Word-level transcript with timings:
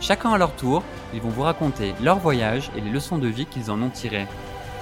Chacun 0.00 0.30
à 0.32 0.38
leur 0.38 0.56
tour, 0.56 0.82
ils 1.12 1.20
vont 1.20 1.28
vous 1.28 1.42
raconter 1.42 1.94
leur 2.02 2.18
voyage 2.18 2.70
et 2.74 2.80
les 2.80 2.90
leçons 2.90 3.18
de 3.18 3.28
vie 3.28 3.44
qu'ils 3.44 3.70
en 3.70 3.82
ont 3.82 3.90
tirées. 3.90 4.26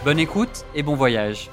Bonne 0.04 0.20
écoute 0.20 0.64
et 0.76 0.84
bon 0.84 0.94
voyage 0.94 1.50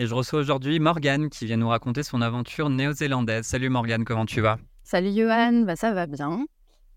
Et 0.00 0.06
je 0.06 0.14
reçois 0.14 0.40
aujourd'hui 0.40 0.80
Morgane 0.80 1.30
qui 1.30 1.46
vient 1.46 1.56
nous 1.56 1.68
raconter 1.68 2.02
son 2.02 2.20
aventure 2.20 2.68
néo-zélandaise. 2.68 3.46
Salut 3.46 3.68
Morgane, 3.68 4.04
comment 4.04 4.26
tu 4.26 4.40
vas? 4.40 4.58
Salut 4.82 5.12
Johan, 5.14 5.62
bah, 5.64 5.76
ça 5.76 5.92
va 5.92 6.06
bien. 6.06 6.46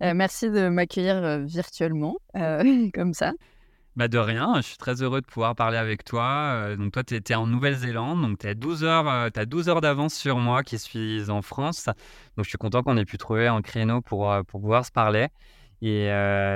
Euh, 0.02 0.14
merci 0.16 0.50
de 0.50 0.68
m'accueillir 0.68 1.16
euh, 1.18 1.44
virtuellement, 1.44 2.18
euh, 2.36 2.90
comme 2.96 3.14
ça. 3.14 3.34
Bah 3.98 4.08
de 4.08 4.20
rien, 4.20 4.54
je 4.58 4.62
suis 4.62 4.78
très 4.78 5.02
heureux 5.02 5.22
de 5.22 5.26
pouvoir 5.26 5.56
parler 5.56 5.78
avec 5.78 6.04
toi. 6.04 6.76
donc 6.78 6.92
toi, 6.92 7.04
tu 7.04 7.16
étais 7.16 7.34
en 7.34 7.48
Nouvelle-Zélande, 7.48 8.22
donc 8.22 8.38
tu 8.38 8.48
as 8.48 8.54
12 8.54 8.84
heures, 8.84 9.32
12 9.32 9.70
heures 9.70 9.82
d'avance 9.82 10.14
sur 10.14 10.38
moi 10.38 10.62
qui 10.62 10.78
suis 10.78 11.32
en 11.32 11.42
France. 11.42 11.86
Donc 12.36 12.46
je 12.46 12.50
suis 12.50 12.60
content 12.60 12.84
qu'on 12.84 12.96
ait 12.98 13.06
pu 13.06 13.18
trouver 13.18 13.48
un 13.48 13.64
créneau 13.64 14.02
pour, 14.02 14.32
pour 14.48 14.62
pouvoir 14.62 14.86
se 14.86 14.92
parler. 14.92 15.30
Et 15.82 16.12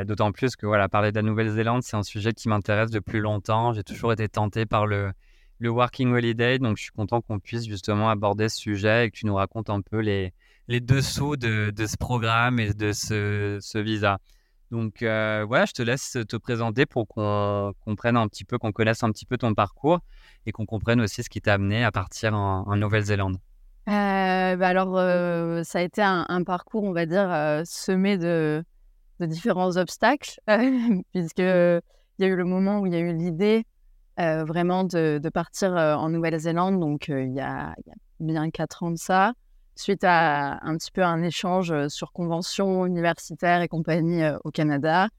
d'autant 0.05 0.31
plus 0.31 0.55
que 0.55 0.67
voilà, 0.67 0.87
parler 0.87 1.11
de 1.11 1.15
la 1.15 1.23
Nouvelle-Zélande, 1.23 1.81
c'est 1.81 1.97
un 1.97 2.03
sujet 2.03 2.31
qui 2.33 2.47
m'intéresse 2.47 2.91
depuis 2.91 3.19
longtemps. 3.19 3.73
J'ai 3.73 3.83
toujours 3.83 4.13
été 4.13 4.29
tenté 4.29 4.67
par 4.67 4.85
le, 4.85 5.11
le 5.57 5.69
Working 5.69 6.13
Holiday, 6.13 6.59
donc 6.59 6.77
je 6.77 6.83
suis 6.83 6.91
content 6.91 7.21
qu'on 7.21 7.39
puisse 7.39 7.65
justement 7.65 8.11
aborder 8.11 8.49
ce 8.49 8.57
sujet 8.57 9.07
et 9.07 9.09
que 9.09 9.17
tu 9.17 9.25
nous 9.25 9.35
racontes 9.35 9.71
un 9.71 9.81
peu 9.81 9.97
les, 9.97 10.31
les 10.67 10.79
dessous 10.79 11.37
de, 11.37 11.71
de 11.71 11.85
ce 11.87 11.97
programme 11.97 12.59
et 12.59 12.75
de 12.75 12.91
ce, 12.91 13.57
ce 13.61 13.79
visa. 13.79 14.19
Donc 14.71 14.97
voilà, 15.01 15.65
je 15.65 15.73
te 15.73 15.81
laisse 15.81 16.17
te 16.27 16.37
présenter 16.37 16.85
pour 16.85 17.07
qu'on 17.07 17.73
comprenne 17.81 18.17
un 18.17 18.27
petit 18.27 18.45
peu, 18.45 18.57
qu'on 18.57 18.71
connaisse 18.71 19.03
un 19.03 19.11
petit 19.11 19.25
peu 19.25 19.37
ton 19.37 19.53
parcours 19.53 19.99
et 20.45 20.51
qu'on 20.51 20.65
comprenne 20.65 21.01
aussi 21.01 21.23
ce 21.23 21.29
qui 21.29 21.41
t'a 21.41 21.53
amené 21.53 21.83
à 21.83 21.91
partir 21.91 22.33
en, 22.33 22.75
Nouvelle-Zélande. 22.75 23.37
Bah 23.85 24.67
alors, 24.67 24.95
ça 25.65 25.79
a 25.79 25.81
été 25.81 26.01
un, 26.01 26.43
parcours, 26.43 26.83
on 26.83 26.93
va 26.93 27.05
dire, 27.05 27.61
semé 27.65 28.17
de, 28.17 28.63
différents 29.19 29.75
obstacles, 29.77 30.39
puisque 31.11 31.39
il 31.39 31.81
y 32.19 32.23
a 32.23 32.27
eu 32.27 32.35
le 32.35 32.45
moment 32.45 32.79
où 32.79 32.87
il 32.87 32.93
y 32.93 32.95
a 32.95 32.99
eu 32.99 33.13
l'idée 33.13 33.65
vraiment 34.17 34.85
de, 34.85 35.29
partir 35.33 35.73
en 35.73 36.09
Nouvelle-Zélande, 36.09 36.79
donc 36.79 37.09
il 37.09 37.15
y, 37.15 37.29
il 37.29 37.35
y 37.35 37.41
a 37.41 37.75
bien 38.21 38.49
quatre 38.51 38.83
ans 38.83 38.91
de 38.91 38.97
ça 38.97 39.33
suite 39.75 40.03
à 40.03 40.59
un 40.65 40.77
petit 40.77 40.91
peu 40.91 41.03
un 41.03 41.21
échange 41.23 41.87
sur 41.87 42.11
convention 42.11 42.85
universitaire 42.85 43.61
et 43.61 43.67
compagnie 43.67 44.23
au 44.43 44.51
Canada. 44.51 45.09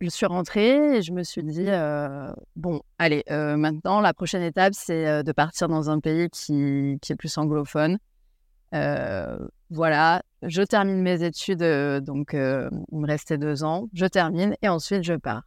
Je 0.00 0.08
suis 0.08 0.26
rentrée 0.26 0.98
et 0.98 1.02
je 1.02 1.12
me 1.12 1.24
suis 1.24 1.42
dit, 1.42 1.66
euh, 1.66 2.32
bon, 2.54 2.82
allez, 2.98 3.24
maintenant, 3.28 4.00
la 4.00 4.14
prochaine 4.14 4.42
étape, 4.42 4.74
c'est 4.74 5.24
de 5.24 5.32
partir 5.32 5.68
dans 5.68 5.90
un 5.90 5.98
pays 5.98 6.30
qui, 6.30 6.98
qui 7.02 7.12
est 7.12 7.16
plus 7.16 7.36
anglophone. 7.36 7.98
voilà, 9.70 10.22
je 10.42 10.62
termine 10.62 11.02
mes 11.02 11.24
études, 11.24 11.64
donc 12.04 12.30
il 12.32 12.98
me 12.98 13.06
restait 13.06 13.38
deux 13.38 13.64
ans, 13.64 13.88
je 13.92 14.06
termine 14.06 14.54
et 14.62 14.68
ensuite 14.68 15.02
je 15.02 15.14
pars. 15.14 15.42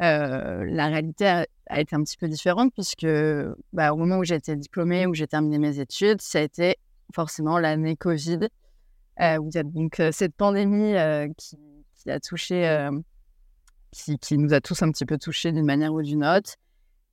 la 0.00 0.86
réalité 0.88 1.28
a, 1.28 1.46
a, 1.68 1.80
été 1.80 1.94
un 1.94 2.02
petit 2.02 2.16
peu 2.16 2.26
différente 2.28 2.72
puisque 2.74 3.06
bah, 3.72 3.92
au 3.92 3.96
moment 3.96 4.18
où 4.18 4.24
j'ai 4.24 4.34
été 4.34 4.56
diplômée, 4.56 5.06
où 5.06 5.14
j'ai 5.14 5.28
terminé 5.28 5.58
mes 5.58 5.78
études, 5.78 6.20
ça 6.20 6.38
a 6.38 6.42
été 6.42 6.76
forcément 7.14 7.58
l'année 7.58 7.96
Covid, 7.96 8.48
euh, 9.20 9.38
où 9.38 9.48
il 9.48 9.54
y 9.54 9.58
a 9.58 9.62
donc 9.62 9.98
euh, 9.98 10.10
cette 10.12 10.34
pandémie 10.34 10.94
euh, 10.94 11.26
qui, 11.36 11.56
a 12.10 12.20
touché, 12.20 12.88
qui, 13.90 14.38
nous 14.38 14.52
a 14.52 14.60
tous 14.60 14.82
un 14.82 14.92
petit 14.92 15.06
peu 15.06 15.18
touchés 15.18 15.50
d'une 15.50 15.64
manière 15.64 15.92
ou 15.92 16.02
d'une 16.02 16.24
autre. 16.24 16.54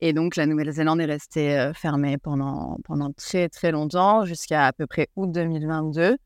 Et 0.02 0.14
donc, 0.14 0.36
la 0.36 0.46
Nouvelle-Zélande 0.46 1.02
est 1.02 1.06
restée 1.06 1.72
fermée 1.74 2.18
pendant, 2.20 2.78
pendant 2.84 3.12
très, 3.14 3.50
très 3.50 3.72
longtemps, 3.72 4.26
jusqu'à 4.26 4.68
à 4.68 4.74
peu 4.74 4.86
près 4.86 5.08
août 5.16 5.32
2022. 5.32 6.18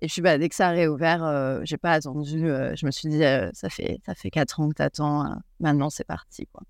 Et 0.00 0.06
puis, 0.06 0.20
bah, 0.20 0.36
dès 0.36 0.48
que 0.48 0.54
ça 0.56 0.68
a 0.68 0.70
réouvert, 0.70 1.22
euh, 1.22 1.60
j'ai 1.62 1.76
pas 1.76 1.92
attendu. 1.92 2.40
je 2.40 2.86
me 2.86 2.90
suis 2.90 3.08
dit, 3.08 3.22
ça, 3.52 3.68
fait, 3.68 4.00
ça 4.04 4.16
fait 4.16 4.30
quatre 4.30 4.58
ans 4.58 4.68
que 4.68 4.74
tu 4.74 4.82
attends, 4.82 5.36
maintenant 5.60 5.90
c'est 5.90 6.06
parti. 6.06 6.48
Quoi. 6.52 6.62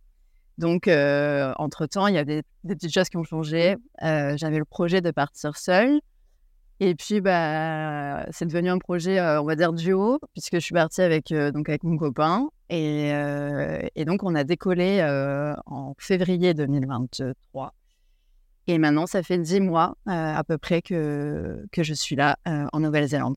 Donc, 0.58 0.86
entre-temps, 0.86 2.08
il 2.08 2.14
y 2.14 2.18
a 2.18 2.24
des, 2.24 2.42
des, 2.64 2.74
petites 2.74 2.92
choses 2.92 3.08
qui 3.08 3.16
ont 3.16 3.24
changé. 3.24 3.76
J'avais 4.02 4.58
le 4.58 4.66
projet 4.66 5.00
de 5.00 5.12
partir 5.12 5.56
seule. 5.56 6.00
Et 6.80 6.94
puis, 6.94 7.20
bah, 7.20 8.24
c'est 8.30 8.46
devenu 8.46 8.70
un 8.70 8.78
projet, 8.78 9.20
on 9.20 9.44
va 9.44 9.56
dire, 9.56 9.72
duo, 9.72 10.18
puisque 10.32 10.54
je 10.54 10.60
suis 10.60 10.74
partie 10.74 11.00
avec, 11.00 11.32
donc 11.32 11.68
avec 11.68 11.82
mon 11.82 11.96
copain. 11.96 12.48
Et, 12.70 13.10
et, 13.96 14.04
donc, 14.04 14.22
on 14.22 14.34
a 14.34 14.44
décollé 14.44 15.02
en 15.66 15.94
février 15.98 16.54
2023. 16.54 17.74
Et 18.68 18.78
maintenant, 18.78 19.06
ça 19.06 19.22
fait 19.22 19.38
dix 19.38 19.60
mois 19.60 19.96
à 20.06 20.44
peu 20.44 20.56
près 20.56 20.80
que, 20.82 21.64
que 21.72 21.82
je 21.82 21.94
suis 21.94 22.14
là 22.14 22.36
en 22.44 22.78
Nouvelle-Zélande. 22.78 23.34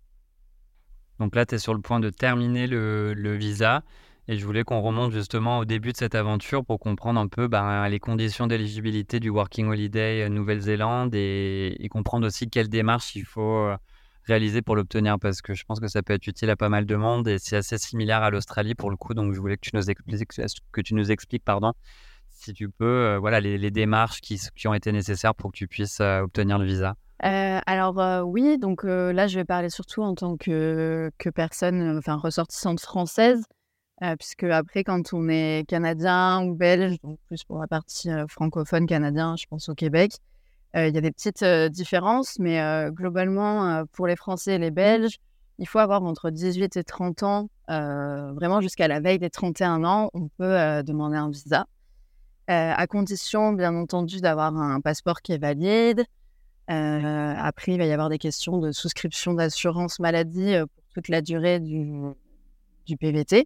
Donc 1.19 1.35
là, 1.35 1.45
tu 1.45 1.55
es 1.55 1.57
sur 1.57 1.73
le 1.73 1.81
point 1.81 1.99
de 1.99 2.11
terminer 2.11 2.67
le 2.67 3.35
visa. 3.35 3.83
Et 4.27 4.37
je 4.37 4.45
voulais 4.45 4.63
qu'on 4.63 4.81
remonte 4.81 5.11
justement 5.11 5.59
au 5.59 5.65
début 5.65 5.93
de 5.93 5.97
cette 5.97 6.13
aventure 6.13 6.63
pour 6.63 6.79
comprendre 6.79 7.19
un 7.19 7.27
peu 7.27 7.47
ben, 7.47 7.89
les 7.89 7.99
conditions 7.99 8.45
d'éligibilité 8.45 9.19
du 9.19 9.29
Working 9.29 9.67
Holiday 9.67 10.29
Nouvelle-Zélande 10.29 11.15
et, 11.15 11.87
comprendre 11.89 12.27
aussi 12.27 12.47
quelles 12.47 12.69
démarches 12.69 13.15
il 13.15 13.25
faut 13.25 13.65
euh, 13.65 13.75
réaliser 14.25 14.61
pour 14.61 14.75
l'obtenir 14.75 15.17
parce 15.19 15.41
que 15.41 15.55
je 15.55 15.65
pense 15.65 15.79
que 15.79 15.87
ça 15.87 16.03
peut 16.03 16.13
être 16.13 16.27
utile 16.27 16.51
à 16.51 16.55
pas 16.55 16.69
mal 16.69 16.85
de 16.85 16.95
monde 16.95 17.27
et 17.27 17.39
c'est 17.39 17.57
assez 17.57 17.77
similaire 17.79 18.21
à 18.21 18.29
l'Australie 18.29 18.75
pour 18.75 18.91
le 18.91 18.95
coup. 18.95 19.15
Donc 19.15 19.33
je 19.33 19.39
voulais 19.39 19.57
que 19.57 19.67
tu 19.67 19.75
nous 19.75 19.89
expliques, 19.89 20.29
que 20.71 20.81
tu 20.81 20.93
nous 20.93 21.11
expliques 21.11 21.43
pardon, 21.43 21.73
si 22.29 22.53
tu 22.53 22.69
peux, 22.69 22.85
euh, 22.85 23.19
voilà, 23.19 23.41
les, 23.41 23.71
démarches 23.71 24.21
qui, 24.21 24.39
ont 24.65 24.73
été 24.75 24.91
nécessaires 24.91 25.33
pour 25.33 25.51
que 25.51 25.57
tu 25.57 25.67
puisses 25.67 25.99
euh, 25.99 26.21
obtenir 26.21 26.59
le 26.59 26.65
visa. 26.65 26.95
alors 27.19 28.23
oui, 28.27 28.59
donc 28.59 28.83
là 28.83 29.25
je 29.25 29.39
vais 29.39 29.45
parler 29.45 29.71
surtout 29.71 30.03
en 30.03 30.13
tant 30.13 30.37
que, 30.37 31.11
que 31.17 31.29
personne, 31.29 31.97
enfin 31.97 32.17
ressortissante 32.17 32.79
française. 32.79 33.43
Euh, 34.03 34.15
puisque 34.15 34.43
après, 34.43 34.83
quand 34.83 35.13
on 35.13 35.29
est 35.29 35.63
canadien 35.67 36.43
ou 36.43 36.55
belge, 36.55 36.97
donc 37.03 37.19
plus 37.27 37.43
pour 37.43 37.59
la 37.59 37.67
partie 37.67 38.09
euh, 38.09 38.25
francophone 38.27 38.87
canadien, 38.87 39.35
je 39.37 39.45
pense 39.45 39.69
au 39.69 39.75
Québec, 39.75 40.13
euh, 40.75 40.87
il 40.87 40.95
y 40.95 40.97
a 40.97 41.01
des 41.01 41.11
petites 41.11 41.43
différences, 41.71 42.39
mais 42.39 42.59
globalement, 42.91 43.83
pour 43.91 44.07
les 44.07 44.15
Français 44.15 44.55
et 44.55 44.57
les 44.57 44.71
Belges, 44.71 45.17
il 45.59 45.67
faut 45.67 45.79
avoir 45.79 46.01
entre 46.03 46.29
18 46.31 46.77
et 46.77 46.83
30 46.83 47.23
ans, 47.23 47.49
vraiment 47.67 48.61
jusqu'à 48.61 48.87
la 48.87 49.01
veille 49.01 49.19
des 49.19 49.29
31 49.29 49.83
ans, 49.83 50.09
on 50.13 50.29
peut 50.29 50.81
demander 50.83 51.17
un 51.17 51.29
visa, 51.29 51.67
à 52.47 52.87
condition, 52.87 53.51
bien 53.51 53.75
entendu, 53.75 54.21
d'avoir 54.21 54.55
un 54.55 54.79
passeport 54.79 55.21
qui 55.21 55.33
est 55.33 55.37
valide. 55.37 56.05
après, 56.67 57.73
il 57.73 57.77
va 57.77 57.85
y 57.85 57.91
avoir 57.91 58.07
des 58.07 58.17
questions 58.17 58.59
de 58.59 58.71
souscription 58.71 59.33
d'assurance 59.33 59.99
maladie 59.99 60.55
pour 60.57 60.83
toute 60.93 61.09
la 61.09 61.21
durée 61.21 61.59
du, 61.59 61.91
du 62.85 62.95
PVT. 62.95 63.45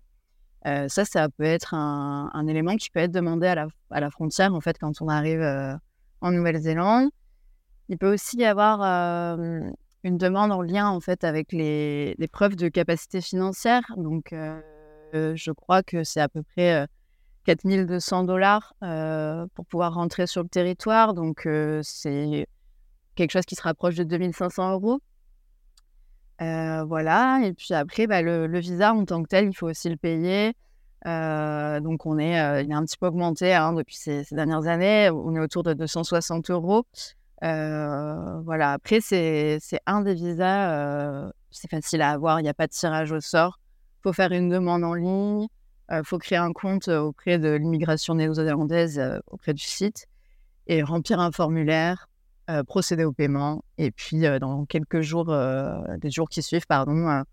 Euh, 0.65 0.87
ça, 0.89 1.05
ça 1.05 1.29
peut 1.29 1.43
être 1.43 1.73
un, 1.75 2.47
élément 2.47 2.75
qui 2.75 2.89
peut 2.89 2.99
être 2.99 3.11
demandé 3.11 3.47
à 3.47 3.67
la, 3.99 4.09
frontière, 4.09 4.53
en 4.53 4.61
fait, 4.61 4.77
quand 4.79 5.01
on 5.01 5.07
arrive 5.07 5.41
euh, 5.41 5.75
en 6.21 6.31
Nouvelle-Zélande. 6.31 7.09
Il 7.87 7.99
peut 7.99 8.11
aussi 8.11 8.37
y 8.37 8.45
avoir 8.45 8.81
euh, 8.81 9.59
une 10.03 10.17
demande 10.17 10.51
en 10.51 10.63
lien, 10.63 10.89
en 10.89 10.99
fait, 10.99 11.23
avec 11.23 11.51
les, 11.51 12.15
preuves 12.31 12.55
de 12.55 12.67
capacité 12.67 13.21
financière. 13.21 13.83
Donc, 13.97 14.33
je 15.13 15.51
crois 15.51 15.83
que 15.83 16.03
c'est 16.03 16.19
à 16.19 16.27
peu 16.27 16.41
près 16.41 16.87
4200 17.45 18.23
dollars 18.23 18.73
pour 19.53 19.65
pouvoir 19.67 19.93
rentrer 19.93 20.25
sur 20.25 20.41
le 20.41 20.49
territoire. 20.49 21.13
Donc, 21.13 21.47
c'est 21.83 22.47
quelque 23.13 23.31
chose 23.31 23.45
qui 23.45 23.55
se 23.55 23.61
rapproche 23.61 23.95
de 23.95 24.03
2500 24.03 24.71
euros. 24.73 24.99
Voilà. 26.39 27.41
Et 27.43 27.53
puis 27.53 27.73
après, 27.73 28.07
bah, 28.07 28.21
le, 28.21 28.59
visa 28.59 28.93
en 28.93 29.05
tant 29.05 29.23
que 29.23 29.27
tel, 29.27 29.47
il 29.47 29.53
faut 29.55 29.69
aussi 29.69 29.89
le 29.89 29.97
payer. 29.97 30.53
donc 31.05 32.05
on 32.05 32.17
est, 32.17 32.63
il 32.63 32.71
a 32.71 32.77
un 32.77 32.85
petit 32.85 32.97
peu 32.97 33.07
augmenté 33.07 33.53
hein, 33.53 33.73
depuis 33.73 33.95
ces, 33.95 34.23
ces, 34.23 34.35
dernières 34.35 34.67
années. 34.67 35.09
On 35.09 35.35
est 35.35 35.39
autour 35.39 35.63
de 35.63 35.73
260 35.73 36.49
euros. 36.51 36.85
voilà. 37.41 38.73
Après, 38.73 38.99
c'est 39.01 39.59
un 39.85 40.01
des 40.01 40.13
visas. 40.13 41.31
c'est 41.51 41.69
facile 41.69 42.01
à 42.01 42.11
avoir. 42.11 42.39
Il 42.39 42.43
n'y 42.43 42.49
a 42.49 42.53
pas 42.53 42.67
de 42.67 42.73
tirage 42.73 43.11
au 43.11 43.21
sort. 43.21 43.59
Il 43.99 44.09
faut 44.09 44.13
faire 44.13 44.31
une 44.31 44.49
demande 44.49 44.83
en 44.83 44.93
ligne. 44.93 45.47
Il 45.91 46.01
faut 46.03 46.17
créer 46.17 46.39
un 46.39 46.51
compte 46.51 46.87
auprès 46.87 47.37
de 47.37 47.49
l'immigration 47.49 48.15
néo-zélandaise 48.15 49.01
auprès 49.27 49.53
du 49.53 49.63
site 49.63 50.07
et 50.67 50.83
remplir 50.83 51.19
un 51.19 51.31
formulaire, 51.31 52.09
procéder 52.67 53.03
au 53.03 53.11
paiement. 53.11 53.63
Et 53.77 53.91
puis, 53.91 54.21
dans 54.39 54.65
quelques 54.65 55.01
jours, 55.01 55.25
des 55.25 56.11
jours 56.11 56.29
qui 56.29 56.41
suivent, 56.41 56.67
pardon, 56.67 57.23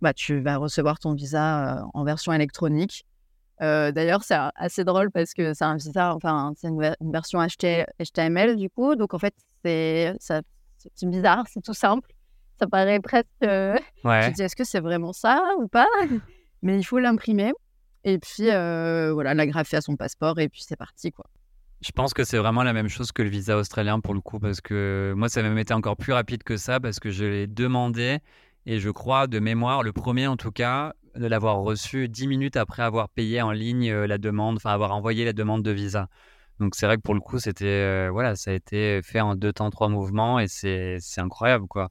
bah, 0.00 0.12
tu 0.12 0.40
vas 0.40 0.56
recevoir 0.56 0.98
ton 0.98 1.14
visa 1.14 1.84
en 1.94 2.04
version 2.04 2.32
électronique. 2.32 3.06
D'ailleurs, 3.60 4.24
c'est 4.24 4.36
assez 4.56 4.84
drôle 4.84 5.10
parce 5.10 5.34
que 5.34 5.54
c'est 5.54 5.64
un 5.64 5.76
visa, 5.76 6.14
enfin, 6.14 6.52
c'est 6.56 6.68
une, 6.68 6.94
version 7.12 7.38
HTML 7.40 8.56
du 8.56 8.68
coup. 8.70 8.96
Donc, 8.96 9.14
en 9.14 9.18
fait, 9.18 9.34
c'est 9.64 10.16
bizarre, 11.02 11.44
c'est 11.48 11.62
tout 11.62 11.74
simple. 11.74 12.08
Ça 12.58 12.66
paraît 12.66 13.00
presque. 13.00 13.28
Ouais. 13.42 13.82
Je 14.04 14.30
dis, 14.30 14.42
est-ce 14.42 14.56
que 14.56 14.64
c'est 14.64 14.80
vraiment 14.80 15.12
ça 15.12 15.42
ou 15.58 15.68
pas? 15.68 15.88
Mais 16.62 16.78
il 16.78 16.84
faut 16.84 16.98
l'imprimer. 16.98 17.52
Et 18.04 18.18
puis, 18.18 18.46
voilà, 18.46 19.34
la 19.34 19.46
graffer 19.46 19.76
à 19.76 19.80
son 19.80 19.96
passeport. 19.96 20.38
Et 20.40 20.48
puis, 20.48 20.62
c'est 20.66 20.76
parti, 20.76 21.12
quoi. 21.12 21.26
Je 21.84 21.90
pense 21.90 22.14
que 22.14 22.22
c'est 22.22 22.38
vraiment 22.38 22.62
la 22.62 22.72
même 22.72 22.88
chose 22.88 23.10
que 23.10 23.22
le 23.22 23.28
visa 23.28 23.56
australien 23.56 23.98
pour 23.98 24.14
le 24.14 24.20
coup, 24.20 24.38
parce 24.38 24.60
que 24.60 25.14
moi, 25.16 25.28
ça 25.28 25.40
a 25.40 25.42
même 25.42 25.58
été 25.58 25.74
encore 25.74 25.96
plus 25.96 26.12
rapide 26.12 26.44
que 26.44 26.56
ça, 26.56 26.78
parce 26.78 27.00
que 27.00 27.10
je 27.10 27.24
l'ai 27.24 27.46
demandé, 27.48 28.20
et 28.66 28.78
je 28.78 28.88
crois, 28.88 29.26
de 29.26 29.40
mémoire, 29.40 29.82
le 29.82 29.92
premier 29.92 30.28
en 30.28 30.36
tout 30.36 30.52
cas, 30.52 30.94
de 31.16 31.26
l'avoir 31.26 31.56
reçu 31.56 32.08
dix 32.08 32.28
minutes 32.28 32.56
après 32.56 32.84
avoir 32.84 33.08
payé 33.08 33.42
en 33.42 33.50
ligne 33.50 33.90
euh, 33.90 34.06
la 34.06 34.18
demande, 34.18 34.56
enfin 34.56 34.70
avoir 34.70 34.94
envoyé 34.94 35.24
la 35.24 35.32
demande 35.32 35.64
de 35.64 35.72
visa. 35.72 36.06
Donc 36.60 36.76
c'est 36.76 36.86
vrai 36.86 36.98
que 36.98 37.02
pour 37.02 37.14
le 37.14 37.20
coup, 37.20 37.40
c'était, 37.40 37.64
euh, 37.66 38.10
voilà, 38.12 38.36
ça 38.36 38.52
a 38.52 38.54
été 38.54 39.00
fait 39.02 39.20
en 39.20 39.34
deux 39.34 39.52
temps, 39.52 39.70
trois 39.70 39.88
mouvements, 39.88 40.38
et 40.38 40.46
c'est 40.46 41.00
incroyable, 41.16 41.66
quoi. 41.66 41.90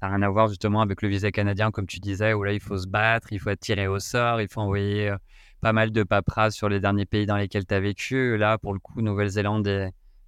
Ça 0.00 0.06
n'a 0.08 0.14
rien 0.16 0.22
à 0.22 0.28
voir 0.30 0.46
justement 0.46 0.82
avec 0.82 1.02
le 1.02 1.08
visa 1.08 1.32
canadien, 1.32 1.72
comme 1.72 1.88
tu 1.88 1.98
disais, 1.98 2.32
où 2.32 2.44
là, 2.44 2.52
il 2.52 2.60
faut 2.60 2.78
se 2.78 2.86
battre, 2.86 3.32
il 3.32 3.40
faut 3.40 3.50
être 3.50 3.60
tiré 3.60 3.88
au 3.88 3.98
sort, 3.98 4.40
il 4.40 4.48
faut 4.48 4.60
envoyer 4.60 5.08
euh, 5.10 5.16
pas 5.62 5.72
mal 5.72 5.92
de 5.92 6.02
paperasse 6.02 6.54
sur 6.54 6.68
les 6.68 6.80
derniers 6.80 7.06
pays 7.06 7.24
dans 7.24 7.36
lesquels 7.36 7.64
tu 7.64 7.72
as 7.72 7.80
vécu. 7.80 8.36
Là, 8.36 8.58
pour 8.58 8.74
le 8.74 8.80
coup, 8.80 9.00
Nouvelle-Zélande 9.00 9.66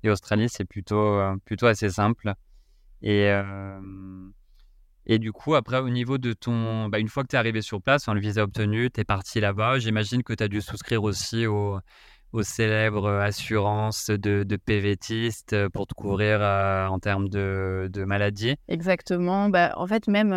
et, 0.02 0.08
Australie, 0.08 0.48
c'est 0.48 0.64
plutôt, 0.64 1.18
euh, 1.18 1.34
plutôt 1.44 1.66
assez 1.66 1.90
simple. 1.90 2.34
Et, 3.02 3.28
euh, 3.28 3.80
et 5.06 5.18
du 5.18 5.32
coup, 5.32 5.56
après, 5.56 5.80
au 5.80 5.90
niveau 5.90 6.18
de 6.18 6.32
ton. 6.32 6.88
Bah, 6.88 7.00
une 7.00 7.08
fois 7.08 7.24
que 7.24 7.28
tu 7.28 7.36
es 7.36 7.38
arrivé 7.38 7.62
sur 7.62 7.82
place, 7.82 8.06
le 8.06 8.20
visa 8.20 8.44
obtenu, 8.44 8.90
tu 8.90 9.00
es 9.00 9.04
parti 9.04 9.40
là-bas. 9.40 9.80
J'imagine 9.80 10.22
que 10.22 10.32
tu 10.34 10.44
as 10.44 10.48
dû 10.48 10.60
souscrire 10.60 11.02
aussi 11.02 11.46
aux, 11.46 11.80
célèbres 12.42 13.08
assurances 13.08 14.10
de, 14.10 14.56
PVTistes 14.56 15.68
pour 15.68 15.86
te 15.86 15.94
couvrir 15.94 16.38
euh, 16.42 16.86
en 16.86 16.98
termes 17.00 17.28
de, 17.28 17.88
de 17.92 18.04
maladies. 18.04 18.56
Exactement. 18.68 19.48
Bah, 19.48 19.72
en 19.76 19.86
fait, 19.88 20.06
même, 20.06 20.32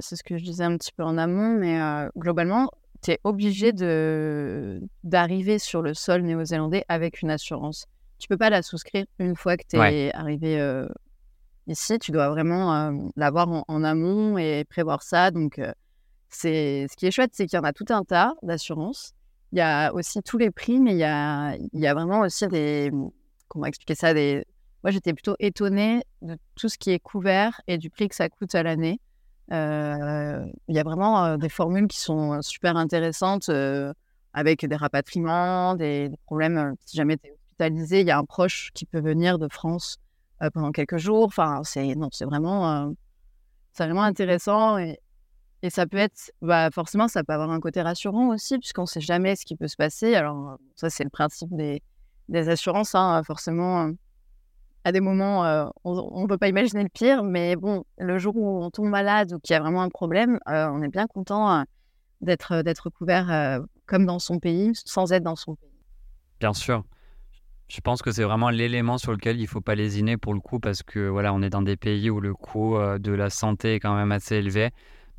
c'est 0.00 0.16
ce 0.16 0.22
que 0.22 0.38
je 0.38 0.44
disais 0.44 0.64
un 0.64 0.78
petit 0.78 0.92
peu 0.92 1.02
en 1.02 1.18
amont, 1.18 1.58
mais 1.58 1.78
globalement, 2.16 2.70
tu 3.02 3.12
es 3.12 3.20
obligé 3.24 3.72
d'arriver 5.04 5.58
sur 5.58 5.82
le 5.82 5.94
sol 5.94 6.22
néo-zélandais 6.22 6.84
avec 6.88 7.22
une 7.22 7.30
assurance. 7.30 7.86
Tu 8.18 8.28
peux 8.28 8.36
pas 8.36 8.50
la 8.50 8.62
souscrire 8.62 9.04
une 9.18 9.36
fois 9.36 9.56
que 9.56 9.64
tu 9.68 9.76
es 9.76 10.12
arrivé 10.12 10.60
euh, 10.60 10.88
ici. 11.66 11.98
Tu 11.98 12.10
dois 12.10 12.28
vraiment 12.30 12.74
euh, 12.74 12.92
l'avoir 13.16 13.48
en, 13.68 13.84
amont 13.84 14.38
et 14.38 14.64
prévoir 14.64 15.02
ça. 15.02 15.30
Donc, 15.30 15.58
euh, 15.58 15.72
c'est 16.28 16.86
ce 16.90 16.96
qui 16.96 17.06
est 17.06 17.10
chouette, 17.10 17.30
c'est 17.32 17.46
qu'il 17.46 17.56
y 17.56 17.60
en 17.60 17.64
a 17.64 17.72
tout 17.72 17.86
un 17.90 18.02
tas 18.04 18.34
d'assurances. 18.42 19.12
Il 19.52 19.58
y 19.58 19.62
a 19.62 19.94
aussi 19.94 20.20
tous 20.22 20.36
les 20.36 20.50
prix, 20.50 20.80
mais 20.80 20.92
il 20.92 20.98
y 20.98 21.04
a, 21.04 21.54
il 21.56 21.80
y 21.80 21.86
a 21.86 21.94
vraiment 21.94 22.20
aussi 22.20 22.46
des. 22.48 22.90
Comment 23.46 23.64
expliquer 23.64 23.94
ça 23.94 24.12
des... 24.12 24.44
Moi, 24.84 24.90
j'étais 24.90 25.14
plutôt 25.14 25.34
étonnée 25.38 26.02
de 26.20 26.36
tout 26.54 26.68
ce 26.68 26.76
qui 26.76 26.90
est 26.90 26.98
couvert 26.98 27.62
et 27.66 27.78
du 27.78 27.88
prix 27.88 28.08
que 28.08 28.14
ça 28.14 28.28
coûte 28.28 28.54
à 28.54 28.62
l'année. 28.62 29.00
Il 29.50 30.74
y 30.74 30.78
a 30.78 30.82
vraiment 30.82 31.36
des 31.38 31.48
formules 31.48 31.88
qui 31.88 32.00
sont 32.00 32.40
super 32.42 32.76
intéressantes 32.76 33.50
avec 34.32 34.66
des 34.66 34.76
rapatriements, 34.76 35.74
des, 35.74 36.10
problèmes. 36.26 36.74
si 36.84 36.96
jamais 36.96 37.16
tu 37.16 37.28
es 37.28 37.32
hospitalisé, 37.32 38.00
il 38.00 38.06
y 38.06 38.10
a 38.10 38.18
un 38.18 38.24
proche 38.24 38.70
qui 38.74 38.84
peut 38.84 39.00
venir 39.00 39.38
de 39.38 39.48
France 39.50 39.98
pendant 40.52 40.70
quelques 40.72 40.98
jours. 40.98 41.24
Enfin, 41.24 41.62
c'est 41.64 41.94
non, 41.94 42.08
c'est 42.12 42.24
vraiment, 42.24 42.92
c'est 43.72 43.84
vraiment 43.84 44.02
intéressant 44.02 44.78
et, 44.78 44.98
et 45.62 45.70
ça 45.70 45.86
peut 45.86 45.96
être, 45.96 46.30
bah, 46.40 46.70
forcément, 46.70 47.08
ça 47.08 47.24
peut 47.24 47.32
avoir 47.32 47.50
un 47.50 47.60
côté 47.60 47.82
rassurant 47.82 48.28
aussi, 48.28 48.58
puisqu'on 48.58 48.82
ne 48.82 48.86
sait 48.86 49.00
jamais 49.00 49.34
ce 49.34 49.44
qui 49.44 49.56
peut 49.56 49.66
se 49.66 49.76
passer. 49.76 50.14
Alors, 50.14 50.58
ça, 50.76 50.88
c'est 50.88 51.02
le 51.02 51.10
principe 51.10 51.54
des, 51.54 51.82
des 52.28 52.48
assurances. 52.48 52.94
Hein, 52.94 53.22
forcément, 53.24 53.90
à 54.84 54.92
des 54.92 55.00
moments, 55.00 55.44
euh, 55.44 55.66
on 55.84 56.22
ne 56.22 56.26
peut 56.26 56.38
pas 56.38 56.48
imaginer 56.48 56.82
le 56.82 56.88
pire, 56.88 57.22
mais 57.22 57.56
bon, 57.56 57.84
le 57.98 58.18
jour 58.18 58.36
où 58.36 58.62
on 58.62 58.70
tombe 58.70 58.88
malade 58.88 59.32
ou 59.32 59.38
qu'il 59.38 59.54
y 59.54 59.56
a 59.56 59.60
vraiment 59.60 59.82
un 59.82 59.88
problème, 59.88 60.38
euh, 60.48 60.68
on 60.70 60.82
est 60.82 60.88
bien 60.88 61.06
content 61.06 61.60
euh, 61.60 61.62
d'être 62.20 62.90
couvert 62.90 63.60
comme 63.86 64.06
dans 64.06 64.18
son 64.18 64.38
pays, 64.38 64.72
sans 64.84 65.12
être 65.12 65.22
dans 65.22 65.36
son 65.36 65.54
pays. 65.56 65.70
Bien 66.40 66.52
sûr. 66.52 66.84
Je 67.68 67.80
pense 67.80 68.00
que 68.00 68.10
c'est 68.10 68.22
vraiment 68.22 68.48
l'élément 68.48 68.96
sur 68.96 69.12
lequel 69.12 69.36
il 69.36 69.42
ne 69.42 69.46
faut 69.46 69.60
pas 69.60 69.74
lésiner 69.74 70.16
pour 70.16 70.32
le 70.32 70.40
coup, 70.40 70.58
parce 70.58 70.82
que 70.82 71.08
voilà, 71.08 71.34
on 71.34 71.42
est 71.42 71.50
dans 71.50 71.62
des 71.62 71.76
pays 71.76 72.08
où 72.08 72.20
le 72.20 72.32
coût 72.34 72.78
de 72.98 73.12
la 73.12 73.28
santé 73.28 73.74
est 73.74 73.80
quand 73.80 73.94
même 73.94 74.12
assez 74.12 74.36
élevé. 74.36 74.70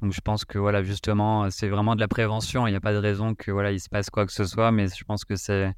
Donc 0.02 0.14
je 0.14 0.22
pense 0.22 0.46
que 0.46 0.58
voilà, 0.58 0.82
justement, 0.82 1.50
c'est 1.52 1.68
vraiment 1.68 1.96
de 1.96 2.00
la 2.00 2.08
prévention. 2.08 2.66
Il 2.66 2.72
n'y 2.72 2.78
a 2.78 2.82
pas 2.82 2.94
de 2.94 2.98
raison 2.98 3.36
que 3.36 3.52
voilà, 3.52 3.72
il 3.72 3.80
se 3.80 3.90
passe 3.90 4.10
quoi 4.10 4.26
que 4.26 4.32
ce 4.32 4.46
soit, 4.46 4.72
mais 4.72 4.88
je 4.88 5.04
pense 5.04 5.26
que 5.26 5.36
c'est 5.36 5.74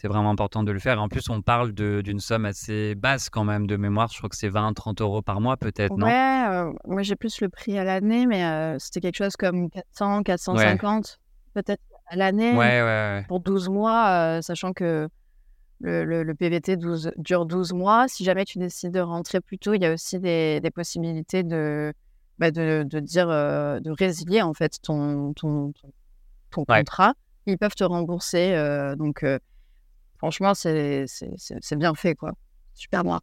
c'est 0.00 0.08
vraiment 0.08 0.30
important 0.30 0.62
de 0.62 0.72
le 0.72 0.78
faire. 0.78 1.00
En 1.00 1.08
plus, 1.08 1.28
on 1.28 1.42
parle 1.42 1.72
d'une 1.72 2.20
somme 2.20 2.46
assez 2.46 2.94
basse 2.94 3.28
quand 3.28 3.44
même 3.44 3.66
de 3.66 3.76
mémoire. 3.76 4.08
Je 4.10 4.16
crois 4.16 4.30
que 4.30 4.36
c'est 4.36 4.48
20-30 4.48 5.02
euros 5.02 5.20
par 5.20 5.42
mois 5.42 5.58
peut-être, 5.58 5.94
non? 5.94 6.06
Ouais, 6.06 6.46
euh, 6.48 6.72
moi 6.86 7.02
j'ai 7.02 7.16
plus 7.16 7.42
le 7.42 7.50
prix 7.50 7.78
à 7.78 7.84
l'année, 7.84 8.24
mais 8.24 8.42
euh, 8.42 8.78
c'était 8.78 9.00
quelque 9.00 9.18
chose 9.18 9.36
comme 9.36 9.68
400, 9.68 10.22
450 10.22 11.20
peut-être 11.52 11.82
à 12.06 12.16
l'année 12.16 12.52
ouais, 12.52 12.82
ouais, 12.82 13.24
pour 13.28 13.40
12 13.40 13.68
mois, 13.68 14.08
euh, 14.08 14.40
sachant 14.40 14.72
que 14.72 15.08
le, 15.80 16.04
le, 16.04 16.34
PVT 16.34 16.78
dure 17.18 17.44
12 17.44 17.74
mois. 17.74 18.08
Si 18.08 18.24
jamais 18.24 18.46
tu 18.46 18.58
décides 18.58 18.92
de 18.92 19.00
rentrer 19.00 19.42
plus 19.42 19.58
tôt, 19.58 19.74
il 19.74 19.82
y 19.82 19.86
a 19.86 19.92
aussi 19.92 20.18
des, 20.18 20.60
des 20.60 20.70
possibilités 20.70 21.42
de, 21.42 21.92
bah, 22.38 22.50
de, 22.50 22.86
de, 22.88 23.00
dire, 23.00 23.28
de 23.28 23.90
résilier 23.90 24.40
en 24.40 24.54
fait 24.54 24.78
ton, 24.80 25.34
ton, 25.34 25.74
ton, 26.50 26.64
contrat. 26.64 27.12
Ils 27.44 27.58
peuvent 27.58 27.74
te 27.74 27.84
rembourser. 27.84 28.54
donc, 28.98 29.24
franchement, 30.20 30.52
c'est 30.54 31.06
bien 31.76 31.94
fait, 31.94 32.14
quoi. 32.14 32.32
Super 32.74 33.04
moi. 33.04 33.20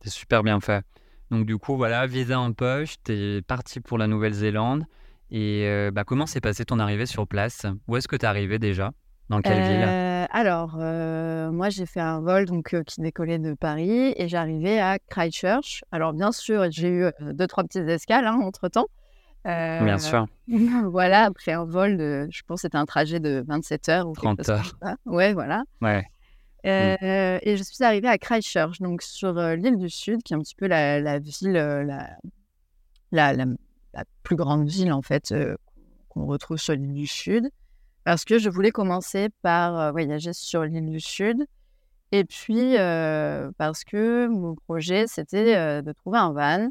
C'est 0.00 0.10
super 0.10 0.42
bien 0.42 0.60
fait. 0.60 0.82
Donc, 1.30 1.44
du 1.44 1.58
coup, 1.58 1.76
voilà, 1.76 2.06
visa 2.06 2.40
en 2.40 2.54
poche, 2.54 2.94
tu 3.04 3.12
es 3.12 3.42
parti 3.42 3.80
pour 3.80 3.98
la 3.98 4.06
Nouvelle-Zélande. 4.06 4.84
Et 5.30 5.64
euh, 5.66 5.90
bah, 5.90 6.04
comment 6.04 6.24
s'est 6.24 6.40
passé 6.40 6.64
ton 6.64 6.78
arrivée 6.78 7.04
sur 7.04 7.26
place? 7.26 7.66
Où 7.86 7.96
est-ce 7.96 8.08
que 8.08 8.16
tu 8.16 8.22
es 8.22 8.28
arrivé 8.28 8.58
déjà? 8.58 8.92
Dans 9.28 9.42
quelle 9.42 9.60
ville? 9.60 9.84
Euh, 9.86 10.24
Alors, 10.30 10.76
euh, 10.78 11.50
moi, 11.50 11.68
j'ai 11.68 11.84
fait 11.84 12.00
un 12.00 12.20
vol 12.20 12.46
donc, 12.46 12.74
qui 12.86 13.00
décollait 13.02 13.38
de 13.38 13.52
Paris 13.52 14.14
et 14.16 14.26
j'arrivais 14.26 14.78
à 14.78 14.98
Christchurch. 14.98 15.84
Alors, 15.92 16.14
bien 16.14 16.32
sûr, 16.32 16.70
j'ai 16.70 16.88
eu 16.88 17.10
deux, 17.20 17.46
trois 17.46 17.64
petites 17.64 17.88
escales 17.88 18.26
hein, 18.26 18.38
entre-temps. 18.42 18.86
Bien 18.86 19.05
euh, 19.46 19.98
sûr. 19.98 20.26
voilà, 20.90 21.24
après 21.24 21.52
un 21.52 21.64
vol 21.64 21.96
de, 21.96 22.26
je 22.30 22.42
pense 22.46 22.58
que 22.58 22.62
c'était 22.62 22.78
un 22.78 22.86
trajet 22.86 23.20
de 23.20 23.44
27 23.46 23.88
heures 23.88 24.08
ou 24.08 24.12
30 24.12 24.48
heures. 24.48 24.78
Ouais, 25.04 25.34
voilà. 25.34 25.64
Ouais. 25.80 26.04
Euh, 26.66 27.36
mm. 27.36 27.40
Et 27.42 27.56
je 27.56 27.62
suis 27.62 27.84
arrivée 27.84 28.08
à 28.08 28.18
Christchurch, 28.18 28.80
donc 28.80 29.02
sur 29.02 29.38
euh, 29.38 29.54
l'île 29.54 29.78
du 29.78 29.88
Sud, 29.88 30.22
qui 30.22 30.32
est 30.32 30.36
un 30.36 30.40
petit 30.40 30.56
peu 30.56 30.66
la, 30.66 31.00
la 31.00 31.18
ville, 31.18 31.52
la, 31.52 32.16
la, 33.12 33.32
la, 33.32 34.04
plus 34.22 34.36
grande 34.36 34.68
ville 34.68 34.92
en 34.92 35.02
fait 35.02 35.32
qu'on 36.08 36.26
retrouve 36.26 36.56
sur 36.56 36.74
l'île 36.74 36.92
du 36.92 37.06
Sud, 37.06 37.48
parce 38.04 38.24
que 38.24 38.38
je 38.38 38.50
voulais 38.50 38.72
commencer 38.72 39.28
par 39.42 39.92
voyager 39.92 40.32
sur 40.32 40.64
l'île 40.64 40.90
du 40.90 41.00
Sud. 41.00 41.46
Et 42.12 42.24
puis, 42.24 42.74
parce 43.58 43.84
que 43.84 44.26
mon 44.26 44.56
projet, 44.56 45.06
c'était 45.06 45.82
de 45.82 45.92
trouver 45.92 46.18
un 46.18 46.32
van 46.32 46.68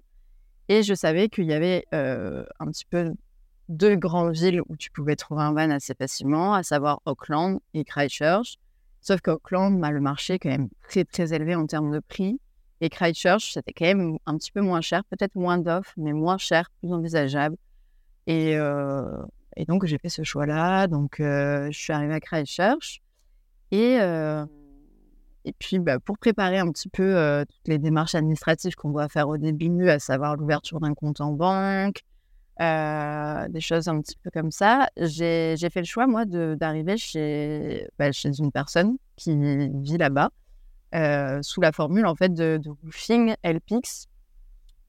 et 0.69 0.83
je 0.83 0.93
savais 0.93 1.29
qu'il 1.29 1.45
y 1.45 1.53
avait 1.53 1.85
un 1.91 2.67
petit 2.67 2.85
peu 2.85 3.13
deux 3.67 3.95
grandes 3.95 4.35
villes 4.35 4.61
où 4.69 4.77
tu 4.77 4.91
pouvais 4.91 5.15
trouver 5.15 5.41
un 5.41 5.53
van 5.53 5.71
assez 5.71 5.95
facilement, 5.95 6.53
à 6.53 6.63
savoir 6.63 7.01
Auckland 7.05 7.59
et 7.73 7.83
Christchurch. 7.83 8.57
Sauf 9.01 9.21
qu'Auckland, 9.21 9.79
bah, 9.79 9.91
le 9.91 10.01
marché 10.01 10.33
est 10.33 10.39
quand 10.39 10.49
même 10.49 10.69
très, 10.87 11.03
très 11.03 11.33
élevé 11.33 11.55
en 11.55 11.65
termes 11.67 11.91
de 11.91 11.99
prix. 11.99 12.39
Et 12.81 12.89
Christchurch, 12.89 13.53
c'était 13.53 13.73
quand 13.73 13.85
même 13.85 14.17
un 14.25 14.37
petit 14.37 14.51
peu 14.51 14.61
moins 14.61 14.81
cher, 14.81 15.03
peut-être 15.05 15.35
moins 15.35 15.57
d'offres, 15.57 15.93
mais 15.97 16.13
moins 16.13 16.37
cher, 16.37 16.69
plus 16.79 16.91
envisageable. 16.91 17.55
Et, 18.27 18.53
et 19.57 19.65
donc, 19.65 19.85
j'ai 19.85 19.97
fait 19.97 20.09
ce 20.09 20.23
choix-là. 20.23 20.87
Donc, 20.87 21.15
je 21.19 21.69
suis 21.71 21.93
arrivée 21.93 22.15
à 22.15 22.19
Christchurch. 22.19 23.01
Et 23.71 23.97
et 25.45 25.53
puis, 25.59 25.77
bah, 25.77 25.99
pour 25.99 26.17
préparer 26.17 26.57
un 26.57 26.71
petit 26.71 26.89
peu 26.89 27.45
toutes 27.47 27.67
les 27.67 27.77
démarches 27.77 28.15
administratives 28.15 28.75
qu'on 28.75 28.89
doit 28.89 29.07
faire 29.07 29.29
au 29.29 29.37
début, 29.37 29.89
à 29.89 29.99
savoir 29.99 30.35
l'ouverture 30.35 30.79
d'un 30.79 30.95
compte 30.95 31.21
en 31.21 31.31
banque, 31.33 32.01
des 32.59 33.61
choses 33.61 33.87
un 33.87 34.01
petit 34.01 34.17
peu 34.23 34.31
comme 34.31 34.49
ça. 34.49 34.89
J'ai 34.97 35.55
fait 35.71 35.81
le 35.81 35.85
choix, 35.85 36.07
moi, 36.07 36.25
d'arriver 36.25 36.97
chez, 36.97 37.87
bah, 37.99 38.11
chez 38.11 38.31
une 38.39 38.51
personne 38.51 38.97
qui 39.15 39.37
vit 39.37 39.97
là-bas, 39.97 40.31
sous 41.43 41.61
la 41.61 41.71
formule, 41.71 42.07
en 42.07 42.15
fait, 42.15 42.33
de, 42.33 42.59
de 42.61 42.71
roofing 42.83 43.35
LPX, 43.43 44.07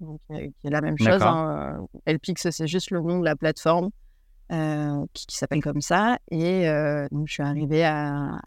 donc, 0.00 0.20
qui 0.28 0.34
est 0.34 0.70
la 0.70 0.80
même 0.80 0.98
chose. 0.98 1.20
Hein. 1.20 1.86
LPX, 2.06 2.50
c'est 2.50 2.66
juste 2.66 2.90
le 2.90 3.00
nom 3.02 3.20
de 3.20 3.26
la 3.26 3.36
plateforme 3.36 3.90
qui, 4.48 5.26
qui 5.26 5.36
s'appelle 5.36 5.62
comme 5.62 5.82
ça. 5.82 6.16
Et 6.30 6.66
donc, 7.12 7.28
je 7.28 7.32
suis 7.34 7.42
arrivée 7.42 7.84
à, 7.84 8.40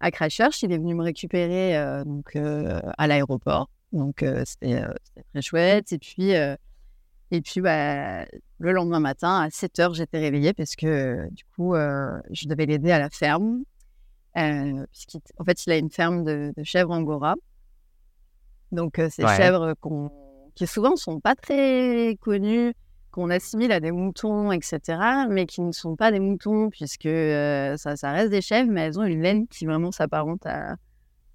à 0.00 0.10
Christchurch. 0.10 0.62
Il 0.62 0.72
est 0.72 0.78
venu 0.78 0.94
me 0.94 1.02
récupérer 1.02 2.02
donc, 2.04 2.36
à 2.36 3.06
l'aéroport. 3.06 3.68
Donc, 3.92 4.24
c'était 4.44 4.82
très 5.32 5.42
chouette. 5.42 5.92
Et 5.92 5.98
puis, 5.98 6.32
et 6.32 7.40
puis 7.40 7.60
bah, 7.60 8.24
le 8.58 8.72
lendemain 8.72 9.00
matin, 9.00 9.40
à 9.40 9.50
7 9.50 9.78
heures, 9.78 9.94
j'étais 9.94 10.18
réveillée 10.18 10.52
parce 10.52 10.76
que 10.76 11.28
du 11.30 11.44
coup, 11.56 11.74
je 11.74 12.48
devais 12.48 12.66
l'aider 12.66 12.90
à 12.90 12.98
la 12.98 13.10
ferme. 13.10 13.62
en 14.36 14.84
fait, 15.44 15.66
il 15.66 15.72
a 15.72 15.76
une 15.76 15.90
ferme 15.90 16.24
de, 16.24 16.52
chèvres 16.62 16.92
angora. 16.92 17.34
Donc, 18.72 19.00
ces 19.10 19.26
chèvres 19.36 19.74
qui 20.54 20.66
souvent 20.66 20.92
ne 20.92 20.96
sont 20.96 21.20
pas 21.20 21.34
très 21.34 22.16
connues, 22.20 22.74
qu'on 23.14 23.30
assimile 23.30 23.70
à 23.70 23.78
des 23.78 23.92
moutons, 23.92 24.50
etc., 24.50 24.80
mais 25.30 25.46
qui 25.46 25.60
ne 25.60 25.70
sont 25.70 25.94
pas 25.94 26.10
des 26.10 26.18
moutons, 26.18 26.68
puisque 26.68 27.08
ça, 27.76 28.12
reste 28.12 28.30
des 28.30 28.40
chèvres, 28.40 28.68
mais 28.72 28.80
elles 28.80 28.98
ont 28.98 29.04
une 29.04 29.22
laine 29.22 29.46
qui 29.46 29.66
vraiment 29.66 29.92
s'apparente 29.92 30.44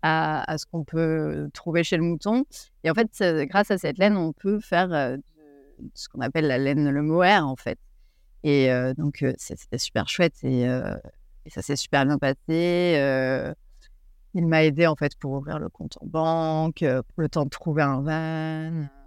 à, 0.01 0.57
ce 0.57 0.65
qu'on 0.65 0.83
peut 0.83 1.49
trouver 1.53 1.85
chez 1.85 1.95
le 1.95 2.03
mouton. 2.03 2.43
Et 2.83 2.91
en 2.91 2.93
fait, 2.93 3.23
grâce 3.47 3.71
à 3.71 3.77
cette 3.77 3.97
laine, 3.97 4.17
on 4.17 4.33
peut 4.33 4.59
faire 4.59 5.17
ce 5.93 6.09
qu'on 6.09 6.19
appelle 6.19 6.47
la 6.47 6.57
laine 6.57 6.89
le 6.89 7.01
mohair, 7.01 7.47
en 7.47 7.55
fait. 7.55 7.79
Et 8.43 8.69
donc, 8.97 9.23
c'était 9.37 9.77
super 9.77 10.09
chouette 10.09 10.35
et, 10.43 10.67
ça 11.47 11.61
s'est 11.61 11.77
super 11.77 12.05
bien 12.05 12.17
passé. 12.17 13.55
il 14.33 14.47
m'a 14.47 14.65
aidé, 14.65 14.85
en 14.85 14.97
fait, 14.97 15.15
pour 15.15 15.31
ouvrir 15.31 15.59
le 15.59 15.69
compte 15.69 15.97
en 16.01 16.07
banque, 16.07 16.81
le 16.81 17.29
temps 17.29 17.45
de 17.45 17.49
trouver 17.49 17.83
un 17.83 18.01
van. 18.01 18.98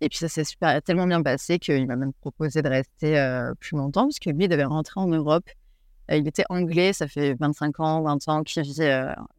Et 0.00 0.08
puis, 0.08 0.18
ça 0.18 0.28
s'est 0.28 0.44
super, 0.44 0.82
tellement 0.82 1.06
bien 1.06 1.22
passé 1.22 1.58
qu'il 1.58 1.86
m'a 1.86 1.96
même 1.96 2.12
proposé 2.12 2.62
de 2.62 2.68
rester 2.68 3.52
plus 3.60 3.76
longtemps, 3.76 4.04
puisque 4.04 4.26
lui, 4.26 4.44
il 4.44 4.48
devait 4.48 4.64
rentrer 4.64 5.00
en 5.00 5.06
Europe. 5.06 5.48
il 6.10 6.26
était 6.26 6.44
anglais, 6.48 6.92
ça 6.92 7.08
fait 7.08 7.34
25 7.34 7.80
ans, 7.80 8.02
20 8.02 8.28
ans 8.28 8.42
qu'il 8.42 8.62
vit 8.62 8.82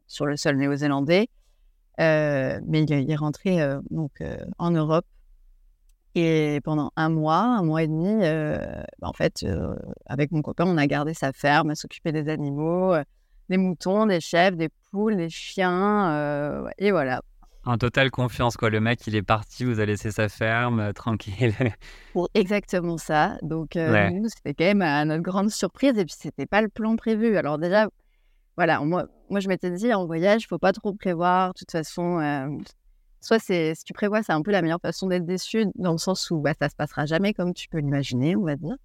sur 0.08 0.26
le 0.26 0.38
sol 0.38 0.58
néo-zélandais. 0.58 1.28
mais 1.98 2.62
il, 2.72 3.12
est 3.12 3.16
rentré 3.16 3.60
donc, 3.90 4.24
en 4.58 4.72
Europe 4.72 5.06
et 6.14 6.60
pendant 6.66 6.92
un 6.98 7.10
mois, 7.10 7.42
un 7.42 7.64
mois 7.64 7.84
et 7.84 7.88
demi, 7.88 8.20
bah, 9.00 9.08
en 9.08 9.14
fait, 9.14 9.46
avec 10.06 10.32
mon 10.32 10.42
copain, 10.42 10.66
on 10.68 10.78
a 10.78 10.88
gardé 10.88 11.14
sa 11.14 11.32
ferme, 11.32 11.74
s'occuper 11.76 12.12
des 12.12 12.30
animaux, 12.30 12.96
des 13.50 13.58
moutons, 13.58 14.06
des 14.06 14.20
chèvres, 14.20 14.58
des 14.58 14.70
poules, 14.92 15.18
des 15.18 15.30
chiens, 15.30 16.68
et 16.78 16.92
voilà. 16.92 17.22
En 17.63 17.77
totale 17.77 18.10
confiance, 18.10 18.58
quoi. 18.58 18.70
Le 18.70 18.80
mec, 18.80 19.06
il 19.06 19.15
est 19.15 19.22
parti, 19.22 19.65
vous 19.65 19.80
avez 19.80 19.88
laissé 19.88 20.12
sa 20.12 20.30
ferme, 20.30 20.94
tranquille. 20.94 21.53
Pour 22.13 22.27
exactement 22.34 22.98
ça. 22.98 23.38
Donc, 23.44 23.75
nous, 23.75 24.30
c'était 24.30 24.53
quand 24.53 24.65
même 24.65 24.82
à 24.82 25.06
notre 25.06 25.22
grande 25.22 25.51
surprise, 25.51 25.98
et 25.98 26.06
puis 26.06 26.15
c'était 26.18 26.48
pas 26.48 26.62
le 26.62 26.70
plan 26.70 26.96
prévu. 26.96 27.38
Alors 27.38 27.60
déjà, 27.60 27.88
voilà, 28.58 28.80
moi, 28.80 29.06
moi 29.30 29.39
je 29.39 29.48
m'étais 29.48 29.70
dit, 29.72 29.94
en 29.94 30.06
voyage, 30.06 30.44
il 30.44 30.48
faut 30.48 30.58
pas 30.58 30.74
trop 30.74 30.94
prévoir. 30.94 31.50
De 31.50 31.60
toute 31.60 31.72
façon, 31.72 32.20
soit 33.22 33.39
c'est, 33.39 33.75
si 33.75 33.84
tu 33.84 33.94
prévois, 33.94 34.24
c'est 34.24 34.34
un 34.34 34.41
peu 34.41 34.51
la 34.51 34.62
meilleure 34.62 34.82
façon 34.82 35.08
d'être 35.08 35.25
déçu, 35.25 35.65
dans 35.75 35.91
le 35.91 35.98
sens 35.98 36.32
où 36.32 36.39
bah, 36.39 36.53
ça 36.60 36.70
se 36.70 36.75
passera 36.75 37.06
jamais 37.06 37.34
comme 37.34 37.53
tu 37.53 37.70
peux 37.70 37.77
l'imaginer, 37.77 38.36
on 38.36 38.44
va 38.44 38.56
dire. 38.56 38.75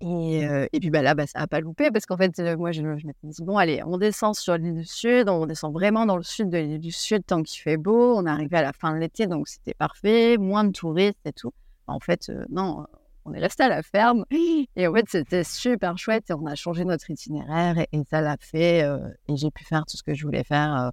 Et, 0.00 0.42
et 0.72 0.80
puis 0.80 0.90
bah, 0.90 1.02
là, 1.02 1.14
bah, 1.14 1.26
ça 1.26 1.40
n'a 1.40 1.46
pas 1.46 1.60
loupé 1.60 1.90
parce 1.90 2.06
qu'en 2.06 2.16
fait, 2.16 2.38
moi, 2.56 2.72
je, 2.72 2.82
je 2.82 3.06
m'étais 3.06 3.26
dit, 3.26 3.42
bon, 3.42 3.56
allez, 3.56 3.82
on 3.86 3.96
descend 3.96 4.34
sur 4.34 4.56
l'île 4.56 4.74
du 4.74 4.84
Sud, 4.84 5.28
on 5.28 5.46
descend 5.46 5.72
vraiment 5.72 6.04
dans 6.04 6.16
le 6.16 6.22
sud 6.22 6.50
de 6.50 6.58
l'île 6.58 6.80
du 6.80 6.92
Sud 6.92 7.24
tant 7.24 7.42
qu'il 7.42 7.62
fait 7.62 7.76
beau. 7.76 8.16
On 8.16 8.26
est 8.26 8.30
arrivé 8.30 8.56
à 8.58 8.62
la 8.62 8.72
fin 8.72 8.92
de 8.92 8.98
l'été, 8.98 9.26
donc 9.26 9.48
c'était 9.48 9.74
parfait, 9.74 10.36
moins 10.36 10.64
de 10.64 10.72
touristes 10.72 11.18
et 11.24 11.32
tout. 11.32 11.52
En 11.86 12.00
fait, 12.00 12.30
non, 12.50 12.84
on 13.24 13.32
est 13.32 13.40
resté 13.40 13.62
à 13.62 13.68
la 13.68 13.82
ferme 13.82 14.24
et 14.30 14.86
en 14.86 14.92
fait, 14.92 15.06
c'était 15.08 15.44
super 15.44 15.96
chouette 15.96 16.30
et 16.30 16.34
on 16.34 16.46
a 16.46 16.54
changé 16.54 16.84
notre 16.84 17.10
itinéraire 17.10 17.78
et, 17.78 18.04
ça 18.10 18.20
l'a 18.20 18.36
fait 18.38 18.80
et 19.28 19.36
j'ai 19.36 19.50
pu 19.50 19.64
faire 19.64 19.84
tout 19.86 19.96
ce 19.96 20.02
que 20.02 20.14
je 20.14 20.24
voulais 20.24 20.44
faire 20.44 20.92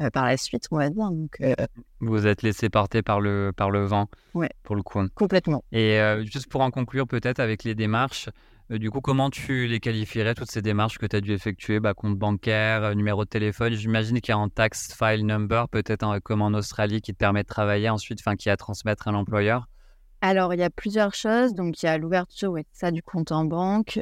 euh, 0.00 0.10
par 0.10 0.26
la 0.26 0.36
suite, 0.36 0.66
on 0.70 0.76
va 0.76 0.90
dire. 0.90 1.10
Donc, 1.10 1.36
euh, 1.40 1.54
Vous 2.00 2.26
êtes 2.26 2.42
laissé 2.42 2.68
porter 2.68 3.02
par 3.02 3.20
le, 3.20 3.52
par 3.56 3.70
le 3.70 3.84
vent, 3.84 4.08
ouais, 4.34 4.50
pour 4.62 4.76
le 4.76 4.82
coup. 4.82 5.00
Complètement. 5.14 5.64
Et 5.72 5.98
euh, 6.00 6.24
juste 6.24 6.48
pour 6.48 6.60
en 6.60 6.70
conclure 6.70 7.06
peut-être 7.06 7.40
avec 7.40 7.64
les 7.64 7.74
démarches, 7.74 8.28
du 8.68 8.90
coup, 8.90 9.00
comment 9.00 9.30
tu 9.30 9.66
les 9.68 9.78
qualifierais, 9.78 10.34
toutes 10.34 10.50
ces 10.50 10.60
démarches 10.60 10.98
que 10.98 11.06
tu 11.06 11.16
as 11.16 11.20
dû 11.20 11.32
effectuer? 11.32 11.78
Bah, 11.78 11.94
Compte 11.94 12.18
bancaire, 12.18 12.96
numéro 12.96 13.24
de 13.24 13.28
téléphone 13.28 13.74
J'imagine 13.74 14.20
qu'il 14.20 14.32
y 14.32 14.36
a 14.36 14.40
un 14.40 14.48
tax 14.48 14.92
file 14.92 15.24
number, 15.24 15.68
peut-être 15.68 16.18
comme 16.18 16.42
en 16.42 16.48
Australie, 16.48 17.00
qui 17.00 17.12
te 17.12 17.18
permet 17.18 17.42
de 17.42 17.48
travailler 17.48 17.88
ensuite, 17.88 18.18
enfin, 18.20 18.34
qui 18.34 18.50
a 18.50 18.54
à 18.54 18.56
transmettre 18.56 19.08
à 19.08 19.12
l'employeur 19.12 19.68
alors, 20.22 20.54
il 20.54 20.60
y 20.60 20.62
a 20.62 20.70
plusieurs 20.70 21.14
choses. 21.14 21.52
Donc, 21.52 21.82
il 21.82 21.86
y 21.86 21.88
a 21.90 21.98
l'ouverture 21.98 22.50
ouais, 22.50 22.64
ça, 22.72 22.90
du 22.90 23.02
compte 23.02 23.32
en 23.32 23.44
banque, 23.44 24.00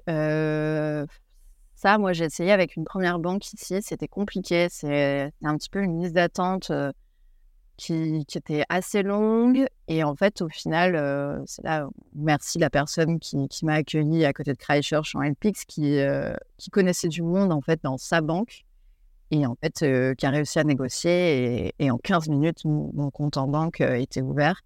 moi, 1.98 2.12
j'ai 2.12 2.24
essayé 2.24 2.50
avec 2.52 2.76
une 2.76 2.84
première 2.84 3.18
banque 3.18 3.52
ici. 3.52 3.80
C'était 3.82 4.08
compliqué. 4.08 4.68
C'est 4.70 5.30
un 5.42 5.56
petit 5.56 5.68
peu 5.68 5.82
une 5.82 6.00
liste 6.02 6.14
d'attente 6.14 6.72
qui, 7.76 8.24
était 8.34 8.64
assez 8.68 9.02
longue. 9.02 9.66
Et 9.88 10.02
en 10.04 10.14
fait, 10.16 10.42
au 10.42 10.48
final, 10.48 11.42
c'est 11.46 11.62
là, 11.62 11.88
merci 12.14 12.58
la 12.58 12.70
personne 12.70 13.18
qui, 13.18 13.48
m'a 13.62 13.74
accueilli 13.74 14.24
à 14.24 14.32
côté 14.32 14.52
de 14.52 14.58
Christchurch 14.58 15.14
en 15.14 15.20
LPX, 15.22 15.64
qui, 15.66 15.98
qui 16.56 16.70
connaissait 16.70 17.08
du 17.08 17.22
monde, 17.22 17.52
en 17.52 17.60
fait, 17.60 17.80
dans 17.82 17.98
sa 17.98 18.20
banque. 18.20 18.64
Et 19.30 19.46
en 19.46 19.56
fait, 19.56 19.84
qui 20.16 20.26
a 20.26 20.30
réussi 20.30 20.58
à 20.58 20.64
négocier. 20.64 21.74
Et, 21.78 21.90
en 21.90 21.98
15 21.98 22.28
minutes, 22.28 22.64
mon, 22.64 23.10
compte 23.10 23.36
en 23.36 23.46
banque 23.46 23.80
était 23.80 24.22
ouvert. 24.22 24.62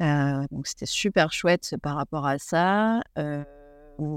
donc, 0.00 0.66
c'était 0.66 0.86
super 0.86 1.32
chouette 1.32 1.76
par 1.82 1.96
rapport 1.96 2.26
à 2.26 2.38
ça. 2.38 3.02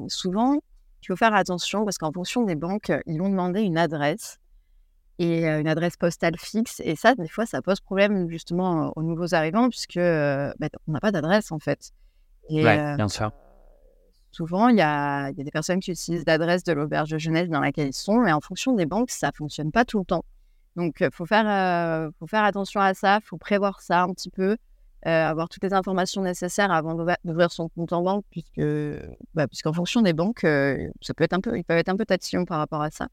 souvent, 0.07 0.59
il 1.03 1.07
faut 1.07 1.15
faire 1.15 1.33
attention 1.33 1.83
parce 1.83 1.97
qu'en 1.97 2.11
fonction 2.11 2.43
des 2.43 2.55
banques, 2.55 2.91
ils 3.05 3.19
vont 3.19 3.29
demander 3.29 3.61
une 3.61 3.77
adresse 3.77 4.39
et 5.19 5.45
une 5.45 5.67
adresse 5.67 5.97
postale 5.97 6.37
fixe. 6.37 6.81
Et 6.83 6.95
ça, 6.95 7.15
des 7.15 7.27
fois, 7.27 7.45
ça 7.45 7.61
pose 7.61 7.79
problème 7.79 8.29
justement 8.29 8.91
aux 8.95 9.03
nouveaux 9.03 9.35
arrivants 9.35 9.69
puisque 9.69 9.97
bah, 9.97 10.69
on 10.87 10.91
n'a 10.91 10.99
pas 10.99 11.11
d'adresse 11.11 11.51
en 11.51 11.59
fait. 11.59 11.91
Et, 12.49 12.63
bien 12.63 13.07
sûr. 13.07 13.31
Souvent, 14.31 14.69
il 14.69 14.77
y 14.77 14.81
a, 14.81 15.29
y 15.29 15.41
a, 15.41 15.43
des 15.43 15.51
personnes 15.51 15.79
qui 15.79 15.91
utilisent 15.91 16.23
l'adresse 16.25 16.63
de 16.63 16.73
l'auberge 16.73 17.11
de 17.11 17.19
jeunesse 17.19 17.49
dans 17.49 17.59
laquelle 17.59 17.89
ils 17.89 17.93
sont, 17.93 18.17
mais 18.17 18.31
en 18.31 18.41
fonction 18.41 18.73
des 18.73 18.87
banques, 18.87 19.11
ça 19.11 19.31
fonctionne 19.31 19.71
pas 19.71 19.85
tout 19.85 19.99
le 19.99 20.05
temps. 20.05 20.25
Donc, 20.75 20.97
il 21.01 21.09
faut, 21.13 21.27
faire, 21.27 22.09
faut 22.19 22.25
faire 22.25 22.43
attention 22.43 22.81
à 22.81 22.95
ça, 22.95 23.19
il 23.21 23.25
faut 23.25 23.37
prévoir 23.37 23.81
ça 23.81 24.01
un 24.01 24.13
petit 24.13 24.31
peu. 24.31 24.57
Euh, 25.05 25.09
avoir 25.09 25.49
toutes 25.49 25.63
les 25.63 25.73
informations 25.73 26.21
nécessaires 26.21 26.71
avant 26.71 26.95
d'ouvrir 26.95 27.51
son 27.51 27.67
compte 27.67 27.91
en 27.91 28.01
banque, 28.03 28.23
puisque, 28.29 28.61
bah, 29.33 29.49
puisqu'en 29.49 29.73
fonction 29.73 30.01
des 30.01 30.13
banques, 30.13 30.45
euh, 30.45 30.89
ça 31.01 31.13
peut 31.13 31.25
être 31.25 31.33
un 31.33 31.41
peu, 31.41 31.57
ils 31.57 31.65
peuvent 31.65 31.77
être 31.77 31.89
un 31.89 31.97
peu 31.97 32.05
tatillons 32.05 32.45
par 32.45 32.59
rapport 32.59 32.81
à 32.81 32.89
ça. 32.89 33.09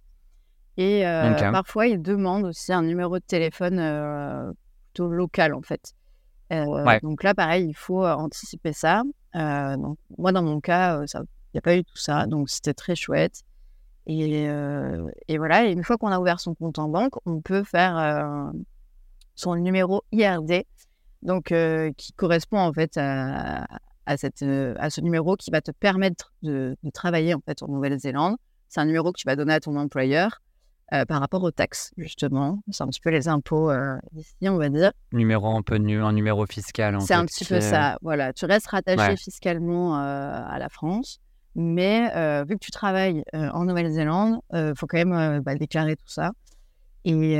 Et 0.76 1.04
euh, 1.04 1.34
parfois, 1.50 1.88
ils 1.88 2.00
demandent 2.00 2.44
aussi 2.44 2.72
un 2.72 2.82
numéro 2.82 3.18
de 3.18 3.24
téléphone 3.24 4.54
plutôt 4.92 5.08
local, 5.08 5.52
en 5.52 5.62
fait. 5.62 5.94
Donc 7.02 7.24
là, 7.24 7.34
pareil, 7.34 7.66
il 7.68 7.74
faut 7.74 8.06
anticiper 8.06 8.72
ça. 8.72 9.02
donc, 9.34 9.98
moi, 10.16 10.30
dans 10.30 10.44
mon 10.44 10.60
cas, 10.60 11.02
il 11.02 11.24
n'y 11.54 11.58
a 11.58 11.62
pas 11.62 11.76
eu 11.76 11.82
tout 11.82 11.96
ça, 11.96 12.26
donc 12.26 12.50
c'était 12.50 12.74
très 12.74 12.94
chouette. 12.94 13.42
Et, 14.06 14.44
et, 14.44 15.38
voilà, 15.38 15.66
et 15.66 15.72
une 15.72 15.82
fois 15.82 15.98
qu'on 15.98 16.12
a 16.12 16.20
ouvert 16.20 16.38
son 16.38 16.54
compte 16.54 16.78
en 16.78 16.88
banque, 16.88 17.14
on 17.26 17.40
peut 17.40 17.64
faire 17.64 18.52
son 19.34 19.56
numéro 19.56 20.04
IRD 20.12 20.64
donc 21.22 21.52
qui 21.96 22.12
correspond 22.14 22.58
en 22.58 22.72
fait 22.72 22.96
à, 22.96 23.66
cette, 24.16 24.42
à 24.42 24.90
ce 24.90 25.00
numéro 25.00 25.36
qui 25.36 25.50
va 25.50 25.60
te 25.60 25.70
permettre 25.70 26.32
de, 26.42 26.76
travailler 26.92 27.34
en 27.34 27.40
fait 27.40 27.62
en 27.62 27.68
Nouvelle-Zélande. 27.68 28.36
C'est 28.68 28.80
un 28.80 28.86
numéro 28.86 29.12
que 29.12 29.18
tu 29.18 29.26
vas 29.26 29.36
donner 29.36 29.54
à 29.54 29.60
ton 29.60 29.76
employeur 29.76 30.40
par 31.06 31.20
rapport 31.20 31.42
aux 31.44 31.52
taxes, 31.52 31.92
justement. 31.96 32.62
C'est 32.70 32.82
un 32.82 32.88
petit 32.88 33.00
peu 33.00 33.10
les 33.10 33.28
impôts 33.28 33.70
ici, 34.16 34.48
on 34.48 34.56
va 34.56 34.68
dire. 34.68 34.92
Numéro 35.12 35.56
un 35.56 35.62
peu 35.62 35.76
un 35.76 36.12
numéro 36.12 36.46
fiscal. 36.46 37.00
C'est 37.00 37.14
un 37.14 37.26
petit 37.26 37.44
peu 37.44 37.60
ça. 37.60 37.98
Voilà, 38.02 38.32
tu 38.32 38.44
restes 38.46 38.68
rattaché 38.68 39.16
fiscalement 39.16 39.96
à 39.96 40.58
la 40.58 40.68
France, 40.68 41.20
mais 41.54 42.08
vu 42.44 42.56
que 42.56 42.64
tu 42.64 42.70
travailles 42.70 43.22
en 43.32 43.64
Nouvelle-Zélande, 43.64 44.40
il 44.52 44.72
faut 44.76 44.86
quand 44.86 45.04
même 45.04 45.40
bah, 45.40 45.54
déclarer 45.54 45.96
tout 45.96 46.08
ça. 46.08 46.32
Et, 47.04 47.34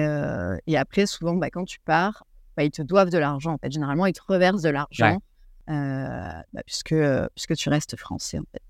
et 0.66 0.76
après, 0.76 1.06
souvent, 1.06 1.34
bah, 1.34 1.50
quand 1.50 1.64
tu 1.64 1.80
pars, 1.80 2.24
bah, 2.60 2.64
ils 2.64 2.70
te 2.70 2.82
doivent 2.82 3.08
de 3.08 3.16
l'argent. 3.16 3.54
En 3.54 3.58
fait, 3.58 3.72
généralement, 3.72 4.04
ils 4.04 4.12
te 4.12 4.20
reversent 4.26 4.60
de 4.60 4.68
l'argent 4.68 5.18
euh, 5.70 5.72
bah, 6.52 6.60
puisque, 6.66 6.94
puisque 7.34 7.54
tu 7.54 7.70
restes 7.70 7.96
français. 7.96 8.38
En 8.38 8.44
fait. 8.52 8.60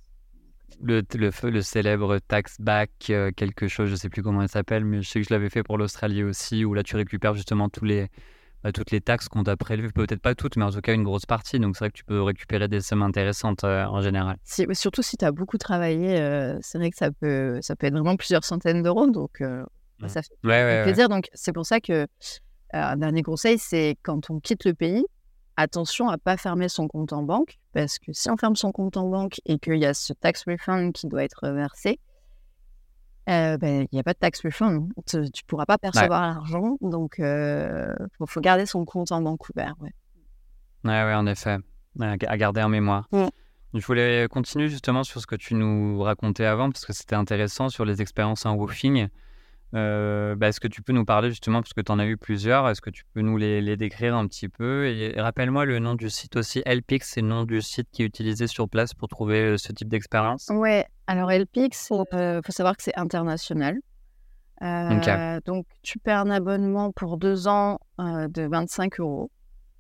Le, 0.81 1.03
le, 1.15 1.51
le 1.51 1.61
célèbre 1.61 2.19
tax 2.21 2.57
back, 2.61 2.91
euh, 3.11 3.33
quelque 3.35 3.67
chose, 3.67 3.89
je 3.89 3.95
ne 3.95 3.97
sais 3.97 4.09
plus 4.09 4.23
comment 4.23 4.43
il 4.43 4.49
s'appelle, 4.49 4.85
mais 4.85 5.03
je 5.03 5.09
sais 5.09 5.21
que 5.21 5.27
je 5.29 5.35
l'avais 5.35 5.51
fait 5.51 5.65
pour 5.65 5.77
l'Australie 5.77 6.23
aussi, 6.23 6.65
où 6.65 6.73
là 6.73 6.85
tu 6.85 6.95
récupères 6.95 7.35
justement 7.35 7.69
tous 7.69 7.85
les 7.85 8.09
bah, 8.63 8.71
toutes 8.71 8.93
les 8.93 9.01
taxes 9.01 9.29
qu'on 9.29 9.43
t'a 9.43 9.57
prélevées, 9.57 9.89
peut-être 9.89 10.21
pas 10.21 10.37
toutes, 10.37 10.57
mais 10.57 10.65
en 10.65 10.71
tout 10.71 10.83
cas 10.83 10.95
une 10.95 11.03
grosse 11.03 11.27
partie. 11.27 11.59
Donc 11.59 11.75
c'est 11.75 11.85
vrai 11.85 11.91
que 11.91 11.97
tu 11.97 12.05
peux 12.05 12.23
récupérer 12.23 12.69
des 12.69 12.81
sommes 12.81 13.03
intéressantes 13.03 13.65
en 13.65 14.03
général. 14.03 14.37
surtout 14.73 15.03
si 15.03 15.17
tu 15.17 15.25
as 15.25 15.33
beaucoup 15.33 15.59
travaillé, 15.59 16.17
c'est 16.61 16.79
vrai 16.79 16.91
que 16.91 16.97
ça 16.97 17.11
peut, 17.11 17.59
ça 17.63 17.75
peut 17.75 17.87
être 17.89 17.95
vraiment 17.95 18.17
plusieurs 18.17 18.45
centaines 18.45 18.83
d'euros. 18.83 19.11
Donc 19.11 19.39
bah, 19.41 19.67
mmh. 20.01 20.09
ça 20.09 20.23
fait 20.23 20.35
plaisir. 20.85 21.09
Donc 21.09 21.29
c'est 21.33 21.53
pour 21.53 21.65
ça 21.65 21.81
que 21.81 22.07
un 22.73 22.97
dernier 22.97 23.23
conseil, 23.23 23.59
c'est 23.59 23.97
quand 24.03 24.31
on 24.31 24.41
quitte 24.41 24.65
le 24.65 24.75
pays, 24.75 25.05
attention 25.57 26.09
à 26.09 26.19
pas 26.19 26.37
fermer 26.37 26.69
son 26.69 26.89
compte 26.89 27.13
en 27.13 27.23
banque, 27.23 27.59
parce 27.73 27.99
que 27.99 28.13
si 28.13 28.31
on 28.31 28.37
ferme 28.37 28.57
son 28.57 28.73
compte 28.73 28.97
en 28.97 29.09
banque 29.09 29.41
et 29.47 29.59
qu'il 29.59 29.77
y 29.77 29.87
a 29.87 29.95
ce 29.95 30.13
tax 30.13 30.45
refund 30.47 30.93
qui 30.93 31.07
doit 31.07 31.25
être 31.25 31.49
versé, 31.49 31.99
euh, 33.29 33.57
ben, 33.59 33.87
il 33.93 33.95
n'y 33.95 34.01
a 34.01 34.03
pas 34.03 34.15
de 34.15 34.19
tax 34.19 34.43
refund. 34.43 34.89
Tu 35.07 35.19
ne 35.19 35.29
pourras 35.47 35.67
pas 35.67 35.79
percevoir 35.79 36.23
l'argent, 36.23 36.77
donc 36.81 37.17
il 37.19 37.25
euh, 37.25 37.95
faut, 38.27 38.41
garder 38.41 38.67
son 38.67 38.85
compte 38.85 39.13
en 39.13 39.21
banque 39.21 39.49
ouvert. 39.51 39.75
Ouais, 39.81 40.91
ouais, 40.91 41.15
en 41.15 41.27
effet, 41.27 41.59
à 42.01 42.37
garder 42.37 42.63
en 42.63 42.69
mémoire. 42.69 43.09
Mmh. 43.13 43.27
Je 43.75 43.87
voulais 43.87 44.27
continuer 44.29 44.69
justement 44.69 45.05
sur 45.05 45.21
ce 45.21 45.27
que 45.27 45.37
tu 45.37 45.55
nous 45.55 46.03
racontais 46.03 46.45
avant, 46.45 46.71
parce 46.71 46.85
que 46.85 46.93
c'était 46.93 47.15
intéressant 47.15 47.69
sur 47.69 47.85
les 47.85 48.03
expériences 48.03 48.47
en 48.47 48.55
woofing. 48.55 49.09
Euh, 49.75 50.35
bah, 50.35 50.49
est-ce 50.49 50.61
que 50.61 50.69
tu 50.69 50.83
peux 50.83 50.93
nous 50.93 51.05
parler 51.05 51.31
justement, 51.31 51.61
parce 51.61 51.73
que 51.73 51.81
tu 51.81 51.93
en 51.93 51.99
as 51.99 52.07
eu 52.07 52.17
plusieurs, 52.17 52.69
est-ce 52.69 52.81
que 52.81 52.91
tu 52.91 53.05
peux 53.15 53.21
nous 53.21 53.37
les, 53.37 53.77
décrire 53.77 54.17
un 54.17 54.27
petit 54.27 54.49
peu 54.49 54.89
Et, 54.89 55.21
rappelle-moi 55.21 55.65
le 55.65 55.79
nom 55.79 55.95
du 55.95 56.11
site 56.11 56.37
aussi, 56.37 56.63
LPix, 56.67 57.01
c'est 57.03 57.21
le 57.21 57.29
nom 57.29 57.45
du 57.45 57.63
site 57.63 57.89
qui 57.93 58.03
est 58.03 58.07
utilisé 58.07 58.47
sur 58.47 58.69
place 58.69 58.95
pour 58.95 59.09
trouver 59.09 59.41
euh, 59.41 59.59
ce 59.59 59.73
type 59.73 59.89
d'expérience? 59.89 60.49
Ouais, 60.51 60.87
alors 61.07 61.31
LPix, 61.31 61.91
il 61.91 62.05
euh, 62.15 62.41
faut 62.45 62.53
savoir 62.53 62.77
que 62.77 62.83
c'est 62.83 62.97
international. 62.97 63.79
Donc 64.61 65.65
tu 65.83 65.99
paies 65.99 66.13
un 66.13 66.31
abonnement 66.31 66.93
pour 66.93 67.17
deux 67.17 67.49
ans 67.49 67.79
de 67.99 68.47
25 68.47 69.01
euros 69.01 69.31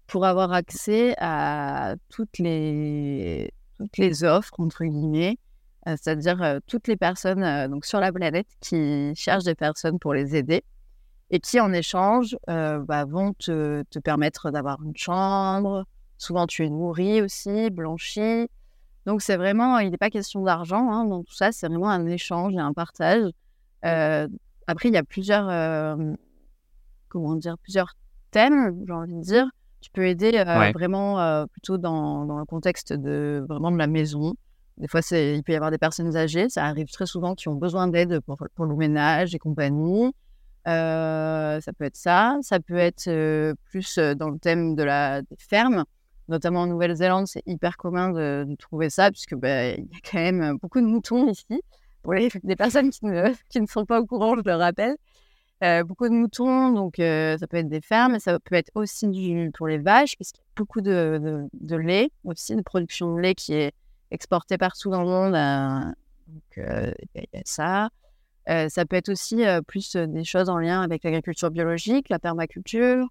pour 0.07 0.25
avoir 0.25 0.53
accès 0.53 1.15
à 1.19 1.97
toutes 2.09 2.39
les, 2.39 3.53
toutes 3.79 3.99
les 3.99 4.25
offres, 4.25 4.55
entre 4.59 4.85
guillemets, 4.85 5.37
c'est-à-dire 5.97 6.43
euh, 6.43 6.59
toutes 6.67 6.89
les 6.89 6.97
personnes 6.97 7.43
euh, 7.43 7.69
donc 7.69 7.85
sur 7.85 8.01
la 8.01 8.13
planète 8.13 8.47
qui 8.61 9.13
cherchent 9.15 9.45
des 9.45 9.55
personnes 9.55 9.99
pour 9.99 10.15
les 10.15 10.37
aider 10.37 10.65
et 11.31 11.41
qui 11.41 11.61
en 11.61 11.73
échange 11.73 12.37
bah, 12.49 13.05
vont 13.05 13.35
te, 13.35 13.85
te 13.85 14.01
permettre 14.01 14.51
d'avoir 14.51 14.83
une 14.83 14.97
chambre. 14.97 15.85
Souvent 16.19 16.49
tu 16.49 16.65
es 16.65 16.69
nourri 16.69 17.23
aussi, 17.23 17.71
blanchi. 17.71 18.49
Donc 19.07 19.23
c'est 19.23 19.37
vraiment, 19.37 19.79
il 19.79 19.93
n'est 19.93 19.97
pas 19.97 20.11
question 20.11 20.43
d'argent 20.43 20.91
hein, 20.91 21.05
dans 21.05 21.23
tout 21.23 21.33
ça, 21.33 21.53
c'est 21.53 21.69
vraiment 21.69 21.91
un 21.91 22.05
échange 22.07 22.55
et 22.55 22.59
un 22.59 22.73
partage. 22.73 23.31
après 23.83 24.89
il 24.89 24.95
y 24.95 24.97
a 24.97 25.05
plusieurs, 25.05 25.47
comment 27.09 27.37
dire, 27.37 27.57
plusieurs 27.59 27.95
thèmes, 28.33 28.83
j'ai 28.85 28.93
envie 28.93 29.15
de 29.15 29.23
dire. 29.23 29.47
Tu 29.83 29.91
peux 29.93 30.09
aider 30.09 30.33
vraiment 30.75 31.47
plutôt 31.47 31.79
dans, 31.79 32.27
dans, 32.27 32.39
le 32.41 32.45
contexte 32.45 32.93
de 32.93 33.47
vraiment 33.49 33.71
de 33.71 33.79
la 33.79 33.87
maison. 33.87 34.35
Des 34.77 34.89
fois, 34.89 35.01
il 35.11 35.43
peut 35.43 35.53
y 35.53 35.57
avoir 35.57 35.71
des 35.71 35.79
personnes 35.79 36.17
âgées, 36.17 36.49
ça 36.49 36.65
arrive 36.65 36.91
très 36.91 37.07
souvent, 37.07 37.35
qui 37.35 37.49
ont 37.49 37.55
besoin 37.55 37.89
d'aide 37.89 38.21
pour, 38.21 38.65
le 38.65 38.77
ménage 38.77 39.35
et 39.35 39.39
compagnie. 39.39 40.13
Euh, 40.67 41.61
ça 41.61 41.73
peut 41.73 41.85
être 41.85 41.97
ça. 41.97 42.39
Ça 42.43 42.61
peut 42.61 42.77
être 42.77 43.09
euh, 43.09 43.55
plus 43.71 43.99
euh, 43.99 44.15
dans 44.15 44.29
le 44.31 44.39
thème 44.39 44.75
de 44.75 44.83
la, 44.83 45.23
des 45.23 45.37
fermes. 45.39 45.85
Notamment 46.29 46.61
en 46.61 46.67
Nouvelle-Zélande, 46.67 47.27
c'est 47.27 47.43
hyper 47.47 47.77
commun 47.77 48.11
de, 48.11 48.47
trouver 48.59 48.89
ça, 48.89 49.11
puisque 49.11 49.35
bah, 49.35 49.71
il 49.71 49.85
y 49.85 49.97
a 49.97 50.11
quand 50.11 50.19
même 50.19 50.57
beaucoup 50.63 50.81
de 50.81 50.87
moutons 50.87 51.29
ici. 51.29 51.63
Pour 52.03 52.15
les, 52.15 52.31
personnes 52.57 52.91
qui 53.51 53.61
ne, 53.61 53.67
sont 53.67 53.85
pas 53.85 54.01
au 54.01 54.07
courant, 54.07 54.37
je 54.37 54.43
le 54.49 54.55
rappelle. 54.55 54.97
beaucoup 55.85 56.09
de 56.09 56.15
moutons, 56.15 56.73
donc 56.73 56.95
ça 56.97 57.47
peut 57.49 57.57
être 57.57 57.69
des 57.69 57.81
fermes, 57.81 58.19
ça 58.21 58.39
peut 58.39 58.55
être 58.55 58.71
aussi 58.77 59.51
pour 59.55 59.67
les 59.67 59.79
vaches, 59.79 60.17
puisqu'il 60.17 60.39
y 60.39 60.43
a 60.43 60.53
beaucoup 60.57 60.81
de, 60.81 61.49
de, 61.53 61.77
lait 61.77 62.11
aussi, 62.25 62.55
de 62.55 62.63
production 62.63 63.15
de 63.15 63.21
lait 63.21 63.35
qui 63.35 63.55
est 63.55 63.73
exporté 64.11 64.59
partout 64.59 64.91
dans 64.91 65.03
le 65.03 65.09
monde. 65.09 65.35
Euh, 65.35 65.93
donc, 66.29 66.59
euh, 66.59 66.93
il 67.15 67.23
y, 67.33 67.37
a 67.37 67.43
ça. 67.45 67.91
Euh, 68.49 68.69
ça 68.69 68.85
peut 68.85 68.97
être 68.97 69.11
aussi 69.11 69.45
plus 69.67 69.97
des 69.97 70.25
choses 70.25 70.49
en 70.49 70.59
lien 70.59 70.81
avec 70.83 71.05
l'agriculture 71.05 71.51
biologique, 71.51 72.09
la 72.09 72.19
permaculture. 72.19 73.07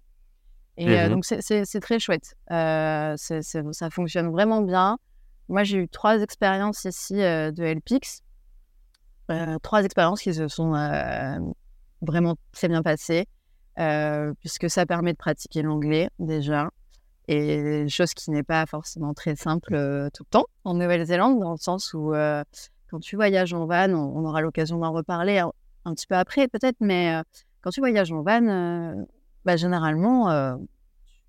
Et 0.76 0.86
mmh 0.86 1.08
donc, 1.10 1.24
c'est 1.24 1.80
très 1.80 1.98
chouette. 1.98 2.36
ça 2.48 3.90
fonctionne 3.90 4.30
vraiment 4.30 4.62
bien. 4.62 4.98
Moi, 5.48 5.64
j'ai 5.64 5.78
eu 5.78 5.88
trois 5.88 6.20
expériences 6.20 6.84
ici 6.84 7.14
de 7.14 7.62
LPX. 7.62 8.22
trois 9.62 9.84
expériences 9.84 10.22
qui 10.22 10.32
se 10.32 10.48
sont 10.48 10.72
vraiment 12.00 12.36
très 12.52 12.68
bien 12.68 12.82
passées, 12.82 13.26
puisque 14.40 14.70
ça 14.70 14.86
permet 14.86 15.12
de 15.12 15.18
pratiquer 15.18 15.62
l'anglais 15.62 16.08
déjà 16.18 16.70
et 17.30 17.88
chose 17.88 18.12
qui 18.12 18.32
n'est 18.32 18.42
pas 18.42 18.66
forcément 18.66 19.14
très 19.14 19.36
simple 19.36 19.74
euh, 19.74 20.10
tout 20.12 20.24
le 20.24 20.30
temps 20.30 20.46
en 20.64 20.74
Nouvelle-Zélande, 20.74 21.38
dans 21.38 21.52
le 21.52 21.58
sens 21.58 21.94
où 21.94 22.12
euh, 22.12 22.42
quand 22.88 22.98
tu 22.98 23.14
voyages 23.14 23.54
en 23.54 23.66
van, 23.66 23.90
on, 23.90 24.24
aura 24.24 24.40
l'occasion 24.40 24.78
d'en 24.78 24.90
reparler 24.90 25.38
un, 25.38 25.94
petit 25.94 26.08
peu 26.08 26.16
après 26.16 26.48
peut-être, 26.48 26.78
mais 26.80 27.14
euh, 27.14 27.22
quand 27.60 27.70
tu 27.70 27.78
voyages 27.80 28.10
en 28.10 28.22
van, 28.22 29.06
bah, 29.44 29.56
généralement, 29.56 30.58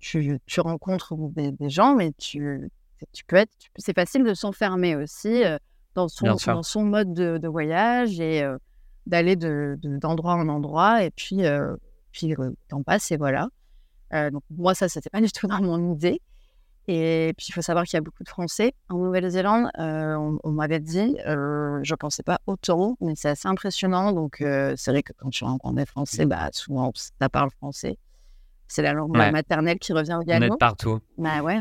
tu, 0.00 0.40
tu, 0.46 0.60
rencontres 0.60 1.14
des, 1.36 1.70
gens, 1.70 1.94
mais 1.94 2.12
tu, 2.18 2.68
tu 3.12 3.24
peux 3.24 3.36
être, 3.36 3.52
c'est 3.76 3.94
facile 3.94 4.24
de 4.24 4.34
s'enfermer 4.34 4.96
aussi 4.96 5.42
dans, 5.94 6.08
son, 6.08 6.34
dans 6.46 6.62
son 6.64 6.82
mode 6.82 7.14
de, 7.14 7.48
voyage 7.48 8.18
et 8.18 8.44
d'aller 9.06 9.36
d'endroit 9.36 10.34
de, 10.34 10.40
en 10.40 10.48
endroit, 10.48 11.04
et 11.04 11.10
puis, 11.10 11.42
puis 12.10 12.34
t'en 12.68 12.82
passes 12.82 13.12
et 13.12 13.16
voilà. 13.16 13.48
Euh, 14.14 14.30
donc 14.30 14.42
moi, 14.50 14.74
ça, 14.74 14.88
c'était 14.88 15.10
pas 15.10 15.20
du 15.20 15.30
tout 15.30 15.46
dans 15.48 15.60
mon 15.60 15.92
idée. 15.92 16.20
Et 16.88 17.32
puis, 17.36 17.46
il 17.50 17.52
faut 17.52 17.62
savoir 17.62 17.84
qu'il 17.84 17.96
y 17.96 17.98
a 17.98 18.00
beaucoup 18.00 18.24
de 18.24 18.28
Français 18.28 18.74
en 18.88 18.98
Nouvelle-Zélande. 18.98 19.68
Euh, 19.78 20.16
on, 20.42 20.50
m'avait 20.50 20.80
dit, 20.80 21.16
euh, 21.28 21.78
je 21.84 21.92
ne 21.92 21.96
pensais 21.96 22.24
pas 22.24 22.40
autant, 22.48 22.96
mais 23.00 23.12
c'est 23.14 23.28
assez 23.28 23.46
impressionnant. 23.46 24.12
Donc, 24.12 24.38
c'est 24.40 24.90
vrai 24.90 25.04
que 25.04 25.12
quand 25.16 25.30
tu 25.30 25.44
rencontres 25.44 25.76
des 25.76 25.86
Français, 25.86 26.26
bah, 26.26 26.48
souvent, 26.52 26.90
tu 26.92 27.28
parles 27.28 27.50
français. 27.50 27.98
C'est 28.66 28.82
la 28.82 28.94
langue 28.94 29.16
maternelle 29.16 29.78
qui 29.78 29.92
revient 29.92 30.14
au 30.20 30.28
On 30.28 30.42
est 30.42 30.58
partout. 30.58 30.98
Bah 31.18 31.42
ouais. 31.42 31.60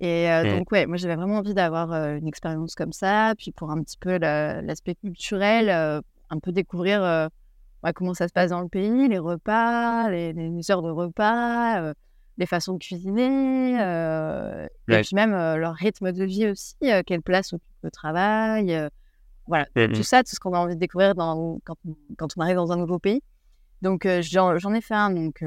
Et 0.00 0.26
donc, 0.56 0.72
ouais, 0.72 0.86
moi, 0.86 0.96
j'avais 0.96 1.14
vraiment 1.14 1.36
envie 1.36 1.54
d'avoir 1.54 1.92
une 1.92 2.26
expérience 2.26 2.74
comme 2.74 2.92
ça. 2.92 3.34
Puis, 3.38 3.52
pour 3.52 3.70
un 3.70 3.80
petit 3.80 3.96
peu 3.96 4.18
l'aspect 4.18 4.96
culturel, 4.96 5.70
un 5.70 6.38
peu 6.40 6.50
découvrir 6.50 7.30
comment 7.92 8.14
ça 8.14 8.28
se 8.28 8.32
passe 8.32 8.50
dans 8.50 8.60
le 8.60 8.68
pays, 8.68 9.08
les 9.08 9.18
repas, 9.18 10.08
les, 10.08 10.70
heures 10.70 10.82
de 10.82 10.90
repas, 10.90 11.82
euh, 11.82 11.94
les 12.38 12.46
façons 12.46 12.74
de 12.74 12.78
cuisiner, 12.78 13.80
euh, 13.80 14.68
et 14.88 15.00
puis 15.00 15.14
même 15.14 15.34
euh, 15.34 15.56
leur 15.56 15.74
rythme 15.74 16.12
de 16.12 16.24
vie 16.24 16.46
aussi, 16.46 16.76
quelle 17.06 17.22
place 17.22 17.52
occupe 17.52 17.66
le 17.82 17.90
travail. 17.90 18.88
voilà, 19.48 19.66
mmh 19.74 19.92
tout 19.94 20.04
ça, 20.04 20.22
tout 20.22 20.34
ce 20.36 20.40
qu'on 20.40 20.54
a 20.54 20.58
envie 20.58 20.76
de 20.76 20.80
découvrir 20.80 21.16
dans, 21.16 21.58
quand, 21.64 21.76
quand, 22.16 22.28
on 22.36 22.40
arrive 22.40 22.56
dans 22.56 22.70
un 22.70 22.76
nouveau 22.76 23.00
pays. 23.00 23.22
Donc, 23.80 24.06
j'en 24.20 24.74
ai 24.74 24.80
fait 24.80 24.94
un 24.94 25.10
donc, 25.10 25.42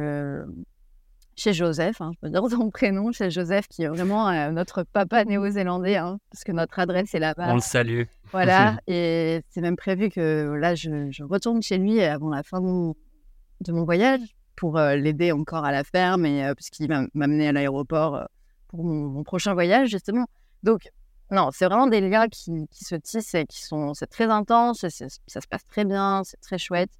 chez 1.35 1.53
Joseph, 1.53 2.01
hein, 2.01 2.11
je 2.13 2.19
peux 2.21 2.29
dire 2.29 2.49
son 2.49 2.69
prénom, 2.69 3.11
chez 3.11 3.29
Joseph, 3.29 3.67
qui 3.67 3.83
est 3.83 3.87
vraiment 3.87 4.29
euh, 4.29 4.51
notre 4.51 4.83
papa 4.83 5.25
néo-zélandais, 5.25 5.97
hein, 5.97 6.17
parce 6.31 6.43
que 6.43 6.51
notre 6.51 6.79
adresse 6.79 7.13
est 7.13 7.19
là-bas. 7.19 7.47
On 7.49 7.55
le 7.55 7.61
salue. 7.61 8.03
Voilà, 8.31 8.77
et 8.87 9.41
c'est 9.49 9.61
même 9.61 9.75
prévu 9.75 10.09
que 10.09 10.55
là, 10.59 10.75
je, 10.75 11.23
retourne 11.23 11.61
chez 11.61 11.77
lui 11.77 12.01
avant 12.01 12.29
la 12.29 12.43
fin 12.43 12.61
de 12.61 13.71
mon, 13.71 13.83
voyage 13.83 14.21
pour 14.55 14.77
euh, 14.77 14.95
l'aider 14.95 15.31
encore 15.31 15.65
à 15.65 15.71
la 15.71 15.83
ferme, 15.83 16.25
et, 16.25 16.45
euh, 16.45 16.53
puisqu'il 16.53 16.87
va 16.87 17.03
m'amener 17.13 17.49
à 17.49 17.51
l'aéroport 17.51 18.27
pour 18.69 18.85
mon, 18.85 19.23
prochain 19.23 19.53
voyage, 19.53 19.89
justement. 19.89 20.25
Donc, 20.63 20.89
non, 21.31 21.49
c'est 21.51 21.65
vraiment 21.65 21.87
des 21.87 22.01
liens 22.01 22.27
qui, 22.29 22.67
qui, 22.69 22.85
se 22.85 22.95
tissent 22.95 23.33
et 23.33 23.45
qui 23.45 23.61
sont, 23.61 23.93
c'est 23.93 24.07
très 24.07 24.25
intense, 24.25 24.85
ça 24.87 24.89
se 24.89 25.47
passe 25.49 25.65
très 25.65 25.83
bien, 25.83 26.21
c'est 26.23 26.39
très 26.39 26.57
chouette. 26.57 26.91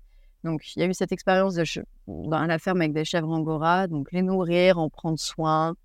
Donc, 0.45 0.75
il 0.75 0.79
y 0.79 0.83
a 0.83 0.85
eu 0.85 0.93
cette 0.93 1.11
expérience 1.11 1.55
de 1.55 1.65
dans 2.07 2.45
la 2.45 2.59
ferme 2.59 2.81
avec 2.81 2.93
des 2.93 3.03
chèvres 3.03 3.31
angora, 3.31 3.87
donc 3.87 4.11
les 4.11 4.21
nourrir, 4.21 4.77
en 4.77 4.89
prendre 4.89 5.19
soin. 5.19 5.75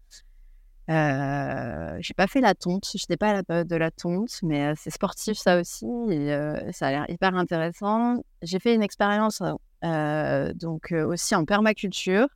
Euh, 0.90 1.96
j'ai 2.00 2.14
pas 2.14 2.26
fait 2.26 2.42
la 2.42 2.54
tonte, 2.54 2.84
je 2.92 2.98
n'étais 2.98 3.16
pas 3.16 3.30
à 3.30 3.32
la 3.32 3.42
période 3.42 3.68
de 3.68 3.76
la 3.76 3.90
tonte, 3.90 4.40
mais 4.42 4.66
euh, 4.66 4.74
c'est 4.76 4.90
sportif 4.90 5.38
ça 5.38 5.60
aussi 5.60 5.86
euh, 5.86 6.72
ça 6.72 6.88
a 6.88 6.90
l'air 6.90 7.06
hyper 7.08 7.34
intéressant. 7.36 8.22
J'ai 8.42 8.58
fait 8.58 8.74
une 8.74 8.82
expérience 8.82 9.40
euh, 9.84 10.52
donc 10.52 10.92
aussi 10.92 11.34
en 11.34 11.44
permaculture. 11.46 12.26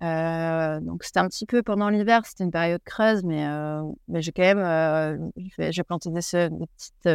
donc 0.00 1.04
c'était 1.04 1.18
un 1.18 1.28
petit 1.28 1.44
peu 1.44 1.62
pendant 1.62 1.90
l'hiver, 1.90 2.24
c'était 2.24 2.44
une 2.44 2.50
période 2.52 2.82
creuse, 2.84 3.24
mais, 3.24 3.46
mais 4.08 4.22
j'ai 4.22 4.32
quand 4.32 4.54
même 4.54 5.32
j'ai 5.58 5.82
planté 5.82 6.10
des, 6.10 6.20
petites, 6.20 7.08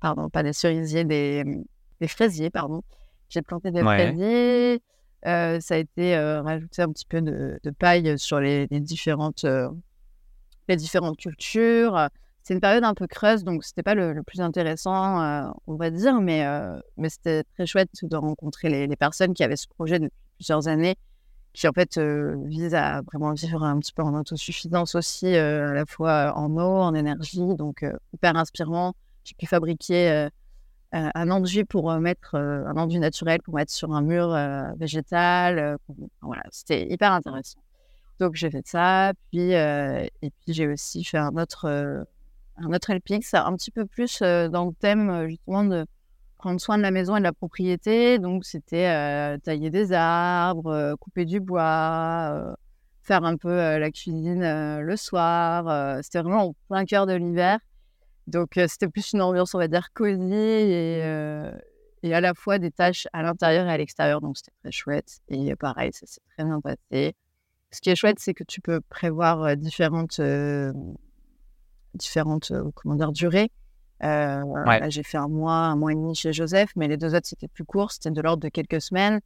pardon, 0.00 0.30
pas 0.30 0.42
des 0.42 0.54
cerisiers, 0.54 1.04
des 1.04 2.08
fraisiers, 2.08 2.50
pardon. 2.50 2.82
J'ai 3.28 3.42
planté 3.42 3.70
des 3.70 3.82
fraisiers. 3.82 4.82
Euh, 5.26 5.58
ça 5.60 5.74
a 5.74 5.78
été 5.78 6.16
euh, 6.16 6.42
rajouter 6.42 6.82
un 6.82 6.92
petit 6.92 7.06
peu 7.06 7.20
de, 7.20 7.58
paille 7.78 8.18
sur 8.18 8.40
les, 8.40 8.66
différentes, 8.68 9.44
euh, 9.44 9.68
les 10.68 10.76
différentes 10.76 11.16
cultures. 11.16 12.08
C'est 12.42 12.54
une 12.54 12.60
période 12.60 12.84
un 12.84 12.94
peu 12.94 13.06
creuse, 13.06 13.44
donc 13.44 13.64
c'était 13.64 13.82
pas 13.82 13.94
le, 13.94 14.22
plus 14.22 14.40
intéressant, 14.40 15.52
on 15.66 15.74
va 15.74 15.90
dire, 15.90 16.20
mais, 16.20 16.46
mais 16.96 17.10
c'était 17.10 17.44
très 17.54 17.66
chouette 17.66 17.90
de 18.00 18.16
rencontrer 18.16 18.86
les, 18.86 18.96
personnes 18.96 19.34
qui 19.34 19.44
avaient 19.44 19.56
ce 19.56 19.68
projet 19.68 19.98
depuis 19.98 20.16
plusieurs 20.36 20.66
années, 20.66 20.96
qui 21.52 21.68
en 21.68 21.72
fait 21.72 21.98
vise 21.98 22.74
à 22.74 23.02
vraiment 23.02 23.34
vivre 23.34 23.62
un 23.64 23.78
petit 23.80 23.92
peu 23.92 24.02
en 24.02 24.18
autosuffisance 24.18 24.94
aussi, 24.94 25.26
à 25.26 25.74
la 25.74 25.84
fois 25.84 26.32
en 26.36 26.50
eau, 26.56 26.80
en 26.80 26.94
énergie, 26.94 27.54
donc 27.54 27.84
hyper 28.14 28.34
inspirant. 28.34 28.94
J'ai 29.24 29.34
pu 29.34 29.44
fabriquer 29.44 30.28
un 30.92 31.30
enduit 31.30 31.64
pour 31.64 31.92
mettre 31.98 32.34
un 32.36 32.76
enduit 32.76 32.98
naturel 32.98 33.40
pour 33.42 33.54
mettre 33.54 33.72
sur 33.72 33.92
un 33.92 34.02
mur 34.02 34.36
végétal. 34.76 35.76
voilà, 36.22 36.42
c'était 36.50 36.88
hyper 36.90 37.12
intéressant. 37.12 37.60
Donc 38.20 38.34
j'ai 38.34 38.50
fait 38.50 38.66
ça, 38.66 39.12
puis 39.30 39.52
et 39.52 40.10
puis 40.20 40.52
j'ai 40.52 40.66
aussi 40.66 41.04
fait 41.04 41.18
un 41.18 41.36
autre 41.36 41.66
un 42.60 42.72
autre 42.72 42.92
LPX, 42.92 43.34
un 43.34 43.54
petit 43.54 43.70
peu 43.70 43.86
plus 43.86 44.20
dans 44.20 44.66
le 44.66 44.72
thème 44.72 45.28
justement 45.28 45.64
de 45.64 45.86
prendre 46.38 46.60
soin 46.60 46.78
de 46.78 46.82
la 46.82 46.90
maison 46.92 47.16
et 47.16 47.18
de 47.18 47.24
la 47.24 47.32
propriété. 47.32 48.18
Donc, 48.20 48.44
c'était 48.44 49.38
tailler 49.40 49.70
des 49.70 49.92
arbres, 49.92 50.94
couper 51.00 51.24
du 51.24 51.40
bois, 51.40 52.56
faire 53.02 53.24
un 53.24 53.36
peu 53.36 53.78
la 53.78 53.90
cuisine 53.90 54.80
le 54.80 54.96
soir. 54.96 55.98
c'était 56.02 56.20
vraiment 56.20 56.46
au 56.46 56.56
plein 56.68 56.84
cœur 56.84 57.06
de 57.06 57.14
l'hiver. 57.14 57.58
Donc, 58.28 58.52
c'était 58.54 58.88
plus 58.88 59.12
une 59.12 59.22
ambiance, 59.22 59.54
on 59.54 59.58
va 59.58 59.68
dire, 59.68 59.92
cosy 59.92 60.32
et, 60.32 61.02
et 62.02 62.14
à 62.14 62.20
la 62.20 62.34
fois 62.34 62.58
des 62.58 62.70
tâches 62.70 63.08
à 63.12 63.22
l'intérieur 63.22 63.66
et 63.66 63.72
à 63.72 63.76
l'extérieur. 63.76 64.20
Donc, 64.20 64.36
c'était 64.36 64.52
très 64.62 64.72
chouette. 64.72 65.18
Et 65.28 65.56
pareil, 65.56 65.90
ça 65.92 66.06
s'est 66.06 66.20
très 66.36 66.44
bien 66.44 66.60
passé. 66.60 67.14
Ce 67.70 67.80
qui 67.80 67.90
est 67.90 67.96
chouette, 67.96 68.18
c'est 68.18 68.34
que 68.34 68.44
tu 68.44 68.60
peux 68.60 68.80
prévoir 68.80 69.56
différentes, 69.56 70.20
différentes 71.94 72.52
comment 72.74 72.94
dire, 72.94 73.12
durées. 73.12 73.50
Euh, 74.04 74.42
j'ai 74.88 75.02
fait 75.02 75.18
un 75.18 75.28
mois, 75.28 75.52
un 75.52 75.76
mois 75.76 75.92
et 75.92 75.96
demi 75.96 76.14
chez 76.14 76.32
Joseph, 76.32 76.70
mais 76.76 76.86
les 76.88 76.96
deux 76.96 77.14
autres, 77.14 77.26
c'était 77.26 77.48
plus 77.48 77.64
court, 77.64 77.90
c'était 77.90 78.10
de 78.10 78.20
l'ordre 78.20 78.42
de 78.42 78.48
quelques 78.48 78.80
semaines. 78.80 79.20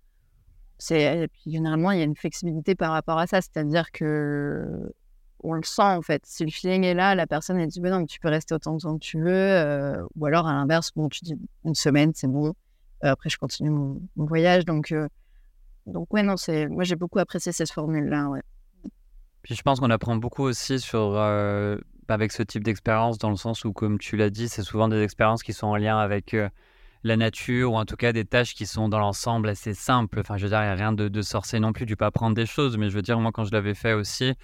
Et 0.90 1.28
puis, 1.28 1.52
généralement, 1.52 1.90
il 1.92 1.98
y 1.98 2.00
a 2.00 2.04
une 2.04 2.16
flexibilité 2.16 2.74
par 2.74 2.92
rapport 2.92 3.18
à 3.18 3.26
ça, 3.26 3.40
c'est-à-dire 3.40 3.92
que 3.92 4.92
on 5.42 5.54
le 5.54 5.62
sent 5.62 5.82
en 5.82 6.02
fait. 6.02 6.24
Si 6.26 6.44
le 6.44 6.50
feeling 6.50 6.84
est 6.84 6.94
là, 6.94 7.14
la 7.14 7.26
personne 7.26 7.58
elle 7.58 7.68
dit 7.68 7.80
ben 7.80 7.90
non, 7.90 8.06
tu 8.06 8.20
peux 8.20 8.28
rester 8.28 8.54
autant 8.54 8.74
de 8.74 8.80
temps 8.80 8.94
que 8.94 9.04
tu 9.04 9.18
veux, 9.20 9.30
euh, 9.30 10.02
ou 10.16 10.26
alors 10.26 10.46
à 10.46 10.52
l'inverse, 10.52 10.90
bon, 10.94 11.08
tu 11.08 11.24
dis 11.24 11.34
une 11.64 11.74
semaine, 11.74 12.12
c'est 12.14 12.28
bon. 12.28 12.54
Euh, 13.04 13.10
après, 13.10 13.30
je 13.30 13.38
continue 13.38 13.70
mon, 13.70 14.00
voyage, 14.16 14.64
donc 14.64 14.94
donc 15.86 16.12
ouais 16.14 16.22
non, 16.22 16.36
c'est 16.36 16.68
moi 16.68 16.84
j'ai 16.84 16.96
beaucoup 16.96 17.18
apprécié 17.18 17.52
cette 17.52 17.70
formule 17.70 18.08
là. 18.08 18.28
Puis 19.42 19.56
je 19.56 19.62
pense 19.62 19.80
qu'on 19.80 19.90
apprend 19.90 20.14
beaucoup 20.16 20.44
aussi 20.44 20.78
sur 20.78 21.16
avec 22.12 22.32
ce 22.32 22.42
type 22.42 22.62
d'expérience, 22.62 23.18
dans 23.18 23.30
le 23.30 23.36
sens 23.36 23.64
où, 23.64 23.72
comme 23.72 23.98
tu 23.98 24.16
l'as 24.16 24.30
dit, 24.30 24.48
c'est 24.48 24.62
souvent 24.62 24.88
des 24.88 25.02
expériences 25.02 25.42
qui 25.42 25.52
sont 25.52 25.66
en 25.66 25.76
lien 25.76 25.98
avec 25.98 26.34
euh, 26.34 26.48
la 27.02 27.16
nature, 27.16 27.72
ou 27.72 27.76
en 27.76 27.84
tout 27.84 27.96
cas 27.96 28.12
des 28.12 28.24
tâches 28.24 28.54
qui 28.54 28.66
sont 28.66 28.88
dans 28.88 28.98
l'ensemble 28.98 29.48
assez 29.48 29.74
simples. 29.74 30.20
Enfin, 30.20 30.36
je 30.36 30.44
veux 30.44 30.50
dire, 30.50 30.60
il 30.60 30.66
n'y 30.66 30.70
a 30.70 30.74
rien 30.74 30.92
de, 30.92 31.08
de, 31.08 31.22
sorcier 31.22 31.58
non 31.58 31.72
plus, 31.72 31.86
tu 31.86 31.96
peux 31.96 32.04
apprendre 32.04 32.36
des 32.36 32.46
choses, 32.46 32.76
mais 32.76 32.90
je 32.90 32.94
veux 32.94 33.02
dire, 33.02 33.18
moi, 33.18 33.32
quand 33.32 33.44
je 33.44 33.52
l'avais 33.52 33.74
fait 33.74 33.94
aussi, 33.94 34.34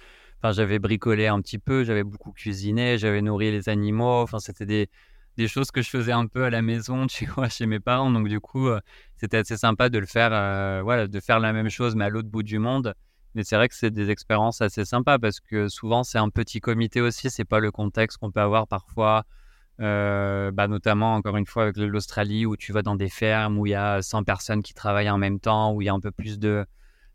enfin, 0.41 0.51
j'avais 0.53 0.79
bricolé 0.79 1.27
un 1.27 1.41
petit 1.41 1.59
peu, 1.59 1.83
j'avais 1.83 2.03
beaucoup 2.03 2.31
cuisiné, 2.31 2.97
j'avais 2.97 3.21
nourri 3.21 3.51
les 3.51 3.69
animaux, 3.69 4.21
enfin, 4.21 4.39
c'était 4.39 4.65
des, 4.65 4.89
des 5.37 5.47
choses 5.47 5.71
que 5.71 5.81
je 5.81 5.89
faisais 5.89 6.11
un 6.11 6.27
peu 6.27 6.43
à 6.45 6.49
la 6.49 6.61
maison, 6.61 7.07
vois, 7.35 7.49
chez 7.49 7.65
mes 7.65 7.79
parents. 7.79 8.11
Donc, 8.11 8.27
du 8.27 8.39
coup, 8.39 8.67
euh, 8.67 8.79
c'était 9.17 9.37
assez 9.37 9.57
sympa 9.57 9.89
de 9.89 9.99
le 9.99 10.05
faire, 10.05 10.31
euh, 10.33 10.81
voilà, 10.83 11.07
de 11.07 11.19
faire 11.19 11.39
la 11.39 11.53
même 11.53 11.69
chose, 11.69 11.95
mais 11.95 12.05
à 12.05 12.09
l'autre 12.09 12.29
bout 12.29 12.43
du 12.43 12.59
monde. 12.59 12.93
Mais 13.35 13.43
c'est 13.43 13.55
vrai 13.55 13.69
que 13.69 13.75
c'est 13.75 13.91
des 13.91 14.09
expériences 14.09 14.61
assez 14.61 14.85
sympas 14.85 15.19
parce 15.19 15.39
que 15.39 15.67
souvent 15.67 16.03
c'est 16.03 16.17
un 16.17 16.29
petit 16.29 16.59
comité 16.61 16.99
aussi, 16.99 17.29
c'est 17.29 17.45
pas 17.45 17.59
le 17.59 17.71
contexte 17.71 18.17
qu'on 18.17 18.31
peut 18.31 18.41
avoir 18.41 18.67
parfois, 18.67 19.23
euh, 19.79 20.51
bah 20.51 20.67
notamment 20.67 21.15
encore 21.15 21.37
une 21.37 21.45
fois 21.45 21.63
avec 21.63 21.77
l'Australie 21.77 22.45
où 22.47 22.57
tu 22.57 22.73
vas 22.73 22.81
dans 22.81 22.95
des 22.95 23.07
fermes 23.07 23.59
où 23.59 23.67
il 23.67 23.71
y 23.71 23.75
a 23.75 24.01
100 24.01 24.23
personnes 24.23 24.63
qui 24.63 24.73
travaillent 24.73 25.11
en 25.11 25.19
même 25.19 25.39
temps, 25.39 25.73
où 25.73 25.81
il 25.81 25.85
y 25.85 25.89
a 25.89 25.93
un 25.93 25.99
peu 25.99 26.11
plus 26.11 26.39
de, 26.39 26.65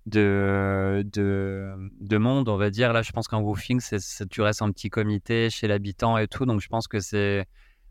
de, 0.07 1.03
de, 1.12 2.19
monde, 2.19 2.49
on 2.49 2.57
va 2.57 2.71
dire. 2.71 2.93
Là, 2.93 3.03
je 3.03 3.12
pense 3.12 3.29
qu'en 3.29 3.40
woofing, 3.40 3.81
c'est, 3.81 4.29
tu 4.29 4.43
restes 4.43 4.62
en 4.62 4.71
petit 4.71 4.90
comité 4.90 5.51
chez 5.51 5.67
l'habitant 5.67 6.19
et 6.19 6.29
tout, 6.29 6.47
donc 6.47 6.61
je 6.61 6.69
pense 6.69 6.88
que 6.88 7.01
c'est, 7.01 7.47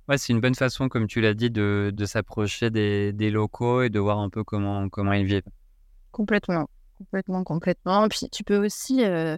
ouais, 0.08 0.17
une 0.30 0.39
bonne 0.39 0.56
façon, 0.56 0.89
comme 0.89 1.08
tu 1.08 1.21
l'as 1.21 1.34
dit, 1.34 1.49
de, 1.49 1.91
de 1.93 2.06
s'approcher 2.06 2.69
des, 2.69 3.30
locaux 3.32 3.82
et 3.82 3.89
de 3.89 3.99
voir 3.99 4.19
un 4.19 4.30
peu 4.30 4.43
comment, 4.43 4.89
comment 4.89 5.13
ils 5.13 5.26
vivent. 5.26 5.43
Complètement. 6.12 6.69
Complètement, 6.97 7.43
complètement. 7.43 8.08
Puis 8.08 8.30
tu 8.32 8.43
peux 8.43 8.63
aussi, 8.63 9.04
euh, 9.04 9.36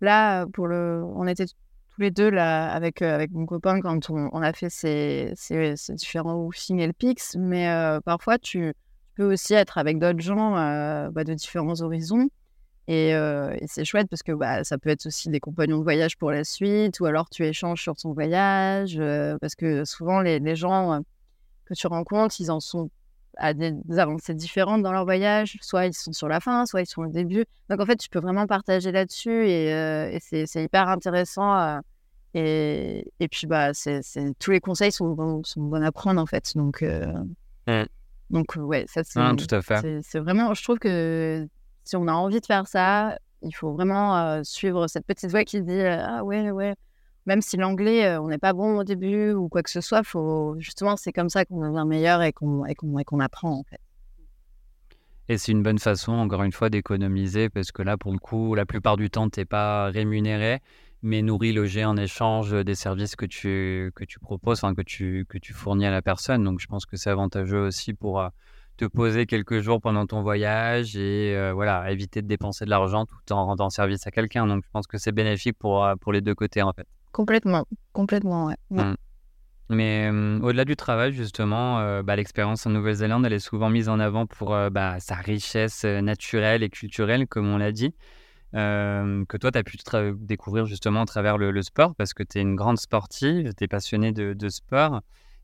là, 0.00 0.46
pour 0.46 0.68
le, 0.68 1.02
on 1.04 1.26
était 1.26 1.46
tous 1.46 2.00
les 2.00 2.10
deux 2.10 2.30
là 2.30 2.72
avec 2.72 3.02
euh, 3.02 3.14
avec 3.14 3.30
mon 3.30 3.46
copain 3.46 3.80
quand 3.80 4.10
on, 4.10 4.42
a 4.42 4.52
fait 4.52 4.70
ces, 4.70 5.32
ces, 5.36 5.74
différents 5.90 6.34
woofing 6.34 6.80
et 6.80 6.86
le 6.86 6.92
mais 7.38 7.68
euh, 7.68 8.00
parfois 8.00 8.38
tu, 8.38 8.74
peux 9.14 9.32
aussi 9.32 9.54
être 9.54 9.78
avec 9.78 9.98
d'autres 9.98 10.20
gens 10.20 10.52
bah, 11.10 11.24
de 11.24 11.34
différents 11.34 11.80
horizons. 11.80 12.28
Et, 12.86 13.10
et 13.10 13.66
c'est 13.66 13.84
chouette 13.84 14.08
parce 14.10 14.22
que 14.22 14.32
bah, 14.32 14.64
ça 14.64 14.78
peut 14.78 14.90
être 14.90 15.06
aussi 15.06 15.30
des 15.30 15.40
compagnons 15.40 15.78
de 15.78 15.82
voyage 15.82 16.18
pour 16.18 16.30
la 16.30 16.44
suite, 16.44 17.00
ou 17.00 17.06
alors 17.06 17.30
tu 17.30 17.44
échanges 17.46 17.82
sur 17.82 17.96
ton 17.96 18.12
voyage, 18.12 19.00
parce 19.40 19.54
que 19.54 19.84
souvent 19.84 20.20
les, 20.20 20.56
gens 20.56 21.02
que 21.64 21.74
tu 21.74 21.86
rencontres, 21.86 22.40
ils 22.40 22.50
en 22.50 22.60
sont 22.60 22.90
à 23.36 23.54
des, 23.54 23.74
avancées 23.98 24.34
différentes 24.34 24.82
dans 24.82 24.92
leur 24.92 25.04
voyage. 25.04 25.58
Soit 25.60 25.86
ils 25.86 25.94
sont 25.94 26.12
sur 26.12 26.28
la 26.28 26.40
fin, 26.40 26.66
soit 26.66 26.82
ils 26.82 26.86
sont 26.86 27.02
au 27.02 27.08
début. 27.08 27.44
Donc 27.68 27.80
en 27.80 27.86
fait, 27.86 27.96
tu 27.96 28.08
peux 28.08 28.18
vraiment 28.18 28.46
partager 28.46 28.92
là-dessus 28.92 29.48
et, 29.48 29.72
euh, 29.72 30.18
c'est 30.20 30.62
hyper 30.62 30.88
intéressant. 30.88 31.58
Euh, 31.58 31.80
et, 32.34 33.12
et, 33.20 33.28
puis 33.28 33.46
bah, 33.46 33.70
tous 34.38 34.50
les 34.50 34.60
conseils 34.60 34.92
sont, 34.92 35.42
sont 35.44 35.62
bons 35.62 35.82
à 35.82 35.92
prendre 35.92 36.20
en 36.20 36.26
fait. 36.26 36.56
Donc, 36.56 36.82
euh, 36.82 37.06
mmh. 37.68 37.84
Donc 38.34 38.56
ouais, 38.56 38.84
ça 38.86 39.02
c'est 39.02 39.20
tout 39.36 39.54
à 39.54 39.62
fait. 39.62 40.00
C'est 40.02 40.18
vraiment, 40.18 40.52
je 40.52 40.62
trouve 40.62 40.78
que 40.78 41.48
si 41.84 41.96
on 41.96 42.06
a 42.08 42.12
envie 42.12 42.40
de 42.40 42.46
faire 42.46 42.66
ça, 42.66 43.18
il 43.40 43.52
faut 43.52 43.72
vraiment 43.72 44.44
suivre 44.44 44.86
cette 44.88 45.06
petite 45.06 45.30
voix 45.30 45.44
qui 45.44 45.62
dit 45.62 45.80
ah 45.80 46.22
ouais 46.22 46.50
ouais 46.50 46.74
même 47.26 47.40
si 47.40 47.56
l'anglais, 47.56 48.06
euh, 48.06 48.20
on 48.20 48.28
n'est 48.28 48.38
pas 48.38 48.52
bon 48.52 48.78
au 48.78 48.84
début 48.84 49.32
ou 49.32 49.48
quoi 49.48 49.62
que 49.62 49.70
ce 49.70 49.80
soit, 49.80 50.02
faut, 50.02 50.56
justement, 50.58 50.96
c'est 50.96 51.12
comme 51.12 51.30
ça 51.30 51.44
qu'on 51.44 51.60
devient 51.60 51.86
meilleur 51.86 52.22
et 52.22 52.32
qu'on 52.32 52.64
qu'on 53.06 53.20
apprend, 53.20 53.52
en 53.52 53.64
fait. 53.64 53.80
Et 55.28 55.38
c'est 55.38 55.52
une 55.52 55.62
bonne 55.62 55.78
façon, 55.78 56.12
encore 56.12 56.42
une 56.42 56.52
fois, 56.52 56.68
d'économiser 56.68 57.48
parce 57.48 57.72
que 57.72 57.82
là, 57.82 57.96
pour 57.96 58.12
le 58.12 58.18
coup, 58.18 58.54
la 58.54 58.66
plupart 58.66 58.98
du 58.98 59.08
temps, 59.08 59.30
tu 59.30 59.40
n'es 59.40 59.46
pas 59.46 59.86
rémunéré, 59.86 60.60
mais 61.04 61.20
nourri, 61.20 61.52
logé 61.52 61.84
en 61.84 61.98
échange 61.98 62.52
des 62.64 62.74
services 62.74 63.14
que 63.14 63.26
tu, 63.26 63.92
que 63.94 64.04
tu 64.04 64.18
proposes, 64.18 64.64
enfin, 64.64 64.74
que 64.74 64.80
tu, 64.80 65.26
que 65.28 65.36
tu 65.36 65.52
fournis 65.52 65.84
à 65.84 65.90
la 65.90 66.00
personne. 66.00 66.42
Donc, 66.42 66.60
je 66.60 66.66
pense 66.66 66.86
que 66.86 66.96
c'est 66.96 67.10
avantageux 67.10 67.60
aussi 67.66 67.92
pour 67.92 68.20
euh, 68.20 68.28
te 68.78 68.86
poser 68.86 69.26
quelques 69.26 69.60
jours 69.60 69.82
pendant 69.82 70.06
ton 70.06 70.22
voyage 70.22 70.96
et 70.96 71.36
euh, 71.36 71.52
voilà, 71.52 71.92
éviter 71.92 72.22
de 72.22 72.26
dépenser 72.26 72.64
de 72.64 72.70
l'argent 72.70 73.04
tout 73.04 73.32
en 73.34 73.44
rendant 73.44 73.68
service 73.68 74.06
à 74.06 74.10
quelqu'un. 74.10 74.46
Donc, 74.46 74.64
je 74.64 74.70
pense 74.72 74.86
que 74.86 74.96
c'est 74.96 75.12
bénéfique 75.12 75.58
pour, 75.58 75.86
pour 76.00 76.10
les 76.10 76.22
deux 76.22 76.34
côtés, 76.34 76.62
en 76.62 76.72
fait. 76.72 76.86
Complètement, 77.12 77.66
complètement, 77.92 78.46
ouais. 78.46 78.56
Mmh. 78.70 78.94
Mais 79.68 80.08
au-delà 80.42 80.64
du 80.64 80.74
travail, 80.74 81.12
justement, 81.12 82.02
bah, 82.02 82.16
l'expérience 82.16 82.66
en 82.66 82.70
Nouvelle-Zélande, 82.70 83.24
elle 83.24 83.32
est 83.32 83.38
souvent 83.38 83.70
mise 83.70 83.88
en 83.88 83.98
avant 83.98 84.26
pour 84.26 84.56
bah, 84.70 84.96
sa 85.00 85.14
richesse 85.14 85.84
naturelle 85.84 86.62
et 86.62 86.68
culturelle, 86.68 87.26
comme 87.26 87.48
on 87.48 87.56
l'a 87.56 87.72
dit, 87.72 87.94
que 88.54 89.36
toi, 89.36 89.50
tu 89.50 89.58
as 89.58 89.62
pu 89.64 89.76
découvrir 90.20 90.66
justement 90.66 91.02
à 91.02 91.06
travers 91.06 91.38
le, 91.38 91.62
sport, 91.62 91.94
parce 91.96 92.14
que 92.14 92.22
tu 92.22 92.38
es 92.38 92.42
une 92.42 92.56
grande 92.56 92.78
sportive, 92.78 93.52
tu 93.56 93.64
es 93.64 93.68
passionnée 93.68 94.12
de, 94.12 94.48
sport. 94.48 95.00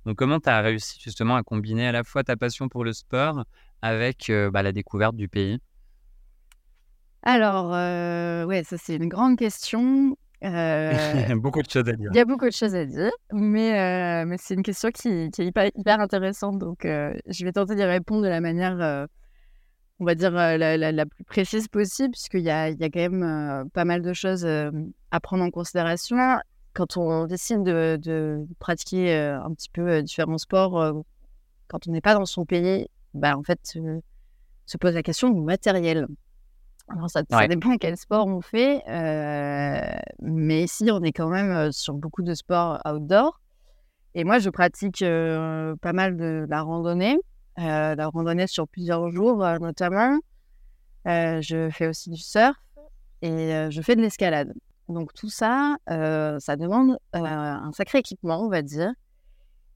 Donc, 0.06 0.16
comment 0.16 0.40
tu 0.40 0.48
as 0.48 0.60
réussi 0.60 1.00
justement 1.02 1.36
à 1.36 1.42
combiner 1.42 1.88
à 1.88 1.92
la 1.92 2.04
fois 2.04 2.24
ta 2.24 2.36
passion 2.36 2.68
pour 2.68 2.84
le 2.84 2.92
sport 2.92 3.44
avec 3.82 4.32
bah, 4.52 4.62
la 4.62 4.72
découverte 4.72 5.16
du 5.16 5.28
pays? 5.28 5.58
Alors, 7.22 7.70
ouais, 8.48 8.62
ça 8.64 8.76
c'est 8.78 8.96
une 8.96 9.08
grande 9.08 9.36
question. 9.36 10.16
Euh, 10.42 10.92
beaucoup 11.36 11.62
de 11.62 11.70
choses 11.70 11.88
à 11.88 11.92
dire. 11.92 12.10
Il 12.12 12.16
y 12.16 12.20
a 12.20 12.24
beaucoup 12.24 12.46
de 12.46 12.52
choses 12.52 12.74
à 12.74 12.84
dire, 12.84 13.12
mais, 13.32 13.78
euh, 13.78 14.24
mais 14.26 14.36
c'est 14.38 14.54
une 14.54 14.62
question 14.62 14.90
qui, 14.90 15.30
qui 15.30 15.42
est 15.42 15.46
hyper, 15.46 15.70
hyper, 15.74 16.00
intéressante. 16.00 16.58
Donc, 16.58 16.84
euh, 16.84 17.12
je 17.26 17.44
vais 17.44 17.52
tenter 17.52 17.74
d'y 17.74 17.84
répondre 17.84 18.22
de 18.22 18.28
la 18.28 18.40
manière, 18.40 19.06
on 20.00 20.04
va 20.04 20.14
dire, 20.14 20.30
la, 20.30 20.76
la, 20.76 21.06
plus 21.06 21.24
précise 21.24 21.68
possible, 21.68 22.12
puisqu'il 22.12 22.40
y 22.40 22.50
a, 22.50 22.70
il 22.70 22.80
y 22.80 22.84
a 22.84 22.90
quand 22.90 23.10
même 23.10 23.70
pas 23.70 23.84
mal 23.84 24.02
de 24.02 24.12
choses 24.12 24.44
à 24.44 25.20
prendre 25.20 25.44
en 25.44 25.50
considération. 25.50 26.16
Quand 26.72 26.96
on 26.96 27.26
décide 27.26 27.62
de, 27.62 27.98
de 28.00 28.46
pratiquer 28.58 29.14
un 29.14 29.52
petit 29.52 29.70
peu 29.70 30.02
différents 30.02 30.38
sports, 30.38 31.04
quand 31.68 31.86
on 31.86 31.92
n'est 31.92 32.00
pas 32.00 32.14
dans 32.14 32.26
son 32.26 32.44
pays, 32.44 32.88
bah, 33.14 33.36
en 33.36 33.42
fait, 33.42 33.60
se 34.66 34.76
pose 34.78 34.94
la 34.94 35.02
question 35.02 35.30
du 35.30 35.40
matériel. 35.40 36.06
Alors, 36.88 37.08
ça, 37.08 37.22
dépend 37.22 37.76
quel 37.76 37.96
sport 37.96 38.26
on 38.26 38.40
fait. 38.40 38.82
Euh, 38.88 39.80
mais 40.20 40.64
ici, 40.64 40.90
on 40.90 41.02
est 41.02 41.12
quand 41.12 41.28
même 41.28 41.50
euh, 41.50 41.72
sur 41.72 41.94
beaucoup 41.94 42.22
de 42.22 42.34
sports 42.34 42.80
outdoor. 42.84 43.40
Et 44.14 44.24
moi, 44.24 44.40
je 44.40 44.50
pratique 44.50 45.02
euh, 45.02 45.76
pas 45.76 45.92
mal 45.92 46.16
de, 46.16 46.46
la 46.48 46.62
randonnée, 46.62 47.16
la 47.60 48.08
randonnée 48.08 48.46
sur 48.46 48.66
plusieurs 48.68 49.10
jours 49.10 49.38
notamment. 49.60 50.18
je 51.04 51.68
fais 51.72 51.86
aussi 51.86 52.10
du 52.10 52.20
surf 52.20 52.56
et 53.22 53.68
je 53.70 53.82
fais 53.82 53.96
de 53.96 54.02
l'escalade. 54.02 54.52
Donc 54.88 55.14
tout 55.14 55.30
ça, 55.30 55.76
ça 55.86 56.56
demande 56.56 56.98
un 57.12 57.70
sacré 57.72 57.98
équipement, 57.98 58.42
on 58.44 58.48
va 58.48 58.62
dire. 58.62 58.92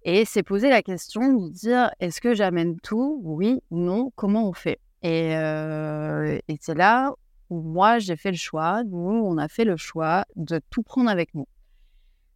Et 0.03 0.25
c'est 0.25 0.43
poser 0.43 0.69
la 0.69 0.83
question 0.83 1.33
de 1.33 1.49
dire 1.51 1.91
est-ce 2.01 2.21
que 2.21 2.35
j'amène 2.35 2.79
tout? 2.81 3.21
Oui, 3.23 3.63
non, 3.71 4.13
comment 4.17 4.49
on 4.49 4.53
fait? 4.53 4.81
Et, 5.03 5.33
et 5.33 6.59
c'est 6.61 6.75
là 6.75 7.13
où 7.51 7.61
moi, 7.61 7.99
j'ai 7.99 8.17
fait 8.17 8.31
le 8.31 8.37
choix, 8.37 8.83
nous, 8.85 9.23
on 9.25 9.39
a 9.39 9.49
fait 9.49 9.65
le 9.65 9.77
choix 9.77 10.25
de 10.37 10.61
tout 10.71 10.83
prendre 10.83 11.11
avec 11.11 11.35
nous. 11.35 11.47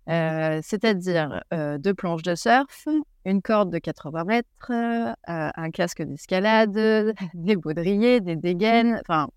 Euh, 0.09 0.61
c'est-à-dire 0.63 1.43
euh, 1.53 1.77
deux 1.77 1.95
planches 1.95 2.23
de 2.23 2.35
surf, 2.35 2.89
une 3.29 3.43
corde 3.43 3.71
de 3.71 3.79
80 3.79 4.25
mètres, 4.25 4.71
euh, 4.71 5.12
un 5.27 5.71
casque 5.71 6.03
d'escalade, 6.03 6.73
des 7.35 7.57
baudriers, 7.57 8.21
des 8.21 8.37
dégaines, 8.37 9.01
enfin 9.03 9.29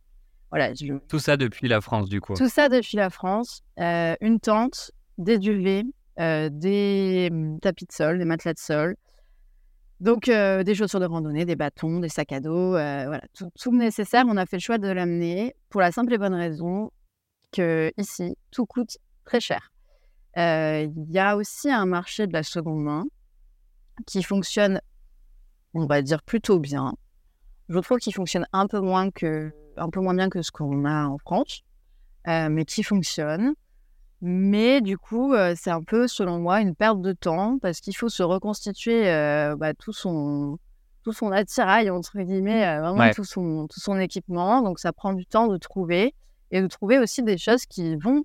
voilà. 0.50 0.74
Tout 1.08 1.20
ça 1.20 1.38
depuis 1.38 1.68
la 1.68 1.80
France, 1.80 2.10
du 2.10 2.20
coup. 2.20 2.34
Tout 2.34 2.50
ça 2.50 2.68
depuis 2.68 2.98
la 2.98 3.10
France. 3.10 3.62
une 3.78 4.40
tente, 4.42 4.92
des 5.18 5.38
duvets, 5.38 5.84
des 6.18 7.30
hum, 7.32 7.60
tapis 7.60 7.86
de 7.86 7.92
sol, 7.92 8.18
des 8.18 8.26
matelas 8.26 8.54
de 8.54 8.60
sol, 8.60 8.96
donc, 10.02 10.26
des 10.26 10.76
chaussures 10.76 11.00
de 11.00 11.06
randonnée, 11.06 11.46
des 11.46 11.56
bâtons, 11.56 12.00
des 12.00 12.10
sacs 12.10 12.32
à 12.32 12.40
dos, 12.40 12.72
voilà, 12.72 13.22
tout, 13.34 13.50
tout, 13.58 13.72
nécessaire. 13.72 14.26
On 14.28 14.36
a 14.36 14.46
fait 14.46 14.58
le 14.58 14.62
choix 14.62 14.78
de 14.78 14.88
l'amener 14.88 15.56
pour 15.70 15.80
la 15.80 15.92
simple 15.92 16.14
et 16.14 16.18
bonne 16.18 16.34
raison 16.34 16.92
que 17.52 17.92
ici, 17.98 18.36
tout 18.50 18.66
coûte 18.66 18.98
très 19.26 19.40
cher. 19.40 19.72
Il 20.36 21.06
y 21.10 21.20
a 21.20 21.38
aussi 21.38 21.70
un 21.70 21.86
marché 21.86 22.28
de 22.28 22.34
la 22.34 22.44
seconde 22.44 22.84
main 22.84 23.06
qui 24.06 24.24
fonctionne, 24.24 24.82
on 25.74 25.86
va 25.86 26.02
dire, 26.02 26.22
plutôt 26.24 26.60
bien. 26.60 26.94
Je 27.70 27.80
trouve 27.80 28.00
qu'il 28.00 28.14
fonctionne 28.14 28.46
un 28.54 28.68
peu 28.68 28.80
moins 28.80 29.12
que, 29.12 29.52
un 29.78 29.90
peu 29.90 30.02
moins 30.02 30.14
bien 30.14 30.30
que 30.30 30.42
ce 30.42 30.52
qu'on 30.52 30.86
a 30.86 31.06
en 31.06 31.18
France, 31.18 31.64
mais 32.26 32.66
qui 32.66 32.84
fonctionne. 32.84 33.54
Mais 34.22 34.82
du 34.82 34.98
coup, 34.98 35.34
c'est 35.56 35.72
un 35.72 35.82
peu, 35.82 36.08
selon 36.08 36.40
moi, 36.40 36.62
une 36.62 36.76
perte 36.76 37.02
de 37.02 37.14
temps 37.14 37.58
parce 37.60 37.80
qu'il 37.80 37.96
faut 37.96 38.10
se 38.10 38.22
reconstituer 38.22 39.04
bah, 39.58 39.74
tout, 39.74 39.94
son, 39.94 40.60
tout 41.04 41.14
son 41.14 41.32
attirail, 41.32 41.90
entre 41.90 42.20
guillemets, 42.20 42.80
vraiment 42.80 43.10
tout, 43.12 43.24
son, 43.24 43.68
tout 43.68 43.80
son 43.80 43.98
équipement. 43.98 44.62
Donc, 44.62 44.80
ça 44.80 44.94
prend 44.94 45.14
du 45.14 45.26
temps 45.26 45.48
de 45.48 45.58
trouver 45.58 46.14
et 46.52 46.62
de 46.62 46.68
trouver 46.68 47.00
aussi 47.00 47.24
des 47.24 47.38
choses 47.38 47.66
qui 47.66 47.96
vont, 47.96 48.24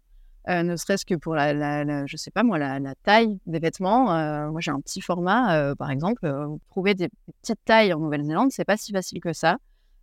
ne 0.48 0.76
serait-ce 0.76 1.04
que 1.04 1.14
pour 1.14 1.34
la, 1.34 2.06
je 2.06 2.16
sais 2.16 2.30
pas 2.30 2.42
moi, 2.42 2.58
la, 2.58 2.94
taille 3.02 3.38
des 3.46 3.58
vêtements. 3.58 4.04
moi, 4.50 4.60
j'ai 4.60 4.70
un 4.70 4.80
petit 4.80 5.00
format, 5.00 5.74
par 5.76 5.90
exemple. 5.90 6.28
trouver 6.68 6.94
des, 6.94 7.08
petites 7.42 7.64
tailles 7.64 7.92
en 7.92 8.00
Nouvelle-Zélande, 8.00 8.50
c'est 8.52 8.64
pas 8.64 8.76
si 8.76 8.92
facile 8.92 9.20
que 9.20 9.32
ça. 9.32 9.58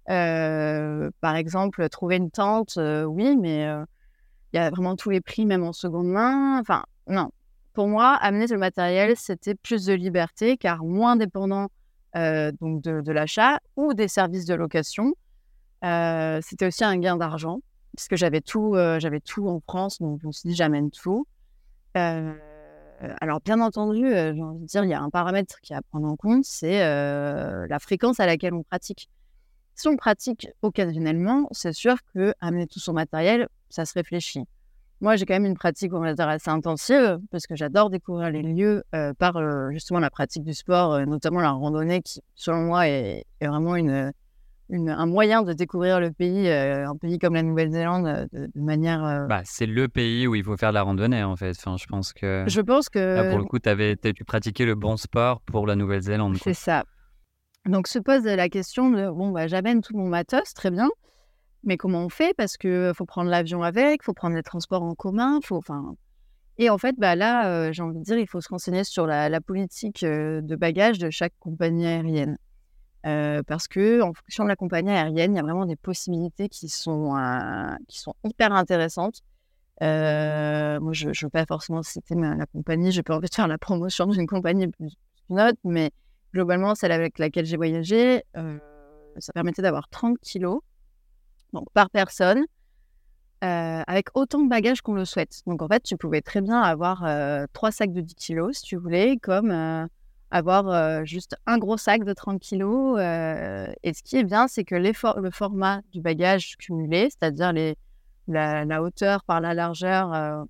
par 0.05 1.35
exemple, 1.35 1.87
trouver 1.89 2.17
une 2.17 2.31
tente, 2.31 2.77
oui, 3.07 3.37
mais 3.37 3.65
il 4.53 4.57
y 4.57 4.59
a 4.59 4.69
vraiment 4.69 4.95
tous 4.95 5.09
les 5.09 5.21
prix, 5.21 5.45
même 5.45 5.63
en 5.63 5.73
seconde 5.73 6.07
main. 6.07 6.59
Enfin, 6.59 6.83
non. 7.07 7.31
Pour 7.73 7.87
moi, 7.87 8.13
amener 8.13 8.45
le 8.47 8.57
matériel, 8.57 9.15
c'était 9.17 9.55
plus 9.55 9.85
de 9.85 9.93
liberté, 9.93 10.57
car 10.57 10.83
moins 10.83 11.15
dépendant 11.15 11.69
euh, 12.15 12.51
donc 12.61 12.83
de, 12.83 13.11
l'achat 13.11 13.59
ou 13.75 13.95
des 13.95 14.07
services 14.07 14.45
de 14.45 14.53
location. 14.53 15.13
Euh, 15.83 16.39
c'était 16.43 16.67
aussi 16.67 16.83
un 16.83 16.97
gain 16.97 17.17
d'argent, 17.17 17.59
puisque 17.95 18.15
j'avais 18.15 18.41
tout, 18.41 18.75
euh, 18.75 18.99
tout 19.25 19.47
en 19.47 19.59
France, 19.59 19.99
donc 19.99 20.19
je 20.21 20.27
me 20.27 20.31
suis 20.31 20.49
dit, 20.49 20.55
j'amène 20.55 20.91
tout. 20.91 21.25
alors, 21.95 23.41
bien 23.41 23.59
entendu, 23.59 24.09
j'ai 24.09 24.41
envie 24.41 24.61
de 24.61 24.65
dire, 24.65 24.83
il 24.83 24.89
y 24.89 24.93
a 24.93 25.01
un 25.01 25.09
paramètre 25.09 25.59
qui 25.61 25.73
à 25.73 25.81
prendre 25.81 26.07
en 26.07 26.15
compte, 26.15 26.45
c'est 26.45 26.79
la 26.79 27.79
fréquence 27.79 28.19
à 28.19 28.25
laquelle 28.25 28.53
on 28.53 28.63
pratique. 28.63 29.09
Si 29.75 29.87
on 29.87 29.97
pratique 29.97 30.47
occasionnellement, 30.61 31.47
c'est 31.51 31.73
sûr 31.73 31.97
que 32.13 32.33
amener 32.39 32.67
tout 32.67 32.79
son 32.79 32.93
matériel, 32.93 33.47
ça 33.69 33.85
se 33.85 33.93
réfléchit. 33.93 34.45
Moi, 35.03 35.17
j'ai 35.17 35.25
quand 35.25 35.33
même 35.33 35.45
une 35.45 35.57
pratique, 35.57 35.93
on 35.93 35.99
va 35.99 36.13
assez 36.29 36.49
intensive, 36.49 37.19
parce 37.29 37.45
que 37.45 37.57
j'adore 37.57 37.89
découvrir 37.89 38.29
les 38.29 38.41
lieux 38.41 38.83
euh, 38.95 39.13
par 39.13 39.35
euh, 39.35 39.69
justement 39.71 39.99
la 39.99 40.09
pratique 40.09 40.45
du 40.45 40.53
sport, 40.53 40.93
euh, 40.93 41.05
notamment 41.05 41.41
la 41.41 41.51
randonnée, 41.51 42.01
qui, 42.01 42.21
selon 42.35 42.67
moi, 42.67 42.87
est, 42.87 43.25
vraiment 43.41 43.75
une, 43.75 44.13
un 44.71 45.05
moyen 45.05 45.43
de 45.43 45.53
découvrir 45.53 45.99
le 45.99 46.11
pays, 46.11 46.49
un 46.49 46.95
pays 46.95 47.19
comme 47.19 47.35
la 47.35 47.43
Nouvelle-Zélande, 47.43 48.27
de, 48.31 48.49
manière. 48.55 49.25
Bah, 49.27 49.41
c'est 49.45 49.65
le 49.65 49.87
pays 49.87 50.27
où 50.27 50.35
il 50.35 50.43
faut 50.43 50.57
faire 50.57 50.69
de 50.69 50.75
la 50.75 50.83
randonnée, 50.83 51.23
en 51.23 51.35
fait. 51.35 51.51
Enfin, 51.51 51.75
je 51.77 51.85
pense 51.85 52.13
que. 52.13 52.45
Je 52.47 52.61
pense 52.61 52.89
que. 52.89 53.29
pour 53.29 53.39
le 53.39 53.45
coup, 53.45 53.59
tu 53.59 53.69
avais, 53.69 53.95
tu 53.95 54.23
pratiquais 54.25 54.65
le 54.65 54.75
bon 54.75 54.97
sport 54.97 55.41
pour 55.41 55.67
la 55.67 55.75
Nouvelle-Zélande. 55.75 56.37
C'est 56.41 56.53
ça. 56.53 56.83
Donc 57.65 57.87
se 57.87 57.99
pose 57.99 58.25
la 58.25 58.49
question 58.49 58.89
de 58.89 59.09
bon, 59.09 59.31
bah, 59.31 59.47
j'amène 59.47 59.81
tout 59.81 59.95
mon 59.95 60.07
matos, 60.07 60.53
très 60.53 60.71
bien. 60.71 60.89
Mais 61.63 61.77
comment 61.77 62.03
on 62.05 62.09
fait? 62.09 62.33
Parce 62.35 62.57
qu'il 62.57 62.91
faut 62.95 63.05
prendre 63.05 63.29
l'avion 63.29 63.63
avec, 63.63 64.01
il 64.01 64.03
faut 64.03 64.13
prendre 64.13 64.35
les 64.35 64.43
transports 64.43 64.83
en 64.83 64.95
commun, 64.95 65.39
faut, 65.43 65.57
enfin. 65.57 65.95
Et 66.57 66.69
en 66.69 66.77
fait, 66.77 66.95
bah 66.97 67.15
là, 67.15 67.71
j'ai 67.71 67.81
envie 67.81 67.99
de 67.99 68.03
dire, 68.03 68.17
il 68.17 68.27
faut 68.27 68.41
se 68.41 68.49
renseigner 68.49 68.83
sur 68.83 69.07
la, 69.07 69.41
politique 69.41 70.03
de 70.03 70.55
bagages 70.55 70.99
de 70.99 71.09
chaque 71.09 71.33
compagnie 71.39 71.87
aérienne. 71.87 72.37
Parce 73.03 73.67
que 73.67 74.01
en 74.01 74.13
fonction 74.13 74.43
de 74.43 74.49
la 74.49 74.55
compagnie 74.55 74.91
aérienne, 74.91 75.33
il 75.33 75.35
y 75.37 75.39
a 75.39 75.43
vraiment 75.43 75.65
des 75.65 75.75
possibilités 75.75 76.49
qui 76.49 76.69
sont, 76.69 77.15
qui 77.87 77.99
sont 77.99 78.15
hyper 78.23 78.53
intéressantes. 78.53 79.21
moi, 79.81 80.93
je 80.93 81.09
ne 81.09 81.23
veux 81.23 81.29
pas 81.29 81.45
forcément 81.45 81.83
citer 81.83 82.15
la 82.15 82.45
compagnie, 82.47 82.91
je 82.91 83.01
peux 83.01 83.13
en 83.13 83.21
fait 83.21 83.33
faire 83.33 83.47
la 83.47 83.57
promotion 83.57 84.07
d'une 84.07 84.27
compagnie 84.27 84.67
plus 84.67 84.95
qu'une 85.27 85.39
autre, 85.39 85.59
mais 85.63 85.91
globalement, 86.33 86.75
celle 86.75 86.91
avec 86.91 87.19
laquelle 87.19 87.45
j'ai 87.45 87.57
voyagé, 87.57 88.23
ça 89.17 89.33
permettait 89.33 89.61
d'avoir 89.61 89.89
30 89.89 90.17
kilos 90.19 90.61
donc 91.53 91.69
par 91.73 91.89
personne, 91.89 92.45
avec 93.41 94.07
autant 94.15 94.41
de 94.41 94.49
bagages 94.49 94.81
qu'on 94.81 94.93
le 94.93 95.05
souhaite. 95.05 95.41
Donc 95.45 95.61
en 95.61 95.67
fait, 95.67 95.83
tu 95.83 95.97
pouvais 95.97 96.21
très 96.21 96.41
bien 96.41 96.61
avoir 96.61 97.05
trois 97.51 97.71
sacs 97.71 97.91
de 97.91 98.01
10 98.01 98.15
kilos 98.15 98.57
si 98.57 98.63
tu 98.63 98.77
voulais, 98.77 99.17
comme 99.17 99.51
euh, 100.33 100.37
avoir 100.37 101.05
juste 101.05 101.35
un 101.45 101.57
gros 101.57 101.77
sac 101.77 102.03
de 102.03 102.13
30 102.13 102.39
kilos. 102.39 102.99
et 102.99 103.93
ce 103.93 104.03
qui 104.03 104.17
est 104.17 104.23
bien, 104.23 104.47
c'est 104.47 104.63
que 104.63 104.75
le 104.75 105.31
format 105.31 105.81
du 105.91 106.01
bagage 106.01 106.57
cumulé, 106.57 107.09
c'est-à-dire 107.09 107.53
la, 108.27 108.65
la, 108.65 108.83
hauteur 108.83 109.23
par 109.23 109.41
la 109.41 109.53
largeur 109.53 110.45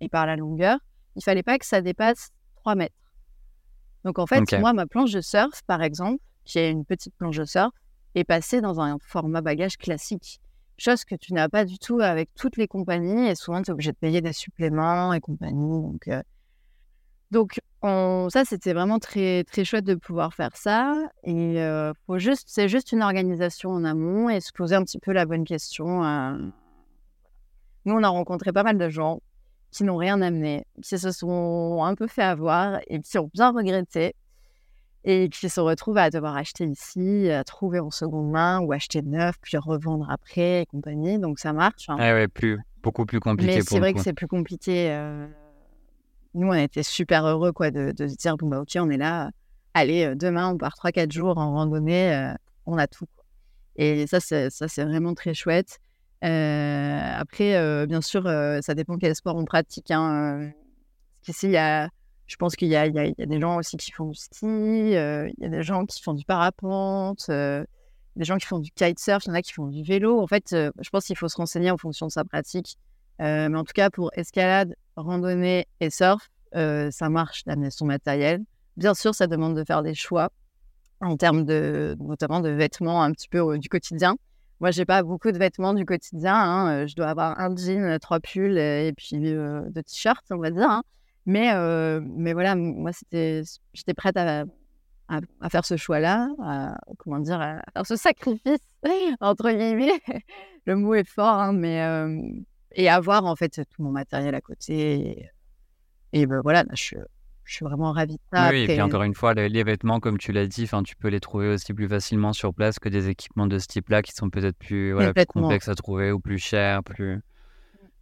et 0.00 0.08
par 0.08 0.26
la 0.26 0.36
longueur, 0.36 0.78
il 1.16 1.22
fallait 1.22 1.42
pas 1.42 1.58
que 1.58 1.66
ça 1.66 1.80
dépasse 1.80 2.30
3 2.56 2.74
mètres. 2.74 2.94
Donc 4.04 4.18
en 4.18 4.26
fait, 4.26 4.40
moi, 4.58 4.72
ma 4.72 4.86
planche 4.86 5.12
de 5.12 5.20
surf, 5.20 5.62
par 5.66 5.82
exemple, 5.82 6.22
qui 6.44 6.58
est 6.58 6.70
une 6.70 6.84
petite 6.84 7.14
planche 7.16 7.38
de 7.38 7.44
surf, 7.44 7.70
et 8.14 8.24
passer 8.24 8.60
dans 8.60 8.80
un 8.80 8.98
format 9.00 9.40
bagage 9.40 9.76
classique. 9.76 10.40
Chose 10.76 11.04
que 11.04 11.14
tu 11.14 11.32
n'as 11.34 11.48
pas 11.48 11.64
du 11.64 11.78
tout 11.78 12.00
avec 12.00 12.30
toutes 12.34 12.56
les 12.56 12.66
compagnies 12.66 13.28
et 13.28 13.34
souvent 13.34 13.62
tu 13.62 13.70
es 13.70 13.72
obligé 13.72 13.92
de 13.92 13.96
payer 13.96 14.20
des 14.20 14.32
suppléments 14.32 15.12
et 15.12 15.20
compagnie. 15.20 15.82
Donc, 17.30 17.60
ça, 18.30 18.44
c'était 18.44 18.72
vraiment 18.72 18.98
très, 18.98 19.44
très 19.44 19.64
chouette 19.64 19.84
de 19.84 19.94
pouvoir 19.94 20.34
faire 20.34 20.56
ça. 20.56 20.94
Et 21.22 21.60
euh, 21.60 21.92
faut 22.06 22.18
juste, 22.18 22.44
c'est 22.48 22.68
juste 22.68 22.92
une 22.92 23.02
organisation 23.02 23.70
en 23.70 23.84
amont 23.84 24.28
et 24.30 24.40
se 24.40 24.52
poser 24.52 24.74
un 24.74 24.84
petit 24.84 24.98
peu 24.98 25.12
la 25.12 25.26
bonne 25.26 25.44
question. 25.44 26.04
Euh. 26.04 26.36
Nous, 27.84 27.94
on 27.94 28.02
a 28.02 28.08
rencontré 28.08 28.52
pas 28.52 28.62
mal 28.62 28.78
de 28.78 28.88
gens 28.88 29.20
qui 29.70 29.84
n'ont 29.84 29.96
rien 29.96 30.22
amené, 30.22 30.64
qui 30.82 30.98
se 30.98 31.10
sont 31.10 31.82
un 31.82 31.94
peu 31.94 32.06
fait 32.06 32.22
avoir 32.22 32.78
et 32.86 33.00
qui 33.00 33.18
ont 33.18 33.28
bien 33.34 33.50
regretté 33.50 34.14
et 35.04 35.28
qui 35.28 35.48
se 35.50 35.60
retrouvent 35.60 35.98
à 35.98 36.08
devoir 36.10 36.36
acheter 36.36 36.64
ici, 36.64 37.28
à 37.28 37.44
trouver 37.44 37.80
en 37.80 37.90
seconde 37.90 38.30
main 38.30 38.60
ou 38.60 38.72
acheter 38.72 39.02
neuf, 39.02 39.34
puis 39.42 39.58
revendre 39.58 40.10
après 40.10 40.62
et 40.62 40.66
compagnie. 40.66 41.18
Donc 41.18 41.38
ça 41.38 41.52
marche. 41.52 41.90
Hein. 41.90 41.96
Ah 41.98 42.14
ouais, 42.14 42.28
plus, 42.28 42.58
beaucoup 42.82 43.04
plus 43.04 43.20
compliqué. 43.20 43.56
Mais 43.56 43.60
c'est 43.60 43.78
vrai 43.78 43.92
que 43.92 44.00
c'est 44.00 44.14
plus 44.14 44.28
compliqué. 44.28 44.90
Euh. 44.90 45.26
Nous, 46.34 46.48
on 46.48 46.52
a 46.52 46.62
été 46.62 46.82
super 46.82 47.26
heureux 47.26 47.52
quoi, 47.52 47.70
de, 47.70 47.92
de 47.92 48.08
se 48.08 48.16
dire 48.16 48.36
bon, 48.36 48.48
bah, 48.48 48.60
ok, 48.60 48.76
on 48.76 48.90
est 48.90 48.96
là. 48.96 49.30
Allez, 49.74 50.04
euh, 50.04 50.14
demain, 50.14 50.50
on 50.50 50.58
part 50.58 50.74
3-4 50.74 51.12
jours 51.12 51.38
en 51.38 51.52
randonnée, 51.54 52.14
euh, 52.14 52.34
on 52.66 52.78
a 52.78 52.86
tout. 52.86 53.06
Et 53.76 54.06
ça, 54.06 54.20
c'est, 54.20 54.50
ça, 54.50 54.68
c'est 54.68 54.84
vraiment 54.84 55.14
très 55.14 55.34
chouette. 55.34 55.78
après, 56.22 57.86
bien 57.86 58.00
sûr, 58.00 58.24
ça 58.62 58.74
dépend 58.74 58.98
quel 58.98 59.14
sport 59.16 59.36
on 59.36 59.44
pratique. 59.44 59.90
Hein. 59.90 60.52
Ici, 61.26 61.48
y 61.50 61.56
a 61.56 61.88
je 62.26 62.36
pense 62.36 62.56
qu'il 62.56 62.68
y, 62.68 62.76
a, 62.76 62.88
des 62.88 63.40
gens 63.40 63.58
aussi 63.58 63.76
qui 63.76 63.90
font 63.92 64.06
du 64.06 64.14
ski, 64.14 64.46
euh, 64.46 65.28
il 65.36 65.42
y 65.42 65.46
a 65.46 65.48
des 65.48 65.62
gens 65.62 65.84
qui 65.84 66.02
font 66.02 66.14
du 66.14 66.24
parapente, 66.24 67.26
euh, 67.28 67.64
des 68.16 68.24
gens 68.24 68.38
qui 68.38 68.46
font 68.46 68.58
du 68.58 68.70
kitesurf, 68.70 69.24
il 69.26 69.28
y 69.28 69.30
en 69.32 69.34
a 69.34 69.42
qui 69.42 69.52
font 69.52 69.66
du 69.66 69.82
vélo. 69.82 70.20
En 70.20 70.26
fait, 70.26 70.52
euh, 70.52 70.70
je 70.80 70.88
pense 70.88 71.04
qu'il 71.04 71.16
faut 71.16 71.28
se 71.28 71.36
renseigner 71.36 71.70
en 71.70 71.76
fonction 71.76 72.06
de 72.06 72.12
sa 72.12 72.24
pratique. 72.24 72.76
mais 73.18 73.54
en 73.54 73.64
tout 73.64 73.74
cas, 73.74 73.90
pour 73.90 74.10
escalade, 74.14 74.74
randonnée 74.96 75.66
et 75.80 75.90
surf, 75.90 76.30
ça 76.52 77.08
marche 77.08 77.44
d'amener 77.44 77.70
son 77.70 77.86
matériel. 77.86 78.42
Bien 78.76 78.94
sûr, 78.94 79.14
ça 79.14 79.26
demande 79.26 79.56
de 79.56 79.64
faire 79.64 79.82
des 79.82 79.94
choix 79.94 80.30
en 81.00 81.16
termes 81.16 81.44
de, 81.44 81.96
notamment 82.00 82.40
de 82.40 82.48
vêtements 82.48 83.02
un 83.02 83.12
petit 83.12 83.28
peu 83.28 83.58
du 83.58 83.68
quotidien. 83.68 84.16
Moi, 84.60 84.70
j'ai 84.70 84.84
pas 84.84 85.02
beaucoup 85.02 85.32
de 85.32 85.38
vêtements 85.38 85.74
du 85.74 85.84
quotidien. 85.84 86.34
Hein. 86.34 86.86
Je 86.86 86.94
dois 86.94 87.08
avoir 87.08 87.38
un 87.40 87.54
jean, 87.56 87.98
trois 87.98 88.20
pulls 88.20 88.56
et 88.56 88.92
puis 88.96 89.18
deux 89.18 89.82
t-shirts, 89.82 90.24
on 90.30 90.38
va 90.38 90.50
dire. 90.50 90.70
Hein. 90.70 90.82
Mais, 91.26 91.52
mais 92.00 92.32
voilà, 92.32 92.54
moi, 92.54 92.90
j'étais 93.12 93.94
prête 93.96 94.16
à, 94.16 94.44
à, 95.08 95.50
faire 95.50 95.64
ce 95.64 95.76
choix-là, 95.76 96.28
à, 96.42 96.78
comment 96.98 97.18
dire, 97.18 97.40
à 97.40 97.62
faire 97.72 97.86
ce 97.86 97.96
sacrifice, 97.96 98.60
entre 99.20 99.50
guillemets. 99.50 100.00
Le 100.66 100.76
mot 100.76 100.94
est 100.94 101.08
fort, 101.08 101.40
hein, 101.40 101.52
mais. 101.52 101.82
Et 102.74 102.88
avoir, 102.88 103.24
en 103.24 103.36
fait, 103.36 103.60
tout 103.70 103.82
mon 103.82 103.90
matériel 103.90 104.34
à 104.34 104.40
côté. 104.40 105.30
Et, 106.12 106.26
ben 106.26 106.40
voilà, 106.42 106.64
je, 106.74 106.96
je 107.44 107.54
suis 107.54 107.64
vraiment 107.64 107.92
ravie 107.92 108.14
de 108.14 108.22
ça. 108.32 108.50
Oui, 108.50 108.62
et 108.62 108.66
puis 108.66 108.80
encore 108.80 109.02
une 109.02 109.14
fois, 109.14 109.34
les, 109.34 109.48
les 109.48 109.64
vêtements, 109.64 110.00
comme 110.00 110.18
tu 110.18 110.32
l'as 110.32 110.46
dit, 110.46 110.68
tu 110.84 110.96
peux 110.96 111.08
les 111.08 111.20
trouver 111.20 111.48
aussi 111.48 111.74
plus 111.74 111.88
facilement 111.88 112.32
sur 112.32 112.54
place 112.54 112.78
que 112.78 112.88
des 112.88 113.08
équipements 113.08 113.46
de 113.46 113.58
ce 113.58 113.66
type-là 113.66 114.02
qui 114.02 114.12
sont 114.12 114.30
peut-être 114.30 114.56
plus, 114.56 114.92
voilà, 114.92 115.12
plus 115.12 115.26
complexes 115.26 115.68
à 115.68 115.74
trouver 115.74 116.12
ou 116.12 116.20
plus 116.20 116.38
chers. 116.38 116.82
Plus... 116.84 117.20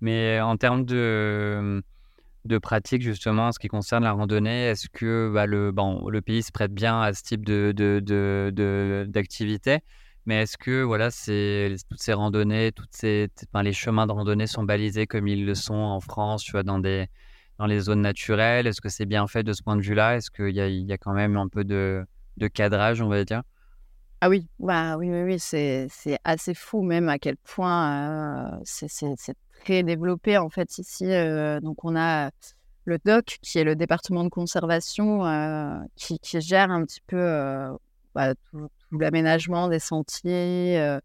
Mais 0.00 0.40
en 0.40 0.56
termes 0.56 0.84
de, 0.84 1.82
de 2.44 2.58
pratique, 2.58 3.02
justement, 3.02 3.48
en 3.48 3.52
ce 3.52 3.58
qui 3.58 3.68
concerne 3.68 4.04
la 4.04 4.12
randonnée, 4.12 4.66
est-ce 4.66 4.88
que 4.88 5.30
bah, 5.32 5.46
le, 5.46 5.70
bon, 5.72 6.08
le 6.08 6.20
pays 6.20 6.42
se 6.42 6.52
prête 6.52 6.72
bien 6.72 7.00
à 7.00 7.12
ce 7.12 7.22
type 7.22 7.44
de, 7.44 7.72
de, 7.74 9.06
d'activité? 9.08 9.78
Mais 10.26 10.42
est-ce 10.42 10.56
que 10.56 10.82
voilà, 10.82 11.10
c'est 11.10 11.74
toutes 11.88 12.00
ces 12.00 12.12
randonnées, 12.12 12.72
toutes 12.72 12.92
ces, 12.92 13.28
les 13.62 13.72
chemins 13.72 14.06
de 14.06 14.12
randonnée 14.12 14.46
sont 14.46 14.62
balisés 14.62 15.06
comme 15.06 15.26
ils 15.26 15.44
le 15.44 15.54
sont 15.54 15.74
en 15.74 16.00
France, 16.00 16.44
tu 16.44 16.52
vois, 16.52 16.62
dans 16.62 16.78
des 16.78 17.08
dans 17.58 17.66
les 17.66 17.80
zones 17.80 18.00
naturelles? 18.00 18.66
Est-ce 18.66 18.80
que 18.80 18.88
c'est 18.88 19.06
bien 19.06 19.26
fait 19.26 19.42
de 19.42 19.52
ce 19.52 19.62
point 19.62 19.76
de 19.76 19.82
vue-là? 19.82 20.16
Est-ce 20.16 20.30
qu'il 20.30 20.50
y 20.50 20.60
a, 20.60 20.68
y 20.68 20.92
a 20.92 20.98
quand 20.98 21.12
même 21.12 21.36
un 21.36 21.48
peu 21.48 21.64
de, 21.64 22.04
de 22.36 22.48
cadrage, 22.48 23.02
on 23.02 23.08
va 23.08 23.24
dire? 23.24 23.42
Ah 24.20 24.28
oui, 24.28 24.46
bah 24.60 24.96
oui, 24.96 25.10
oui, 25.10 25.22
oui, 25.22 25.38
c'est 25.40 25.88
assez 26.22 26.54
fou 26.54 26.82
même 26.82 27.08
à 27.08 27.18
quel 27.18 27.36
point 27.36 28.52
euh, 28.54 28.60
c'est 28.62 29.34
très 29.64 29.82
développé 29.82 30.38
en 30.38 30.48
fait 30.48 30.78
ici. 30.78 31.06
Euh, 31.10 31.58
donc 31.58 31.84
on 31.84 31.96
a 31.96 32.30
le 32.84 32.98
DOC 33.04 33.38
qui 33.42 33.58
est 33.58 33.64
le 33.64 33.74
département 33.74 34.22
de 34.22 34.28
conservation 34.28 35.26
euh, 35.26 35.76
qui, 35.96 36.20
qui, 36.20 36.40
gère 36.40 36.70
un 36.70 36.84
petit 36.84 37.00
peu 37.04 37.76
bah, 38.14 38.34
tout, 38.52 38.68
l'aménagement 39.00 39.68
des 39.68 39.78
sentiers. 39.78 40.98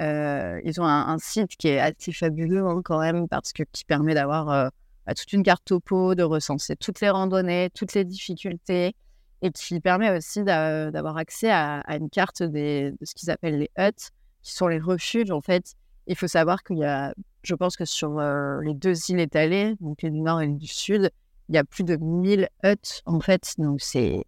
ils 0.00 0.80
ont 0.80 0.84
un, 0.84 1.18
site 1.18 1.56
qui 1.56 1.68
est 1.68 1.80
assez 1.80 2.12
fabuleux 2.12 2.66
hein, 2.66 2.80
quand 2.84 3.00
même 3.00 3.28
parce 3.28 3.52
que 3.52 3.62
qui 3.72 3.84
permet 3.84 4.14
d'avoir 4.14 4.70
bah, 5.06 5.14
toute 5.14 5.32
une 5.32 5.42
carte 5.42 5.64
topo, 5.64 6.14
de 6.14 6.22
recenser 6.22 6.76
toutes 6.76 7.00
les 7.00 7.10
randonnées, 7.10 7.70
toutes 7.74 7.94
les 7.94 8.04
difficultés 8.04 8.94
et 9.42 9.50
qui 9.50 9.80
permet 9.80 10.16
aussi 10.16 10.42
d'avoir 10.44 11.16
accès 11.16 11.50
à, 11.50 11.82
une 11.96 12.10
carte 12.10 12.42
des, 12.42 12.92
de 12.92 13.04
ce 13.04 13.14
qu'ils 13.14 13.30
appellent 13.30 13.58
les 13.58 13.70
huts, 13.78 14.10
qui 14.42 14.52
sont 14.52 14.68
les 14.68 14.78
refuges 14.78 15.30
en 15.30 15.40
fait. 15.40 15.74
Il 16.06 16.16
faut 16.16 16.28
savoir 16.28 16.62
qu'il 16.62 16.78
y 16.78 16.84
a, 16.84 17.14
je 17.42 17.54
pense 17.54 17.76
que 17.76 17.84
sur 17.84 18.18
euh, 18.18 18.60
les 18.62 18.74
deux 18.74 18.94
îles 19.10 19.20
étalées, 19.20 19.76
donc 19.80 20.02
les 20.02 20.10
du 20.10 20.20
nord 20.20 20.40
et 20.40 20.46
les 20.46 20.54
du 20.54 20.66
sud, 20.66 21.10
il 21.48 21.54
y 21.54 21.58
a 21.58 21.64
plus 21.64 21.84
de 21.84 21.96
1000 21.96 22.48
huts 22.64 23.02
en 23.06 23.20
fait, 23.20 23.54
donc 23.58 23.80
c'est 23.80 24.24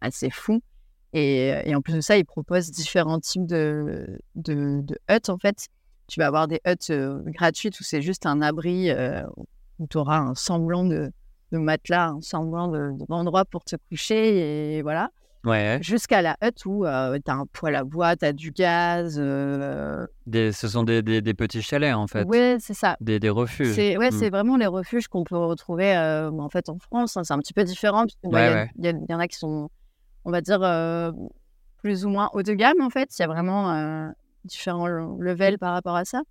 assez 0.00 0.30
fou. 0.30 0.62
Et, 1.12 1.48
et, 1.64 1.74
en 1.74 1.82
plus 1.82 1.94
de 1.94 2.00
ça, 2.00 2.16
ils 2.16 2.24
proposent 2.24 2.70
différents 2.70 3.20
types 3.20 3.46
de, 3.46 4.18
de, 4.34 4.80
de 4.82 4.98
huts 5.10 5.28
en 5.28 5.38
fait. 5.38 5.68
Tu 6.08 6.20
vas 6.20 6.26
avoir 6.26 6.48
des 6.48 6.60
huts 6.66 6.90
euh, 6.90 7.20
gratuites 7.26 7.78
où 7.80 7.84
c'est 7.84 8.02
juste 8.02 8.26
un 8.26 8.40
abri 8.40 8.90
euh, 8.90 9.22
où 9.78 9.86
tu 9.86 9.98
auras 9.98 10.18
un 10.18 10.34
semblant 10.34 10.84
de, 10.84 11.12
de 11.52 11.58
matelas, 11.58 12.08
un 12.08 12.20
semblant 12.20 12.68
d'endroit 13.08 13.44
pour 13.44 13.64
te 13.64 13.76
coucher 13.90 14.76
et 14.76 14.82
voilà. 14.82 15.10
Ouais. 15.44 15.78
Jusqu'à 15.82 16.22
la 16.22 16.36
hutte 16.40 16.64
où 16.66 16.86
euh, 16.86 17.18
tu 17.24 17.30
as 17.30 17.34
un 17.34 17.46
poêle 17.46 17.74
à 17.74 17.82
bois, 17.82 18.14
tu 18.16 18.24
as 18.24 18.32
du 18.32 18.52
gaz. 18.52 19.16
Euh, 19.18 20.06
des, 20.26 20.52
ce 20.52 20.68
sont 20.68 20.84
des, 20.84 21.02
des, 21.02 21.34
petits 21.34 21.62
chalets 21.62 21.94
en 21.94 22.06
fait. 22.06 22.24
Oui, 22.28 22.56
c'est 22.60 22.74
ça. 22.74 22.96
Des, 23.00 23.18
refuges. 23.28 23.74
C'est 23.74 23.96
ouais, 23.96 24.10
mmh. 24.10 24.30
vraiment 24.30 24.56
les 24.56 24.66
refuges 24.66 25.08
qu'on 25.08 25.24
peut 25.24 25.36
retrouver 25.36 25.96
euh, 25.96 26.30
en 26.30 26.48
fait 26.48 26.68
en 26.68 26.78
France. 26.78 27.16
Hein. 27.16 27.24
C'est 27.24 27.34
un 27.34 27.38
petit 27.38 27.54
peu 27.54 27.64
différent. 27.64 28.04
Il 28.22 28.30
ouais, 28.30 28.70
y, 28.78 28.88
y, 28.88 29.14
en 29.14 29.18
a 29.18 29.26
qui 29.26 29.36
sont, 29.36 29.68
on 30.24 30.30
va 30.30 30.40
dire, 30.40 30.60
plus 31.78 32.04
ou 32.04 32.08
moins 32.08 32.30
haut 32.32 32.42
de 32.42 32.52
gamme 32.52 32.80
en 32.80 32.90
fait. 32.90 33.16
Il 33.18 33.22
y 33.22 33.24
a 33.24 33.28
vraiment 33.28 34.12
différents 34.44 34.86
levels 34.86 35.58
par 35.58 35.72
rapport 35.72 35.96
à 35.96 36.04
ça. 36.04 36.22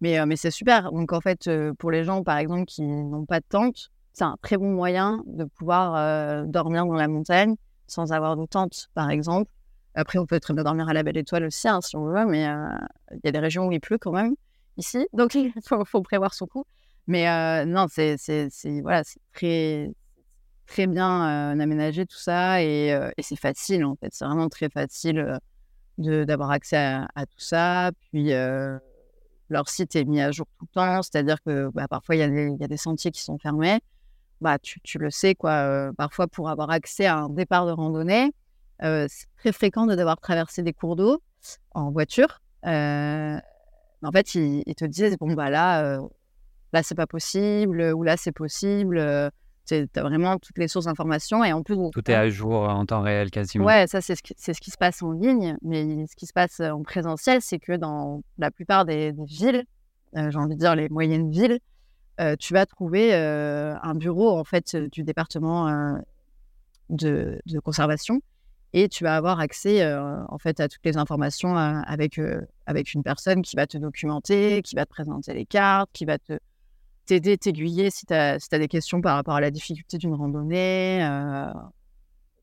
Mais, 0.00 0.24
mais 0.26 0.36
c'est 0.36 0.50
super. 0.50 0.92
Donc 0.92 1.12
en 1.12 1.20
fait, 1.20 1.50
pour 1.78 1.90
les 1.90 2.04
gens 2.04 2.22
par 2.22 2.38
exemple 2.38 2.64
qui 2.64 2.82
n'ont 2.82 3.26
pas 3.26 3.40
de 3.40 3.46
tente, 3.48 3.90
c'est 4.12 4.24
un 4.24 4.36
très 4.42 4.56
bon 4.56 4.72
moyen 4.72 5.22
de 5.26 5.44
pouvoir 5.44 5.94
euh, 5.94 6.44
dormir 6.46 6.86
dans 6.86 6.94
la 6.94 7.08
montagne 7.08 7.54
sans 7.86 8.12
avoir 8.12 8.36
de 8.36 8.46
tente, 8.46 8.88
par 8.94 9.10
exemple. 9.10 9.50
Après, 9.94 10.18
on 10.18 10.26
peut 10.26 10.38
très 10.38 10.54
bien 10.54 10.62
dormir 10.62 10.88
à 10.88 10.92
la 10.92 11.02
belle 11.02 11.16
étoile 11.16 11.44
aussi, 11.44 11.68
hein, 11.68 11.80
si 11.80 11.96
on 11.96 12.04
veut, 12.04 12.24
mais 12.26 12.46
euh, 12.46 12.68
il 13.12 13.20
y 13.24 13.28
a 13.28 13.32
des 13.32 13.38
régions 13.38 13.66
où 13.66 13.72
il 13.72 13.80
pleut 13.80 13.98
quand 13.98 14.12
même, 14.12 14.34
ici, 14.76 15.08
donc 15.12 15.34
il 15.34 15.52
faut, 15.64 16.02
prévoir 16.02 16.34
son 16.34 16.46
coup. 16.46 16.64
Mais 17.06 17.28
euh, 17.28 17.64
non, 17.64 17.86
c'est 17.88 18.16
voilà, 18.82 19.02
très, 19.32 19.90
très 20.70 20.86
bien 20.86 21.58
aménagé 21.58 22.06
tout 22.06 22.16
ça 22.16 22.62
et, 22.62 22.96
c'est 23.18 23.38
facile, 23.38 23.84
en 23.84 23.96
fait. 23.96 24.10
C'est 24.12 24.24
vraiment 24.24 24.48
très 24.48 24.68
facile 24.68 25.38
d'avoir 25.98 26.52
accès 26.52 26.76
à, 26.76 27.26
tout 27.26 27.38
ça. 27.40 27.90
Puis 28.00 28.30
leur 29.48 29.68
site 29.68 29.96
est 29.96 30.04
mis 30.04 30.20
à 30.20 30.30
jour 30.30 30.46
tout 30.58 30.66
le 30.70 30.74
temps, 30.74 31.02
c'est-à-dire 31.02 31.42
que 31.44 31.70
bah, 31.74 31.88
parfois 31.88 32.14
il 32.14 32.20
y, 32.20 32.64
a 32.64 32.68
des 32.68 32.76
sentiers 32.76 33.10
qui 33.10 33.20
sont 33.20 33.36
fermés 33.38 33.80
bah, 34.40 34.58
tu, 34.58 34.80
tu, 34.80 34.98
le 34.98 35.10
sais, 35.10 35.34
quoi. 35.34 35.90
parfois, 35.98 36.26
pour 36.28 36.48
avoir 36.48 36.70
accès 36.70 37.04
à 37.04 37.18
un 37.18 37.28
départ 37.28 37.66
de 37.66 37.72
randonnée, 37.72 38.30
c'est 38.80 39.26
très 39.38 39.52
fréquent 39.52 39.86
de 39.86 39.96
devoir 39.96 40.18
traverser 40.20 40.62
des 40.62 40.72
cours 40.72 40.94
d'eau 40.94 41.20
en 41.72 41.90
voiture. 41.90 42.40
en 42.62 43.40
fait, 44.12 44.34
ils, 44.36 44.74
te 44.76 44.84
disent 44.84 45.16
bon, 45.18 45.32
bah 45.32 45.50
là, 45.50 45.98
là, 46.72 46.82
c'est 46.84 46.94
pas 46.94 47.08
possible, 47.08 47.92
ou 47.92 48.04
là, 48.04 48.16
c'est 48.16 48.32
possible. 48.32 49.32
Tu 49.70 49.98
as 49.98 50.02
vraiment 50.02 50.38
toutes 50.38 50.58
les 50.58 50.68
sources 50.68 50.86
d'informations. 50.86 51.44
Et 51.44 51.52
en 51.52 51.62
plus. 51.62 51.76
Tout 51.92 52.10
est 52.10 52.14
à 52.14 52.28
jour 52.28 52.62
en 52.62 52.84
temps 52.86 53.02
réel 53.02 53.30
quasiment. 53.30 53.64
Ouais, 53.64 53.86
ça, 53.86 54.00
c'est 54.00 54.16
ce, 54.16 54.22
qui, 54.22 54.34
ce 54.36 54.52
qui 54.52 54.70
se 54.70 54.78
passe 54.78 55.02
en 55.02 55.12
ligne. 55.12 55.56
Mais 55.62 56.06
ce 56.06 56.16
qui 56.16 56.26
se 56.26 56.32
passe 56.32 56.60
en 56.60 56.82
présentiel, 56.82 57.40
c'est 57.40 57.58
que 57.58 57.72
dans 57.72 58.22
la 58.38 58.50
plupart 58.50 58.84
des, 58.84 59.12
des 59.12 59.24
villes, 59.24 59.64
j'ai 60.14 60.38
envie 60.38 60.54
de 60.54 60.60
dire 60.60 60.74
les 60.74 60.88
moyennes 60.88 61.30
villes, 61.30 61.60
tu 62.38 62.52
vas 62.52 62.66
trouver 62.66 63.14
un 63.14 63.94
bureau 63.94 64.36
en 64.38 64.44
fait 64.44 64.76
du 64.76 65.02
département 65.02 65.98
de, 66.88 67.40
conservation 67.64 68.20
et 68.72 68.88
tu 68.88 69.04
vas 69.04 69.16
avoir 69.16 69.40
accès 69.40 69.84
en 69.94 70.38
fait 70.38 70.60
à 70.60 70.68
toutes 70.68 70.84
les 70.84 70.96
informations 70.96 71.56
avec 71.56 72.20
avec 72.66 72.94
une 72.94 73.02
personne 73.02 73.42
qui 73.42 73.56
va 73.56 73.66
te 73.66 73.78
documenter, 73.78 74.62
qui 74.62 74.74
va 74.76 74.84
te 74.84 74.90
présenter 74.90 75.34
les 75.34 75.46
cartes, 75.46 75.90
qui 75.92 76.04
va 76.04 76.18
te 76.18 76.38
t'aider, 77.10 77.36
t'aiguiller 77.36 77.90
si 77.90 78.06
tu 78.06 78.14
as, 78.14 78.38
si 78.38 78.48
des 78.50 78.68
questions 78.68 79.00
par 79.00 79.16
rapport 79.16 79.34
à 79.34 79.40
la 79.40 79.50
difficulté 79.50 79.98
d'une 79.98 80.14
randonnée, 80.14 81.00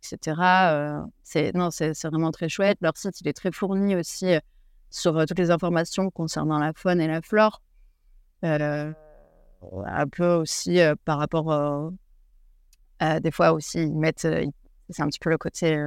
etc. 0.04 1.08
c'est 1.24 1.56
non, 1.56 1.72
c'est 1.72 1.94
vraiment 2.04 2.32
très 2.32 2.50
chouette. 2.50 2.78
Leur 2.82 2.98
site 2.98 3.22
il 3.22 3.30
est 3.30 3.34
très 3.34 3.54
fourni 3.54 3.96
aussi 3.96 4.36
sur 4.90 5.26
toutes 5.26 5.40
les 5.40 5.52
informations 5.52 6.10
concernant 6.10 6.60
la 6.60 6.74
faune 6.74 7.00
et 7.00 7.08
la 7.08 7.22
flore 7.22 7.62
un 8.44 8.94
peu 10.12 10.34
aussi 10.34 10.80
par 11.06 11.18
rapport 11.18 11.94
à 13.00 13.20
des 13.22 13.32
fois 13.32 13.54
aussi 13.54 13.84
ils 13.84 13.96
mettent 13.96 14.28
c'est 14.90 15.02
un 15.02 15.08
petit 15.08 15.20
peu 15.20 15.30
le 15.30 15.38
côté 15.38 15.82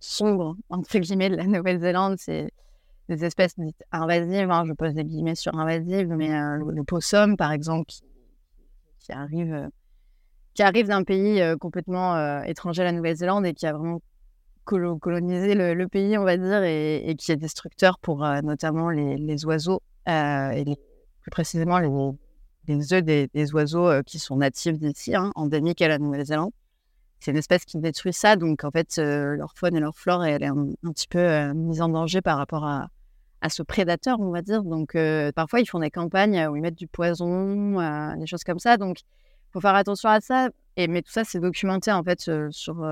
sombre 0.00 0.56
entre 0.70 0.98
guillemets 0.98 1.28
de 1.28 1.36
la 1.36 1.46
Nouvelle-Zélande 1.46 2.16
c'est 2.18 2.50
des 3.08 3.24
espèces 3.24 3.54
invasives 3.92 4.50
hein, 4.50 4.64
je 4.66 4.72
pose 4.72 4.94
des 4.94 5.04
guillemets 5.04 5.34
sur 5.34 5.54
invasives 5.58 6.08
mais 6.08 6.28
le, 6.28 6.84
possum 6.84 7.36
par 7.36 7.52
exemple 7.52 7.92
qui, 8.98 9.12
arrive 9.12 9.68
qui 10.54 10.62
arrive 10.62 10.88
d'un 10.88 11.04
pays 11.04 11.42
complètement 11.58 12.42
étranger 12.42 12.82
à 12.82 12.84
la 12.84 12.92
Nouvelle-Zélande 12.92 13.46
et 13.46 13.54
qui 13.54 13.66
a 13.66 13.72
vraiment 13.72 14.00
colonisé 14.64 15.54
le, 15.54 15.88
pays 15.88 16.18
on 16.18 16.24
va 16.24 16.36
dire 16.36 16.62
et, 16.64 17.14
qui 17.18 17.32
est 17.32 17.36
destructeur 17.36 17.98
pour 17.98 18.26
notamment 18.42 18.90
les, 18.90 19.46
oiseaux 19.46 19.80
et 20.06 20.64
plus 21.22 21.30
précisément 21.30 21.78
les 21.78 21.88
les 22.68 22.92
œufs 22.92 23.02
des, 23.02 23.54
oiseaux 23.54 23.88
euh, 23.88 24.02
qui 24.02 24.18
sont 24.18 24.36
natifs 24.36 24.78
d'ici, 24.78 25.14
hein, 25.14 25.32
endémiques 25.34 25.82
à 25.82 25.88
la 25.88 25.98
Nouvelle-Zélande. 25.98 26.52
C'est 27.18 27.32
une 27.32 27.36
espèce 27.36 27.64
qui 27.64 27.78
détruit 27.78 28.12
ça, 28.12 28.36
donc 28.36 28.62
en 28.62 28.70
fait, 28.70 28.98
euh, 28.98 29.34
leur 29.34 29.52
faune 29.56 29.74
et 29.74 29.80
leur 29.80 29.96
flore, 29.96 30.24
elle 30.24 30.42
est 30.42 30.46
un, 30.46 30.92
petit 30.92 31.08
peu 31.08 31.18
euh, 31.18 31.52
mise 31.52 31.80
en 31.82 31.88
danger 31.88 32.20
par 32.20 32.38
rapport 32.38 32.64
à, 32.64 32.88
à, 33.40 33.48
ce 33.48 33.62
prédateur, 33.62 34.20
on 34.20 34.30
va 34.30 34.42
dire. 34.42 34.62
Donc 34.62 34.96
parfois, 35.34 35.60
ils 35.60 35.66
font 35.66 35.80
des 35.80 35.90
campagnes 35.90 36.46
où 36.48 36.56
ils 36.56 36.62
mettent 36.62 36.78
du 36.78 36.88
poison, 36.88 37.80
des 38.16 38.26
choses 38.26 38.44
comme 38.44 38.58
ça. 38.58 38.76
Donc 38.76 39.00
il 39.00 39.52
faut 39.52 39.60
faire 39.60 39.74
attention 39.74 40.08
à 40.08 40.20
ça. 40.20 40.48
Et, 40.76 40.86
mais 40.86 41.02
tout 41.02 41.10
ça, 41.10 41.24
c'est 41.24 41.40
documenté 41.40 41.90
en 41.90 42.04
fait 42.04 42.30
sur, 42.50 42.86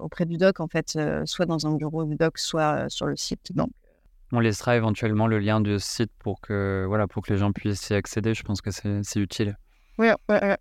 auprès 0.00 0.26
du 0.26 0.36
doc, 0.36 0.60
en 0.60 0.68
fait, 0.68 0.98
soit 1.24 1.46
dans 1.46 1.66
un 1.66 1.74
bureau 1.76 2.04
du 2.04 2.16
doc, 2.16 2.38
soit 2.38 2.88
sur 2.88 3.06
le 3.06 3.16
site. 3.16 3.52
Donc 3.54 3.70
on 4.32 4.40
laissera 4.40 4.76
éventuellement 4.76 5.26
le 5.26 5.38
lien 5.38 5.60
du 5.60 5.78
site 5.78 6.10
pour 6.18 6.40
que, 6.40 6.86
voilà, 6.88 7.06
pour 7.06 7.22
que 7.22 7.32
les 7.32 7.38
gens 7.38 7.52
puissent 7.52 7.90
y 7.90 7.94
accéder. 7.94 8.32
Je 8.32 8.42
pense 8.42 8.62
que 8.62 8.70
c'est 8.70 9.20
utile. 9.20 9.58
Oui, 9.98 10.08
ouais, 10.28 10.56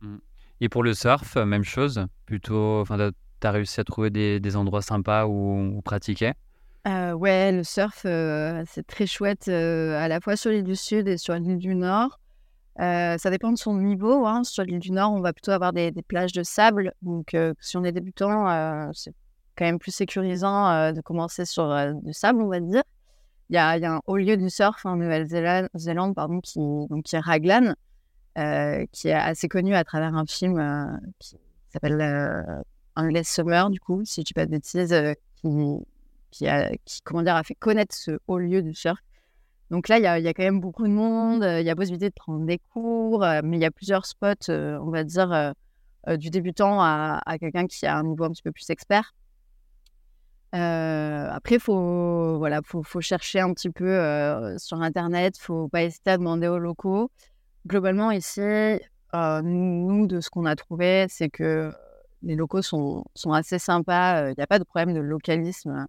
mmh. 0.00 0.16
Et 0.62 0.68
pour 0.70 0.82
le 0.82 0.94
surf, 0.94 1.36
même 1.36 1.64
chose. 1.64 2.06
Plutôt, 2.24 2.80
enfin, 2.80 3.10
tu 3.40 3.46
as 3.46 3.50
réussi 3.50 3.78
à 3.78 3.84
trouver 3.84 4.08
des, 4.10 4.56
endroits 4.56 4.80
sympas 4.80 5.26
où, 5.26 5.80
pratiquer 5.84 6.32
euh, 6.86 7.12
Ouais, 7.12 7.52
le 7.52 7.64
surf, 7.64 8.00
c'est 8.02 8.86
très 8.86 9.06
chouette 9.06 9.48
à 9.48 10.08
la 10.08 10.20
fois 10.20 10.36
sur 10.36 10.50
l'île 10.50 10.64
du 10.64 10.76
Sud 10.76 11.08
et 11.08 11.16
sur 11.16 11.34
l'île 11.34 11.58
du 11.58 11.74
Nord. 11.74 12.18
ça 12.78 13.30
dépend 13.30 13.52
de 13.52 13.58
son 13.58 13.74
niveau. 13.74 14.26
Hein. 14.26 14.44
Sur 14.44 14.64
l'île 14.64 14.78
du 14.78 14.92
Nord, 14.92 15.12
on 15.12 15.20
va 15.20 15.32
plutôt 15.32 15.52
avoir 15.52 15.72
des, 15.72 15.92
plages 16.06 16.32
de 16.32 16.42
sable. 16.42 16.92
Donc, 17.02 17.36
si 17.60 17.76
on 17.76 17.84
est 17.84 17.92
débutant, 17.92 18.92
c'est 18.92 19.12
quand 19.56 19.64
même 19.64 19.78
plus 19.78 19.94
sécurisant 19.94 20.92
de 20.92 21.00
commencer 21.00 21.44
sur 21.44 21.94
du 22.02 22.12
sable, 22.12 22.42
on 22.42 22.48
va 22.48 22.60
dire. 22.60 22.82
Il 23.50 23.54
y 23.54 23.58
a, 23.58 23.72
un 23.72 24.00
haut 24.06 24.16
lieu 24.16 24.36
du 24.36 24.48
surf 24.48 24.86
en 24.86 24.96
Nouvelle-Zélande 24.96 26.14
qui, 26.42 26.60
qui 27.04 27.16
est 27.16 27.20
Raglan, 27.20 27.74
qui 28.92 29.08
est 29.08 29.12
assez 29.12 29.48
connu 29.48 29.74
à 29.74 29.84
travers 29.84 30.14
un 30.14 30.24
film 30.24 31.00
qui 31.18 31.36
s'appelle 31.68 32.64
Anglais 32.96 33.24
Summer, 33.24 33.70
du 33.70 33.80
coup, 33.80 34.04
si 34.04 34.22
je 34.22 34.26
dis 34.26 34.34
pas 34.34 34.46
de 34.46 34.50
bêtises, 34.50 34.94
qui, 36.30 36.48
a, 36.48 36.70
qui, 36.84 37.00
comment 37.02 37.22
dire, 37.22 37.36
a 37.36 37.42
fait 37.42 37.54
connaître 37.54 37.94
ce 37.94 38.18
haut 38.26 38.38
lieu 38.38 38.62
du 38.62 38.74
surf. 38.74 38.98
Donc 39.70 39.88
là, 39.88 39.98
il 39.98 40.02
y 40.02 40.28
a, 40.28 40.34
quand 40.34 40.42
même 40.42 40.60
beaucoup 40.60 40.86
de 40.86 40.92
monde, 40.92 41.44
il 41.44 41.64
y 41.64 41.70
a 41.70 41.76
possibilité 41.76 42.08
de 42.08 42.14
prendre 42.14 42.44
des 42.44 42.58
cours, 42.72 43.24
mais 43.44 43.56
il 43.56 43.60
y 43.60 43.64
a 43.64 43.70
plusieurs 43.70 44.04
spots, 44.04 44.50
on 44.50 44.90
va 44.90 45.04
dire, 45.04 45.54
du 46.08 46.30
débutant 46.30 46.80
à, 46.80 47.20
quelqu'un 47.38 47.68
qui 47.68 47.86
a 47.86 47.96
un 47.96 48.02
niveau 48.02 48.24
un 48.24 48.30
petit 48.30 48.42
peu 48.42 48.50
plus 48.50 48.68
expert. 48.70 49.14
Euh, 50.54 51.28
après, 51.30 51.56
il 51.56 51.60
faut, 51.60 52.38
voilà, 52.38 52.60
faut, 52.64 53.00
chercher 53.00 53.40
un 53.40 53.52
petit 53.54 53.70
peu 53.70 53.88
euh, 53.88 54.58
sur 54.58 54.82
Internet, 54.82 55.36
il 55.38 55.40
ne 55.40 55.44
faut 55.44 55.68
pas 55.68 55.84
hésiter 55.84 56.10
à 56.10 56.18
demander 56.18 56.48
aux 56.48 56.58
locaux. 56.58 57.10
Globalement, 57.66 58.10
ici, 58.10 58.40
euh, 58.40 59.42
nous, 59.42 60.06
de 60.06 60.20
ce 60.20 60.30
qu'on 60.30 60.46
a 60.46 60.56
trouvé, 60.56 61.06
c'est 61.08 61.28
que 61.28 61.72
les 62.22 62.34
locaux 62.34 62.62
sont, 62.62 63.04
sont 63.14 63.32
assez 63.32 63.58
sympas. 63.58 64.30
Il 64.30 64.34
n'y 64.36 64.42
a 64.42 64.46
pas 64.46 64.58
de 64.58 64.64
problème 64.64 64.94
de 64.94 65.00
localisme, 65.00 65.86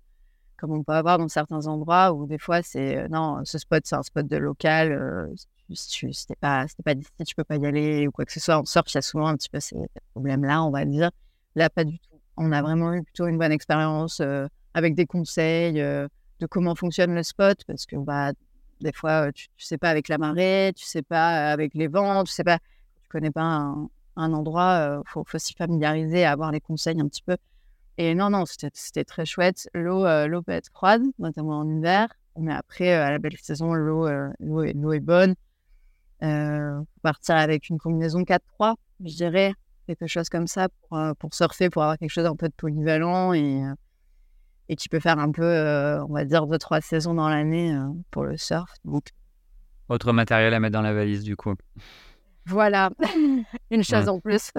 comme 0.62 0.72
on 0.72 0.84
peut 0.84 0.94
avoir 0.94 1.18
dans 1.18 1.28
certains 1.28 1.68
endroits 1.68 2.14
où 2.14 2.26
des 2.28 2.38
fois, 2.38 2.62
c'est 2.62 3.10
non, 3.10 3.44
ce 3.44 3.58
spot, 3.58 3.84
c'est 3.86 3.96
un 3.96 4.04
spot 4.04 4.28
de 4.28 4.38
local. 4.38 5.30
si 5.74 5.90
tu 5.90 6.06
n'es 6.06 6.36
pas, 6.40 6.66
pas 6.86 6.94
d'ici, 6.94 7.10
tu 7.26 7.36
peux 7.36 7.44
pas 7.44 7.58
y 7.58 7.66
aller 7.66 8.08
ou 8.08 8.12
quoi 8.12 8.26
que 8.26 8.32
ce 8.32 8.40
soit. 8.40 8.58
En 8.58 8.66
surf, 8.66 8.86
il 8.94 8.96
y 8.96 8.98
a 9.00 9.02
souvent 9.02 9.28
un 9.28 9.36
petit 9.36 9.50
peu 9.50 9.60
ces 9.60 9.78
problèmes-là, 10.14 10.64
on 10.64 10.72
va 10.72 10.86
dire. 10.86 11.12
Là, 11.56 11.70
pas 11.70 11.84
du 11.84 12.00
tout 12.00 12.12
on 12.38 12.52
a 12.52 12.62
vraiment 12.62 12.94
eu 12.94 13.04
plutôt 13.04 13.28
une 13.28 13.38
bonne 13.38 13.52
expérience 13.52 14.20
euh, 14.20 14.48
avec 14.74 14.96
des 14.96 15.06
conseils 15.06 15.80
euh, 15.82 16.08
de 16.40 16.46
comment 16.48 16.76
fonctionne 16.76 17.14
le 17.14 17.24
spot 17.24 17.64
parce 17.68 17.86
que 17.86 17.96
bah, 17.98 18.32
des 18.80 18.94
fois, 18.94 19.28
euh, 19.28 19.32
tu, 19.32 19.48
ne 19.60 19.64
sais 19.64 19.78
pas 19.78 19.90
avec 19.90 20.08
la 20.08 20.18
marée, 20.18 20.74
tu 20.76 20.86
sais 20.86 21.04
pas 21.04 21.52
avec 21.52 21.74
les 21.76 21.88
vents, 21.88 22.24
tu 22.24 22.32
sais 22.32 22.44
pas, 22.44 22.58
tu 23.04 23.10
connais 23.10 23.32
pas 23.32 23.44
un, 23.44 23.90
endroit, 24.34 25.02
il 25.06 25.10
faut, 25.10 25.26
s'y 25.38 25.54
familiariser, 25.54 26.26
avoir 26.26 26.52
les 26.52 26.62
conseils 26.62 27.00
un 27.00 27.08
petit 27.08 27.24
peu. 27.24 27.38
Et 28.02 28.16
non, 28.16 28.32
non, 28.32 28.46
c'était 28.48 29.04
très 29.04 29.26
chouette. 29.26 29.70
L'eau 29.76 30.08
l'eau 30.28 30.42
peut 30.42 30.54
être 30.54 30.70
froide, 30.70 31.04
notamment 31.20 31.60
en 31.60 31.70
hiver, 31.70 32.08
mais 32.36 32.52
après, 32.52 32.92
à 32.94 33.12
la 33.12 33.20
belle 33.20 33.38
saison, 33.38 33.76
l'eau 33.76 34.08
est, 34.08 34.72
est, 34.72 35.00
bonne. 35.00 35.36
partir 37.04 37.36
avec 37.36 37.70
une 37.70 37.78
combinaison 37.78 38.24
4-3, 38.24 38.74
je 39.06 39.16
dirais, 39.16 39.54
quelque 39.86 40.08
chose 40.08 40.30
comme 40.30 40.48
ça 40.48 40.70
pour, 40.70 40.98
euh, 40.98 41.14
pour 41.14 41.34
surfer, 41.36 41.70
pour 41.70 41.84
avoir 41.84 42.00
quelque 42.00 42.12
chose 42.12 42.26
un 42.26 42.36
peu 42.36 42.48
de 42.48 42.54
polyvalent 42.54 43.34
et, 43.34 43.64
euh, 43.64 43.74
et 44.68 44.76
qui 44.76 44.90
peut 44.90 45.00
faire 45.00 45.20
un 45.20 45.32
peu, 45.32 45.44
euh, 45.44 46.04
on 46.06 46.14
va 46.14 46.26
dire, 46.26 46.48
deux, 46.48 46.58
trois 46.58 46.82
saisons 46.82 47.14
dans 47.14 47.30
l'année 47.30 47.78
pour 48.10 48.24
le 48.24 48.36
surf. 48.36 48.74
Donc... 48.84 49.10
Autre 49.90 50.12
matériel 50.12 50.56
à 50.56 50.60
mettre 50.60 50.74
dans 50.74 50.82
la 50.82 50.94
valise, 50.94 51.24
du 51.24 51.36
coup. 51.36 51.54
Voilà, 52.48 52.90
une 53.72 53.84
chose 53.84 54.08
en 54.08 54.20
plus. 54.20 54.52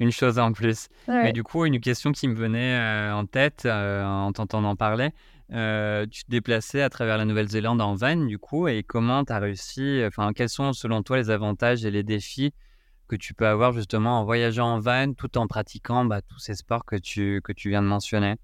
Une 0.00 0.10
chose 0.10 0.38
en 0.38 0.52
plus. 0.52 0.88
Mais 1.08 1.32
du 1.32 1.42
coup, 1.42 1.64
une 1.64 1.80
question 1.80 2.12
qui 2.12 2.28
me 2.28 2.34
venait 2.34 3.10
en 3.12 3.26
tête 3.26 3.66
en 3.66 4.32
t'entendant 4.32 4.76
parler. 4.76 5.10
tu 5.50 6.24
te 6.24 6.30
déplaçais 6.30 6.82
à 6.82 6.90
travers 6.90 7.16
la 7.16 7.24
Nouvelle-Zélande 7.24 7.80
en 7.80 7.94
van, 7.94 8.16
du 8.16 8.38
coup, 8.38 8.66
et 8.68 8.82
comment 8.82 9.24
tu 9.24 9.32
as 9.32 9.38
réussi, 9.38 10.02
enfin, 10.06 10.32
quels 10.32 10.48
sont 10.48 10.72
selon 10.72 11.02
toi 11.02 11.16
les 11.16 11.30
avantages 11.30 11.84
et 11.84 11.90
les 11.90 12.02
défis 12.02 12.52
que 13.08 13.16
tu 13.16 13.34
peux 13.34 13.46
avoir 13.46 13.72
justement 13.72 14.20
en 14.20 14.24
voyageant 14.24 14.74
en 14.74 14.80
van 14.80 15.12
tout 15.12 15.36
en 15.38 15.46
pratiquant 15.46 16.04
bah, 16.04 16.22
tous 16.22 16.38
ces 16.38 16.54
sports 16.54 16.84
que 16.84 16.96
tu, 16.96 17.40
que 17.44 17.52
tu 17.52 17.68
viens 17.68 17.82
de 17.82 17.86
mentionner? 17.86 18.36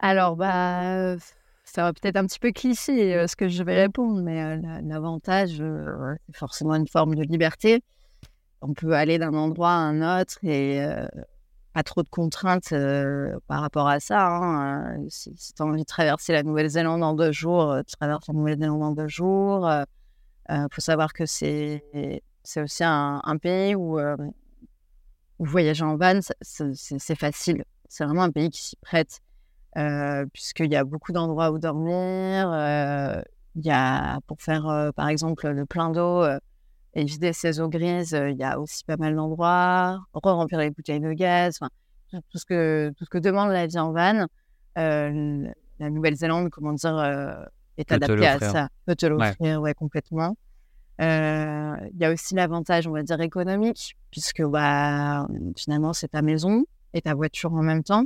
Alors, 0.00 0.36
bah, 0.36 1.16
ça 1.64 1.82
va 1.82 1.92
peut-être 1.92 2.16
un 2.16 2.26
petit 2.26 2.38
peu 2.38 2.52
cliché 2.52 3.14
euh, 3.14 3.26
ce 3.26 3.36
que 3.36 3.48
je 3.48 3.62
vais 3.62 3.74
répondre, 3.74 4.22
mais 4.22 4.42
euh, 4.42 4.80
l'avantage, 4.84 5.60
euh, 5.60 6.14
c'est 6.26 6.36
forcément 6.36 6.74
une 6.74 6.86
forme 6.88 7.14
de 7.14 7.22
liberté. 7.22 7.82
On 8.60 8.74
peut 8.74 8.94
aller 8.94 9.18
d'un 9.18 9.34
endroit 9.34 9.70
à 9.70 9.76
un 9.76 10.20
autre 10.20 10.38
et 10.42 10.80
pas 11.74 11.82
trop 11.82 12.02
de 12.02 12.08
contraintes 12.08 12.74
par 13.46 13.60
rapport 13.60 13.88
à 13.88 14.00
ça. 14.00 14.26
Hein, 14.26 15.04
si, 15.08 15.32
tu 15.32 15.62
as 15.62 15.64
envie 15.64 15.82
de 15.82 15.86
traverser 15.86 16.32
la 16.32 16.42
Nouvelle-Zélande 16.42 17.02
en 17.02 17.14
deux 17.14 17.32
jours, 17.32 17.76
tu 17.86 17.94
traverses 17.96 18.26
la 18.26 18.34
Nouvelle-Zélande 18.34 18.82
en 18.82 18.92
deux 18.92 19.08
jours. 19.08 19.70
Il 20.48 20.66
faut 20.72 20.80
savoir 20.80 21.12
que 21.12 21.26
c'est 21.26 21.82
aussi 22.56 22.82
un, 22.84 23.38
pays 23.40 23.76
où, 23.76 24.00
voyager 25.38 25.84
en 25.84 25.96
van, 25.96 26.20
c'est 26.40 27.14
facile. 27.14 27.64
C'est 27.88 28.04
vraiment 28.04 28.24
un 28.24 28.32
pays 28.32 28.50
qui 28.50 28.62
s'y 28.62 28.76
prête, 28.76 29.20
puisqu'il 30.32 30.72
y 30.72 30.76
a 30.76 30.82
beaucoup 30.82 31.12
d'endroits 31.12 31.52
où 31.52 31.58
dormir. 31.58 32.52
Il 33.54 33.64
y 33.64 33.70
a, 33.70 34.20
pour 34.26 34.42
faire, 34.42 34.90
par 34.96 35.08
exemple, 35.08 35.48
le 35.48 35.64
plein 35.64 35.90
d'eau 35.90 36.24
vider 37.04 37.32
ses 37.32 37.60
eaux 37.60 37.68
grises, 37.68 38.18
il 38.30 38.36
y 38.36 38.44
a 38.44 38.58
aussi 38.58 38.84
pas 38.84 38.96
mal 38.96 39.14
d'endroits. 39.14 39.98
Re-remplir 40.12 40.58
les 40.58 40.70
bouteilles 40.70 41.00
de 41.00 41.12
gaz, 41.12 41.58
tout, 42.10 42.38
ce 42.38 42.44
que, 42.44 42.92
tout 42.96 43.04
ce 43.04 43.10
que 43.10 43.18
demande 43.18 43.50
la 43.50 43.66
vie 43.66 43.78
en 43.78 43.92
van. 43.92 44.26
la 44.76 45.90
Nouvelle-Zélande, 45.90 46.50
comment 46.50 46.72
dire, 46.72 47.48
est 47.76 47.92
adaptée 47.92 48.26
à 48.26 48.38
ça, 48.38 48.68
peut 48.86 48.96
te 48.96 49.06
l'offrir, 49.06 49.60
ouais, 49.60 49.74
complètement. 49.74 50.36
Euh, 51.00 51.76
il 51.92 52.00
y 52.00 52.04
a 52.04 52.12
aussi 52.12 52.34
l'avantage, 52.34 52.88
on 52.88 52.92
va 52.92 53.02
dire, 53.02 53.20
économique, 53.20 53.96
puisque 54.10 54.42
bah, 54.42 55.26
finalement, 55.56 55.92
c'est 55.92 56.08
ta 56.08 56.22
maison 56.22 56.64
et 56.92 57.02
ta 57.02 57.14
voiture 57.14 57.52
en 57.52 57.62
même 57.62 57.84
temps. 57.84 58.04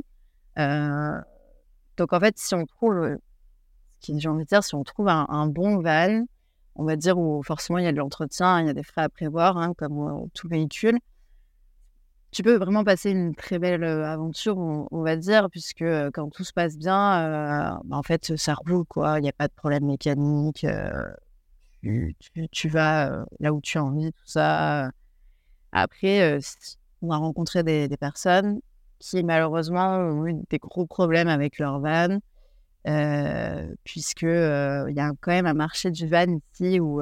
Euh, 0.59 1.19
donc, 1.97 2.13
en 2.13 2.19
fait, 2.19 2.37
si 2.37 2.53
on 2.53 2.65
trouve, 2.65 3.17
j'ai 4.01 4.27
envie 4.27 4.43
de 4.43 4.47
dire, 4.47 4.63
si 4.63 4.75
on 4.75 4.83
trouve 4.83 5.07
un, 5.07 5.47
bon 5.47 5.79
van, 5.79 6.25
on 6.75 6.83
va 6.85 6.95
dire, 6.95 7.17
où 7.17 7.43
forcément 7.43 7.79
il 7.79 7.85
y 7.85 7.87
a 7.87 7.91
de 7.91 7.97
l'entretien, 7.97 8.61
il 8.61 8.67
y 8.67 8.69
a 8.69 8.73
des 8.73 8.83
frais 8.83 9.03
à 9.03 9.09
prévoir, 9.09 9.57
hein, 9.57 9.73
comme 9.77 10.29
tout 10.33 10.47
véhicule, 10.47 10.99
tu 12.31 12.41
peux 12.41 12.55
vraiment 12.55 12.83
passer 12.83 13.11
une 13.11 13.35
très 13.35 13.59
belle 13.59 13.83
aventure, 13.83 14.57
on, 14.57 15.03
va 15.03 15.15
dire, 15.15 15.49
puisque 15.51 15.85
quand 16.13 16.29
tout 16.31 16.43
se 16.43 16.51
passe 16.51 16.77
bien, 16.77 17.79
bah, 17.85 17.97
en 17.97 18.01
fait, 18.01 18.35
ça 18.37 18.55
roule, 18.55 18.85
quoi. 18.85 19.19
Il 19.19 19.21
n'y 19.21 19.29
a 19.29 19.33
pas 19.33 19.47
de 19.47 19.53
problème 19.53 19.85
mécanique 19.85 20.65
tu, 22.51 22.69
vas 22.69 23.25
là 23.39 23.53
où 23.53 23.61
tu 23.61 23.77
as 23.77 23.83
envie, 23.83 24.11
tout 24.11 24.25
ça. 24.25 24.91
Après, 25.71 26.39
on 27.01 27.11
a 27.11 27.17
rencontré 27.17 27.63
des, 27.63 27.97
personnes 27.97 28.61
qui 28.99 29.23
malheureusement 29.23 29.97
ont 29.97 30.27
eu 30.27 30.35
des 30.49 30.59
gros 30.59 30.85
problèmes 30.85 31.27
avec 31.27 31.59
leur 31.59 31.79
van, 31.79 32.19
puisque 33.83 34.23
il 34.23 34.93
y 34.95 34.99
a 34.99 35.11
quand 35.21 35.31
même 35.31 35.45
un 35.45 35.53
marché 35.53 35.91
du 35.91 36.07
van 36.07 36.39
ici 36.53 36.79
où 36.79 37.01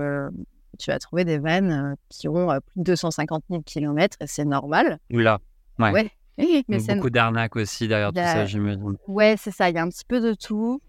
tu 0.77 0.89
vas 0.89 0.99
trouver 0.99 1.25
des 1.25 1.37
vannes 1.37 1.95
qui 2.09 2.27
ont 2.27 2.47
plus 2.47 2.79
de 2.79 2.83
250 2.83 3.43
000 3.49 3.61
km 3.63 4.17
et 4.19 4.27
c'est 4.27 4.45
normal. 4.45 4.99
Oula, 5.11 5.39
ouais. 5.79 5.91
ouais. 5.91 6.11
Mais 6.67 6.79
beaucoup 6.79 7.09
d'arnaques 7.09 7.55
aussi 7.55 7.87
derrière 7.87 8.09
tout 8.09 8.19
ça, 8.19 8.45
j'imagine. 8.45 8.97
Ouais, 9.07 9.35
c'est 9.37 9.51
ça, 9.51 9.69
il 9.69 9.75
y 9.75 9.77
a 9.77 9.83
un 9.83 9.89
petit 9.89 10.05
peu 10.07 10.19
de 10.19 10.33
tout. 10.33 10.81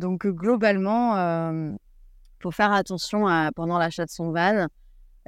donc 0.00 0.26
globalement, 0.26 1.76
faut 2.40 2.50
faire 2.50 2.72
attention 2.72 3.26
à, 3.26 3.50
pendant 3.54 3.78
l'achat 3.78 4.04
de 4.04 4.10
son 4.10 4.30
van. 4.30 4.68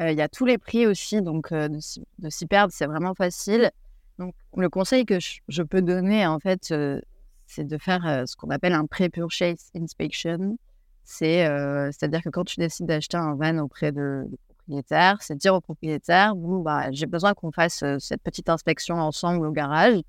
Euh, 0.01 0.13
il 0.13 0.19
y 0.19 0.23
a 0.23 0.29
tous 0.29 0.45
les 0.45 0.59
prix 0.59 0.87
aussi, 0.87 1.23
donc 1.23 1.51
euh, 1.53 1.69
de, 1.69 2.31
s'y 2.31 2.47
perdre, 2.47 2.73
c'est 2.73 2.87
vraiment 2.87 3.15
facile. 3.15 3.71
Donc, 4.19 4.35
le 4.57 4.69
conseil 4.69 5.05
que 5.05 5.19
je, 5.21 5.63
peux 5.63 5.83
donner, 5.83 6.27
en 6.27 6.39
fait, 6.39 6.71
euh, 6.71 7.01
c'est 7.49 7.65
de 7.65 7.79
faire 7.79 8.25
ce 8.27 8.37
qu'on 8.37 8.51
appelle 8.51 8.75
un 8.75 8.87
pre-purchase 8.87 9.71
inspection. 9.75 10.57
C'est-à-dire 11.05 12.23
que 12.23 12.29
quand 12.29 12.45
tu 12.45 12.61
décides 12.61 12.87
d'acheter 12.87 13.17
un 13.17 13.35
van 13.35 13.59
auprès 13.59 13.91
de, 13.91 14.25
propriétaire, 14.59 15.17
c'est 15.21 15.35
dire 15.35 15.55
au 15.55 15.61
propriétaire, 15.61 16.37
bon, 16.37 16.61
bah, 16.61 16.93
j'ai 16.93 17.07
besoin 17.07 17.35
qu'on 17.35 17.51
fasse 17.51 17.83
cette 17.99 18.23
petite 18.23 18.49
inspection 18.49 18.97
ensemble 18.97 19.47
au 19.47 19.51
garage. 19.51 20.01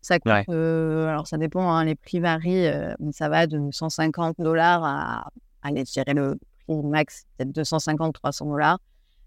Ça 0.00 0.18
coûte, 0.18 0.48
alors 0.48 1.26
ça 1.26 1.36
dépend, 1.36 1.70
hein, 1.70 1.84
les 1.84 1.94
prix 1.94 2.20
varient, 2.20 2.70
mais 3.00 3.12
ça 3.12 3.28
va 3.28 3.46
de 3.46 3.70
150 3.70 4.36
dollars 4.38 4.84
à 4.84 5.28
allez, 5.64 5.84
je 5.84 5.92
dirais 5.92 6.14
le 6.14 6.38
prix 6.66 6.82
max, 6.82 7.24
peut-être 7.36 7.52
250, 7.52 8.14
300 8.14 8.46
dollars. 8.46 8.78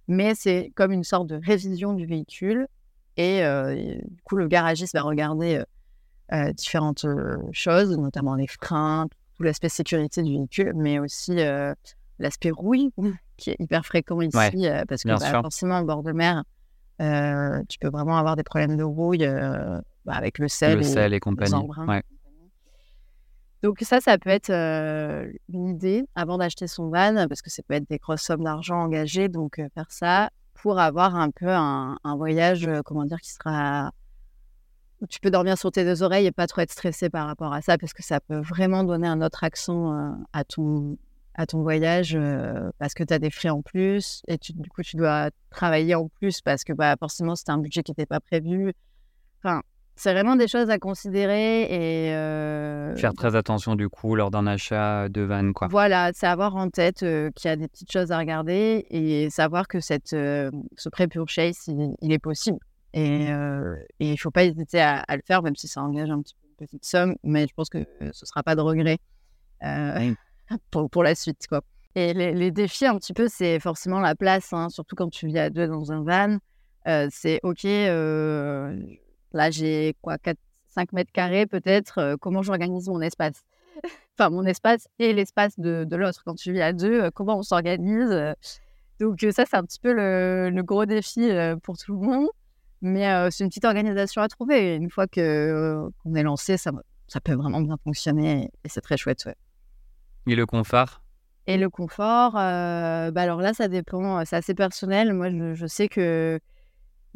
Mais 0.07 0.36
c'est 0.36 0.72
comme 0.76 0.91
une 0.91 1.03
sorte 1.03 1.28
de 1.28 1.39
révision 1.43 1.93
du 1.93 2.05
véhicule. 2.05 2.68
Et, 3.18 3.43
euh, 3.43 3.76
du 3.76 4.22
coup, 4.24 4.38
le 4.38 4.47
garagiste 4.47 4.93
va 4.93 5.01
regarder 5.01 5.61
euh, 6.34 6.51
différentes 6.53 7.05
choses, 7.51 7.97
notamment 7.97 8.36
les 8.36 8.47
freins, 8.47 9.07
tout 9.36 9.43
l'aspect 9.43 9.69
sécurité 9.69 10.23
du 10.23 10.32
véhicule, 10.32 10.73
mais 10.75 10.99
aussi 10.99 11.36
l'aspect 12.19 12.51
rouille, 12.51 12.91
qui 13.38 13.51
est 13.51 13.55
hyper 13.59 13.86
fréquent 13.86 14.21
ici, 14.21 14.67
parce 14.88 15.03
que 15.03 15.19
bah, 15.19 15.41
forcément, 15.41 15.80
au 15.80 15.86
bord 15.86 16.03
de 16.03 16.11
mer, 16.11 16.43
tu 16.99 17.80
peux 17.80 17.89
vraiment 17.89 18.17
avoir 18.17 18.36
des 18.36 18.43
problèmes 18.43 18.78
de 18.78 18.84
rouille 18.84 19.28
bah, 20.05 20.13
avec 20.13 20.39
le 20.39 20.47
sel, 20.47 20.78
le 20.78 20.84
sel 20.84 21.13
et 21.13 21.19
compagnie. 21.19 21.67
Donc 23.63 23.80
ça, 23.82 23.99
ça 23.99 24.17
peut 24.17 24.30
être 24.30 24.51
une 24.51 25.69
idée 25.69 26.05
avant 26.15 26.38
d'acheter 26.38 26.67
son 26.67 26.89
van, 26.89 27.28
parce 27.28 27.41
que 27.41 27.49
ça 27.49 27.63
peut 27.67 27.75
être 27.75 27.89
des 27.89 27.97
grosses 27.97 28.21
sommes 28.21 28.43
d'argent 28.43 28.82
engagées, 28.82 29.30
donc 29.30 29.61
faire 29.73 29.91
ça 29.91 30.30
pour 30.55 30.80
avoir 30.80 31.15
un 31.15 31.30
peu 31.30 31.49
un, 31.49 31.97
voyage, 32.17 32.67
comment 32.84 33.05
dire, 33.05 33.21
qui 33.21 33.32
sera 33.32 33.91
tu 35.09 35.19
peux 35.19 35.29
dormir 35.31 35.57
sur 35.57 35.71
tes 35.71 35.83
deux 35.83 36.03
oreilles 36.03 36.25
et 36.25 36.31
pas 36.31 36.47
trop 36.47 36.61
être 36.61 36.71
stressé 36.71 37.09
par 37.09 37.27
rapport 37.27 37.53
à 37.53 37.61
ça, 37.61 37.77
parce 37.77 37.93
que 37.93 38.03
ça 38.03 38.19
peut 38.19 38.39
vraiment 38.39 38.83
donner 38.83 39.07
un 39.07 39.21
autre 39.21 39.43
accent 39.43 40.17
à 40.33 40.43
ton 40.43 40.97
à 41.37 41.45
ton 41.45 41.61
voyage 41.61 42.17
parce 42.79 42.95
que 42.95 43.03
tu 43.03 43.13
as 43.13 43.19
des 43.19 43.29
frais 43.29 43.49
en 43.49 43.61
plus 43.61 44.23
et 44.27 44.37
du 44.37 44.69
coup, 44.69 44.81
tu 44.81 44.97
dois 44.97 45.29
travailler 45.51 45.93
en 45.93 46.07
plus 46.07 46.41
parce 46.41 46.63
que 46.63 46.73
bah, 46.73 46.95
forcément, 46.99 47.35
c'était 47.35 47.51
un 47.51 47.59
budget 47.59 47.83
qui 47.83 47.91
n'était 47.91 48.07
pas 48.07 48.19
prévu. 48.19 48.73
Enfin, 49.43 49.61
c'est 49.95 50.13
vraiment 50.13 50.35
des 50.35 50.47
choses 50.47 50.69
à 50.69 50.79
considérer 50.79 51.63
et 51.63 52.95
faire 52.95 53.13
très 53.13 53.35
attention 53.35 53.75
du 53.75 53.89
coup 53.89 54.15
lors 54.15 54.31
d'un 54.31 54.47
achat 54.47 55.09
de 55.09 55.21
van 55.21 55.53
quoi. 55.53 55.67
Voilà, 55.69 56.11
c'est 56.13 56.27
avoir 56.27 56.55
en 56.55 56.69
tête 56.69 56.99
qu'il 56.99 57.45
y 57.45 57.47
a 57.47 57.55
des 57.55 57.67
petites 57.67 57.91
choses 57.91 58.11
à 58.11 58.17
regarder 58.17 58.85
et 58.89 59.29
savoir 59.29 59.67
que 59.67 59.79
cette 59.79 60.09
ce 60.09 60.89
pré-purchase 60.91 61.67
il, 61.67 61.95
il, 62.01 62.11
est 62.11 62.19
possible 62.19 62.59
et 62.93 63.27
il 63.99 64.11
ne 64.11 64.15
faut 64.17 64.31
pas 64.31 64.43
hésiter 64.43 64.81
à, 64.81 65.03
le 65.15 65.21
faire 65.25 65.43
même 65.43 65.55
si 65.55 65.67
ça 65.67 65.81
engage 65.81 66.09
un 66.09 66.21
petit 66.21 66.35
peu 66.35 66.47
une 66.47 66.55
petite 66.65 66.85
somme, 66.85 67.15
mais 67.23 67.47
je 67.47 67.53
pense 67.53 67.69
que 67.69 67.85
ce 68.11 68.25
sera 68.25 68.43
pas 68.43 68.55
de 68.55 68.61
regret 68.61 68.97
pour, 70.71 70.89
pour, 70.89 71.03
la 71.03 71.15
suite 71.15 71.47
quoi. 71.47 71.61
Et 71.95 72.13
les, 72.13 72.51
défis 72.51 72.85
un 72.85 72.97
petit 72.97 73.13
peu 73.13 73.27
c'est 73.27 73.59
forcément 73.59 73.99
la 73.99 74.15
place, 74.15 74.53
hein, 74.53 74.69
surtout 74.69 74.95
quand 74.95 75.09
tu 75.09 75.27
vis 75.27 75.39
à 75.39 75.49
deux 75.49 75.67
dans 75.67 75.91
un 75.91 76.03
van. 76.03 76.38
c'est 77.11 77.39
ok 77.43 77.65
Là, 79.33 79.51
j'ai 79.51 79.95
quoi, 80.01 80.17
4, 80.17 80.38
5 80.67 80.93
mètres 80.93 81.11
carrés 81.11 81.45
peut-être. 81.45 82.15
comment 82.21 82.41
j'organise 82.41 82.88
mon 82.89 83.01
espace? 83.01 83.43
Enfin, 84.19 84.31
mon 84.31 84.45
espace 84.45 84.88
et 84.97 85.13
l'espace 85.13 85.59
de, 85.59 85.83
de 85.83 85.95
l'autre. 85.95 86.23
Quand 86.25 86.33
tu 86.33 86.51
vis 86.51 86.61
à 86.61 86.73
deux, 86.73 87.11
comment 87.11 87.38
on 87.38 87.43
s'organise 87.43 88.09
Donc, 88.99 89.23
ça, 89.31 89.45
c'est 89.45 89.55
un 89.55 89.63
petit 89.63 89.79
peu 89.79 89.93
le, 89.93 90.61
gros 90.63 90.88
défi 90.88 91.29
pour 91.61 91.77
tout 91.77 91.93
le 91.93 92.07
monde. 92.07 92.27
Mais 92.82 93.32
c'est 93.32 93.43
une 93.43 93.49
petite 93.49 93.65
organisation 93.65 94.21
à 94.21 94.28
trouver. 94.28 94.75
une 94.75 94.89
fois 94.89 95.07
que 95.07 95.89
qu'on 96.03 96.15
est 96.15 96.23
lancé, 96.23 96.57
ça, 96.57 96.71
ça 97.07 97.19
peut 97.19 97.34
vraiment 97.34 97.61
bien 97.61 97.78
fonctionner 97.84 98.51
et 98.63 98.69
c'est 98.69 98.82
très 98.82 98.97
chouette. 98.97 99.23
Ouais. 99.25 99.36
Et 100.28 100.36
le 100.36 100.45
confort? 100.45 101.01
Et 101.47 101.57
le 101.57 101.69
confort, 101.69 102.34
bah 102.34 103.11
alors 103.15 103.41
là, 103.41 103.53
ça 103.53 103.67
dépend. 103.67 104.23
C'est 104.25 104.36
assez 104.36 104.53
personnel. 104.53 105.13
Moi, 105.13 105.30
je 105.53 105.65
sais 105.65 105.88
que 105.88 106.39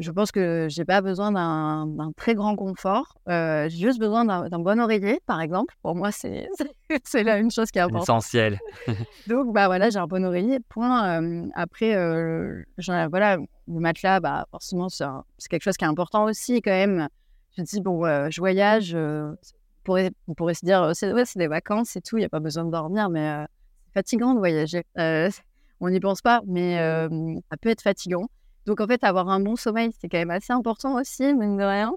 je 0.02 0.12
pense 0.12 0.32
que 0.32 0.68
j'ai 0.70 0.84
pas 0.84 1.02
besoin 1.02 1.32
d'un 1.32 2.12
très 2.18 2.34
grand 2.34 2.56
confort. 2.56 3.16
Euh, 3.30 3.70
j'ai 3.70 3.78
juste 3.78 4.00
besoin 4.00 4.26
d'un 4.26 4.60
bon 4.60 4.80
oreiller, 4.80 5.20
par 5.26 5.42
exemple. 5.42 5.76
Pour 5.82 5.96
moi, 5.96 6.12
c'est 6.12 6.48
là 7.24 7.38
une 7.38 7.52
chose 7.52 7.72
qui 7.72 7.80
est 7.80 7.84
importante. 7.84 8.04
Essentiel. 8.04 8.60
Donc, 9.28 9.54
bah 9.54 9.68
voilà, 9.68 9.90
j'ai 9.90 10.00
un 10.00 10.08
bon 10.08 10.26
oreiller. 10.26 10.60
Point. 10.70 11.50
après, 11.54 11.96
euh, 11.96 12.64
voilà, 13.10 13.38
le 13.38 13.80
matelas, 13.80 14.20
bah 14.20 14.46
forcément, 14.52 14.90
c'est 14.90 15.06
quelque 15.50 15.64
chose 15.64 15.78
qui 15.78 15.86
est 15.86 15.90
important 15.90 16.26
aussi 16.26 16.62
quand 16.62 16.72
même. 16.72 17.08
Je 17.56 17.62
me 17.62 17.66
dis 17.66 17.82
bon, 17.82 18.04
je 18.30 18.42
voyage. 18.42 18.96
on, 18.96 19.36
pourrait, 19.84 20.12
on 20.28 20.34
pourrait 20.34 20.56
se 20.56 20.66
dire, 20.66 20.92
c'est 20.94 21.14
ouais, 21.14 21.24
des 21.36 21.48
vacances 21.48 21.96
et 21.96 22.02
tout, 22.02 22.18
il 22.18 22.22
n'y 22.22 22.26
a 22.26 22.30
pas 22.30 22.40
besoin 22.40 22.66
de 22.66 22.72
dormir, 22.72 23.10
mais 23.10 23.46
c'est 23.86 23.94
fatigant 23.94 24.34
de 24.34 24.40
voyager. 24.40 24.84
on 25.80 25.90
n'y 25.90 26.00
pense 26.00 26.22
pas, 26.22 26.42
mais 26.48 26.78
ça 26.78 27.58
peut 27.60 27.70
être 27.70 27.82
fatigant. 27.82 28.28
Donc, 28.66 28.80
en 28.82 28.88
fait, 28.88 29.04
avoir 29.04 29.30
un 29.30 29.40
bon 29.40 29.56
sommeil, 29.56 29.92
c'est 30.00 30.08
quand 30.08 30.18
même 30.18 30.32
assez 30.32 30.54
important 30.54 31.00
aussi, 31.00 31.34
mine 31.34 31.58
de 31.58 31.64
rien. 31.64 31.94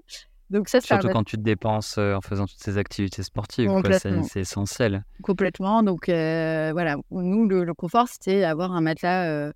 Donc 0.51 0.69
ça, 0.69 0.79
Surtout 0.79 1.09
quand 1.09 1.23
tu 1.23 1.37
te 1.37 1.41
dépenses 1.41 1.97
en 1.97 2.21
faisant 2.21 2.45
toutes 2.45 2.61
ces 2.61 2.77
activités 2.77 3.23
sportives, 3.23 3.71
c'est 4.29 4.41
essentiel. 4.41 5.03
Complètement. 5.23 5.81
Donc 5.81 6.05
voilà, 6.07 6.97
nous, 7.09 7.47
le, 7.47 7.73
confort, 7.73 8.07
c'était 8.07 8.43
avoir 8.43 8.71
un 8.71 8.81
matelas, 8.81 9.51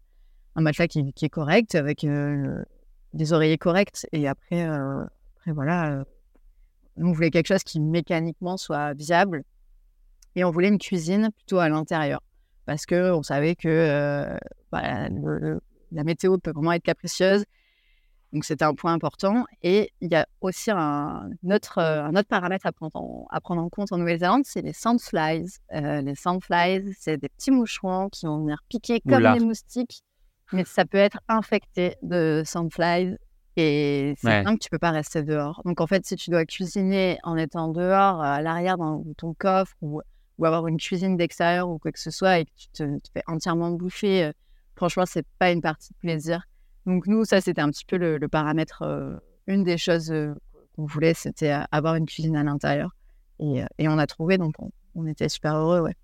un 0.55 0.61
matelas 0.61 0.87
qui, 0.87 1.13
est 1.21 1.29
correct, 1.29 1.75
avec 1.75 2.05
des 3.13 3.33
oreillers 3.33 3.59
corrects. 3.59 4.07
Et 4.11 4.27
après, 4.27 4.63
après 4.63 5.51
voilà, 5.51 6.03
nous, 6.97 7.09
on 7.09 7.11
voulait 7.11 7.31
quelque 7.31 7.47
chose 7.47 7.63
qui 7.63 7.79
mécaniquement 7.79 8.57
soit 8.57 8.93
viable. 8.93 9.43
Et 10.35 10.43
on 10.43 10.51
voulait 10.51 10.69
une 10.69 10.79
cuisine 10.79 11.29
plutôt 11.35 11.59
à 11.59 11.69
l'intérieur. 11.69 12.21
Parce 12.65 12.85
qu'on 12.85 13.23
savait 13.23 13.55
que 13.55 14.37
le, 14.71 15.59
la 15.91 16.03
météo 16.03 16.37
peut 16.37 16.51
vraiment 16.51 16.73
être 16.73 16.83
capricieuse. 16.83 17.45
Donc, 18.31 18.45
c'était 18.45 18.65
un 18.65 18.75
point 18.75 18.93
important. 18.93 19.45
Et 19.63 19.91
il 20.01 20.11
y 20.11 20.15
a 20.15 20.27
aussi 20.41 20.69
un 20.69 21.31
autre, 21.49 21.79
euh, 21.79 22.03
un 22.03 22.15
autre 22.15 22.27
paramètre 22.27 22.65
à 22.65 22.71
prendre, 22.71 22.95
en, 22.95 23.27
à 23.31 23.41
prendre 23.41 23.61
en 23.61 23.69
compte 23.69 23.91
en 23.91 23.97
Nouvelle-Zélande, 23.97 24.43
c'est 24.45 24.61
les 24.61 24.73
sandflies. 24.73 25.57
Euh, 25.73 26.01
les 26.01 26.15
sandflies, 26.15 26.93
c'est 26.99 27.17
des 27.17 27.29
petits 27.29 27.51
moucherons 27.51 28.09
qui 28.09 28.27
vont 28.27 28.39
venir 28.41 28.61
piquer 28.69 29.01
comme 29.01 29.23
des 29.33 29.43
moustiques, 29.43 30.03
mais 30.53 30.63
ça 30.63 30.85
peut 30.85 30.97
être 30.97 31.19
infecté 31.27 31.95
de 32.03 32.43
sandflies. 32.45 33.17
Et 33.55 34.13
c'est 34.17 34.27
ouais. 34.27 34.43
que 34.43 34.59
tu 34.59 34.69
peux 34.69 34.79
pas 34.79 34.91
rester 34.91 35.23
dehors. 35.23 35.61
Donc, 35.65 35.81
en 35.81 35.87
fait, 35.87 36.05
si 36.05 36.15
tu 36.15 36.29
dois 36.29 36.45
cuisiner 36.45 37.17
en 37.23 37.35
étant 37.35 37.67
dehors, 37.69 38.21
à 38.21 38.41
l'arrière 38.41 38.77
dans 38.77 39.03
ton 39.17 39.33
coffre, 39.33 39.75
ou, 39.81 40.01
ou 40.37 40.45
avoir 40.45 40.67
une 40.67 40.77
cuisine 40.77 41.17
d'extérieur 41.17 41.67
ou 41.67 41.79
quoi 41.79 41.91
que 41.91 41.99
ce 41.99 42.11
soit, 42.11 42.39
et 42.39 42.45
que 42.45 42.51
tu 42.55 42.67
te, 42.69 42.83
fais 43.11 43.23
entièrement 43.27 43.71
bouffer 43.71 44.25
euh, 44.25 44.31
franchement, 44.79 45.03
c'est 45.05 45.25
pas 45.39 45.51
une 45.51 45.61
partie 45.61 45.91
de 45.91 45.97
plaisir. 45.97 46.47
Donc 46.85 47.05
nous, 47.05 47.25
ça, 47.25 47.41
c'était 47.41 47.59
un 47.59 47.69
petit 47.69 47.83
peu 47.83 47.97
le, 47.97 48.27
paramètre. 48.29 48.81
Euh, 48.83 49.17
une 49.45 49.63
des 49.63 49.77
choses 49.77 50.09
euh, 50.11 50.33
qu'on 50.75 50.85
voulait, 50.85 51.13
c'était 51.13 51.53
avoir 51.71 51.95
une 51.95 52.05
cuisine 52.05 52.37
à 52.37 52.43
l'intérieur. 52.43 52.95
Et, 53.39 53.61
euh, 53.61 53.65
on 53.79 53.97
a 53.97 54.07
trouvé, 54.07 54.37
donc 54.37 54.55
on, 54.95 55.05
était 55.05 55.27
super 55.27 55.55
heureux, 55.55 55.81
ouais. 55.81 55.95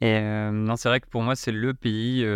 Et 0.00 0.20
non, 0.50 0.76
c'est 0.76 0.88
vrai 0.88 1.00
que 1.00 1.08
pour 1.08 1.22
moi, 1.22 1.36
c'est 1.36 1.52
le 1.52 1.74
pays, 1.74 2.26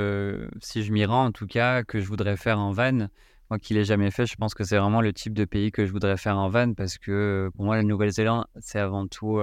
si 0.61 0.83
je 0.83 0.93
m'y 0.93 1.05
rends 1.07 1.25
en 1.25 1.33
tout 1.33 1.47
cas, 1.47 1.83
que 1.83 1.99
je 1.99 2.07
voudrais 2.07 2.37
faire 2.37 2.59
en 2.59 2.73
van. 2.73 3.09
Moi 3.51 3.59
qui 3.59 3.73
l'ai 3.73 3.85
jamais 3.85 4.11
fait, 4.11 4.27
je 4.27 4.37
pense 4.37 4.55
que 4.55 4.65
c'est 4.65 4.77
vraiment 4.77 5.01
le 5.01 5.13
type 5.13 5.33
de 5.33 5.47
pays 5.47 5.71
que 5.73 5.87
je 5.87 5.93
voudrais 5.93 6.19
faire 6.19 6.37
en 6.37 6.49
van 6.51 6.75
parce 6.75 6.99
que 6.99 7.51
pour 7.55 7.65
moi, 7.65 7.77
la 7.77 7.83
Nouvelle-Zélande, 7.83 8.45
c'est 8.61 8.79
avant 8.79 9.07
tout 9.07 9.41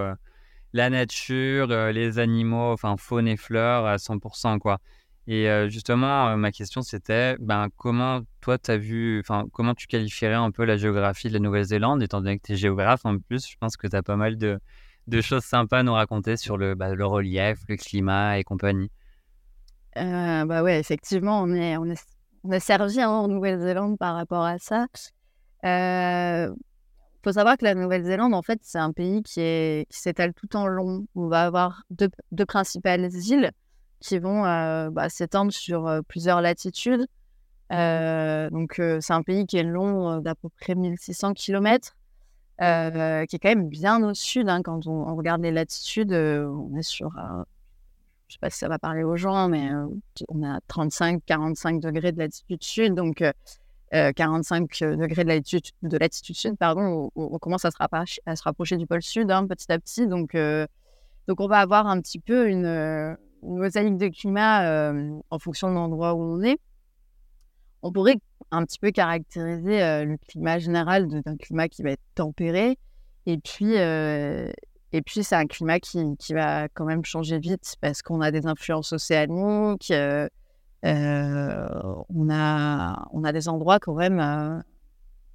la 0.73 0.89
nature, 0.91 1.67
les 1.67 2.19
animaux, 2.19 2.71
enfin 2.71 2.95
faune 2.97 3.27
et 3.27 3.37
fleurs 3.37 3.87
à 3.87 3.97
100%, 3.97 4.59
quoi. 4.59 4.79
Et 5.28 5.47
justement, 5.69 6.36
ma 6.36 6.51
question 6.51 6.82
c'était 6.82 7.38
ben, 7.39 7.67
comment 7.78 8.22
toi 8.41 8.57
tu 8.57 8.78
vu, 8.78 9.24
comment 9.53 9.76
tu 9.76 9.88
qualifierais 9.88 10.34
un 10.34 10.49
peu 10.51 10.65
la 10.65 10.78
géographie 10.78 11.28
de 11.28 11.34
la 11.34 11.39
Nouvelle-Zélande, 11.39 12.01
étant 12.01 12.22
donné 12.22 12.39
que 12.39 12.47
tu 12.47 12.53
es 12.53 12.55
géographe 12.55 13.05
en 13.05 13.17
plus, 13.19 13.47
je 13.47 13.55
pense 13.59 13.78
que 13.78 13.88
tu 13.88 13.95
as 13.95 14.01
pas 14.01 14.15
mal 14.15 14.38
de, 14.38 14.59
de, 15.07 15.22
choses 15.22 15.43
sympas 15.43 15.80
à 15.80 15.84
nous 15.84 15.93
raconter 15.93 16.38
sur 16.38 16.57
le, 16.57 16.74
bah, 16.74 16.95
le 16.95 17.05
relief, 17.05 17.59
le 17.69 17.78
climat 17.78 18.39
et 18.39 18.43
compagnie. 18.43 18.89
Euh, 19.97 20.45
bah 20.45 20.63
ouais, 20.63 20.80
effectivement, 20.80 21.41
on 21.43 21.53
est, 21.53 21.78
on 21.78 21.86
est, 21.86 22.01
on 22.43 22.51
est 22.51 22.59
servi 22.59 22.99
hein, 22.99 23.09
en 23.09 23.28
Nouvelle-Zélande 23.28 23.99
par 23.99 24.15
rapport 24.15 24.43
à 24.43 24.57
ça. 24.57 24.88
Il 25.63 26.53
faut 27.24 27.34
savoir 27.34 27.57
que 27.57 27.65
la 27.65 27.76
Nouvelle-Zélande, 27.76 28.34
en 28.34 28.41
fait, 28.41 28.59
c'est 28.63 28.80
un 28.80 28.91
pays 28.91 29.22
qui, 29.22 29.41
est, 29.41 29.88
qui 29.91 29.99
s'étale 29.99 30.34
tout 30.34 30.55
en 30.55 30.65
long. 30.65 31.05
On 31.13 31.28
va 31.28 31.43
avoir 31.43 31.84
deux, 31.91 32.09
deux 32.32 32.47
principales 32.47 33.07
îles 33.13 33.51
qui 34.01 34.19
vont 34.19 34.45
euh, 34.45 34.89
bah, 34.89 35.07
s'étendre 35.07 35.53
sur 35.53 35.87
euh, 35.87 36.01
plusieurs 36.01 36.41
latitudes. 36.41 37.07
Euh, 37.71 38.49
donc, 38.49 38.81
c'est 38.99 39.13
un 39.13 39.21
pays 39.21 39.45
qui 39.45 39.57
est 39.57 39.63
long 39.63 40.19
d'à 40.19 40.35
peu 40.35 40.49
près 40.59 40.75
1600 40.75 41.33
km, 41.33 41.95
qui 42.59 42.65
est 42.65 43.39
quand 43.39 43.49
même 43.49 43.69
bien 43.69 44.03
au 44.03 44.13
sud. 44.13 44.49
Hein, 44.49 44.61
quand 44.61 44.87
on, 44.87 45.15
regarde 45.15 45.41
les 45.41 45.51
latitudes, 45.51 46.11
on 46.11 46.75
est 46.75 46.83
sur, 46.83 47.11
je 47.11 47.21
ne 47.21 47.43
sais 48.27 48.39
pas 48.41 48.49
si 48.49 48.57
ça 48.57 48.67
va 48.67 48.77
parler 48.77 49.03
aux 49.03 49.15
gens, 49.15 49.47
mais 49.47 49.69
on 50.27 50.43
a 50.43 50.59
35-45 50.69 51.79
degrés 51.79 52.11
de 52.11 52.19
latitude 52.19 52.61
sud. 52.61 52.93
Donc, 52.93 53.23
45 53.91 54.83
degrés 54.97 55.23
de 55.23 55.29
latitude, 55.29 55.71
de 55.81 55.97
latitude 55.97 56.35
sud, 56.35 56.57
pardon, 56.57 57.09
on, 57.15 57.39
commence 57.39 57.63
à 57.63 57.71
se, 57.71 57.77
rapprocher, 57.77 58.21
à 58.25 58.35
se 58.35 58.43
rapprocher 58.43 58.75
du 58.75 58.85
pôle 58.85 59.01
sud 59.01 59.31
hein, 59.31 59.47
petit 59.47 59.71
à 59.71 59.79
petit. 59.79 60.07
Donc, 60.07 60.35
donc, 60.35 61.39
on 61.39 61.47
va 61.47 61.59
avoir 61.59 61.87
un 61.87 62.01
petit 62.01 62.19
peu 62.19 62.49
une, 62.49 63.15
une 63.43 63.57
mosaïque 63.57 63.97
de 63.97 64.07
climat 64.07 64.65
euh, 64.65 65.19
en 65.29 65.39
fonction 65.39 65.69
de 65.69 65.73
l'endroit 65.73 66.13
où 66.13 66.21
on 66.21 66.41
est, 66.41 66.59
on 67.81 67.91
pourrait 67.91 68.17
un 68.51 68.65
petit 68.65 68.79
peu 68.79 68.91
caractériser 68.91 69.81
euh, 69.81 70.05
le 70.05 70.17
climat 70.17 70.59
général 70.59 71.07
d'un 71.07 71.37
climat 71.37 71.67
qui 71.67 71.83
va 71.83 71.91
être 71.91 72.03
tempéré. 72.15 72.77
Et 73.25 73.37
puis, 73.37 73.77
euh, 73.77 74.51
et 74.91 75.01
puis 75.01 75.23
c'est 75.23 75.35
un 75.35 75.47
climat 75.47 75.79
qui, 75.79 76.17
qui, 76.17 76.33
va 76.33 76.67
quand 76.69 76.85
même 76.85 77.05
changer 77.05 77.39
vite 77.39 77.75
parce 77.81 78.01
qu'on 78.01 78.21
a 78.21 78.31
des 78.31 78.45
influences 78.45 78.93
océaniques. 78.93 79.93
on, 80.83 82.29
a, 82.29 83.07
on 83.11 83.23
a 83.23 83.31
des 83.31 83.47
endroits 83.47 83.79
quand 83.79 83.95
même 83.95 84.63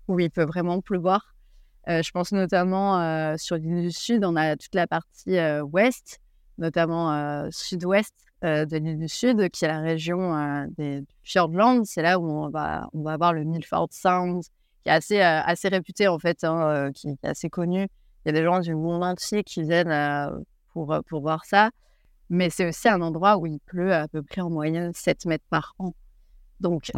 où 0.09 0.20
il 0.20 0.30
peut 0.30 0.44
vraiment 0.44 0.80
pleuvoir. 0.80 1.34
je 1.86 2.11
pense 2.11 2.32
notamment 2.32 3.36
sur 3.38 3.57
l'île 3.57 3.82
du 3.82 3.92
Sud, 3.92 4.24
on 4.24 4.36
a 4.36 4.57
toute 4.57 4.74
la 4.74 4.86
partie 4.86 5.38
ouest 5.62 6.20
notamment 6.59 7.50
sud-ouest 7.50 8.14
de 8.42 8.76
l'île 8.76 8.98
du 8.98 9.09
Sud, 9.09 9.50
qui 9.50 9.64
est 9.64 9.68
la 9.68 9.80
région 9.80 10.66
des 10.76 11.02
Fjordlands. 11.22 11.84
C'est 11.84 12.02
là 12.02 12.18
où 12.18 12.28
on 12.28 12.48
va, 12.48 12.88
on 12.92 13.02
va 13.02 13.12
avoir 13.12 13.32
le 13.32 13.44
Milford 13.44 13.88
Sound, 13.90 14.42
qui 14.82 14.88
est 14.88 14.92
assez, 14.92 15.20
assez 15.20 15.68
réputé 15.68 16.09
en 16.09 16.18
fait, 16.18 16.44
hein, 16.44 16.90
qui, 16.94 17.09
est 17.09 17.24
assez 17.24 17.50
connu. 17.50 17.88
Il 18.24 18.26
y 18.26 18.28
a 18.28 18.32
des 18.32 18.44
gens 18.44 18.61
du 18.61 18.74
monde 18.74 19.02
entier 19.02 19.42
qui 19.42 19.62
viennent 19.62 20.44
pour, 20.72 20.94
pour 21.09 21.20
voir 21.20 21.44
ça. 21.44 21.70
Mais 22.28 22.50
c'est 22.50 22.68
aussi 22.68 22.88
un 22.88 23.00
endroit 23.00 23.36
où 23.36 23.46
il 23.46 23.61
pleut 23.61 23.94
à 23.94 24.09
peu 24.09 24.22
près 24.22 24.40
en 24.40 24.50
moyenne 24.50 24.92
7 24.94 25.26
mètres 25.26 25.44
par 25.48 25.74
an. 25.78 25.94
Donc, 26.61 26.90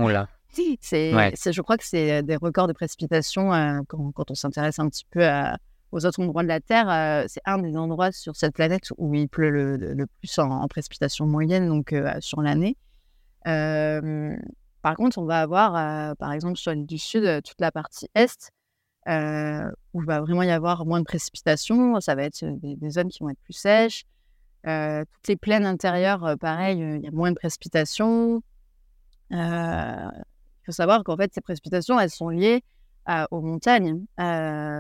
c'est, 0.81 1.13
je 1.13 1.61
crois 1.61 1.77
que 1.77 1.85
c'est 1.85 2.23
des 2.23 2.37
records 2.37 2.69
de 2.69 2.73
précipitation 2.73 3.51
quand, 3.89 4.13
quand, 4.13 4.31
on 4.31 4.35
s'intéresse 4.35 4.79
un 4.79 4.89
petit 4.89 5.05
peu 5.11 5.25
à, 5.27 5.59
aux 5.93 6.05
autres 6.05 6.21
endroits 6.23 6.43
de 6.43 6.49
la 6.49 6.61
Terre, 6.61 7.25
c'est 7.29 7.41
un 7.45 7.59
des 7.59 7.77
endroits 7.77 8.13
sur 8.13 8.37
cette 8.37 8.55
planète 8.55 8.89
où 8.99 9.15
il 9.15 9.29
pleut 9.29 9.51
le, 9.51 10.07
plus 10.19 10.39
en, 10.39 10.67
précipitation 10.69 11.27
moyenne, 11.27 11.69
donc 11.69 11.95
sur 12.21 12.43
l'année. 12.43 12.77
par 13.45 14.97
contre, 14.97 15.19
on 15.19 15.25
va 15.25 15.41
avoir, 15.41 16.17
par 16.17 16.33
exemple, 16.33 16.57
sur 16.57 16.73
l'île 16.73 16.87
du 16.87 16.99
Sud, 16.99 17.43
toute 17.43 17.61
la 17.61 17.73
partie 17.73 18.09
Est, 18.15 18.51
où 19.07 20.01
il 20.03 20.07
va 20.07 20.21
vraiment 20.21 20.43
y 20.43 20.51
avoir 20.51 20.85
moins 20.85 21.01
de 21.01 21.05
précipitations. 21.05 22.01
Ça 22.01 22.15
va 22.15 22.25
être 22.25 22.45
des, 22.45 22.91
zones 22.91 23.09
qui 23.09 23.23
vont 23.23 23.31
être 23.31 23.41
plus 23.43 23.55
sèches. 23.55 24.05
toutes 24.65 25.29
les 25.29 25.37
plaines 25.37 25.67
intérieures, 25.67 26.37
pareil, 26.39 26.79
il 26.79 27.03
y 27.03 27.09
a 27.09 27.13
moins 27.13 27.31
de 27.31 27.37
précipitations. 27.37 28.43
Il 29.31 30.65
faut 30.67 30.73
savoir 30.73 31.03
qu'en 31.03 31.17
fait, 31.17 31.33
ces 31.33 31.41
précipitations, 31.41 31.99
elles 31.99 32.11
sont 32.11 32.29
liées 32.29 32.63
aux 33.31 33.41
montagnes. 33.41 34.05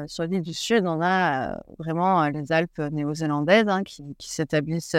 sur 0.07 0.25
l'île 0.25 0.43
du 0.43 0.55
Sud, 0.55 0.87
on 0.87 1.01
a 1.03 1.61
vraiment 1.79 2.27
les 2.29 2.53
Alpes 2.53 2.79
néo-zélandaises 2.79 3.69
hein, 3.69 3.83
qui, 3.85 4.15
s'établissent 4.21 4.97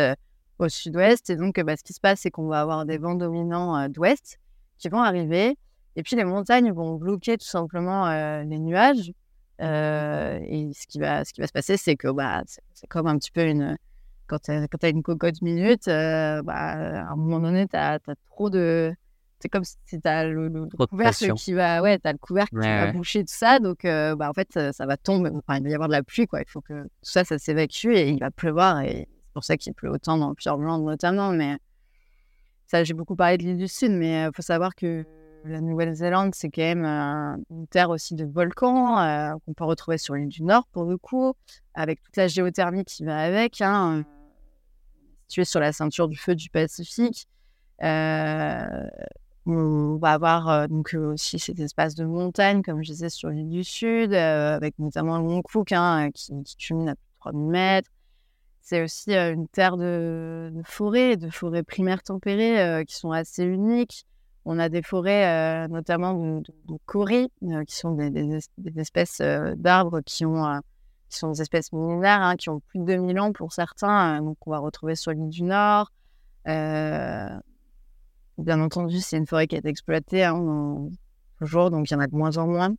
au 0.57 0.69
sud-ouest. 0.69 1.29
Et 1.29 1.35
donc, 1.35 1.59
bah, 1.59 1.75
ce 1.77 1.83
qui 1.83 1.93
se 1.93 1.99
passe, 1.99 2.21
c'est 2.21 2.31
qu'on 2.31 2.47
va 2.47 2.61
avoir 2.61 2.85
des 2.85 2.97
vents 2.97 3.15
dominants 3.15 3.87
d'ouest 3.89 4.39
qui 4.77 4.89
vont 4.89 5.01
arriver. 5.01 5.57
Et 5.95 6.03
puis, 6.03 6.15
les 6.15 6.23
montagnes 6.23 6.71
vont 6.71 6.95
bloquer 6.95 7.37
tout 7.37 7.47
simplement 7.47 8.09
les 8.41 8.59
nuages. 8.59 9.11
et 9.59 10.71
ce 10.73 10.87
qui, 10.87 10.99
va, 10.99 11.23
ce 11.25 11.33
qui 11.33 11.41
va 11.41 11.47
se 11.47 11.53
passer, 11.53 11.77
c'est 11.77 11.95
que 11.95 12.09
bah, 12.09 12.43
c'est 12.45 12.87
comme 12.87 13.07
un 13.07 13.17
petit 13.17 13.31
peu 13.31 13.45
une. 13.45 13.77
Quand 14.27 14.39
tu 14.39 14.51
as, 14.51 14.89
une 14.89 15.01
cocotte 15.01 15.41
minute, 15.41 15.85
bah, 15.87 16.43
à 16.45 17.11
un 17.11 17.15
moment 17.15 17.39
donné, 17.39 17.67
tu 17.67 17.75
as, 17.75 17.99
trop 18.29 18.49
de 18.49 18.93
c'est 19.39 19.49
comme 19.49 19.63
si 19.63 19.77
tu 19.87 19.99
as 20.03 20.25
le, 20.25 20.67
couvercle 20.89 21.33
qui 21.33 21.53
va, 21.53 21.81
ouais, 21.81 21.99
as 22.03 22.11
le 22.11 22.17
couvercle 22.17 22.59
qui 22.59 22.67
va 22.67 22.91
boucher 22.91 23.21
tout 23.21 23.33
ça. 23.33 23.59
Donc, 23.59 23.85
euh, 23.85 24.15
bah, 24.15 24.29
en 24.29 24.33
fait, 24.33 24.51
ça, 24.73 24.85
va 24.85 24.97
tomber. 24.97 25.29
Enfin, 25.33 25.57
il 25.57 25.63
va 25.63 25.69
y 25.69 25.73
avoir 25.73 25.87
de 25.87 25.93
la 25.93 26.03
pluie, 26.03 26.27
quoi. 26.27 26.41
Il 26.41 26.49
faut 26.49 26.61
que 26.61 26.83
tout 26.83 26.89
ça, 27.01 27.23
ça 27.23 27.37
s'évacue 27.37 27.91
et 27.93 28.09
il 28.09 28.19
va 28.19 28.31
pleuvoir. 28.31 28.81
Et 28.81 29.07
c'est 29.07 29.33
pour 29.33 29.43
ça 29.43 29.57
qu'il 29.57 29.73
pleut 29.73 29.89
autant 29.89 30.17
dans 30.17 30.33
Pureland, 30.35 30.79
notamment. 30.79 31.31
Mais 31.31 31.57
ça, 32.65 32.83
j'ai 32.83 32.93
beaucoup 32.93 33.15
parlé 33.15 33.37
de 33.37 33.43
l'île 33.43 33.57
du 33.57 33.67
Sud, 33.67 33.91
mais 33.91 34.23
il 34.23 34.27
euh, 34.27 34.31
faut 34.33 34.41
savoir 34.41 34.75
que 34.75 35.05
la 35.45 35.61
Nouvelle-Zélande, 35.61 36.35
c'est 36.35 36.49
quand 36.49 36.61
même 36.61 36.85
une 37.49 37.65
terre 37.67 37.89
aussi 37.91 38.13
de 38.13 38.25
volcans 38.25 38.99
euh, 38.99 39.33
qu'on 39.45 39.53
peut 39.53 39.63
retrouver 39.63 39.97
sur 39.97 40.15
l'île 40.15 40.27
du 40.27 40.43
Nord, 40.43 40.67
pour 40.73 40.83
le 40.83 40.97
coup, 40.97 41.33
avec 41.73 42.01
toute 42.03 42.17
la 42.17 42.27
géothermie 42.27 42.83
qui 42.83 43.05
va 43.05 43.17
avec. 43.19 43.61
Hein, 43.61 44.03
situé 45.29 45.45
sur 45.45 45.59
la 45.59 45.71
ceinture 45.71 46.07
du 46.07 46.17
feu 46.17 46.35
du 46.35 46.49
Pacifique. 46.49 47.27
Euh, 47.83 48.87
on 49.49 49.97
va 49.97 50.11
avoir 50.13 50.67
donc 50.67 50.93
aussi 50.93 51.39
cet 51.39 51.59
espace 51.59 51.95
de 51.95 52.05
montagne, 52.05 52.61
comme 52.61 52.83
je 52.83 52.91
disais, 52.91 53.09
sur 53.09 53.29
l'île 53.29 53.49
du 53.49 53.63
Sud, 53.63 54.13
avec 54.13 54.77
notamment 54.79 55.17
le 55.17 55.23
Mont 55.23 55.41
Cook, 55.41 55.71
hein, 55.71 56.09
qui, 56.13 56.31
qui 56.43 56.55
culmine 56.55 56.89
à 56.89 56.95
plus 56.95 57.01
de 57.01 57.19
3000 57.19 57.47
mètres. 57.47 57.89
C'est 58.61 58.83
aussi 58.83 59.15
une 59.15 59.47
terre 59.47 59.77
de, 59.77 60.51
forêts, 60.63 61.17
de 61.17 61.29
forêts 61.29 61.63
primaires 61.63 62.03
tempérées 62.03 62.85
qui 62.85 62.95
sont 62.95 63.11
assez 63.11 63.43
uniques. 63.43 64.05
On 64.45 64.59
a 64.59 64.69
des 64.69 64.83
forêts, 64.83 65.67
notamment 65.67 66.13
de, 66.13 66.43
de, 66.67 67.63
qui 67.63 67.75
sont 67.75 67.93
des, 67.93 68.39
espèces 68.77 69.21
d'arbres 69.55 70.01
qui, 70.01 70.23
qui 71.09 71.17
sont 71.17 71.31
des 71.31 71.41
espèces 71.41 71.73
millénaires, 71.73 72.21
hein, 72.21 72.35
qui 72.35 72.49
ont 72.49 72.59
plus 72.59 72.79
de 72.79 72.85
2000 72.85 73.19
ans 73.19 73.31
pour 73.31 73.53
certains. 73.53 74.21
donc, 74.21 74.37
on 74.45 74.51
va 74.51 74.59
retrouver 74.59 74.95
sur 74.95 75.11
l'île 75.11 75.29
du 75.29 75.43
Nord. 75.43 75.91
Bien 78.39 78.61
entendu, 78.61 78.99
c'est 78.99 79.17
une 79.17 79.27
forêt 79.27 79.47
qui 79.47 79.55
est 79.55 79.65
exploitée 79.65 80.23
hein, 80.23 80.87
toujours, 81.37 81.71
donc 81.71 81.89
il 81.89 81.93
y 81.93 81.97
en 81.97 81.99
a 81.99 82.07
de 82.07 82.15
moins 82.15 82.37
en 82.37 82.47
moins. 82.47 82.73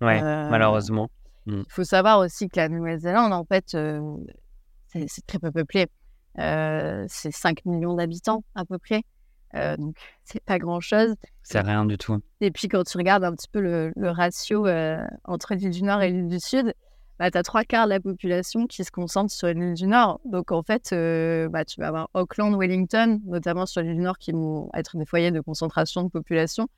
Ouais, 0.00 0.22
euh, 0.22 0.48
malheureusement. 0.48 1.10
Mm. 1.46 1.62
Il 1.66 1.72
faut 1.72 1.84
savoir 1.84 2.20
aussi 2.20 2.48
que 2.48 2.58
la 2.58 2.68
Nouvelle-Zélande, 2.68 3.32
en 3.32 3.44
fait, 3.44 3.74
euh, 3.74 4.00
c'est 4.86 5.26
très 5.26 5.38
peu 5.38 5.50
peuplé. 5.50 5.86
Euh, 6.38 7.04
c'est 7.08 7.32
5 7.32 7.64
millions 7.66 7.94
d'habitants 7.94 8.44
à 8.54 8.64
peu 8.64 8.78
près. 8.78 9.02
donc, 9.76 9.96
c'est 10.24 10.42
pas 10.42 10.58
grand-chose. 10.58 11.14
C'est 11.42 11.60
rien 11.60 11.84
du 11.84 11.98
tout. 11.98 12.18
Et 12.40 12.50
puis, 12.50 12.68
quand 12.68 12.84
tu 12.84 12.96
regardes 12.96 13.24
un 13.24 13.34
petit 13.34 13.48
peu 13.48 13.60
le, 13.60 13.92
le 13.94 14.10
ratio 14.10 14.66
entre 15.24 15.54
l'île 15.54 15.70
du 15.70 15.82
Nord 15.82 16.00
et 16.00 16.10
l'île 16.10 16.28
du 16.28 16.40
Sud, 16.40 16.72
bah, 17.18 17.30
tu 17.30 17.38
as 17.38 17.42
trois 17.42 17.64
quarts 17.64 17.86
de 17.86 17.90
la 17.90 18.00
population 18.00 18.66
qui 18.66 18.84
se 18.84 18.92
concentre 18.92 19.32
sur 19.32 19.48
l'île 19.48 19.74
du 19.74 19.86
Nord. 19.88 20.20
Donc, 20.24 20.52
en 20.52 20.62
fait, 20.62 20.90
euh, 20.92 21.48
bah, 21.48 21.64
tu 21.64 21.80
vas 21.80 21.88
avoir 21.88 22.10
Auckland, 22.14 22.56
Wellington, 22.56 23.20
notamment 23.24 23.66
sur 23.66 23.82
l'île 23.82 23.96
du 23.96 24.02
Nord, 24.02 24.18
qui 24.18 24.30
vont 24.30 24.70
être 24.74 24.96
des 24.96 25.04
foyers 25.04 25.32
de 25.32 25.40
concentration 25.40 26.04
de 26.04 26.08
population. 26.08 26.68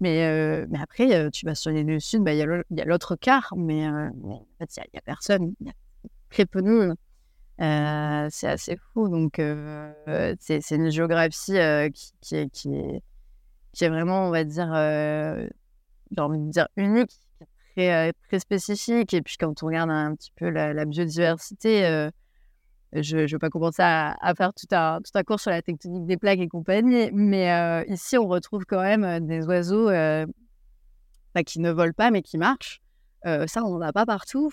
Mais, 0.00 0.26
euh, 0.26 0.66
après, 0.80 1.14
euh, 1.14 1.30
tu 1.30 1.46
vas 1.46 1.54
sur 1.54 1.70
l'île 1.70 1.86
du 1.86 2.00
Sud, 2.00 2.24
bah, 2.24 2.34
il 2.34 2.38
y 2.38 2.80
a 2.80 2.84
l'autre 2.84 3.14
quart, 3.14 3.54
mais 3.56 3.86
en 3.88 4.44
fait, 4.58 4.76
il 4.76 4.82
n'y 4.92 4.98
a, 4.98 5.02
personne. 5.02 5.54
Il 5.60 5.68
y 5.68 5.70
a 5.70 5.74
très 6.30 6.46
peu 6.46 6.62
de 6.62 6.68
monde. 6.68 6.96
c'est 8.32 8.48
assez 8.48 8.76
fou. 8.92 9.08
Donc, 9.08 9.40
c'est 10.40 10.70
une 10.72 10.90
géographie 10.90 11.58
qui, 11.94 12.12
qui, 12.20 12.34
est, 12.34 12.50
qui, 12.50 12.74
est, 12.74 13.02
qui, 13.72 13.84
est, 13.84 13.88
vraiment, 13.88 14.26
on 14.26 14.30
va 14.30 14.42
dire, 14.42 14.72
j'ai 16.10 16.20
envie 16.20 16.40
de 16.40 16.50
dire 16.50 16.66
unique 16.76 17.25
très, 17.76 18.12
très 18.28 18.38
spécifique. 18.38 19.14
Et 19.14 19.22
puis, 19.22 19.36
quand 19.38 19.62
on 19.62 19.66
regarde 19.66 19.90
un 19.90 20.14
petit 20.14 20.32
peu 20.36 20.48
la, 20.48 20.84
biodiversité, 20.84 22.08
je 22.92 23.16
ne 23.16 23.26
vais 23.26 23.38
pas 23.38 23.50
commencer 23.50 23.82
à, 23.82 24.32
faire 24.36 24.52
tout 24.54 24.66
un, 24.74 25.00
tout 25.00 25.10
un 25.14 25.22
cours 25.22 25.40
sur 25.40 25.50
la 25.50 25.62
tectonique 25.62 26.06
des 26.06 26.16
plaques 26.16 26.40
et 26.40 26.48
compagnie, 26.48 27.10
mais 27.12 27.84
ici, 27.88 28.16
on 28.18 28.26
retrouve 28.26 28.64
quand 28.66 28.82
même 28.82 29.26
des 29.26 29.46
oiseaux 29.46 29.90
qui 31.44 31.60
ne 31.60 31.70
volent 31.70 31.92
pas, 31.96 32.10
mais 32.10 32.22
qui 32.22 32.38
marchent. 32.38 32.80
ça, 33.24 33.64
on 33.64 33.78
n'en 33.78 33.82
a 33.82 33.92
pas 33.92 34.06
partout. 34.06 34.50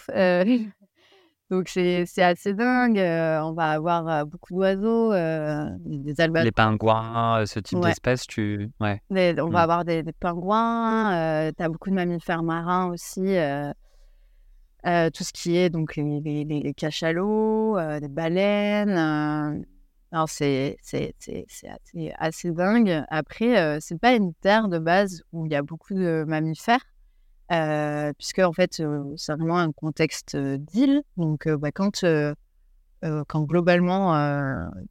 Donc 1.54 1.70
c'est 1.70 2.08
assez 2.18 2.56
dingue. 2.56 2.98
on 2.98 3.54
va 3.54 3.70
avoir 3.70 4.26
beaucoup 4.26 4.56
d'oiseaux, 4.56 5.12
des 5.12 6.20
albatros. 6.20 6.46
Les 6.46 6.52
pingouins, 6.52 7.46
ce 7.46 7.60
type 7.60 7.80
d'espèces, 7.80 8.26
tu. 8.26 8.72
Ouais. 8.80 9.00
on 9.12 9.16
va 9.16 9.36
mmh. 9.46 9.56
avoir 9.56 9.86
des, 9.86 10.04
pingouins. 10.20 11.52
tu 11.56 11.64
as 11.64 11.70
beaucoup 11.70 11.92
de 11.92 11.96
mammifères 11.96 12.42
marins 12.42 12.88
aussi. 12.88 13.22
tout 14.84 15.24
ce 15.24 15.32
qui 15.32 15.56
est 15.58 15.70
donc 15.70 15.96
les, 15.96 16.22
les, 16.22 16.44
les 16.44 16.74
cachalots, 16.74 17.78
des 18.00 18.08
baleines. 18.08 19.64
alors 20.12 20.28
c'est 20.28 20.78
assez, 20.84 21.14
assez, 22.18 22.52
dingue. 22.52 23.04
Après, 23.10 23.80
c'est 23.80 24.00
pas 24.00 24.16
une 24.16 24.34
terre 24.42 24.70
de 24.70 24.80
base 24.80 25.22
où 25.32 25.46
il 25.46 25.52
y 25.52 25.56
a 25.56 25.62
beaucoup 25.62 25.94
de 25.94 26.26
mammifères 26.28 26.93
puisque 28.18 28.40
en 28.40 28.54
fait, 28.54 28.82
c'est 29.18 29.34
vraiment 29.34 29.58
un 29.58 29.72
contexte 29.72 30.36
d'île. 30.36 31.04
Donc, 31.18 31.48
bah, 31.48 31.72
quand, 31.72 32.06
quand 33.02 33.42
globalement, 33.42 34.16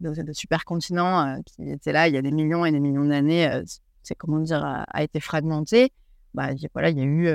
le, 0.01 0.33
supercontinent 0.33 1.41
qui 1.45 1.71
était 1.71 1.93
là 1.93 2.09
il 2.09 2.15
y 2.15 2.17
a 2.17 2.23
des 2.23 2.33
millions 2.33 2.65
et 2.65 2.73
des 2.73 2.81
millions 2.81 3.05
d'années, 3.05 3.63
c'est 4.03 4.15
comment 4.15 4.41
dire, 4.41 4.65
a, 4.65 5.03
été 5.03 5.21
fragmenté, 5.21 5.93
bah, 6.35 6.51
voilà, 6.73 6.91
il 6.91 6.99
y 6.99 7.03
a 7.03 7.05
eu, 7.05 7.29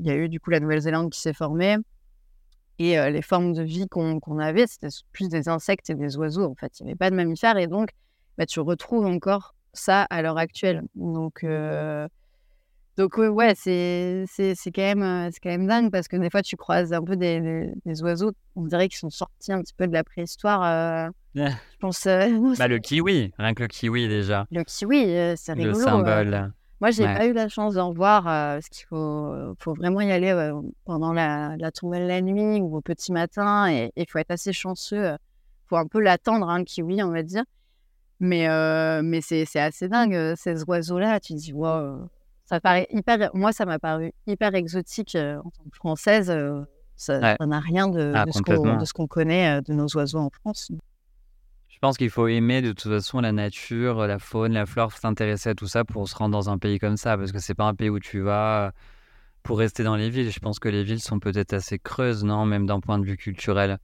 il 0.00 0.06
y 0.06 0.10
a 0.10 0.16
eu 0.16 0.28
du 0.28 0.40
coup 0.40 0.50
la 0.50 0.60
Nouvelle-Zélande 0.60 1.10
qui 1.10 1.20
s'est 1.20 1.34
formée. 1.34 1.76
Et 2.80 2.96
les 3.10 3.22
formes 3.22 3.52
de 3.52 3.62
vie 3.62 3.86
qu'on 3.88 4.38
avait, 4.38 4.66
c'était 4.66 4.88
plus 5.12 5.28
des 5.28 5.48
insectes 5.48 5.90
et 5.90 5.94
des 5.94 6.16
oiseaux. 6.16 6.50
En 6.50 6.56
fait, 6.56 6.80
il 6.80 6.84
n'y 6.84 6.90
avait 6.90 6.98
pas 6.98 7.10
de 7.10 7.14
mammifères. 7.14 7.56
Et 7.56 7.68
donc, 7.68 7.90
bah, 8.36 8.46
tu 8.46 8.58
retrouves 8.60 9.06
encore 9.06 9.54
ça 9.72 10.02
à 10.02 10.22
l'heure 10.22 10.38
actuelle. 10.38 10.82
Donc, 10.94 11.44
donc 12.96 13.16
ouais, 13.16 13.54
c'est 13.56 14.24
c'est 14.28 14.54
quand 14.72 14.82
même 14.82 15.30
c'est 15.32 15.40
quand 15.40 15.50
même 15.50 15.66
dingue 15.66 15.90
parce 15.90 16.06
que 16.06 16.16
des 16.16 16.30
fois 16.30 16.42
tu 16.42 16.56
croises 16.56 16.92
un 16.92 17.02
peu 17.02 17.16
des, 17.16 17.72
des, 17.84 18.02
oiseaux, 18.02 18.32
on 18.54 18.66
dirait 18.66 18.88
qu'ils 18.88 18.98
sont 18.98 19.10
sortis 19.10 19.52
un 19.52 19.60
petit 19.62 19.74
peu 19.74 19.88
de 19.88 19.92
la 19.92 20.04
préhistoire. 20.04 21.10
je 21.34 21.50
pense. 21.80 22.04
bah 22.58 22.68
le 22.68 22.78
kiwi, 22.78 23.32
rien 23.36 23.54
que 23.54 23.62
le 23.62 23.68
kiwi 23.68 24.06
déjà. 24.06 24.46
Le 24.52 24.62
kiwi, 24.62 25.36
c'est 25.36 25.54
rigolo. 25.54 25.78
Le 25.78 25.84
symbole. 25.84 26.52
Moi, 26.80 26.90
j'ai 26.90 27.04
pas 27.04 27.26
eu 27.26 27.32
la 27.32 27.48
chance 27.48 27.74
d'en 27.74 27.92
voir 27.92 28.24
parce 28.24 28.68
qu'il 28.68 28.84
faut, 28.86 29.54
faut 29.58 29.74
vraiment 29.74 30.00
y 30.02 30.12
aller 30.12 30.52
pendant 30.84 31.12
la, 31.12 31.56
la 31.56 31.72
tombée 31.72 31.98
de 31.98 32.06
la 32.06 32.20
nuit 32.20 32.60
ou 32.60 32.76
au 32.76 32.80
petit 32.80 33.10
matin 33.10 33.70
et 33.70 33.90
il 33.96 34.06
faut 34.08 34.18
être 34.18 34.30
assez 34.30 34.52
chanceux. 34.52 35.06
Il 35.06 35.68
faut 35.68 35.76
un 35.76 35.86
peu 35.86 36.00
l'attendre, 36.00 36.48
hein, 36.48 36.58
le 36.58 36.64
kiwi, 36.64 37.02
on 37.02 37.10
va 37.10 37.22
dire. 37.22 37.44
Mais, 38.20 38.46
mais 39.02 39.20
c'est 39.20 39.46
assez 39.56 39.88
dingue, 39.88 40.34
ces 40.36 40.62
oiseaux-là. 40.64 41.20
Tu 41.20 41.34
te 41.34 41.38
dis, 41.38 41.52
wow, 41.52 42.08
ça 42.44 42.60
paraît 42.60 42.86
hyper. 42.90 43.30
Moi, 43.34 43.52
ça 43.52 43.64
m'a 43.64 43.78
paru 43.78 44.12
hyper 44.26 44.54
exotique 44.54 45.16
en 45.16 45.50
tant 45.50 45.64
que 45.70 45.76
française. 45.76 46.32
ça 46.96 47.36
n'a 47.40 47.60
rien 47.60 47.88
de, 47.88 48.12
ah, 48.14 48.26
de 48.26 48.32
ce 48.84 48.92
qu'on 48.92 49.06
connaît 49.06 49.62
de 49.62 49.72
nos 49.72 49.88
oiseaux 49.96 50.18
en 50.18 50.30
France. 50.30 50.70
Je 51.74 51.78
pense 51.80 51.98
qu'il 51.98 52.08
faut 52.08 52.28
aimer 52.28 52.62
de 52.62 52.72
toute 52.72 52.90
façon 52.90 53.20
la 53.20 53.32
nature, 53.32 54.06
la 54.06 54.18
faune, 54.18 54.52
la 54.52 54.64
flore, 54.64 54.92
s'intéresser 54.92 55.50
à 55.50 55.54
tout 55.54 55.66
ça 55.66 55.84
pour 55.84 56.08
se 56.08 56.14
rendre 56.14 56.32
dans 56.32 56.48
un 56.48 56.56
pays 56.56 56.78
comme 56.78 56.96
ça, 56.96 57.18
parce 57.18 57.32
que 57.32 57.38
c'est 57.40 57.54
pas 57.54 57.66
un 57.66 57.74
pays 57.74 57.90
où 57.90 57.98
tu 57.98 58.20
vas 58.20 58.72
pour 59.42 59.58
rester 59.58 59.84
dans 59.84 59.96
les 59.96 60.08
villes. 60.08 60.30
Je 60.30 60.38
pense 60.40 60.58
que 60.58 60.68
les 60.68 60.82
villes 60.82 61.02
sont 61.02 61.18
peut-être 61.18 61.52
assez 61.52 61.78
creuses, 61.78 62.24
non, 62.24 62.46
même 62.46 62.64
d'un 62.64 62.80
point 62.80 62.98
de 62.98 63.04
vue 63.04 63.16
culturel. 63.16 63.78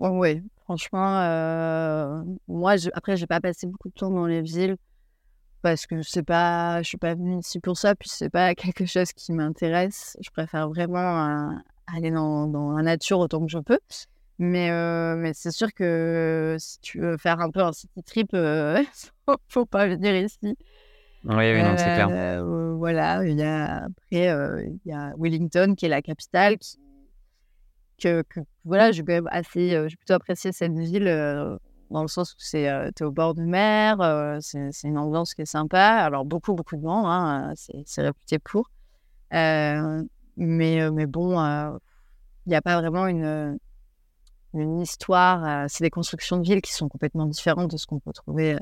oui, 0.00 0.42
franchement, 0.64 1.20
euh, 1.20 2.22
moi, 2.48 2.76
je... 2.76 2.90
après, 2.92 3.16
j'ai 3.16 3.26
pas 3.26 3.40
passé 3.40 3.66
beaucoup 3.66 3.88
de 3.88 3.94
temps 3.94 4.10
dans 4.10 4.26
les 4.26 4.42
villes 4.42 4.76
parce 5.62 5.86
que 5.86 6.02
c'est 6.02 6.22
pas, 6.22 6.82
je 6.82 6.88
suis 6.88 6.98
pas 6.98 7.14
venue 7.14 7.38
ici 7.38 7.60
pour 7.60 7.76
ça, 7.76 7.94
puis 7.94 8.08
c'est 8.08 8.30
pas 8.30 8.54
quelque 8.54 8.86
chose 8.86 9.12
qui 9.12 9.32
m'intéresse. 9.32 10.16
Je 10.20 10.30
préfère 10.30 10.68
vraiment 10.68 11.50
aller 11.86 12.10
dans, 12.10 12.46
dans, 12.46 12.72
la 12.72 12.82
nature 12.82 13.18
autant 13.18 13.44
que 13.44 13.50
je 13.50 13.58
peux. 13.58 13.78
Mais, 14.38 14.70
mais 15.16 15.32
c'est 15.34 15.50
sûr 15.50 15.72
que 15.74 16.56
si 16.58 16.78
tu 16.80 17.00
veux 17.00 17.16
faire 17.16 17.40
un 17.40 17.50
peu 17.50 17.60
un 17.60 17.72
city 17.72 18.02
trip, 18.04 18.32
ne 18.34 18.84
faut 19.48 19.66
pas 19.66 19.88
venir 19.88 20.14
ici. 20.14 20.38
Oui, 20.42 20.54
oui 21.24 21.62
non, 21.62 21.74
c'est 21.76 21.84
clair. 21.84 22.44
voilà, 22.76 23.24
il 23.24 23.38
y 23.38 23.42
a, 23.42 23.84
après, 23.84 24.62
il 24.64 24.80
y 24.84 24.92
a 24.92 25.12
Wellington 25.18 25.74
qui 25.76 25.86
est 25.86 25.88
la 25.88 26.02
capitale 26.02 26.58
qui 26.58 26.78
que, 28.00 28.22
voilà, 28.64 28.92
j'ai 28.92 29.02
quand 29.02 29.12
même 29.12 29.28
assez, 29.32 29.70
j'ai 29.70 29.96
plutôt 29.96 30.14
apprécié 30.14 30.52
cette 30.52 30.78
ville 30.78 31.58
dans 31.90 32.02
le 32.02 32.08
sens 32.08 32.32
où 32.32 32.36
c'est 32.38 32.62
es 32.62 33.02
au 33.02 33.10
bord 33.10 33.34
de 33.34 33.42
mer, 33.42 33.98
c'est 34.40 34.70
une 34.84 34.98
ambiance 34.98 35.34
qui 35.34 35.42
est 35.42 35.46
sympa. 35.46 35.80
Alors 35.80 36.24
beaucoup 36.24 36.54
beaucoup 36.54 36.76
de 36.76 36.82
gens, 36.82 37.06
hein, 37.06 37.52
c'est 37.56 38.02
réputé 38.02 38.38
pour. 38.38 38.70
mais 39.30 40.10
mais 40.36 41.06
bon, 41.06 41.40
il 42.46 42.48
n'y 42.48 42.54
a 42.54 42.62
pas 42.62 42.80
vraiment 42.80 43.06
une 43.06 43.58
une 44.54 44.80
histoire. 44.80 45.68
c'est 45.68 45.84
des 45.84 45.90
constructions 45.90 46.38
de 46.38 46.42
villes 46.42 46.62
qui 46.62 46.72
sont 46.72 46.88
complètement 46.88 47.26
différentes 47.26 47.70
de 47.70 47.76
ce 47.76 47.86
qu'on 47.86 48.00
peut 48.00 48.12
trouver 48.12 48.58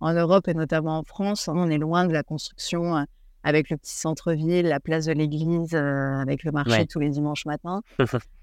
en 0.00 0.12
Europe 0.12 0.48
et 0.48 0.54
notamment 0.54 0.98
en 0.98 1.04
France. 1.04 1.48
Hein. 1.48 1.54
On 1.56 1.70
est 1.70 1.78
loin 1.78 2.06
de 2.06 2.12
la 2.12 2.22
construction 2.22 3.06
avec 3.42 3.70
le 3.70 3.76
petit 3.76 3.94
centre-ville, 3.96 4.66
la 4.66 4.80
place 4.80 5.06
de 5.06 5.12
l'église, 5.12 5.74
avec 5.74 6.44
le 6.44 6.52
marché 6.52 6.86
tous 6.86 7.00
les 7.00 7.10
dimanches 7.10 7.46
matins. 7.46 7.82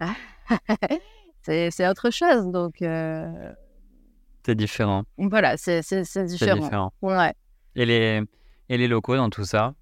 c'est 1.42 1.88
autre 1.88 2.10
chose. 2.10 2.48
Donc, 2.48 2.82
euh, 2.82 3.54
c'est 4.48 4.56
différent. 4.56 5.04
Voilà, 5.18 5.58
c'est 5.58 5.82
différent. 6.26 6.56
différent. 6.56 6.93
Ouais. 7.02 7.34
Et, 7.76 7.86
les, 7.86 8.22
et 8.70 8.78
les 8.78 8.88
locaux 8.88 9.18
dans 9.18 9.30
tout 9.30 9.43
ça, 9.43 9.74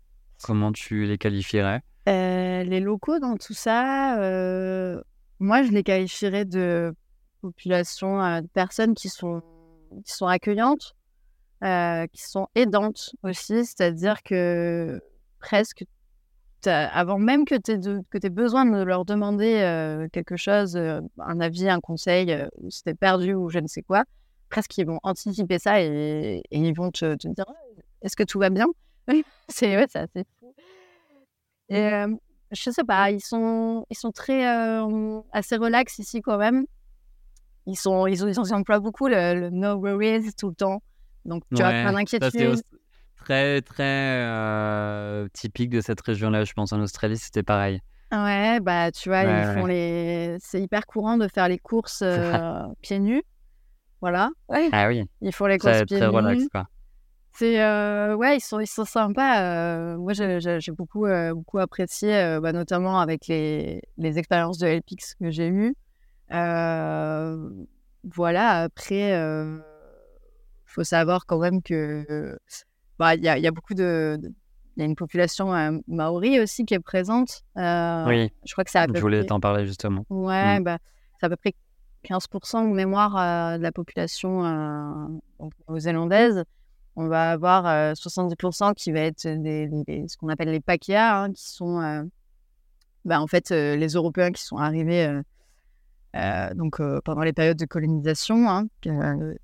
comment 0.43 0.71
tu 0.71 1.05
les 1.05 1.19
qualifierais? 1.19 1.83
Euh, 2.09 2.63
Les 2.63 2.79
locaux 2.79 3.19
dans 3.19 3.37
tout 3.37 3.53
ça, 3.53 4.19
euh, 4.19 4.99
moi, 5.39 5.61
je 5.61 5.71
les 5.71 5.83
qualifierais 5.83 6.45
de 6.45 6.95
population, 7.41 8.41
de 8.41 8.47
personnes 8.47 8.95
qui 8.95 9.09
sont, 9.09 9.43
qui 10.03 10.13
sont 10.13 10.25
accueillantes, 10.25 10.95
qui 11.61 12.21
sont 12.23 12.47
aidantes 12.55 13.11
aussi, 13.21 13.65
c'est-à-dire 13.65 14.23
que 14.23 14.99
presque 15.39 15.85
avant 16.67 17.19
même 17.19 17.45
que 17.45 17.55
tu 17.55 17.71
aies, 17.71 18.29
besoin 18.29 18.65
de 18.65 18.81
leur 18.83 19.05
demander 19.05 19.55
euh, 19.61 20.07
quelque 20.11 20.37
chose, 20.37 20.75
euh, 20.75 21.01
un 21.19 21.39
avis, 21.39 21.69
un 21.69 21.79
conseil, 21.79 22.31
euh, 22.31 22.47
si 22.69 22.83
tu 22.83 22.95
perdu 22.95 23.33
ou 23.33 23.49
je 23.49 23.59
ne 23.59 23.67
sais 23.67 23.81
quoi, 23.81 24.03
presque 24.49 24.77
ils 24.77 24.85
vont 24.85 24.99
anticiper 25.03 25.59
ça 25.59 25.81
et, 25.81 26.41
ils 26.51 26.73
vont 26.73 26.91
te, 26.91 27.15
dire 27.15 27.45
est-ce 28.01 28.15
que 28.15 28.23
tout 28.23 28.39
va 28.39 28.49
bien? 28.49 28.67
C'est 29.49 29.75
ouais, 29.75 29.87
assez 29.93 30.25
fou. 30.39 30.53
Et 31.69 31.89
je 32.51 32.69
sais 32.69 32.83
pas, 32.83 33.11
ils 33.11 33.23
sont, 33.23 33.85
ils 33.89 33.97
sont 33.97 34.11
très 34.11 34.45
assez 35.31 35.57
relax 35.57 35.99
ici 35.99 36.21
quand 36.21 36.37
même. 36.37 36.65
Ils 37.67 37.75
sont, 37.75 38.05
ils, 38.05 38.23
ont, 38.23 38.27
ils 38.27 38.53
emploient 38.53 38.79
beaucoup 38.79 39.07
le, 39.07 39.49
no 39.49 39.75
worries 39.75 40.33
tout 40.37 40.49
le 40.49 40.55
temps. 40.55 40.83
Donc 41.25 41.43
tu 41.55 41.61
as 41.63 41.83
pas 41.83 41.91
d'inquiétude 41.91 42.61
très, 43.25 43.61
très 43.61 43.83
euh, 44.23 45.27
typique 45.33 45.71
de 45.71 45.81
cette 45.81 46.01
région-là. 46.01 46.43
Je 46.43 46.53
pense 46.53 46.71
en 46.71 46.79
Australie, 46.79 47.17
c'était 47.17 47.43
pareil. 47.43 47.81
Ouais, 48.11 48.59
bah 48.59 48.91
tu 48.91 49.09
vois, 49.09 49.23
ils 49.23 49.53
font 49.59 49.65
les. 49.65 50.37
C'est 50.39 50.61
hyper 50.61 50.85
courant 50.85 51.17
de 51.17 51.27
faire 51.27 51.47
les 51.49 51.57
courses 51.57 52.03
euh, 52.03 52.61
pieds 52.81 52.99
nus. 52.99 53.23
Voilà. 54.01 54.29
Ouais. 54.49 54.69
Ah 54.71 54.87
oui. 54.87 55.03
Ils 55.21 55.33
font 55.33 55.45
les 55.45 55.57
courses 55.57 55.83
pieds 55.85 55.99
nus. 55.99 56.49
C'est 57.37 57.61
euh, 57.61 58.15
ouais, 58.15 58.37
ils 58.37 58.41
sont 58.41 58.61
ils 58.61 58.67
sont 58.67 58.85
sympas. 58.85 59.97
moi, 59.97 60.13
j'ai 60.13 60.71
beaucoup 60.71 61.05
beaucoup 61.33 61.59
apprécié, 61.59 62.39
bah, 62.41 62.53
notamment 62.53 62.99
avec 62.99 63.27
les, 63.27 63.81
les 63.97 64.17
expériences 64.17 64.57
de 64.57 64.67
LPX 64.67 65.15
que 65.19 65.31
j'ai 65.31 65.49
eues. 65.49 65.75
voilà. 66.29 67.41
Après, 68.61 69.11
il 69.11 69.61
faut 70.65 70.83
savoir 70.83 71.25
quand 71.25 71.39
même 71.39 71.61
que 71.61 72.37
bah, 72.97 73.15
il 73.15 73.23
y, 73.23 73.27
a, 73.27 73.37
y 73.37 73.47
a 73.47 73.51
beaucoup 73.51 73.73
de. 73.73 74.19
Il 74.77 74.81
y 74.81 74.83
a 74.83 74.85
une 74.85 74.95
population 74.95 75.55
euh, 75.55 75.77
maori 75.87 76.39
aussi 76.39 76.65
qui 76.65 76.73
est 76.73 76.79
présente. 76.79 77.43
Euh, 77.57 78.05
oui. 78.07 78.31
Je 78.45 78.51
crois 78.51 78.65
que 78.65 78.71
c'est 78.71 78.85
Je 78.93 78.99
voulais 78.99 79.25
t'en 79.25 79.39
parler 79.39 79.65
justement. 79.65 80.05
Ouais, 80.09 80.59
mm. 80.59 80.63
bah, 80.63 80.77
c'est 81.19 81.27
à 81.27 81.29
peu 81.29 81.37
près 81.37 81.53
15% 82.05 82.69
de 82.69 82.73
mémoire 82.73 83.17
euh, 83.17 83.57
de 83.57 83.63
la 83.63 83.71
population 83.71 84.43
néo-zélandaise. 85.39 86.43
On 86.95 87.07
va 87.07 87.31
avoir 87.31 87.93
70% 87.93 88.73
qui 88.73 88.91
va 88.93 89.01
être 89.01 89.27
des, 89.27 90.05
ce 90.07 90.15
qu'on 90.15 90.29
appelle 90.29 90.49
les 90.49 90.61
pakia, 90.61 91.23
hein, 91.23 91.33
qui 91.33 91.49
sont 91.49 92.09
bah, 93.03 93.19
en 93.19 93.27
fait 93.27 93.49
les 93.49 93.87
Européens 93.89 94.31
qui 94.31 94.43
sont 94.43 94.57
arrivés 94.57 95.21
euh, 96.15 96.53
donc 96.53 96.79
euh, 96.79 97.01
pendant 97.03 97.23
les 97.23 97.33
périodes 97.33 97.57
de 97.57 97.65
colonisation. 97.65 98.49
Hein, 98.49 98.67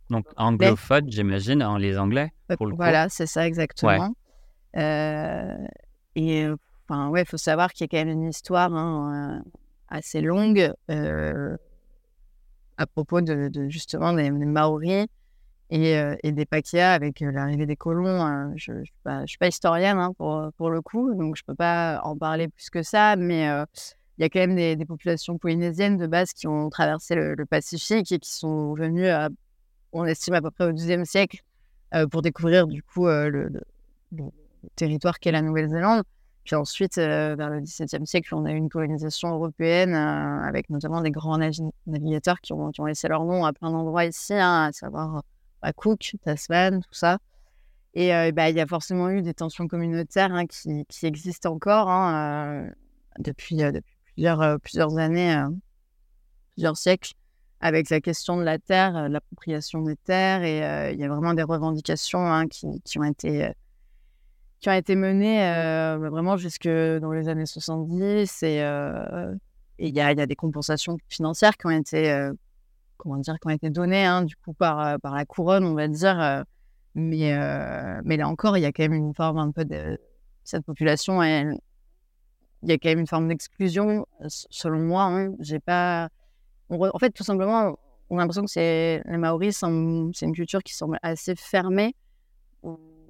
donc 0.09 0.25
anglophone, 0.37 1.11
j'imagine, 1.11 1.61
en 1.63 1.77
les 1.77 1.97
Anglais. 1.97 2.31
Pour 2.57 2.67
le 2.67 2.75
voilà, 2.75 3.09
c'est 3.09 3.25
ça 3.25 3.45
exactement. 3.45 4.13
Euh, 4.77 5.57
et 6.15 6.47
enfin 6.87 7.09
ouais, 7.09 7.23
il 7.23 7.27
faut 7.27 7.37
savoir 7.37 7.73
qu'il 7.73 7.83
y 7.83 7.85
a 7.85 7.87
quand 7.89 8.05
même 8.05 8.21
une 8.21 8.29
histoire 8.29 8.73
hein, 8.73 9.43
assez 9.89 10.21
longue 10.21 10.73
à 12.77 12.87
propos 12.87 13.21
de, 13.21 13.49
justement 13.69 14.13
des, 14.13 14.29
Maoris 14.31 15.07
et, 15.69 15.93
et, 16.23 16.31
des 16.31 16.45
Pakia 16.45 16.93
avec 16.93 17.19
l'arrivée 17.21 17.65
des 17.65 17.75
colons. 17.75 18.21
Hein. 18.21 18.53
je 18.55 18.73
ne 18.73 18.83
suis, 19.25 19.37
pas 19.37 19.47
historienne 19.47 19.97
hein, 19.97 20.13
pour, 20.17 20.69
le 20.69 20.81
coup, 20.81 21.13
donc 21.13 21.35
je 21.35 21.43
ne 21.47 21.53
peux 21.53 21.55
pas 21.55 22.01
en 22.03 22.17
parler 22.17 22.47
plus 22.47 22.69
que 22.69 22.83
ça, 22.83 23.15
mais 23.15 23.43
il 24.17 24.21
y 24.21 24.23
a 24.23 24.29
quand 24.29 24.39
même 24.39 24.55
des, 24.55 24.85
populations 24.85 25.37
polynésiennes 25.37 25.97
de 25.97 26.07
base 26.07 26.33
qui 26.33 26.47
ont 26.47 26.69
traversé 26.69 27.15
le, 27.15 27.45
Pacifique 27.45 28.11
et 28.11 28.19
qui 28.19 28.31
sont 28.31 28.73
venues, 28.73 29.07
on 29.93 30.05
estime 30.05 30.33
à 30.33 30.41
peu 30.41 30.51
près 30.51 30.65
au 30.65 30.73
XIIe 30.73 31.05
siècle, 31.05 31.41
euh, 31.93 32.07
pour 32.07 32.21
découvrir 32.21 32.67
du 32.67 32.81
coup 32.81 33.07
euh, 33.07 33.29
le, 33.29 33.51
territoire 34.75 35.19
qu'est 35.19 35.31
la 35.31 35.41
Nouvelle-Zélande. 35.41 36.03
Puis 36.43 36.55
ensuite, 36.55 36.97
euh, 36.97 37.35
vers 37.35 37.49
le 37.49 37.61
XVIIe 37.61 38.05
siècle, 38.05 38.33
on 38.33 38.45
a 38.45 38.51
eu 38.51 38.55
une 38.55 38.69
colonisation 38.69 39.29
européenne 39.29 39.93
avec 39.93 40.69
notamment 40.69 41.01
des 41.01 41.11
grands 41.11 41.37
navigateurs 41.37 42.41
qui 42.41 42.53
ont, 42.53 42.71
laissé 42.85 43.07
leur 43.07 43.25
nom 43.25 43.45
à 43.45 43.53
plein 43.53 43.71
d'endroits 43.71 44.05
ici, 44.05 44.33
hein, 44.33 44.69
à 44.69 44.71
savoir 44.71 45.23
à 45.61 45.73
Cook, 45.73 46.15
Tasman, 46.23 46.81
tout 46.81 46.93
ça. 46.93 47.19
Et 47.93 48.31
bah, 48.31 48.49
il 48.49 48.55
y 48.55 48.61
a 48.61 48.65
forcément 48.65 49.09
eu 49.09 49.21
des 49.21 49.33
tensions 49.33 49.67
communautaires 49.67 50.33
hein, 50.33 50.45
qui, 50.47 51.05
existent 51.05 51.51
encore 51.53 51.89
hein, 51.89 52.69
depuis, 53.19 53.61
plusieurs, 54.15 54.97
années, 54.97 55.43
plusieurs 56.53 56.77
siècles, 56.77 57.13
avec 57.59 57.89
la 57.91 58.01
question 58.01 58.37
de 58.37 58.43
la 58.43 58.57
terre, 58.57 59.09
l'appropriation 59.09 59.81
des 59.83 59.97
terres. 59.97 60.43
Et 60.43 60.93
il 60.93 60.99
y 60.99 61.03
a 61.03 61.07
vraiment 61.07 61.35
des 61.35 61.43
revendications 61.43 62.47
qui, 62.47 62.97
ont 62.97 63.03
été, 63.03 63.51
qui 64.61 64.69
ont 64.69 64.73
été 64.73 64.95
menées 64.95 65.39
bah, 65.39 66.09
vraiment 66.09 66.37
jusque 66.37 66.67
dans 66.67 67.11
les 67.11 67.27
années 67.27 67.45
70. 67.45 68.43
Et 68.43 68.55
il 69.79 69.95
y 69.95 69.99
a, 69.99 70.13
y 70.13 70.21
a, 70.21 70.25
des 70.25 70.35
compensations 70.35 70.97
financières 71.09 71.57
qui 71.57 71.65
ont 71.65 71.71
été, 71.71 72.29
comment 72.97 73.17
dire, 73.17 73.39
qui 73.39 73.47
ont 73.47 73.51
été 73.51 73.69
données 73.69 74.05
hein, 74.05 74.23
du 74.23 74.35
coup 74.35 74.53
par, 74.53 74.99
par 74.99 75.15
la 75.15 75.25
couronne, 75.25 75.65
on 75.65 75.73
va 75.73 75.87
dire. 75.87 76.45
mais, 76.95 77.33
mais 78.05 78.17
là 78.17 78.27
encore, 78.27 78.57
il 78.57 78.61
y 78.61 78.65
a 78.65 78.71
quand 78.71 78.83
même 78.83 78.93
une 78.93 79.13
forme 79.13 79.39
un 79.39 79.51
peu 79.51 79.65
de 79.65 79.99
cette 80.43 80.65
population, 80.65 81.21
elle, 81.21 81.57
il 82.63 82.69
y 82.69 82.73
a 82.73 82.77
quand 82.77 82.89
même 82.89 82.99
une 82.99 83.07
forme 83.07 83.27
d'exclusion, 83.27 84.05
selon 84.27 84.79
moi. 84.79 85.03
Hein. 85.03 85.33
J'ai 85.39 85.59
pas. 85.59 86.09
En 86.69 86.99
fait, 86.99 87.11
tout 87.11 87.23
simplement, 87.23 87.77
on 88.09 88.17
a 88.17 88.21
l'impression 88.21 88.43
que 88.43 88.51
c'est 88.51 89.01
les 89.05 89.17
Maoris, 89.17 89.57
c'est 89.57 90.25
une 90.25 90.33
culture 90.33 90.63
qui 90.63 90.73
semble 90.73 90.99
assez 91.01 91.35
fermée. 91.35 91.95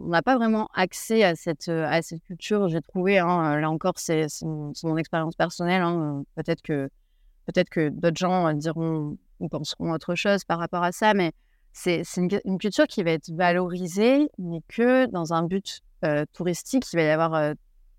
On 0.04 0.10
n'a 0.10 0.22
pas 0.22 0.38
vraiment 0.38 0.68
accès 0.74 1.24
à 1.24 1.36
cette, 1.36 1.70
à 1.70 2.02
cette 2.02 2.24
culture, 2.24 2.68
j'ai 2.70 2.82
trouvé. 2.82 3.20
Hein. 3.20 3.60
Là 3.60 3.70
encore, 3.70 3.93
c'est 3.97 4.28
mon 4.41 4.97
expérience 4.97 5.36
personnelle. 5.36 5.82
Hein. 5.82 6.24
Peut-être 6.36 6.62
que, 6.62 6.89
peut 7.45 7.64
que 7.70 7.89
d'autres 7.89 8.18
gens 8.18 8.54
diront 8.54 9.18
ou 9.39 9.49
penseront 9.49 9.91
autre 9.91 10.16
chose 10.16 10.43
par 10.43 10.60
rapport 10.60 10.84
à 10.84 10.91
ça, 10.91 11.14
mais 11.14 11.32
c'est 11.74 12.04
une, 12.18 12.30
une, 12.45 12.58
culture 12.58 12.86
qui 12.86 13.02
va 13.02 13.12
être 13.12 13.32
valorisée, 13.32 14.30
mais 14.38 14.62
que 14.68 15.06
dans 15.08 15.34
un 15.34 15.43
but 15.43 15.82
touristique, 16.34 16.91
il 16.93 16.97
va 16.97 17.04
y 17.04 17.10
avoir 17.10 17.54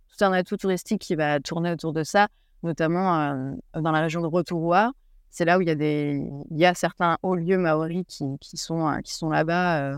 tout 0.09 0.25
un 0.25 0.33
atout 0.33 0.57
touristique 0.57 1.01
qui 1.01 1.15
va 1.15 1.41
tourner 1.41 1.73
autour 1.73 1.93
de 1.93 2.05
ça, 2.05 2.29
notamment 2.63 3.55
dans 3.75 3.93
la 3.93 4.01
région 4.01 4.21
de 4.21 4.27
Rotorua. 4.27 4.93
C'est 5.31 5.45
là 5.45 5.57
où 5.59 5.63
il 5.63 5.69
y 5.69 5.71
a 5.71 5.75
des, 5.75 6.23
il 6.51 6.59
y 6.59 6.67
a 6.67 6.75
certains 6.75 7.17
hauts 7.23 7.37
lieux 7.37 7.57
maoris 7.57 8.05
qui, 8.07 8.25
qui 8.41 8.57
sont, 8.57 9.01
qui 9.03 9.15
sont 9.15 9.31
là-bas, 9.31 9.97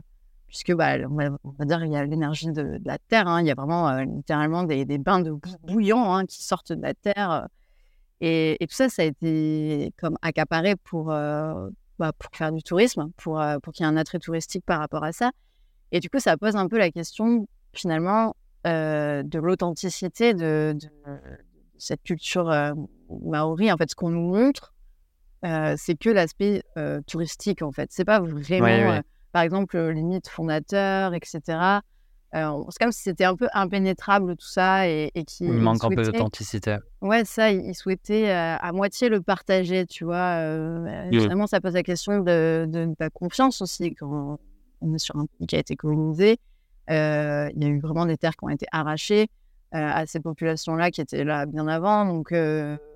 puisque 0.55 0.73
bah, 0.73 0.95
on, 1.11 1.51
va, 1.59 1.65
dire 1.65 1.85
il 1.85 1.91
y 1.91 1.97
a 1.97 2.05
l'énergie 2.05 2.53
de, 2.53 2.81
la 2.85 2.97
terre. 2.97 3.27
Hein. 3.27 3.41
Il 3.41 3.49
y 3.49 3.51
a 3.51 3.57
vraiment 3.57 3.93
littéralement 4.03 4.63
des, 4.63 4.85
des, 4.85 4.99
bains 4.99 5.19
de 5.19 5.35
bouillants 5.65 6.15
hein, 6.15 6.27
qui 6.27 6.45
sortent 6.45 6.73
de 6.73 6.81
la 6.81 6.95
terre. 6.95 7.49
Et, 8.21 8.63
et, 8.63 8.67
tout 8.69 8.75
ça, 8.77 8.89
ça 8.89 9.03
a 9.03 9.05
été 9.05 9.93
comme 9.99 10.17
accaparé 10.23 10.77
pour, 10.77 11.07
bah, 11.07 11.67
pour 11.99 12.31
faire 12.33 12.53
du 12.53 12.63
tourisme, 12.63 13.11
pour, 13.17 13.43
pour 13.65 13.73
qu'il 13.73 13.85
y 13.85 13.89
ait 13.89 13.91
un 13.91 13.97
attrait 13.97 14.21
touristique 14.21 14.65
par 14.65 14.79
rapport 14.79 15.03
à 15.03 15.11
ça. 15.11 15.33
Et 15.91 15.99
du 15.99 16.09
coup, 16.09 16.21
ça 16.21 16.37
pose 16.37 16.55
un 16.55 16.69
peu 16.69 16.79
la 16.79 16.93
question, 16.93 17.49
finalement, 17.73 18.37
euh, 18.65 19.25
de 19.25 19.41
l'authenticité 19.41 20.35
de, 20.35 20.79
cette 21.79 22.05
culture 22.05 22.55
maori, 23.25 23.73
en 23.73 23.77
fait, 23.77 23.91
ce 23.91 23.97
qu'on 23.97 24.11
nous 24.11 24.33
montre, 24.33 24.73
c'est 25.43 25.99
que 25.99 26.11
l'aspect 26.11 26.63
touristique, 27.09 27.61
en 27.61 27.73
fait. 27.73 27.89
C'est 27.91 28.05
pas 28.05 28.21
vraiment, 28.21 29.03
par 29.35 29.43
exemple, 29.43 29.77
les 29.77 30.03
mythes 30.05 30.29
fondateurs, 30.29 31.13
etc. 31.13 31.81
c'est 32.33 32.79
comme 32.81 32.93
si 32.93 33.03
c'était 33.03 33.25
un 33.25 33.35
peu 33.35 33.49
impénétrable 33.53 34.37
tout 34.37 34.47
ça 34.47 34.89
et, 34.89 35.11
et 35.17 35.25
qui. 35.25 35.43
Il 35.43 35.55
manque 35.55 35.83
un 35.83 35.89
peu 35.89 36.05
d'authenticité. 36.05 36.77
Ouais, 37.01 37.25
ça, 37.25 37.51
il 37.51 37.75
souhaitait 37.75 38.31
à 38.31 38.71
moitié 38.73 39.09
le 39.09 39.21
partager, 39.21 39.87
tu 39.87 40.05
vois. 40.05 40.39
Vraiment, 41.11 41.49
ça 41.49 41.61
pose 41.61 41.75
la 41.75 41.83
question 41.83 42.21
de, 42.21 42.67
de, 42.69 42.95
ta 42.97 43.11
confiance 43.11 43.61
aussi 43.61 43.93
quand 43.97 44.39
on 44.81 44.95
est 44.95 44.99
sur 44.99 45.17
un 45.17 45.27
pays 45.27 45.49
qui 45.49 45.57
a 45.57 45.59
été 45.59 45.75
colonisé. 45.75 46.39
il 46.89 46.95
y 46.95 47.65
a 47.65 47.69
eu 47.69 47.81
vraiment 47.81 48.07
des 48.07 48.17
terres 48.17 48.37
qui 48.37 48.45
ont 48.45 48.51
été 48.51 48.67
arrachées 48.71 49.27
à 49.73 50.07
ces 50.07 50.21
populations-là 50.21 50.93
qui 50.93 51.01
étaient 51.01 51.25
là 51.25 51.45
bien 51.47 51.67
avant. 51.67 52.07
Donc, 52.07 52.33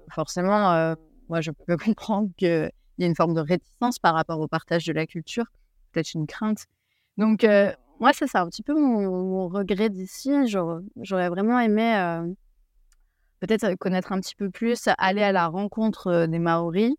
forcément, 0.09 0.95
moi, 1.28 1.41
je 1.41 1.51
peux 1.51 1.76
comprendre 1.97 2.28
qu'il 2.36 2.70
y 2.99 3.03
a 3.03 3.07
une 3.07 3.16
forme 3.16 3.34
de 3.34 3.41
réticence 3.41 3.99
par 3.99 4.14
rapport 4.14 4.39
au 4.39 4.47
partage 4.47 4.86
de 4.86 4.93
la 4.93 5.05
culture, 5.05 5.47
peut-être 5.99 6.14
une 6.14 6.26
crainte. 6.26 6.66
Donc, 7.16 7.46
moi, 8.01 8.12
c'est 8.12 8.26
ça 8.26 8.42
un 8.42 8.49
petit 8.49 8.62
peu 8.62 8.74
mon, 8.74 9.49
regret 9.49 9.90
d'ici. 9.90 10.30
J'aurais 10.46 11.28
vraiment 11.28 11.59
aimé 11.59 11.94
peut-être 13.40 13.74
connaître 13.76 14.12
un 14.12 14.20
petit 14.20 14.34
peu 14.34 14.51
plus, 14.51 14.88
aller 14.99 15.22
à 15.22 15.32
la 15.32 15.49
rencontre 15.49 16.26
des 16.26 16.38
Maoris 16.38 16.94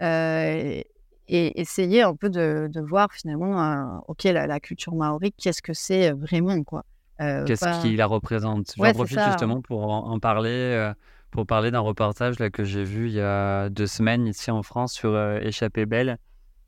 et, 0.00 0.86
essayer 1.26 2.02
un 2.02 2.14
peu 2.14 2.28
de, 2.28 2.80
voir 2.80 3.12
finalement, 3.12 4.02
ok, 4.08 4.24
la, 4.24 4.60
culture 4.60 4.94
maori, 4.94 5.32
qu'est-ce 5.32 5.62
que 5.62 5.72
c'est 5.72 6.12
vraiment, 6.12 6.62
quoi. 6.62 6.84
qu'est-ce 7.18 7.80
qui 7.82 7.96
la 7.96 8.06
représente? 8.06 8.74
J'en 8.76 8.92
profite 8.92 9.20
justement 9.20 9.62
pour 9.62 9.90
en, 9.90 10.18
parler 10.18 10.92
pour 11.34 11.46
parler 11.46 11.72
d'un 11.72 11.80
reportage 11.80 12.38
là, 12.38 12.48
que 12.48 12.62
j'ai 12.62 12.84
vu 12.84 13.08
il 13.08 13.14
y 13.14 13.20
a 13.20 13.68
deux 13.68 13.88
semaines 13.88 14.28
ici 14.28 14.52
en 14.52 14.62
France 14.62 14.92
sur 14.92 15.10
euh, 15.10 15.40
Échappée 15.40 15.84
Belle, 15.84 16.18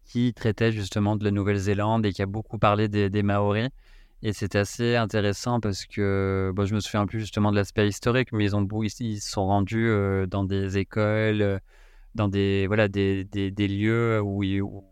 qui 0.06 0.32
traitait 0.34 0.72
justement 0.72 1.16
de 1.16 1.24
la 1.24 1.30
Nouvelle-Zélande 1.30 2.06
et 2.06 2.12
qui 2.12 2.22
a 2.22 2.26
beaucoup 2.26 2.58
parlé 2.58 2.88
des, 2.88 3.22
Maoris. 3.22 3.68
Et 4.22 4.32
c'était 4.32 4.58
assez 4.58 4.96
intéressant 4.96 5.60
parce 5.60 5.84
que 5.86 6.52
bon, 6.54 6.64
je 6.64 6.74
me 6.74 6.80
souviens 6.80 7.06
plus 7.06 7.20
justement 7.20 7.50
de 7.50 7.56
l'aspect 7.56 7.86
historique, 7.86 8.32
mais 8.32 8.44
ils, 8.46 8.56
ont, 8.56 8.66
ils 8.82 9.20
se 9.20 9.30
sont 9.30 9.46
rendus 9.46 9.88
euh, 9.88 10.26
dans 10.26 10.44
des 10.44 10.78
écoles, 10.78 11.42
euh, 11.42 11.58
dans 12.14 12.28
des, 12.28 12.66
voilà, 12.66 12.88
des, 12.88 13.24
des, 13.24 13.68
lieux 13.68 14.20
où, 14.22 14.42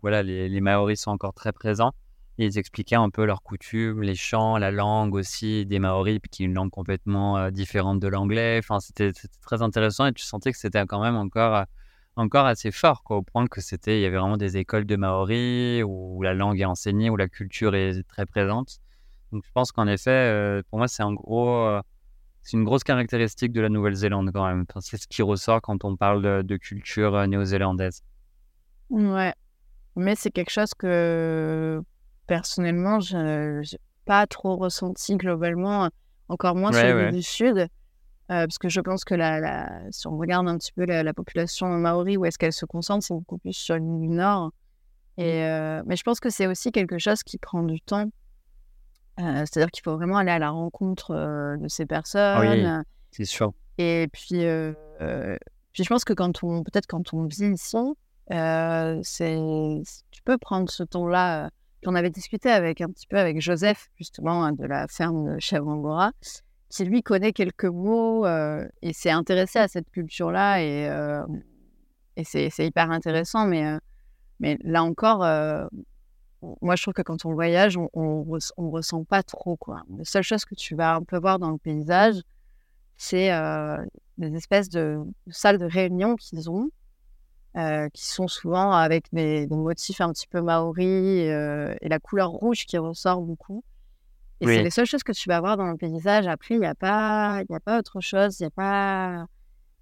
voilà, 0.03 0.23
les, 0.23 0.49
les 0.49 0.61
Maoris 0.61 1.01
sont 1.01 1.11
encore 1.11 1.33
très 1.33 1.53
présents 1.53 1.95
ils 2.39 2.59
expliquaient 2.59 2.97
un 2.97 3.11
peu 3.11 3.25
leurs 3.25 3.43
coutumes, 3.43 4.03
les 4.03 4.17
chants, 4.17 4.59
la 4.59 4.71
langue 4.71 5.15
aussi 5.15 5.67
des 5.67 5.79
Maoris, 5.79 6.19
qui 6.31 6.43
est 6.43 6.47
une 6.47 6.55
langue 6.55 6.71
complètement 6.71 7.39
euh, 7.39 7.51
différente 7.51 8.01
de 8.01 8.09
l'anglais. 8.09 8.59
Enfin, 8.59 8.81
c'était 8.81 9.13
très 9.43 9.63
intéressant 9.63 10.07
et 10.07 10.13
tu 10.13 10.25
sentais 10.25 10.53
que 10.53 10.59
c'était 10.59 10.85
quand 10.87 11.01
même 11.01 11.17
encore, 11.17 11.65
encore 12.17 12.47
assez 12.47 12.71
fort, 12.71 13.03
quoi, 13.03 13.17
au 13.19 13.23
point 13.23 13.47
que 13.47 13.61
c'était, 13.61 13.99
il 13.99 14.03
y 14.03 14.07
avait 14.07 14.19
vraiment 14.19 14.37
des 14.37 14.57
écoles 14.57 14.85
de 14.85 14.97
Maoris 14.97 15.83
où 15.85 16.23
la 16.23 16.35
langue 16.35 16.61
est 16.61 16.65
enseignée, 16.65 17.11
où 17.11 17.17
la 17.17 17.29
culture 17.29 17.75
est 17.75 18.07
très 18.09 18.27
présente. 18.27 18.79
Donc, 19.33 19.45
je 19.45 19.51
pense 19.53 19.73
qu'en 19.73 19.87
effet, 19.87 20.11
euh, 20.11 20.63
pour 20.71 20.79
moi, 20.79 20.87
c'est 20.87 21.03
un 21.03 21.13
gros, 21.13 21.81
c'est 22.43 22.57
une 22.57 22.65
grosse 22.65 22.85
caractéristique 22.85 23.53
de 23.53 23.61
la 23.61 23.69
Nouvelle-Zélande 23.69 24.31
quand 24.33 24.47
même. 24.47 24.65
c'est 24.81 24.97
ce 24.97 25.09
qui 25.09 25.23
ressort 25.23 25.61
quand 25.61 25.85
on 25.85 25.97
parle 25.97 26.23
de, 26.23 26.43
de 26.43 26.57
culture 26.57 27.27
néo-zélandaise. 27.27 28.03
Ouais, 28.91 29.35
mais 29.97 30.15
c'est 30.15 30.31
quelque 30.31 30.51
chose 30.51 30.75
que 30.75 31.83
personnellement, 32.27 33.01
je 33.01 33.61
n'ai 33.61 33.79
pas 34.05 34.27
trop 34.27 34.57
ressenti 34.57 35.17
globalement, 35.17 35.89
encore 36.29 36.55
moins 36.55 36.73
sur 36.73 36.95
le 36.95 37.13
du 37.13 37.23
Sud. 37.23 37.69
Euh, 38.31 38.47
parce 38.47 38.59
que 38.59 38.69
je 38.69 38.81
pense 38.81 39.05
que 39.05 39.15
la, 39.15 39.83
si 39.91 40.07
on 40.07 40.17
regarde 40.17 40.49
un 40.49 40.57
petit 40.57 40.73
peu 40.73 40.85
la, 40.87 41.13
population 41.13 41.69
maori, 41.69 42.17
où 42.17 42.25
est-ce 42.25 42.39
qu'elle 42.39 42.53
se 42.53 42.65
concentre, 42.65 43.05
c'est 43.05 43.15
beaucoup 43.15 43.39
plus 43.39 43.53
sur 43.53 43.75
le 43.75 43.81
Nord. 43.81 44.53
Et, 45.19 45.41
mmh. 45.41 45.45
euh, 45.45 45.83
mais 45.87 45.97
je 45.97 46.03
pense 46.03 46.21
que 46.21 46.31
c'est 46.31 46.47
aussi 46.47 46.73
quelque 46.73 46.99
chose 46.99 47.23
qui 47.23 47.39
prend 47.39 47.63
du 47.63 47.81
temps. 47.81 48.09
Euh, 49.21 49.45
c'est-à-dire 49.45 49.71
qu'il 49.71 49.83
faut 49.83 49.95
vraiment 49.95 50.17
aller 50.17 50.31
à 50.31 50.39
la 50.39 50.51
rencontre 50.51 51.15
de 51.61 51.69
ces 51.69 51.87
personnes. 51.87 52.41
Oui, 52.41 52.85
c'est 53.11 53.27
sûr. 53.27 53.53
Et 53.79 54.09
puis, 54.13 54.47
puis 55.73 55.85
je 55.85 55.89
pense 55.89 56.05
que 56.05 56.15
quand 56.15 56.43
on, 56.43 56.63
peut-être 56.63 56.87
quand 56.87 57.13
on 57.13 57.27
vit 57.27 57.53
ici, 57.53 57.77
c'est, 58.29 59.83
tu 60.11 60.23
peux 60.25 60.39
prendre 60.39 60.71
ce 60.71 60.83
temps-là 60.83 61.51
on 61.87 61.95
avait 61.95 62.11
discuté 62.11 62.51
avec 62.51 62.81
un 62.81 62.89
petit 62.89 63.07
peu 63.07 63.19
avec 63.19 63.41
Joseph, 63.41 63.91
justement, 63.97 64.51
de 64.53 64.65
la 64.65 64.87
ferme 64.89 65.35
de 65.35 65.41
Chèvre 65.41 65.77
qui 66.75 66.85
lui 66.85 67.05
connaît 67.05 67.33
quelques 67.33 67.65
mots 67.67 68.27
euh, 68.27 68.67
et 68.83 68.93
s'est 68.93 69.11
intéressé 69.11 69.61
à 69.61 69.69
cette 69.69 69.89
culture-là. 69.91 70.61
Et, 70.61 70.89
euh, 70.89 71.23
c'est, 72.25 72.51
hyper 72.59 72.91
intéressant. 72.91 73.47
Mais, 73.47 73.65
euh, 73.65 74.57
là 74.65 74.83
encore, 74.83 75.21
moi, 76.61 76.75
je 76.75 76.83
trouve 76.83 76.95
que 76.95 77.03
quand 77.03 77.25
on 77.25 77.33
voyage, 77.33 77.77
on 77.77 78.25
ne 78.27 78.71
ressent 78.71 79.05
pas 79.05 79.23
trop. 79.23 79.57
Quoi. 79.57 79.83
La 79.97 80.05
seule 80.05 80.25
chose 80.25 80.45
que 80.45 80.57
tu 80.57 80.75
vas 80.75 80.97
un 80.97 81.05
peu 81.05 81.17
voir 81.17 81.39
dans 81.39 81.53
le 81.53 81.59
paysage, 81.59 82.17
c'est 82.97 83.31
des 84.19 84.35
espèces 84.35 84.69
de 84.69 84.99
salles 85.31 85.59
de 85.59 85.67
réunion 85.67 86.17
qu'ils 86.17 86.51
ont 86.51 86.71
qui 87.93 88.05
sont 88.05 88.27
souvent 88.27 88.73
avec 88.73 89.07
des, 89.13 89.47
motifs 89.47 90.01
un 90.01 90.13
petit 90.13 90.27
peu 90.27 90.41
maoris 90.41 91.29
euh, 91.31 91.75
et 91.81 91.89
la 91.89 92.01
couleur 92.01 92.31
rouge 92.31 92.67
qui 92.67 92.79
ressort 92.79 93.23
beaucoup. 93.23 93.63
Et 94.41 94.47
c'est 94.47 94.63
les 94.63 94.71
seules 94.71 94.87
choses 94.87 95.03
que 95.03 95.13
tu 95.13 95.29
vas 95.29 95.41
voir 95.41 95.57
dans 95.57 95.67
le 95.67 95.77
paysage. 95.77 96.27
Après, 96.27 96.55
il 96.55 96.61
n'y 96.61 96.67
a, 96.67 96.75
pas, 96.75 97.39
a 97.39 97.61
pas 97.61 97.79
autre 97.79 98.01
chose. 98.01 98.41
Y 98.41 98.45
a 98.45 98.51
pas... 98.51 99.27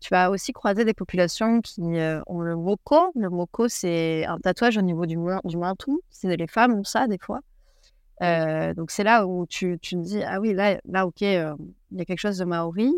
Tu 0.01 0.09
vas 0.11 0.31
aussi 0.31 0.53
croiser 0.53 0.85
des 0.85 0.95
populations 0.95 1.61
qui 1.61 1.81
euh, 1.81 2.21
ont 2.27 2.41
le 2.41 2.57
moko. 2.57 3.13
Le 3.15 3.31
moko, 3.31 3.69
c'est 3.69 4.25
un 4.27 4.39
tatouage 4.39 4.77
au 4.77 4.83
niveau 4.83 5.07
du, 5.07 5.17
du 5.45 5.57
menton. 5.57 5.99
Les 6.25 6.47
femmes 6.47 6.75
ont 6.75 6.85
ça 6.85 7.07
des 7.07 7.19
fois. 7.19 7.41
donc 8.21 8.91
c'est 8.91 9.05
là 9.05 9.27
où 9.27 9.47
tu, 9.47 9.79
tu, 9.81 9.97
te 9.97 10.01
dis, 10.01 10.23
ah 10.23 10.41
oui, 10.41 10.55
là, 10.55 10.81
là 10.85 11.07
ok, 11.07 11.21
il 11.21 11.57
y 11.93 12.01
a 12.01 12.05
quelque 12.05 12.19
chose 12.19 12.39
de 12.39 12.45
maori. 12.45 12.93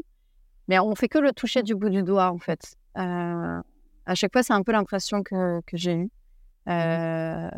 Mais 0.68 0.78
on 0.78 0.94
fait 0.94 1.08
que 1.08 1.18
le 1.18 1.32
toucher 1.32 1.62
du 1.62 1.74
bout 1.74 1.90
du 1.90 2.02
doigt, 2.02 2.30
en 2.30 2.38
fait 2.38 2.76
à 4.06 4.14
chaque 4.14 4.32
fois, 4.32 4.42
c'est 4.42 4.52
un 4.52 4.62
peu 4.62 4.72
l'impression 4.72 5.22
que, 5.22 5.60
que 5.62 5.76
j'ai 5.76 5.94
eue. 5.94 6.10
Mmh 6.66 6.70
euh, 6.70 7.50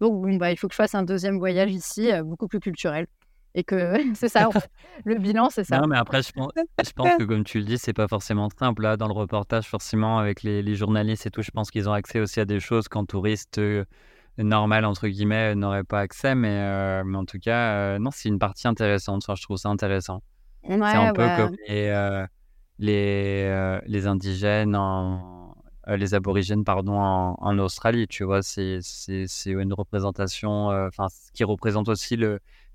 donc, 0.00 0.20
bon, 0.20 0.36
bah, 0.36 0.50
il 0.50 0.56
faut 0.56 0.68
que 0.68 0.74
je 0.74 0.76
fasse 0.76 0.94
un 0.94 1.04
deuxième 1.04 1.38
voyage 1.38 1.70
ici, 1.70 2.12
euh, 2.12 2.22
beaucoup 2.22 2.48
plus 2.48 2.60
culturel. 2.60 3.06
Et 3.54 3.64
que 3.64 3.94
c'est 4.14 4.28
ça, 4.28 4.48
le 5.04 5.16
bilan, 5.16 5.50
c'est 5.50 5.64
ça. 5.64 5.80
Non, 5.80 5.86
mais 5.86 5.96
après, 5.96 6.22
je 6.22 6.32
pense, 6.32 6.52
je 6.56 6.90
pense, 6.92 7.16
que 7.18 7.24
comme 7.24 7.44
tu 7.44 7.58
le 7.58 7.64
dis, 7.64 7.78
c'est 7.78 7.92
pas 7.92 8.08
forcément 8.08 8.48
simple. 8.58 8.82
Là, 8.82 8.96
dans 8.96 9.06
le 9.06 9.12
reportage, 9.12 9.66
forcément, 9.66 10.18
avec 10.18 10.42
les, 10.42 10.62
les 10.62 10.74
journalistes 10.74 11.26
et 11.26 11.30
tout, 11.30 11.42
je 11.42 11.50
pense 11.50 11.70
qu'ils 11.70 11.88
ont 11.88 11.92
accès 11.92 12.20
aussi 12.20 12.40
à 12.40 12.44
des 12.44 12.60
choses 12.60 12.88
qu'un 12.88 13.04
touriste 13.04 13.58
euh, 13.58 13.84
normal, 14.38 14.84
entre 14.84 15.08
guillemets, 15.08 15.54
n'aurait 15.54 15.84
pas 15.84 16.00
accès. 16.00 16.34
Mais, 16.34 17.04
mais 17.04 17.16
en 17.16 17.24
tout 17.24 17.38
cas, 17.38 17.98
non, 17.98 18.10
c'est 18.12 18.28
une 18.28 18.38
partie 18.38 18.66
intéressante. 18.66 19.24
je 19.36 19.42
trouve 19.42 19.56
ça 19.56 19.68
intéressant. 19.68 20.22
c'est 20.66 20.74
un 20.74 21.12
peu 21.12 21.28
comme 21.36 21.56
les, 21.68 22.26
les, 22.78 23.78
les 23.86 24.06
indigènes 24.06 24.74
en 24.74 25.43
euh, 25.43 25.43
les 25.88 26.14
aborigènes 26.14 26.64
pardon, 26.64 26.98
en, 26.98 27.58
Australie. 27.58 28.06
Tu 28.08 28.24
vois, 28.24 28.42
c'est 28.42 28.80
une 29.46 29.72
représentation, 29.72 30.70
euh, 30.70 30.88
enfin, 30.88 31.08
qui 31.32 31.44
représente 31.44 31.88
aussi 31.88 32.18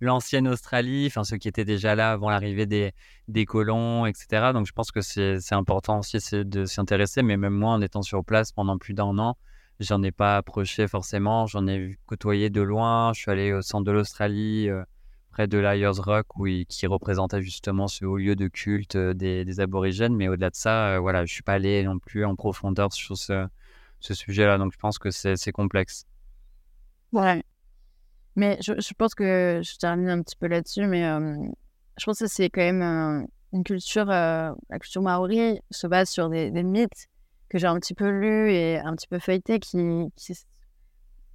l'ancienne 0.01 0.47
Australie, 0.47 1.07
enfin 1.07 1.24
ceux 1.24 1.38
qui 1.38 1.47
étaient 1.47 1.66
déjà 1.66 1.95
là 1.95 2.12
avant 2.12 2.30
l'arrivée 2.30 2.66
des, 2.66 2.93
des 3.28 3.45
colons, 3.45 4.05
etc. 4.05 4.51
Donc 4.53 4.68
je 4.68 4.72
pense 4.72 4.91
que 4.91 5.01
c'est 5.01 5.53
important 5.53 5.99
aussi 5.99 6.18
de 6.32 6.66
s'y 6.66 6.80
intéresser, 6.80 7.22
mais 7.22 7.38
même 7.38 7.53
moi 7.53 7.74
en 7.74 7.82
étant 7.82 8.01
sur 8.01 8.24
place 8.24 8.51
pendant 8.51 8.78
plus 8.78 8.93
d'un 8.93 9.18
an, 9.18 9.38
j'en 9.80 10.01
ai 10.03 10.12
pas 10.12 10.38
approché 10.38 10.88
forcément, 10.88 11.47
j'en 11.47 11.68
ai 11.68 11.97
côtoyé 12.05 12.49
de 12.49 12.62
loin, 12.62 13.12
je 13.14 13.22
suis 13.22 13.32
allé 13.32 13.53
au 13.53 13.62
centre 13.62 13.86
de 13.86 13.91
l'Australie, 13.91 14.70
euh, 14.70 14.84
près 15.30 15.48
de 15.48 15.58
l'Ayers 15.58 16.00
Rock, 16.00 16.26
où 16.38 16.48
qui 16.68 16.88
représentait 16.88 17.42
justement 17.42 17.88
ce 17.88 18.06
haut 18.06 18.18
lieu 18.18 18.36
de 18.36 18.48
culte 18.48 18.96
euh, 18.96 19.14
des, 19.14 19.60
aborigènes. 19.60 20.16
Mais 20.16 20.28
au-delà 20.28 20.50
de 20.50 20.56
ça, 20.56 20.96
euh, 20.96 21.00
voilà, 21.00 21.26
je 21.26 21.34
suis 21.34 21.44
pas 21.44 21.54
allé 21.54 21.84
non 21.84 22.00
plus 22.00 22.26
en 22.26 22.36
profondeur 22.36 22.92
sur 22.94 23.18
ce, 23.18 23.48
sujet-là. 24.00 24.58
Donc, 24.58 24.74
je 24.74 24.78
pense 24.78 25.00
que 25.00 25.12
c'est 25.12 25.52
complexe. 25.52 26.06
Ouais. 27.12 27.44
Mais 28.36 28.58
je, 28.62 28.74
je, 28.80 28.94
pense 28.94 29.16
que 29.16 29.62
je 29.64 29.78
termine 29.78 30.10
un 30.10 30.22
petit 30.22 30.36
peu 30.36 30.48
là-dessus, 30.48 30.86
mais 30.86 31.06
euh, 31.06 31.36
je 31.98 32.06
pense 32.06 32.20
que 32.20 32.28
c'est 32.28 32.50
quand 32.50 32.62
même 32.62 33.28
une 33.52 33.64
culture, 33.64 34.06
la 34.06 34.56
culture 34.80 35.02
maori 35.02 35.60
se 35.72 35.88
base 35.88 36.10
sur 36.10 36.30
des, 36.30 36.52
mythes 36.64 37.08
que 37.50 37.58
j'ai 37.58 37.68
un 37.68 37.80
petit 37.80 37.96
peu 37.96 38.10
lus 38.10 38.52
et 38.52 38.78
un 38.78 38.96
petit 38.96 39.08
peu 39.08 39.20
feuilletés 39.20 39.60
qui, 39.60 40.06
qui 40.16 40.36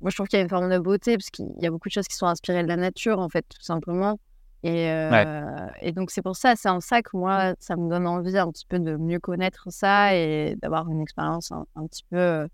moi, 0.04 0.10
je 0.10 0.16
trouve 0.16 0.28
qu'il 0.28 0.36
y 0.36 0.40
a 0.40 0.42
une 0.42 0.50
forme 0.50 0.68
de 0.70 0.78
beauté 0.78 1.16
parce 1.16 1.30
qu'il 1.30 1.48
y 1.60 1.66
a 1.66 1.70
beaucoup 1.70 1.88
de 1.88 1.94
choses 1.94 2.06
qui 2.06 2.14
sont 2.14 2.26
inspirées 2.26 2.62
de 2.62 2.68
la 2.68 2.76
nature, 2.76 3.20
en 3.20 3.30
fait, 3.30 3.46
tout 3.48 3.62
simplement. 3.62 4.20
Et, 4.62 4.90
euh, 4.90 5.66
et 5.80 5.92
donc, 5.92 6.10
c'est 6.10 6.20
pour 6.20 6.36
ça, 6.36 6.56
c'est 6.56 6.68
en 6.68 6.80
ça 6.80 7.00
que 7.00 7.16
moi, 7.16 7.54
ça 7.58 7.74
me 7.76 7.88
donne 7.88 8.06
envie 8.06 8.36
un 8.36 8.50
petit 8.50 8.66
peu 8.66 8.78
de 8.78 8.96
mieux 8.96 9.18
connaître 9.18 9.68
ça 9.70 10.14
et 10.14 10.56
d'avoir 10.60 10.90
une 10.90 11.00
expérience 11.00 11.52
un, 11.52 11.86
petit 11.86 12.04
peu 12.10 12.18
euh, 12.18 12.46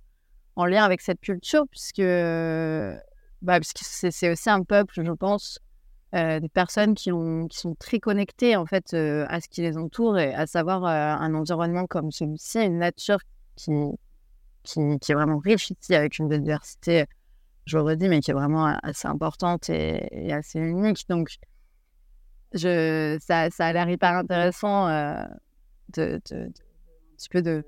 en 0.55 0.65
lien 0.65 0.85
avec 0.85 1.01
cette 1.01 1.21
culture, 1.21 1.65
puisque, 1.73 1.99
bah, 3.43 3.59
parce 3.59 3.73
que 3.73 4.11
c'est 4.13 4.31
aussi 4.31 4.49
un 4.49 4.63
peuple, 4.63 5.03
je 5.03 5.11
pense, 5.11 5.59
des 6.13 6.49
personnes 6.55 6.95
qui, 6.95 7.11
ont, 7.11 7.49
qui 7.49 7.59
sont 7.59 7.75
très 7.75 7.99
connectées 7.99 8.55
en 8.55 8.67
fait 8.67 8.95
à 8.95 9.41
ce 9.41 9.49
qui 9.49 9.63
les 9.63 9.77
entoure, 9.77 10.19
et 10.19 10.33
à 10.35 10.47
savoir 10.47 10.85
un 10.85 11.35
environnement 11.35 11.87
comme 11.87 12.13
celui-ci, 12.13 12.61
une 12.61 12.79
nature 12.79 13.19
qui, 13.57 13.73
qui, 14.63 14.81
qui, 15.01 15.11
est 15.11 15.15
vraiment 15.17 15.39
riche 15.39 15.73
ici 15.73 15.97
avec 15.97 16.21
une 16.21 16.29
biodiversité, 16.29 17.07
je 17.67 17.77
le 17.77 17.83
redis, 17.83 18.09
mais 18.09 18.21
qui 18.21 18.31
est 18.31 18.35
vraiment 18.35 18.67
assez 18.83 19.09
importante 19.09 19.71
et, 19.71 20.33
assez 20.33 20.59
unique. 20.59 21.09
Donc, 21.09 21.37
je, 22.53 23.19
ça, 23.21 23.51
ça 23.51 23.67
a 23.67 23.73
l'air 23.73 23.89
hyper 23.89 24.13
intéressant 24.13 24.89
de, 25.95 26.21
de, 26.31 26.47
un 26.47 27.17
petit 27.17 27.29
peu 27.29 27.43
de, 27.43 27.65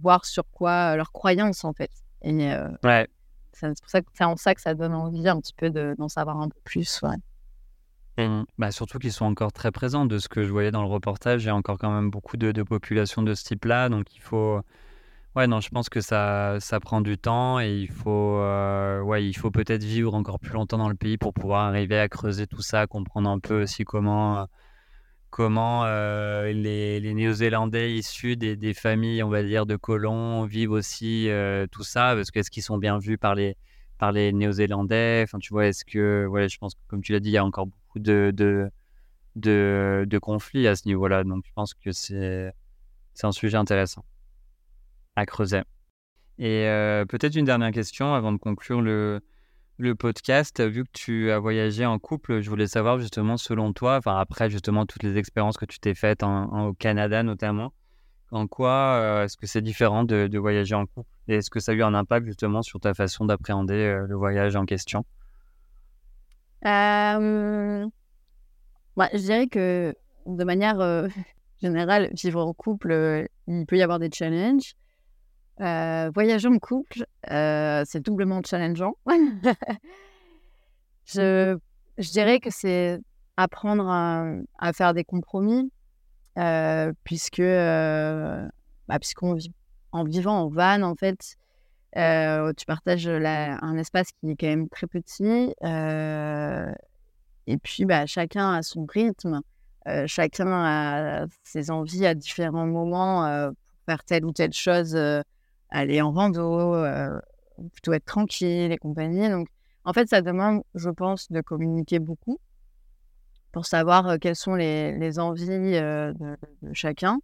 voir 0.00 0.24
sur 0.24 0.44
quoi 0.50 0.96
leurs 0.96 1.12
croyances 1.12 1.64
en 1.64 1.72
fait. 1.72 1.90
Et, 2.22 2.52
ouais. 2.84 3.08
C'est 3.52 3.68
pour 3.80 3.90
ça 3.90 4.00
que 4.00 4.06
c'est 4.14 4.24
en 4.24 4.36
ça 4.36 4.54
que 4.54 4.60
ça 4.60 4.74
donne 4.74 4.94
envie 4.94 5.28
un 5.28 5.38
petit 5.40 5.54
peu 5.54 5.70
d'en 5.70 6.08
savoir 6.08 6.40
un 6.40 6.48
peu 6.48 6.58
plus. 6.64 7.00
Ouais. 7.02 7.16
Bah, 8.58 8.70
surtout 8.70 8.98
qu'ils 8.98 9.12
sont 9.12 9.24
encore 9.24 9.52
très 9.52 9.70
présents. 9.70 10.06
De 10.06 10.18
ce 10.18 10.28
que 10.28 10.42
je 10.42 10.50
voyais 10.50 10.70
dans 10.70 10.82
le 10.82 10.88
reportage, 10.88 11.44
il 11.44 11.46
y 11.46 11.50
a 11.50 11.54
encore 11.54 11.78
quand 11.78 11.92
même 11.92 12.10
beaucoup 12.10 12.36
de 12.36 12.62
populations 12.62 13.22
de 13.22 13.34
ce 13.34 13.44
type-là. 13.44 13.88
Donc 13.88 14.14
il 14.14 14.20
faut. 14.20 14.60
Ouais, 15.34 15.46
non, 15.46 15.60
je 15.60 15.70
pense 15.70 15.88
que 15.88 16.02
ça, 16.02 16.58
ça 16.60 16.78
prend 16.78 17.00
du 17.00 17.16
temps 17.16 17.58
et 17.58 17.74
il 17.74 17.90
faut, 17.90 18.36
euh, 18.38 19.00
ouais, 19.00 19.26
il 19.26 19.32
faut 19.32 19.50
peut-être 19.50 19.82
vivre 19.82 20.12
encore 20.14 20.38
plus 20.38 20.52
longtemps 20.52 20.76
dans 20.76 20.90
le 20.90 20.94
pays 20.94 21.16
pour 21.16 21.32
pouvoir 21.32 21.62
arriver 21.68 21.98
à 21.98 22.06
creuser 22.10 22.46
tout 22.46 22.60
ça, 22.60 22.86
comprendre 22.86 23.30
un 23.30 23.38
peu 23.38 23.62
aussi 23.62 23.84
comment, 23.84 24.46
comment 25.30 25.86
euh, 25.86 26.52
les, 26.52 27.00
les 27.00 27.14
Néo-Zélandais 27.14 27.94
issus 27.94 28.36
des, 28.36 28.56
des, 28.56 28.74
familles, 28.74 29.22
on 29.22 29.30
va 29.30 29.42
dire, 29.42 29.66
de 29.66 29.76
colons 29.76 30.44
vivent 30.44 30.72
aussi 30.72 31.30
euh, 31.30 31.66
tout 31.70 31.84
ça. 31.84 32.14
Parce 32.14 32.30
qu'est-ce 32.30 32.50
qu'ils 32.50 32.62
sont 32.62 32.78
bien 32.78 32.98
vus 32.98 33.18
par 33.18 33.34
les, 33.34 33.56
par 33.98 34.12
les 34.12 34.32
Néo-Zélandais? 34.32 35.22
Enfin, 35.24 35.38
tu 35.38 35.54
vois, 35.54 35.66
est-ce 35.66 35.84
que, 35.86 36.26
ouais, 36.26 36.48
je 36.50 36.58
pense 36.58 36.74
que, 36.74 36.80
comme 36.88 37.02
tu 37.02 37.12
l'as 37.12 37.20
dit, 37.20 37.30
il 37.30 37.34
y 37.34 37.38
a 37.38 37.44
encore 37.44 37.66
beaucoup 37.68 38.00
de, 38.00 38.32
de, 38.34 38.70
de, 39.36 40.18
conflits 40.18 40.66
à 40.68 40.76
ce 40.76 40.86
niveau-là. 40.88 41.24
Donc, 41.24 41.44
je 41.46 41.52
pense 41.54 41.74
que 41.74 41.92
c'est 41.92 42.52
un 43.22 43.32
sujet 43.32 43.56
intéressant 43.56 44.04
à 45.16 45.26
creuser. 45.26 45.62
Et 46.38 46.66
euh, 46.66 47.04
peut-être 47.04 47.36
une 47.36 47.44
dernière 47.44 47.70
question 47.70 48.14
avant 48.14 48.32
de 48.32 48.38
conclure 48.38 48.80
le, 48.80 49.20
le 49.78 49.94
podcast. 49.94 50.60
Vu 50.60 50.84
que 50.84 50.90
tu 50.92 51.30
as 51.30 51.38
voyagé 51.38 51.84
en 51.86 51.98
couple, 51.98 52.40
je 52.40 52.50
voulais 52.50 52.66
savoir 52.66 52.98
justement, 52.98 53.36
selon 53.36 53.72
toi, 53.72 53.96
enfin 53.98 54.18
après 54.18 54.50
justement 54.50 54.86
toutes 54.86 55.02
les 55.02 55.16
expériences 55.18 55.56
que 55.56 55.66
tu 55.66 55.78
t'es 55.78 55.94
faites 55.94 56.22
au 56.22 56.72
Canada 56.74 57.22
notamment, 57.22 57.72
en 58.30 58.46
quoi 58.46 58.96
euh, 58.96 59.24
est-ce 59.24 59.36
que 59.36 59.46
c'est 59.46 59.60
différent 59.60 60.04
de, 60.04 60.38
voyager 60.38 60.74
en 60.74 60.86
couple? 60.86 61.08
Et 61.28 61.36
est-ce 61.36 61.50
que 61.50 61.60
ça 61.60 61.72
a 61.72 61.74
eu 61.74 61.82
un 61.82 61.94
impact 61.94 62.26
justement 62.26 62.62
sur 62.62 62.80
ta 62.80 62.94
façon 62.94 63.26
d'appréhender 63.26 63.74
euh, 63.74 64.06
le 64.06 64.16
voyage 64.16 64.56
en 64.56 64.64
question? 64.64 65.04
Bah, 66.62 67.18
je 69.12 69.18
dirais 69.18 69.46
que 69.46 69.94
de 70.26 70.44
manière 70.44 71.08
générale, 71.62 72.10
vivre 72.14 72.44
en 72.44 72.52
couple, 72.52 73.28
il 73.46 73.66
peut 73.66 73.76
y 73.76 73.82
avoir 73.82 73.98
des 73.98 74.10
challenges. 74.12 74.74
Voyager 75.58 76.48
en 76.48 76.58
couple, 76.58 77.04
c'est 77.28 78.00
doublement 78.00 78.40
challengeant. 78.44 78.94
je, 81.06 81.56
je 81.98 82.10
dirais 82.10 82.40
que 82.40 82.50
c'est 82.50 82.98
apprendre 83.36 83.88
à, 83.88 84.72
faire 84.72 84.94
des 84.94 85.04
compromis, 85.04 85.70
puisque 87.04 87.40
bah, 87.40 88.98
puisqu'on 88.98 89.34
vit 89.34 89.52
en 89.92 90.04
vivant 90.04 90.42
en 90.42 90.48
van, 90.48 90.82
en 90.82 90.94
fait, 90.94 91.36
euh, 91.96 92.52
tu 92.56 92.64
partages 92.64 93.06
un 93.06 93.76
espace 93.76 94.12
qui 94.12 94.30
est 94.30 94.36
quand 94.36 94.46
même 94.46 94.68
très 94.68 94.86
petit. 94.86 95.54
Euh, 95.62 96.72
et 97.46 97.58
puis, 97.58 97.84
bah, 97.84 98.06
chacun 98.06 98.54
a 98.54 98.62
son 98.62 98.86
rythme. 98.86 99.42
Euh, 99.88 100.06
chacun 100.06 100.50
a 100.50 101.26
ses 101.44 101.70
envies 101.70 102.06
à 102.06 102.14
différents 102.14 102.66
moments 102.66 103.48
pour 103.48 103.84
faire 103.86 104.04
telle 104.04 104.24
ou 104.24 104.32
telle 104.32 104.52
chose, 104.52 104.96
aller 105.72 106.00
en 106.00 106.12
rando, 106.12 106.84
plutôt 107.72 107.92
être 107.92 108.04
tranquille 108.04 108.70
et 108.70 108.78
compagnie. 108.78 109.28
Donc, 109.28 109.48
en 109.84 109.92
fait, 109.92 110.08
ça 110.08 110.22
demande, 110.22 110.62
je 110.74 110.90
pense, 110.90 111.30
de 111.32 111.40
communiquer 111.40 111.98
beaucoup 111.98 112.38
pour 113.50 113.66
savoir 113.66 114.18
quelles 114.18 114.36
sont 114.36 114.54
les, 114.54 114.96
les 114.96 115.18
envies 115.18 115.46
de, 115.46 116.14
de, 116.62 116.72
chacun. 116.72 117.18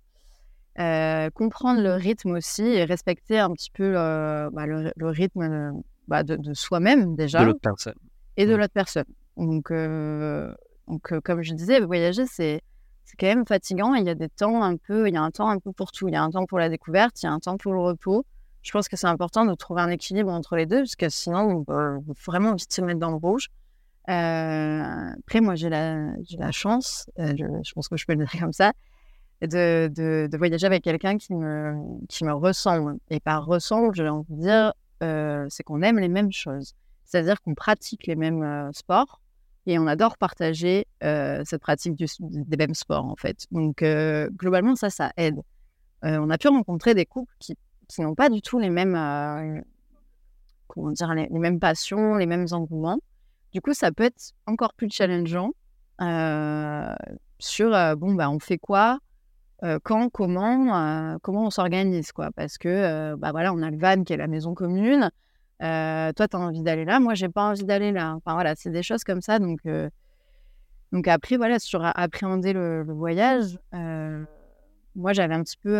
Euh, 0.78 1.28
comprendre 1.30 1.80
le 1.80 1.94
rythme 1.94 2.32
aussi 2.32 2.62
et 2.62 2.84
respecter 2.84 3.38
un 3.38 3.51
petit 3.51 3.70
peu 3.70 3.94
euh, 3.96 4.49
bah, 4.53 4.64
le, 4.66 4.92
rythme 5.01 5.42
euh, 5.42 5.72
bah, 6.07 6.22
de, 6.22 6.55
soi-même 6.55 7.16
déjà. 7.16 7.40
De 7.40 7.46
l'autre 7.46 7.61
personne. 7.61 7.94
Et 8.36 8.46
de 8.46 8.55
l'autre 8.55 8.72
personne. 8.72 9.07
Donc, 9.36 9.72
donc 10.86 11.20
comme 11.24 11.42
je 11.42 11.55
disais, 11.55 11.80
voyager, 11.80 12.26
c'est 12.26 12.61
quand 13.18 13.26
même 13.26 13.46
fatigant. 13.46 13.94
Il 13.94 14.07
y 14.07 14.11
a 14.11 14.14
des 14.14 14.28
temps 14.28 14.62
un 14.62 14.76
peu, 14.76 15.09
il 15.09 15.14
y 15.14 15.16
a 15.16 15.22
un 15.22 15.32
temps 15.32 15.49
un 15.49 15.59
peu 15.59 15.72
pour 15.72 15.90
tout. 15.90 16.07
Il 16.07 16.14
y 16.14 16.16
a 16.16 16.22
un 16.22 16.30
temps 16.30 16.46
pour 16.46 16.61
la 16.61 16.68
découverte, 16.68 17.20
il 17.22 17.26
y 17.26 17.28
a 17.28 17.32
un 17.32 17.40
temps 17.40 17.57
pour 17.57 17.72
le 17.72 17.80
repos. 17.80 18.24
Je 18.69 18.73
pense 18.73 18.87
que 18.91 18.99
c'est 18.99 19.07
important 19.07 19.47
de 19.47 19.55
trouver 19.55 19.81
un 19.81 19.89
équilibre 19.89 20.31
entre 20.31 20.55
les 20.55 20.66
deux, 20.66 20.81
parce 20.81 20.95
que 20.95 21.09
sinon, 21.09 21.41
on 21.41 21.64
peut 21.64 22.01
vraiment 22.27 22.55
vite 22.55 22.71
se 22.71 22.83
mettre 22.83 23.01
dans 23.01 23.09
le 23.09 23.16
rouge. 23.16 23.49
après, 24.05 25.41
moi, 25.41 25.55
j'ai 25.55 25.71
la, 25.71 26.12
chance, 26.53 27.09
je, 27.16 27.47
je, 27.64 27.73
pense 27.73 27.89
que 27.89 27.97
je 27.97 28.05
peux 28.05 28.12
le 28.12 28.27
dire 28.27 28.41
comme 28.41 28.53
ça, 28.53 28.75
de, 29.41 30.37
voyager 30.37 30.66
avec 30.66 30.85
quelqu'un 30.85 31.16
qui 31.16 31.33
me, 31.33 32.33
ressemble. 32.33 32.99
Et 33.09 33.21
par 33.21 33.47
ressemble, 33.47 33.95
j'ai 33.95 34.07
envie 34.07 34.35
de 34.35 34.41
dire, 34.43 34.75
euh, 35.03 35.47
c'est 35.49 35.62
qu'on 35.62 35.81
aime 35.81 35.99
les 35.99 36.09
mêmes 36.09 36.31
choses. 36.31 36.75
C'est-à-dire 37.07 37.41
qu'on 37.41 37.55
pratique 37.55 38.07
les 38.07 38.16
mêmes 38.16 38.43
euh, 38.43 38.71
sports 38.75 39.23
et 39.64 39.79
on 39.79 39.87
adore 39.87 40.19
partager 40.19 40.87
euh, 41.03 41.43
cette 41.47 41.62
pratique 41.62 41.95
des 42.21 42.57
mêmes 42.59 42.75
sports, 42.75 43.07
en 43.07 43.16
fait. 43.16 43.47
Donc, 43.51 43.83
globalement, 44.37 44.77
ça, 44.77 44.91
ça 44.91 45.11
aide. 45.16 45.41
on 46.03 46.29
a 46.29 46.37
pu 46.37 46.49
rencontrer 46.49 46.95
des 46.95 47.07
couples 47.07 47.33
qui, 47.39 47.57
qui 47.89 48.03
n'ont 48.03 48.14
pas 48.14 48.28
du 48.28 48.43
tout 48.43 48.59
les 48.59 48.70
mêmes, 48.70 49.64
comment 50.68 50.93
dire, 50.93 51.12
les, 51.14 51.28
mêmes 51.30 51.59
passions, 51.59 52.14
les 52.14 52.26
mêmes 52.26 52.47
engouements. 52.53 53.01
Du 53.53 53.61
coup, 53.61 53.72
ça 53.72 53.91
peut 53.91 54.05
être 54.05 54.32
encore 54.47 54.74
plus 54.74 54.91
challengeant 54.91 55.53
sur, 57.39 57.70
bon, 57.97 58.14
bah, 58.14 58.30
on 58.30 58.39
fait 58.39 58.59
quoi 58.59 58.99
quand, 59.82 60.09
comment, 60.11 61.18
comment 61.22 61.47
on 61.47 61.51
s'organise, 61.51 62.12
quoi. 62.12 62.30
Parce 62.36 62.59
que, 62.59 63.14
bah 63.16 63.32
voilà, 63.32 63.53
on 63.53 63.62
a 63.62 63.70
le 63.70 63.78
van 63.78 64.05
qui 64.05 64.12
est 64.12 64.18
la 64.18 64.28
maison 64.28 64.55
commune. 64.55 65.11
toi, 65.61 66.12
tu 66.28 66.36
as 66.36 66.39
envie 66.39 66.62
d'aller 66.62 66.84
là, 66.84 67.01
moi, 67.01 67.14
j'ai 67.14 67.28
pas 67.28 67.51
envie 67.51 67.64
d'aller 67.64 67.91
là. 67.91 68.14
Enfin, 68.14 68.34
voilà, 68.34 68.55
c'est 68.55 68.70
des 68.70 68.82
choses 68.82 69.03
comme 69.03 69.22
ça. 69.22 69.39
Donc, 69.39 69.61
donc 70.93 71.09
après, 71.09 71.36
voilà, 71.39 71.59
sur 71.59 71.82
appréhender 71.84 72.53
le, 72.53 72.84
voyage, 72.84 73.59
moi, 73.72 75.12
j'avais 75.12 75.34
un 75.34 75.43
petit 75.43 75.57
peu 75.57 75.78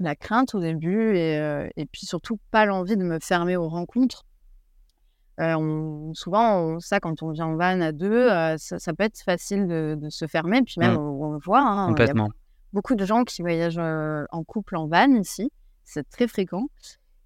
la 0.00 0.16
crainte 0.16 0.54
au 0.54 0.60
début 0.60 1.16
et, 1.16 1.68
et 1.76 1.86
puis 1.86 2.06
surtout 2.06 2.38
pas 2.50 2.66
l'envie 2.66 2.96
de 2.96 3.04
me 3.04 3.18
fermer 3.20 3.56
aux 3.56 3.68
rencontres. 3.68 4.24
on, 5.38 6.12
souvent, 6.14 6.78
ça, 6.80 7.00
quand 7.00 7.22
on 7.22 7.30
vient 7.30 7.46
en 7.46 7.56
van 7.56 7.80
à 7.80 7.92
deux, 7.92 8.28
ça, 8.56 8.92
peut 8.92 9.04
être 9.04 9.20
facile 9.22 9.66
de, 9.68 10.08
se 10.08 10.26
fermer. 10.26 10.62
Puis 10.62 10.76
même, 10.78 10.94
mmh. 10.94 10.98
on, 10.98 11.38
voit, 11.38 11.62
hein, 11.62 11.88
Complètement 11.88 12.30
beaucoup 12.74 12.96
de 12.96 13.06
gens 13.06 13.24
qui 13.24 13.40
voyagent 13.40 13.78
en 13.78 14.44
couple 14.44 14.76
en 14.76 14.88
van 14.88 15.14
ici. 15.14 15.50
C'est 15.84 16.08
très 16.10 16.26
fréquent. 16.26 16.66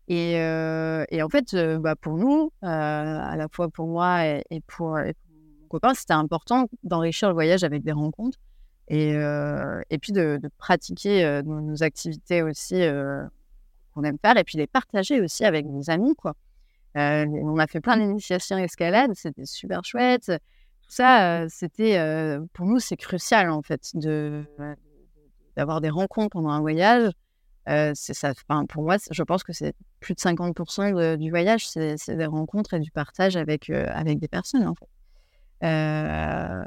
Et, 0.07 0.35
et 0.35 1.23
en 1.23 1.29
fait, 1.29 1.57
bah, 1.81 1.97
pour 1.97 2.17
nous, 2.17 2.53
à 2.63 3.35
la 3.37 3.49
fois 3.51 3.69
pour 3.69 3.89
moi 3.89 4.25
et, 4.27 4.61
pour, 4.67 4.91
mon 4.91 5.69
copain, 5.69 5.95
c'était 5.95 6.13
important 6.13 6.69
d'enrichir 6.85 7.29
le 7.29 7.35
voyage 7.35 7.65
avec 7.65 7.83
des 7.83 7.93
rencontres 7.93 8.39
et, 8.89 9.13
et 9.91 9.99
puis 9.99 10.13
de, 10.13 10.41
pratiquer 10.59 11.43
nos, 11.45 11.83
activités 11.83 12.43
aussi 12.43 12.83
qu'on 13.95 14.03
aime 14.05 14.19
faire 14.21 14.37
et 14.37 14.45
puis 14.45 14.59
les 14.59 14.67
partager 14.67 15.21
aussi 15.21 15.45
avec 15.45 15.67
nos 15.67 15.91
amis. 15.91 16.15
Quoi. 16.17 16.35
on 16.95 17.59
a 17.59 17.67
fait 17.67 17.81
plein 17.81 17.97
d'initiations 17.97 18.59
escalade, 18.59 19.13
c'était 19.15 19.47
super 19.47 19.85
chouette. 19.85 20.27
Tout 20.27 20.91
ça, 20.91 21.49
c'était 21.49 22.39
pour 22.55 22.67
nous, 22.67 22.79
c'est 22.79 22.97
crucial 22.97 23.51
en 23.51 23.63
fait 23.63 23.91
de 23.95 24.45
d'avoir 25.57 25.81
des 25.81 25.91
rencontres 25.91 26.31
pendant 26.31 26.51
un 26.51 26.61
voyage, 26.61 27.11
euh, 27.69 27.93
ça. 27.95 28.33
Pour 28.69 28.83
moi, 28.83 28.97
je 29.11 29.23
pense 29.23 29.43
que 29.43 29.53
c'est 29.53 29.75
plus 30.01 30.15
de 30.15 30.21
50% 30.21 31.17
du 31.17 31.31
voyage, 31.31 31.69
c'est 31.69 32.17
des 32.17 32.27
rencontres 32.27 32.75
et 32.75 32.81
du 32.81 32.91
partage 32.91 33.37
avec, 33.37 33.69
euh, 33.69 33.87
avec 33.91 34.19
des 34.19 34.29
personnes. 34.29 34.73
Euh, 35.65 36.65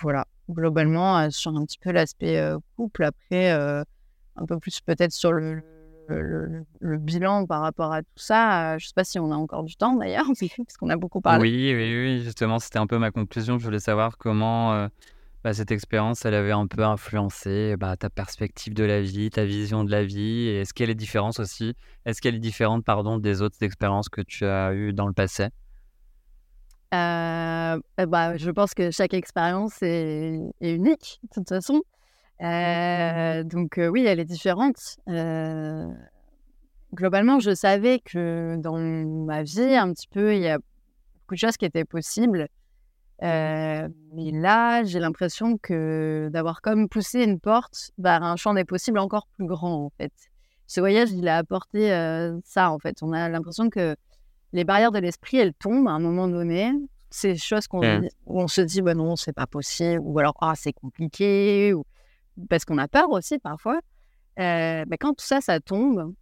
voilà, 0.00 0.26
globalement, 0.48 1.30
sur 1.30 1.56
un 1.56 1.64
petit 1.64 1.78
peu 1.78 1.92
l'aspect 1.92 2.40
couple. 2.76 3.04
Après, 3.04 3.50
un 3.50 4.46
peu 4.46 4.58
plus 4.58 4.80
peut-être 4.80 5.12
sur 5.12 5.32
le, 5.32 5.62
le, 6.08 6.98
bilan 6.98 7.46
par 7.46 7.62
rapport 7.62 7.92
à 7.92 8.02
tout 8.02 8.08
ça. 8.16 8.78
je 8.78 8.84
ne 8.84 8.88
sais 8.88 8.94
pas 8.94 9.04
si 9.04 9.18
on 9.18 9.32
a 9.32 9.36
encore 9.36 9.64
du 9.64 9.76
temps, 9.76 9.94
d'ailleurs, 9.94 10.26
parce 10.56 10.76
qu'on 10.78 10.90
a 10.90 10.96
beaucoup 10.96 11.20
parlé. 11.20 11.40
Oui, 11.40 11.74
oui, 11.74 11.94
oui, 11.94 12.22
justement, 12.22 12.58
c'était 12.58 12.78
un 12.78 12.86
peu 12.86 12.98
ma 12.98 13.10
conclusion. 13.10 13.58
Je 13.58 13.64
voulais 13.64 13.80
savoir 13.80 14.18
comment 14.18 14.88
bah, 15.46 15.54
cette 15.54 15.70
expérience, 15.70 16.24
elle 16.24 16.34
avait 16.34 16.50
un 16.50 16.66
peu 16.66 16.82
influencé 16.82 17.76
bah, 17.78 17.96
ta 17.96 18.10
perspective 18.10 18.74
de 18.74 18.82
la 18.82 19.00
vie, 19.00 19.30
ta 19.30 19.44
vision 19.44 19.84
de 19.84 19.92
la 19.92 20.04
vie. 20.04 20.48
est-ce 20.48 20.74
qu'elle 20.74 20.90
est 20.90 20.96
différente 20.96 21.38
aussi 21.38 21.76
Est-ce 22.04 22.20
qu'elle 22.20 22.34
est 22.34 22.40
différente, 22.40 22.84
pardon, 22.84 23.18
des 23.18 23.42
autres 23.42 23.62
expériences 23.62 24.08
que 24.08 24.22
tu 24.22 24.44
as 24.44 24.74
eues 24.74 24.92
dans 24.92 25.06
le 25.06 25.12
passé? 25.12 25.50
Euh, 26.96 28.06
bah, 28.06 28.36
je 28.36 28.50
pense 28.50 28.74
que 28.74 28.90
chaque 28.90 29.14
expérience 29.14 29.82
est, 29.82 30.38
est, 30.60 30.72
unique, 30.72 31.20
de 31.22 31.28
toute 31.34 31.48
façon. 31.48 31.82
Euh, 32.42 33.44
donc 33.44 33.78
oui, 33.78 34.04
elle 34.06 34.20
est 34.20 34.24
différente. 34.24 34.96
globalement, 36.94 37.40
je 37.40 37.54
savais 37.54 38.00
que 38.00 38.56
dans 38.58 38.78
ma 38.78 39.42
vie, 39.42 39.74
un 39.74 39.92
petit 39.92 40.08
peu, 40.08 40.34
il 40.34 40.42
y 40.42 40.48
a 40.48 40.58
beaucoup 40.58 41.34
de 41.34 41.38
choses 41.38 41.56
qui 41.56 41.64
étaient 41.64 41.84
possibles. 41.84 42.48
mais 43.20 43.90
là, 44.32 44.84
j'ai 44.84 44.98
l'impression 44.98 45.58
que 45.58 46.28
d'avoir 46.32 46.60
comme 46.62 46.88
poussé 46.88 47.24
une 47.24 47.40
porte 47.40 47.90
vers 47.98 48.22
un 48.22 48.36
champ 48.36 48.54
des 48.54 48.64
possibles 48.64 48.98
encore 48.98 49.26
plus 49.28 49.46
grand, 49.46 49.84
en 49.86 49.90
fait. 49.98 50.12
Ce 50.66 50.80
voyage, 50.80 51.12
il 51.12 51.28
a 51.28 51.38
apporté 51.38 51.90
ça, 52.44 52.70
en 52.70 52.78
fait. 52.78 53.02
On 53.02 53.12
a 53.12 53.28
l'impression 53.28 53.70
que 53.70 53.96
les 54.52 54.64
barrières 54.64 54.92
de 54.92 54.98
l'esprit, 54.98 55.38
elles 55.38 55.54
tombent 55.54 55.88
à 55.88 55.92
un 55.92 55.98
moment 55.98 56.28
donné. 56.28 56.72
Ces 57.10 57.36
choses 57.36 57.66
qu'on 57.68 57.82
mmh. 57.82 58.08
où 58.26 58.40
on 58.40 58.48
se 58.48 58.60
dit, 58.60 58.82
bah 58.82 58.94
non, 58.94 59.16
c'est 59.16 59.32
pas 59.32 59.46
possible, 59.46 60.00
ou 60.02 60.18
alors, 60.18 60.34
ah, 60.40 60.54
c'est 60.56 60.72
compliqué, 60.72 61.72
ou... 61.72 61.84
parce 62.48 62.64
qu'on 62.64 62.78
a 62.78 62.88
peur 62.88 63.10
aussi 63.10 63.38
parfois. 63.38 63.80
Euh, 64.38 64.84
bah, 64.86 64.96
quand 64.98 65.14
tout 65.14 65.24
ça, 65.24 65.40
ça 65.40 65.60
tombe, 65.60 66.12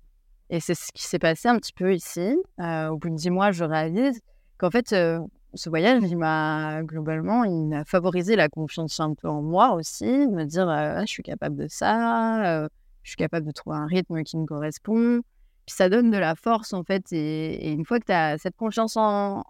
et 0.51 0.61
c'est 0.61 0.75
ce 0.75 0.93
qui 0.93 1.03
s'est 1.03 1.18
passé 1.18 1.49
un 1.49 1.57
petit 1.57 1.72
peu 1.72 1.95
ici, 1.95 2.37
euh, 2.61 2.89
au 2.89 2.99
bout 2.99 3.09
de 3.09 3.16
dix 3.16 3.31
mois, 3.31 3.51
je 3.51 3.64
réalise 3.64 4.20
qu'en 4.59 4.70
fait, 4.70 4.93
euh, 4.93 5.18
ce 5.55 5.68
voyage, 5.68 6.03
il 6.05 6.16
m'a 6.16 6.83
globalement, 6.83 7.45
il 7.45 7.68
m'a 7.68 7.85
favorisé 7.85 8.37
la 8.37 8.49
confiance 8.49 9.01
un 9.01 9.14
peu 9.14 9.29
en 9.29 9.43
moi 9.43 9.72
aussi, 9.75 10.05
de 10.05 10.33
me 10.33 10.45
dire, 10.45 10.68
ah, 10.68 11.01
je 11.01 11.11
suis 11.11 11.22
capable 11.22 11.57
de 11.57 11.66
ça, 11.66 12.68
je 13.03 13.11
suis 13.11 13.16
capable 13.16 13.47
de 13.47 13.53
trouver 13.53 13.77
un 13.77 13.87
rythme 13.87 14.22
qui 14.22 14.37
me 14.37 14.45
correspond. 14.45 15.22
Puis 15.66 15.74
ça 15.76 15.88
donne 15.88 16.10
de 16.10 16.18
la 16.18 16.34
force, 16.34 16.72
en 16.72 16.84
fait. 16.84 17.12
Et, 17.12 17.72
une 17.72 17.84
fois 17.84 17.98
que 17.98 18.06
tu 18.06 18.12
as 18.12 18.36
cette 18.38 18.56
confiance 18.56 18.96
en, 18.96 19.42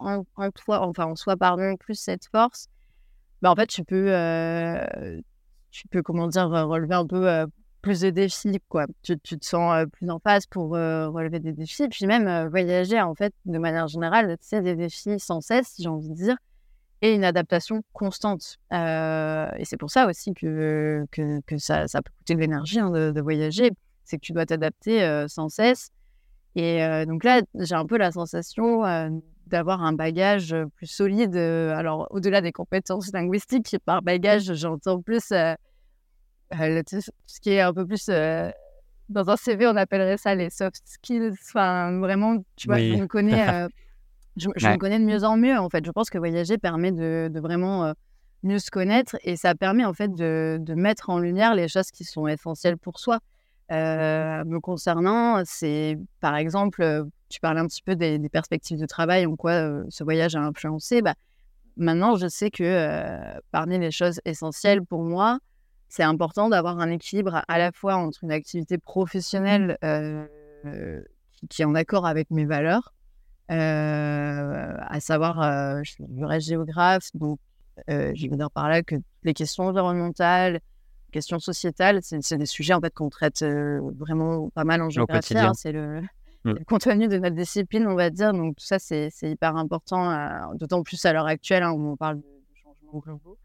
toi, 0.55 0.81
enfin 0.87 1.05
en 1.05 1.15
soi, 1.15 1.35
pardon, 1.35 1.75
plus 1.75 1.95
cette 1.95 2.25
force, 2.31 2.67
bah, 3.41 3.51
en 3.51 3.55
fait, 3.55 3.67
tu 3.67 3.83
peux, 3.83 4.07
euh, 4.09 5.19
tu 5.71 5.87
peux, 5.89 6.01
comment 6.01 6.27
dire, 6.27 6.49
relever 6.49 6.95
un 6.95 7.05
peu 7.05 7.29
euh, 7.29 7.45
plus 7.81 7.99
de 7.99 8.09
défis, 8.11 8.61
quoi. 8.69 8.85
Tu, 9.03 9.19
tu 9.19 9.37
te 9.37 9.45
sens 9.45 9.75
euh, 9.75 9.85
plus 9.87 10.09
en 10.09 10.19
face 10.19 10.45
pour 10.47 10.69
relever 10.69 11.39
des 11.39 11.51
défis. 11.51 11.87
Puis 11.89 12.05
même 12.05 12.47
voyager, 12.47 13.01
en 13.01 13.13
fait, 13.13 13.33
de 13.45 13.57
manière 13.57 13.87
générale, 13.87 14.37
c'est 14.39 14.61
des 14.61 14.75
défis 14.75 15.19
sans 15.19 15.41
cesse, 15.41 15.75
j'ai 15.77 15.89
envie 15.89 16.09
de 16.09 16.15
dire, 16.15 16.37
et 17.01 17.13
une 17.13 17.25
adaptation 17.25 17.83
constante. 17.91 18.57
et 18.71 19.65
c'est 19.65 19.77
pour 19.77 19.91
ça 19.91 20.07
aussi 20.07 20.33
que, 20.33 21.05
que, 21.11 21.41
que 21.41 21.57
ça, 21.57 21.89
ça, 21.89 22.01
peut 22.01 22.11
coûter 22.19 22.35
de 22.35 22.39
l'énergie 22.39 22.79
hein, 22.79 22.89
de, 22.89 23.11
de, 23.11 23.21
voyager. 23.21 23.71
C'est 24.05 24.15
que 24.17 24.21
tu 24.21 24.31
dois 24.31 24.45
t'adapter 24.45 25.25
sans 25.27 25.49
cesse 25.49 25.91
et 26.55 27.05
donc 27.05 27.23
là, 27.23 27.41
j'ai 27.55 27.75
un 27.75 27.85
peu 27.85 27.97
la 27.97 28.11
sensation 28.11 28.83
d'avoir 29.47 29.83
un 29.83 29.93
bagage 29.93 30.55
plus 30.75 30.87
solide. 30.87 31.35
alors, 31.35 32.07
au-delà 32.11 32.41
des 32.41 32.51
compétences 32.51 33.11
linguistiques, 33.11 33.77
par 33.85 34.01
bagage, 34.01 34.53
j'entends 34.53 35.01
plus 35.01 35.19
ce 35.21 35.55
qui 37.41 37.51
est 37.51 37.61
un 37.61 37.73
peu 37.73 37.85
plus. 37.85 38.07
dans 38.07 39.29
un 39.29 39.35
CV, 39.35 39.67
on 39.67 39.75
appellerait 39.75 40.17
ça 40.17 40.33
les 40.33 40.49
soft 40.49 40.81
skills. 40.85 41.33
Enfin, 41.33 41.99
vraiment, 41.99 42.37
tu 42.55 42.67
vois, 42.67 42.79
je 42.79 42.95
me 42.95 43.07
connais. 43.07 43.67
je, 44.37 44.47
me 44.47 44.77
connais 44.77 44.99
de 44.99 45.05
mieux 45.05 45.23
en 45.25 45.35
mieux, 45.35 45.57
en 45.57 45.69
fait. 45.69 45.85
Je 45.85 45.91
pense 45.91 46.09
que 46.09 46.17
voyager 46.17 46.57
permet 46.57 46.93
de, 46.93 47.29
de 47.31 47.39
vraiment 47.41 47.93
mieux 48.43 48.59
se 48.59 48.71
connaître 48.71 49.17
et 49.23 49.35
ça 49.35 49.55
permet, 49.55 49.83
en 49.83 49.93
fait, 49.93 50.13
de, 50.13 50.57
de 50.61 50.73
mettre 50.73 51.09
en 51.09 51.19
lumière 51.19 51.53
les 51.53 51.67
choses 51.67 51.91
qui 51.91 52.05
sont 52.05 52.27
essentielles 52.27 52.77
pour 52.77 52.99
soi. 52.99 53.19
Euh, 53.71 54.43
me 54.45 54.59
concernant, 54.59 55.41
c'est 55.43 55.97
par 56.19 56.35
exemple, 56.35 57.05
tu 57.29 57.39
parlais 57.39 57.59
un 57.59 57.67
petit 57.67 57.81
peu 57.81 57.95
des, 57.95 58.19
perspectives 58.29 58.79
de 58.79 58.85
travail, 58.85 59.25
en 59.25 59.35
quoi 59.35 59.83
ce 59.89 60.03
voyage 60.03 60.35
a 60.35 60.41
influencé. 60.41 61.01
Bah, 61.01 61.15
maintenant, 61.75 62.15
je 62.15 62.27
sais 62.27 62.51
que 62.51 63.39
parmi 63.51 63.79
les 63.79 63.91
choses 63.91 64.21
essentielles 64.25 64.83
pour 64.83 65.03
moi, 65.03 65.39
c'est 65.89 66.03
important 66.03 66.49
d'avoir 66.49 66.79
un 66.79 66.91
équilibre 66.91 67.43
à 67.47 67.57
la 67.57 67.71
fois 67.71 67.95
entre 67.95 68.23
une 68.23 68.31
activité 68.31 68.77
professionnelle 68.77 69.77
qui, 71.49 71.61
est 71.61 71.65
en 71.65 71.75
accord 71.75 72.05
avec 72.05 72.29
mes 72.29 72.45
valeurs, 72.45 72.93
à 73.49 74.99
savoir, 74.99 75.83
je 75.83 75.91
suis 75.91 76.05
géographe, 76.39 77.09
donc 77.15 77.39
je 77.87 78.29
veux 78.29 78.37
dire 78.37 78.51
par 78.51 78.69
là 78.69 78.83
que 78.83 78.95
les 79.23 79.33
questions 79.33 79.63
environnementales, 79.63 80.59
questions 81.15 81.39
sociétales, 81.39 81.99
c'est 82.01 82.37
des 82.37 82.45
sujets 82.45 82.73
en 82.73 82.81
fait 82.81 82.93
qu'on 82.93 83.09
traite 83.09 83.41
euh, 83.41 83.79
vraiment 83.97 84.49
pas 84.49 84.65
mal 84.65 84.81
en 84.81 84.89
géographie. 84.89 85.37
Hein, 85.37 85.53
c'est 85.53 85.71
le, 85.71 86.01
mmh. 86.43 86.51
le, 86.51 86.65
contenu 86.65 87.07
de 87.07 87.17
notre 87.17 87.37
discipline, 87.37 87.87
on 87.87 87.95
va 87.95 88.09
dire. 88.09 88.33
Donc 88.33 88.57
tout 88.57 88.65
ça, 88.65 88.79
c'est 88.79 89.09
hyper 89.23 89.55
important, 89.55 90.01
d'autant 90.55 90.83
plus 90.83 91.05
à 91.05 91.13
l'heure 91.13 91.25
actuelle 91.25 91.63
hein, 91.63 91.71
où 91.71 91.91
on 91.91 91.95
parle 91.95 92.17
de, 92.17 92.23
changement 92.61 92.99
globaux. 92.99 93.37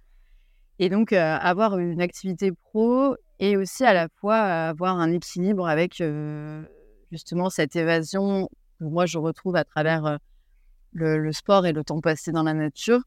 Et 0.80 0.88
donc 0.88 1.12
avoir 1.12 1.78
une 1.78 2.00
activité 2.00 2.50
pro 2.50 3.14
et 3.38 3.56
aussi 3.56 3.84
à 3.84 3.92
la 3.92 4.08
fois 4.08 4.38
avoir 4.38 4.98
un 4.98 5.12
équilibre 5.12 5.68
avec 5.68 6.02
justement 7.12 7.50
cette 7.50 7.76
évasion 7.76 8.48
que 8.78 8.84
moi 8.84 9.06
je 9.06 9.18
retrouve 9.18 9.54
à 9.56 9.64
travers 9.64 10.18
le, 10.92 11.18
le, 11.18 11.32
sport 11.32 11.66
et 11.66 11.72
le 11.72 11.84
temps 11.84 12.00
passé 12.00 12.32
dans 12.32 12.42
la 12.42 12.54
nature. 12.54 13.02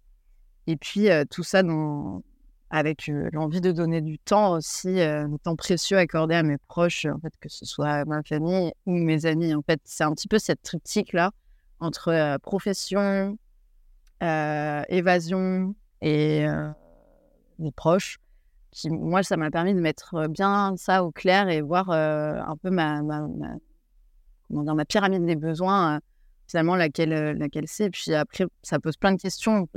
Et 0.68 0.78
puis 0.78 1.10
tout 1.32 1.44
ça 1.44 1.64
dans, 1.64 2.22
avec 2.76 3.08
l'envie 3.34 3.62
de 3.62 3.72
donner 3.72 4.02
du 4.02 4.18
temps 4.18 4.54
aussi, 4.54 4.96
du 4.96 5.40
temps 5.44 5.56
précieux 5.56 6.00
accordé 6.00 6.34
à 6.34 6.42
mes 6.42 6.58
proches, 6.58 7.06
en 7.06 7.20
fait, 7.20 7.32
que 7.40 7.48
ce 7.48 7.68
soit 7.68 8.04
ma 8.06 8.24
famille 8.24 8.74
ou 8.88 8.94
mes 8.94 9.28
amis. 9.28 9.54
En 9.54 9.62
fait, 9.62 9.80
c'est 9.84 10.04
un 10.04 10.12
petit 10.12 10.28
peu 10.28 10.40
cette 10.40 10.64
triptyque-là 10.64 11.30
entre 11.80 12.40
profession, 12.40 13.38
évasion 14.22 15.76
et 16.02 16.48
mes 17.60 17.72
proches. 17.72 18.18
Qui, 18.72 18.90
moi, 18.90 19.22
ça 19.22 19.38
m'a 19.38 19.52
permis 19.52 19.76
de 19.76 19.80
mettre 19.80 20.28
bien 20.28 20.74
ça 20.76 21.04
au 21.04 21.12
clair 21.12 21.50
et 21.50 21.62
voir 21.62 21.92
un 21.92 22.58
peu 22.58 22.72
ma, 22.72 23.04
pyramide 24.90 25.26
des 25.28 25.36
besoins, 25.36 26.00
finalement, 26.48 26.76
laquelle, 26.76 27.38
laquelle 27.38 27.68
c'est. 27.68 27.92
Puis 27.92 28.16
après, 28.16 28.46
ça 28.64 28.80
pose 28.80 28.98
plein 28.98 29.12
de 29.12 29.22
questions. 29.22 29.70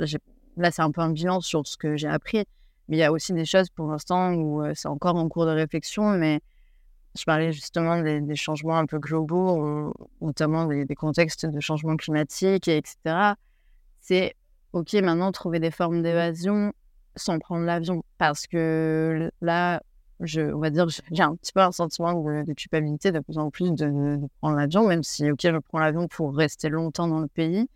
Là, 0.57 0.71
c'est 0.71 0.81
un 0.81 0.89
peu 0.89 1.01
un 1.01 1.11
bilan 1.11 1.41
sur 1.41 1.67
ce 1.67 1.77
que 1.77 1.95
j'ai 1.95 2.07
appris. 2.07 2.43
Mais 2.87 2.97
il 2.97 2.99
y 2.99 3.03
a 3.03 3.11
aussi 3.11 3.33
des 3.33 3.45
choses 3.45 3.69
pour 3.69 3.89
l'instant 3.89 4.33
où 4.33 4.63
c'est 4.73 4.87
encore 4.87 5.15
en 5.15 5.27
cours 5.27 5.45
de 5.45 5.51
réflexion, 5.51 6.11
mais 6.11 6.41
je 7.17 7.23
parlais 7.25 7.51
justement 7.51 8.01
des, 8.01 8.35
changements 8.35 8.77
un 8.77 8.85
peu 8.85 8.99
globaux, 8.99 9.93
notamment 10.21 10.65
des, 10.65 10.95
contextes 10.95 11.45
de 11.45 11.59
changement 11.59 11.97
climatique, 11.97 12.67
etc. 12.67 13.33
C'est 13.99 14.35
OK 14.73 14.93
maintenant 14.93 15.31
trouver 15.31 15.59
des 15.59 15.71
formes 15.71 16.01
d'évasion 16.01 16.71
sans 17.15 17.39
prendre 17.39 17.65
l'avion, 17.65 18.03
parce 18.17 18.45
que 18.45 19.31
là, 19.41 19.81
on 20.19 20.59
va 20.59 20.69
dire, 20.69 20.87
j'ai 21.11 21.23
un 21.23 21.35
petit 21.35 21.51
peu 21.51 21.61
un 21.61 21.71
sentiment 21.71 22.13
de, 22.13 22.53
culpabilité 22.53 23.11
de 23.11 23.19
plus 23.19 23.37
en 23.37 23.49
plus 23.49 23.71
de, 23.71 24.17
de 24.17 24.27
prendre 24.39 24.55
l'avion, 24.55 24.87
même 24.87 25.03
si, 25.03 25.29
OK, 25.31 25.41
je 25.41 25.57
prends 25.57 25.79
l'avion 25.79 26.07
pour 26.07 26.35
rester 26.35 26.69
longtemps 26.69 27.07
dans 27.07 27.19
le 27.19 27.27
pays. 27.27 27.67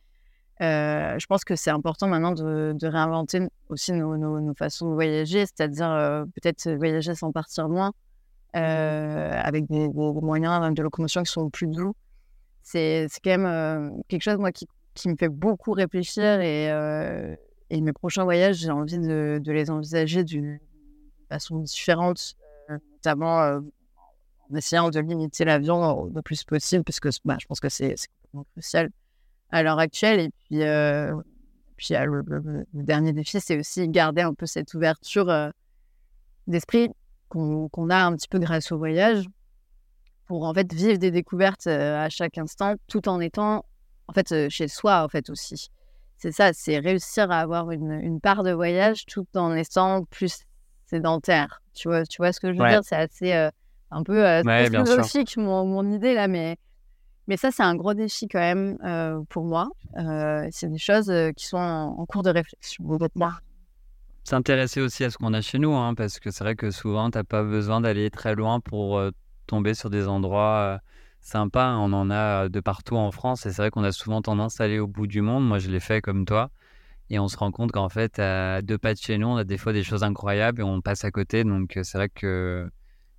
Euh, 0.62 1.18
je 1.18 1.26
pense 1.26 1.44
que 1.44 1.56
c'est 1.56 1.72
important 1.72 2.08
maintenant 2.08 2.34
de, 2.34 2.86
réinventer 2.86 3.48
aussi 3.70 3.94
nos, 3.94 4.54
façons 4.54 4.90
de 4.90 4.94
voyager, 4.94 5.46
c'est-à-dire 5.46 5.90
euh, 5.90 6.24
peut-être 6.26 6.70
voyager 6.74 7.16
sans 7.16 7.32
partir 7.32 7.68
loin, 7.68 7.94
euh, 8.56 9.42
avec 9.44 9.66
des, 9.68 9.90
moyens 9.90 10.74
de 10.74 10.84
locomotion 10.84 11.24
qui 11.24 11.32
sont 11.32 11.50
plus 11.50 11.68
doux. 11.68 11.96
C'est 12.62 13.08
quand 13.24 13.38
même 13.40 14.04
quelque 14.08 14.22
chose 14.22 14.38
moi, 14.38 14.52
qui, 14.52 14.68
me 15.08 15.16
fait 15.16 15.30
beaucoup 15.30 15.72
réfléchir 15.72 16.42
et, 16.42 16.68
et 17.72 17.82
mes 17.82 17.94
prochains 17.94 18.24
voyages, 18.24 18.58
j'ai 18.58 18.70
envie 18.70 19.00
de, 19.00 19.42
les 19.44 19.72
envisager 19.72 20.24
d'une 20.24 20.60
façon 21.28 21.58
différente, 21.58 22.36
notamment 22.70 23.40
en 23.40 24.56
essayant 24.56 24.92
de 24.92 25.00
limiter 25.00 25.44
l'avion 25.44 26.06
le 26.14 26.22
plus 26.22 26.44
possible, 26.44 26.84
parce 26.84 27.00
que 27.00 27.10
bah, 27.26 27.38
je 27.42 27.48
pense 27.48 27.60
que 27.60 27.70
c'est 27.70 27.96
crucial 28.54 28.92
à 29.52 29.64
l'heure 29.64 29.80
actuelle. 29.80 30.20
Et 30.20 30.30
puis, 30.30 30.64
euh, 30.64 31.14
puis 31.78 31.96
euh, 31.96 32.06
le, 32.06 32.66
dernier 32.74 33.14
défi, 33.14 33.40
c'est 33.40 33.60
aussi 33.60 33.88
garder 33.88 34.22
un 34.22 34.34
peu 34.34 34.46
cette 34.46 34.74
ouverture 34.74 35.30
euh, 35.30 35.50
d'esprit 36.48 36.90
qu'on 37.30 37.90
a 37.90 38.04
un 38.04 38.16
petit 38.16 38.28
peu 38.28 38.40
grâce 38.40 38.72
au 38.72 38.78
voyage 38.78 39.24
pour 40.26 40.44
en 40.44 40.54
fait 40.54 40.72
vivre 40.74 40.98
des 40.98 41.12
découvertes 41.12 41.68
à 41.68 42.10
chaque 42.10 42.38
instant 42.38 42.76
tout 42.88 43.08
en 43.08 43.22
étant 43.22 43.64
en 44.10 44.14
fait 44.14 44.50
chez 44.50 44.68
soi 44.68 45.04
en 45.04 45.08
fait 45.08 45.30
aussi. 45.30 45.70
C'est 46.18 46.34
ça, 46.34 46.52
c'est 46.52 46.78
réussir 46.80 47.32
à 47.32 47.40
avoir 47.40 47.72
une, 47.72 47.94
une, 47.94 48.20
part 48.20 48.44
de 48.44 48.52
voyage 48.52 49.06
tout 49.06 49.26
en 49.36 49.56
étant 49.56 50.04
plus 50.06 50.44
sédentaire. 50.88 51.62
Tu 51.74 51.88
vois, 51.88 52.06
tu 52.06 52.18
vois 52.18 52.34
ce 52.34 52.42
que 52.42 52.54
je 52.54 52.60
veux 52.60 52.68
dire? 52.68 52.82
C'est 52.84 52.98
assez 52.98 53.32
un 53.92 54.04
peu 54.04 54.42
philosophique 54.44 55.38
mon, 55.38 55.66
mon, 55.66 55.90
idée 55.90 56.14
là, 56.14 56.28
mais 56.28 56.58
mais 57.32 57.38
ça, 57.38 57.50
c'est 57.50 57.64
un 57.64 57.76
gros 57.76 57.94
défi 57.94 58.28
quand 58.28 58.42
même 58.42 58.78
euh, 58.84 59.22
pour 59.30 59.46
moi. 59.46 59.70
Euh, 59.98 60.46
c'est 60.52 60.68
des 60.68 60.78
choses 60.78 61.10
euh, 61.10 61.32
qui 61.32 61.46
sont 61.46 61.56
en, 61.56 62.06
cours 62.06 62.24
de 62.24 62.30
réflexion. 62.30 62.84
S'intéresser 64.26 64.82
aussi 64.82 65.06
à 65.06 65.10
ce 65.10 65.18
qu'on 65.18 65.34
a 65.34 65.40
chez 65.40 65.58
nous, 65.58 65.74
hein, 65.74 65.94
parce 65.96 66.20
que 66.20 66.30
c'est 66.30 66.44
vrai 66.44 66.58
que 66.58 66.72
souvent, 66.72 67.10
tu 67.10 67.18
n'as 67.18 67.24
pas 67.24 67.42
besoin 67.42 67.80
d'aller 67.80 68.10
très 68.10 68.36
loin 68.36 68.60
pour 68.60 69.02
tomber 69.48 69.76
sur 69.76 69.90
des 69.90 70.10
endroits 70.10 70.82
sympas. 71.22 71.78
On 71.78 71.94
en 71.94 72.12
a 72.12 72.50
de 72.50 72.60
partout 72.60 72.98
en 72.98 73.12
France 73.12 73.46
et 73.46 73.54
c'est 73.54 73.62
vrai 73.62 73.72
qu'on 73.72 73.86
a 73.86 73.94
souvent 73.94 74.22
tendance 74.22 74.60
à 74.60 74.66
aller 74.66 74.80
au 74.80 74.88
bout 74.88 75.08
du 75.08 75.22
monde. 75.22 75.48
Moi, 75.48 75.60
je 75.60 75.72
l'ai 75.72 75.80
fait 75.80 76.02
comme 76.02 76.26
toi. 76.26 76.52
Et 77.10 77.18
on 77.18 77.30
se 77.30 77.38
rend 77.38 77.52
compte 77.52 77.72
qu'en 77.72 77.88
fait, 77.88 78.20
à 78.20 78.62
deux 78.62 78.78
pas 78.78 78.94
de 78.94 79.00
chez 79.00 79.18
nous, 79.18 79.28
on 79.28 79.38
a 79.38 79.46
des 79.46 79.58
fois 79.58 79.72
des 79.72 79.84
choses 79.84 80.04
incroyables 80.04 80.60
et 80.60 80.64
on 80.66 80.82
passe 80.82 81.06
à 81.06 81.12
côté. 81.12 81.46
Donc, 81.46 81.80
c'est 81.82 81.98
vrai 81.98 82.10
que 82.10 82.70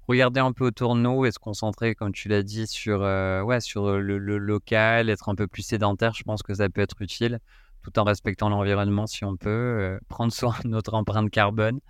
regarder 0.09 0.41
un 0.41 0.53
peu 0.53 0.67
autour 0.67 0.95
de 0.95 1.01
nous 1.01 1.25
et 1.27 1.31
se 1.33 1.39
concentrer, 1.39 1.95
comme 1.95 2.13
tu 2.13 2.29
l'as 2.29 2.43
dit, 2.43 2.67
sur, 2.67 3.01
ouais, 3.01 3.61
sur 3.61 3.99
le, 3.99 4.19
local, 4.19 5.11
être 5.11 5.29
un 5.29 5.35
peu 5.35 5.47
plus 5.47 5.63
sédentaire, 5.63 6.15
je 6.15 6.25
pense 6.25 6.43
que 6.43 6.55
ça 6.55 6.69
peut 6.69 6.81
être 6.81 7.01
utile, 7.01 7.39
tout 7.83 7.99
en 7.99 8.05
respectant 8.05 8.49
l'environnement 8.49 9.07
si 9.07 9.25
on 9.25 9.37
peut, 9.37 9.99
prendre 10.09 10.33
soin 10.33 10.55
de 10.65 10.69
notre 10.69 10.95
empreinte 10.95 11.31
carbone, 11.31 11.81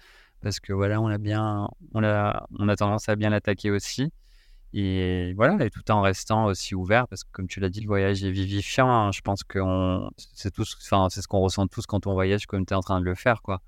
parce 0.42 0.60
que 0.60 0.72
voilà, 0.72 1.00
on 1.00 1.08
a 1.08 1.18
bien, 1.18 1.68
on 1.94 2.04
a, 2.04 2.46
on 2.58 2.68
a 2.68 2.76
tendance 2.76 3.08
à 3.08 3.16
bien 3.16 3.30
l'attaquer 3.30 3.70
aussi. 3.70 4.12
Et 4.74 5.34
voilà, 5.34 5.62
et 5.64 5.70
tout 5.70 5.90
en 5.90 6.00
restant 6.00 6.46
aussi 6.46 6.74
ouvert, 6.74 7.06
parce 7.08 7.24
que 7.24 7.30
comme 7.32 7.46
tu 7.46 7.60
l'as 7.60 7.68
dit, 7.68 7.80
le 7.80 7.86
voyage 7.86 8.24
est 8.24 8.30
vivifiant. 8.30 8.88
Hein. 8.88 9.12
Je 9.12 9.20
pense 9.20 9.44
que 9.44 9.58
c'est 10.16 10.54
c'est 10.54 11.20
ce 11.22 11.28
qu'on 11.28 11.40
ressent 11.40 11.66
tous 11.66 11.86
quand 11.86 12.06
on 12.06 12.14
voyage, 12.14 12.46
comme 12.46 12.64
tu 12.64 12.72
es 12.72 12.76
en 12.76 12.80
train 12.80 13.00
de 13.00 13.04
le 13.04 13.14
faire, 13.14 13.42
quoi. 13.42 13.60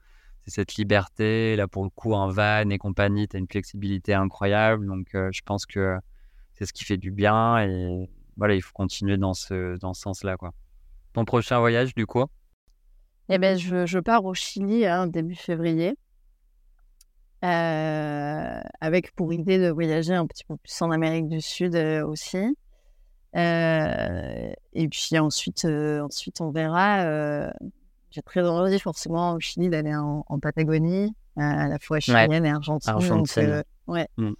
C'est 0.44 0.50
cette 0.56 0.74
liberté, 0.74 1.56
là 1.56 1.66
pour 1.66 1.84
le 1.84 1.90
coup, 1.90 2.12
en 2.12 2.28
van 2.28 2.68
et 2.68 2.78
compagnie, 2.78 3.26
tu 3.26 3.36
as 3.36 3.38
une 3.38 3.48
flexibilité 3.48 4.14
incroyable. 4.14 4.86
Donc, 4.86 5.08
je 5.12 5.40
pense 5.44 5.64
que 5.64 5.96
c'est 6.52 6.66
ce 6.66 6.72
qui 6.72 6.84
fait 6.84 6.98
du 6.98 7.10
bien. 7.10 7.58
Et 7.60 8.08
voilà, 8.36 8.54
il 8.54 8.62
faut 8.62 8.74
continuer 8.74 9.16
dans 9.16 9.34
ce, 9.34 9.78
dans 9.78 9.94
ce 9.94 10.02
sens-là, 10.02 10.36
quoi. 10.36 10.52
Ton 11.12 11.24
prochain 11.24 11.58
voyage, 11.60 11.94
du 11.94 12.06
coup? 12.06 12.24
Eh 13.28 13.38
ben, 13.38 13.56
je, 13.56 13.86
je 13.86 13.98
pars 13.98 14.24
au 14.24 14.34
Chili 14.34 14.84
hein, 14.84 15.06
début 15.06 15.34
février. 15.34 15.96
Euh, 17.44 18.60
avec 18.80 19.14
pour 19.14 19.32
idée 19.32 19.58
de 19.58 19.68
voyager 19.68 20.14
un 20.14 20.26
petit 20.26 20.44
peu 20.44 20.56
plus 20.56 20.80
en 20.80 20.90
Amérique 20.90 21.28
du 21.28 21.42
Sud 21.42 21.74
euh, 21.74 22.06
aussi. 22.06 22.56
Euh, 23.36 24.52
et 24.72 24.88
puis 24.88 25.18
ensuite, 25.18 25.64
ensuite 25.66 26.40
on 26.40 26.50
verra. 26.50 27.50
J'ai 28.14 28.22
très 28.22 28.46
envie 28.46 28.78
forcément 28.78 29.32
au 29.32 29.40
Chili 29.40 29.68
d'aller 29.68 29.94
en, 29.94 30.38
Patagonie, 30.40 31.12
à 31.36 31.66
la 31.66 31.78
fois 31.80 31.98
chilienne 31.98 32.46
et 32.46 32.50
argentine. 32.50 32.94
Donc, 33.08 33.28
ouais. 33.88 34.08
Mm. 34.16 34.32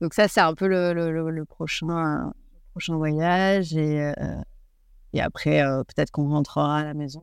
donc 0.00 0.14
ça, 0.14 0.26
c'est 0.26 0.40
un 0.40 0.54
peu 0.54 0.66
le, 0.66 0.92
le, 0.92 1.30
le, 1.30 1.44
prochain, 1.44 2.32
prochain 2.72 2.96
voyage. 2.96 3.72
Et, 3.76 4.12
et 5.12 5.20
après, 5.20 5.62
peut-être 5.86 6.10
qu'on 6.10 6.28
rentrera 6.28 6.78
à 6.78 6.84
la 6.84 6.94
maison. 6.94 7.22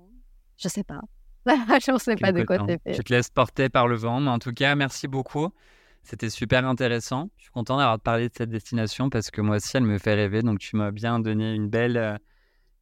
Je 0.56 0.70
sais 0.70 0.84
pas. 0.84 1.02
je 1.46 1.92
ne 1.92 1.98
sais 1.98 2.16
pas 2.16 2.32
de 2.32 2.44
quoi 2.44 2.60
tu 2.60 2.78
fait. 2.84 2.94
Je 2.94 3.02
te 3.02 3.12
laisse 3.12 3.30
porter 3.30 3.68
par 3.68 3.88
le 3.88 3.96
vent, 3.96 4.22
mais 4.22 4.30
en 4.30 4.40
tout 4.40 4.54
cas, 4.54 4.76
merci 4.76 5.08
beaucoup. 5.08 5.50
C'était 6.04 6.30
super 6.30 6.66
intéressant. 6.66 7.30
Je 7.38 7.44
suis 7.44 7.52
content 7.52 7.78
d'avoir 7.78 8.00
parlé 8.00 8.30
de 8.30 8.34
cette 8.36 8.50
destination 8.50 9.10
parce 9.10 9.30
que 9.30 9.42
moi 9.42 9.58
aussi, 9.58 9.76
elle 9.76 9.84
me 9.84 9.98
fait 9.98 10.16
rêver. 10.16 10.42
Donc, 10.42 10.60
tu 10.60 10.76
m'as 10.76 10.92
bien 10.92 11.20
donné 11.20 11.54
une 11.54 11.68
belle, 11.68 11.98
euh, 11.98 12.18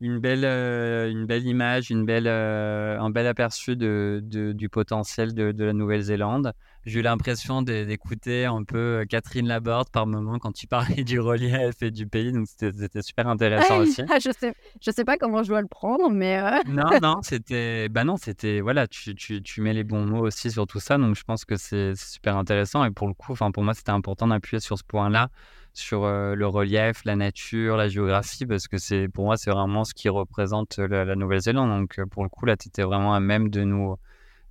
une 0.01 0.19
belle, 0.19 0.45
euh, 0.45 1.09
une 1.09 1.25
belle 1.25 1.45
image, 1.45 1.91
une 1.91 2.05
belle, 2.05 2.27
euh, 2.27 2.97
un 2.99 3.09
bel 3.09 3.27
aperçu 3.27 3.75
de, 3.75 4.21
du 4.23 4.69
potentiel 4.69 5.33
de, 5.33 5.51
de 5.51 5.65
la 5.65 5.73
Nouvelle-Zélande. 5.73 6.53
J'ai 6.85 6.99
eu 6.99 7.01
l'impression 7.03 7.61
d'écouter 7.61 8.45
un 8.45 8.63
peu 8.63 8.77
euh, 8.77 9.05
Catherine 9.05 9.47
Laborde 9.47 9.89
par 9.89 10.07
moment 10.07 10.39
quand 10.39 10.53
tu 10.53 10.67
parlais 10.67 11.03
du 11.03 11.19
relief 11.19 11.81
et 11.81 11.91
du 11.91 12.07
pays, 12.07 12.31
donc 12.31 12.47
c'était 12.47 13.01
super 13.01 13.27
intéressant 13.27 13.79
aussi. 13.79 14.01
je 14.23 14.31
sais, 14.31 14.53
je 14.81 14.91
sais 14.91 15.03
pas 15.03 15.17
comment 15.17 15.43
je 15.43 15.49
dois 15.49 15.61
le 15.61 15.67
prendre, 15.67 16.09
mais 16.09 16.39
non, 16.67 16.89
non, 17.01 17.21
c'était, 17.21 17.89
bah 17.89 18.05
non, 18.05 18.15
c'était 18.15 18.61
voilà, 18.61 18.87
tu, 18.87 19.15
tu, 19.15 19.43
tu, 19.43 19.61
mets 19.61 19.73
les 19.73 19.83
bons 19.83 20.05
mots 20.05 20.25
aussi 20.25 20.49
sur 20.49 20.65
tout 20.65 20.79
ça, 20.79 20.97
donc 20.97 21.17
je 21.17 21.23
pense 21.23 21.43
que 21.43 21.57
c'est 21.57 21.95
super 21.95 22.37
intéressant 22.37 22.85
et 22.85 22.91
pour 22.91 23.07
le 23.09 23.13
coup, 23.13 23.33
enfin 23.33 23.51
pour 23.51 23.63
moi, 23.63 23.73
c'était 23.73 23.91
important 23.91 24.27
d'appuyer 24.27 24.61
sur 24.61 24.77
ce 24.77 24.83
point-là 24.85 25.29
sur 25.73 26.05
le 26.05 26.47
relief, 26.47 27.03
la 27.05 27.15
nature, 27.15 27.77
la 27.77 27.87
géographie, 27.87 28.45
parce 28.45 28.67
que 28.67 28.77
c'est 28.77 29.07
pour 29.07 29.25
moi 29.25 29.37
c'est 29.37 29.51
vraiment 29.51 29.83
ce 29.83 29.93
qui 29.93 30.09
représente 30.09 30.77
la, 30.77 31.15
Nouvelle-Zélande. 31.15 31.69
Donc 31.69 31.99
pour 32.09 32.23
le 32.23 32.29
coup 32.29 32.45
là, 32.45 32.57
tu 32.57 32.67
étais 32.67 32.83
vraiment 32.83 33.13
à 33.13 33.19
même 33.19 33.49
de 33.49 33.63
nous 33.63 33.95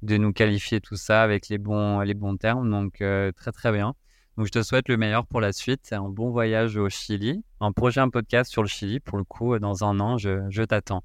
de 0.03 0.17
nous 0.17 0.33
qualifier 0.33 0.81
tout 0.81 0.97
ça 0.97 1.23
avec 1.23 1.49
les 1.49 1.59
bons 1.59 2.01
les 2.01 2.15
bons 2.15 2.37
termes. 2.37 2.71
Donc 2.71 3.03
très 3.37 3.53
très 3.53 3.73
bien. 3.73 3.95
Donc 4.37 4.47
je 4.47 4.53
te 4.53 4.63
souhaite 4.63 4.89
le 4.89 4.97
meilleur 4.97 5.27
pour 5.27 5.41
la 5.41 5.53
suite, 5.53 5.93
un 5.93 6.09
bon 6.09 6.31
voyage 6.31 6.77
au 6.77 6.89
Chili, 6.89 7.43
un 7.61 7.73
prochain 7.73 8.09
podcast 8.09 8.51
sur 8.51 8.63
le 8.63 8.69
Chili 8.69 9.01
pour 9.01 9.19
le 9.19 9.25
coup 9.25 9.59
dans 9.59 9.85
un 9.85 9.99
an, 9.99 10.17
je, 10.17 10.47
je 10.49 10.63
t'attends. 10.63 11.03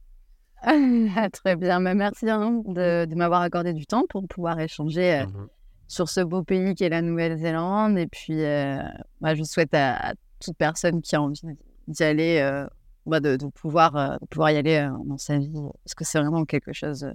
très 1.34 1.56
bien, 1.56 1.80
Mais 1.80 1.96
merci 1.96 2.30
hein, 2.30 2.62
de, 2.66 3.06
de 3.06 3.16
m'avoir 3.16 3.42
accordé 3.42 3.74
du 3.74 3.86
temps 3.86 4.04
pour 4.08 4.26
pouvoir 4.28 4.60
échanger. 4.60 5.26
Mmh 5.26 5.48
sur 5.88 6.10
ce 6.10 6.22
beau 6.22 6.44
pays 6.44 6.76
qui 6.76 6.84
est 6.84 6.90
la 6.90 7.02
Nouvelle-Zélande. 7.02 7.98
Et 7.98 8.08
puis, 8.08 8.44
euh, 8.44 8.82
bah, 9.22 9.36
je 9.36 9.44
souhaite 9.44 9.74
à, 9.74 10.14
toute 10.40 10.58
personne 10.58 11.02
qui 11.02 11.16
a 11.16 11.22
envie 11.22 11.42
d'y 11.88 12.04
aller, 12.04 12.40
euh, 12.40 12.66
bah, 13.06 13.20
de, 13.20 13.38
pouvoir, 13.48 13.96
euh, 13.96 14.18
pouvoir 14.30 14.52
y 14.52 14.58
aller 14.58 14.90
dans 15.06 15.18
sa 15.18 15.38
vie, 15.38 15.52
parce 15.84 15.94
que 15.96 16.04
c'est 16.04 16.20
vraiment 16.20 16.46
quelque 16.46 16.74
chose. 16.74 17.06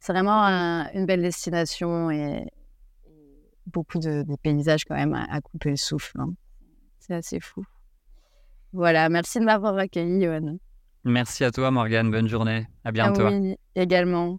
c'est 0.00 0.12
vraiment 0.12 0.44
une 0.94 1.06
belle 1.06 1.22
destination 1.22 2.10
et, 2.10 2.46
beaucoup 3.66 3.98
de, 3.98 4.24
paysages 4.42 4.84
quand 4.84 4.94
même 4.94 5.14
à, 5.14 5.40
couper 5.40 5.70
le 5.70 5.76
souffle. 5.76 6.18
Hein. 6.20 6.32
C'est 6.98 7.14
assez 7.14 7.40
fou. 7.40 7.64
Voilà, 8.72 9.08
merci 9.08 9.40
de 9.40 9.44
m'avoir 9.44 9.76
accueilli, 9.76 10.22
Johan. 10.22 10.58
Merci 11.04 11.44
à 11.44 11.50
toi, 11.50 11.70
Morgane. 11.70 12.10
Bonne 12.10 12.28
journée. 12.28 12.66
À 12.84 12.92
bientôt. 12.92 13.22
Ah 13.26 13.30
oui, 13.30 13.56
également. 13.74 14.38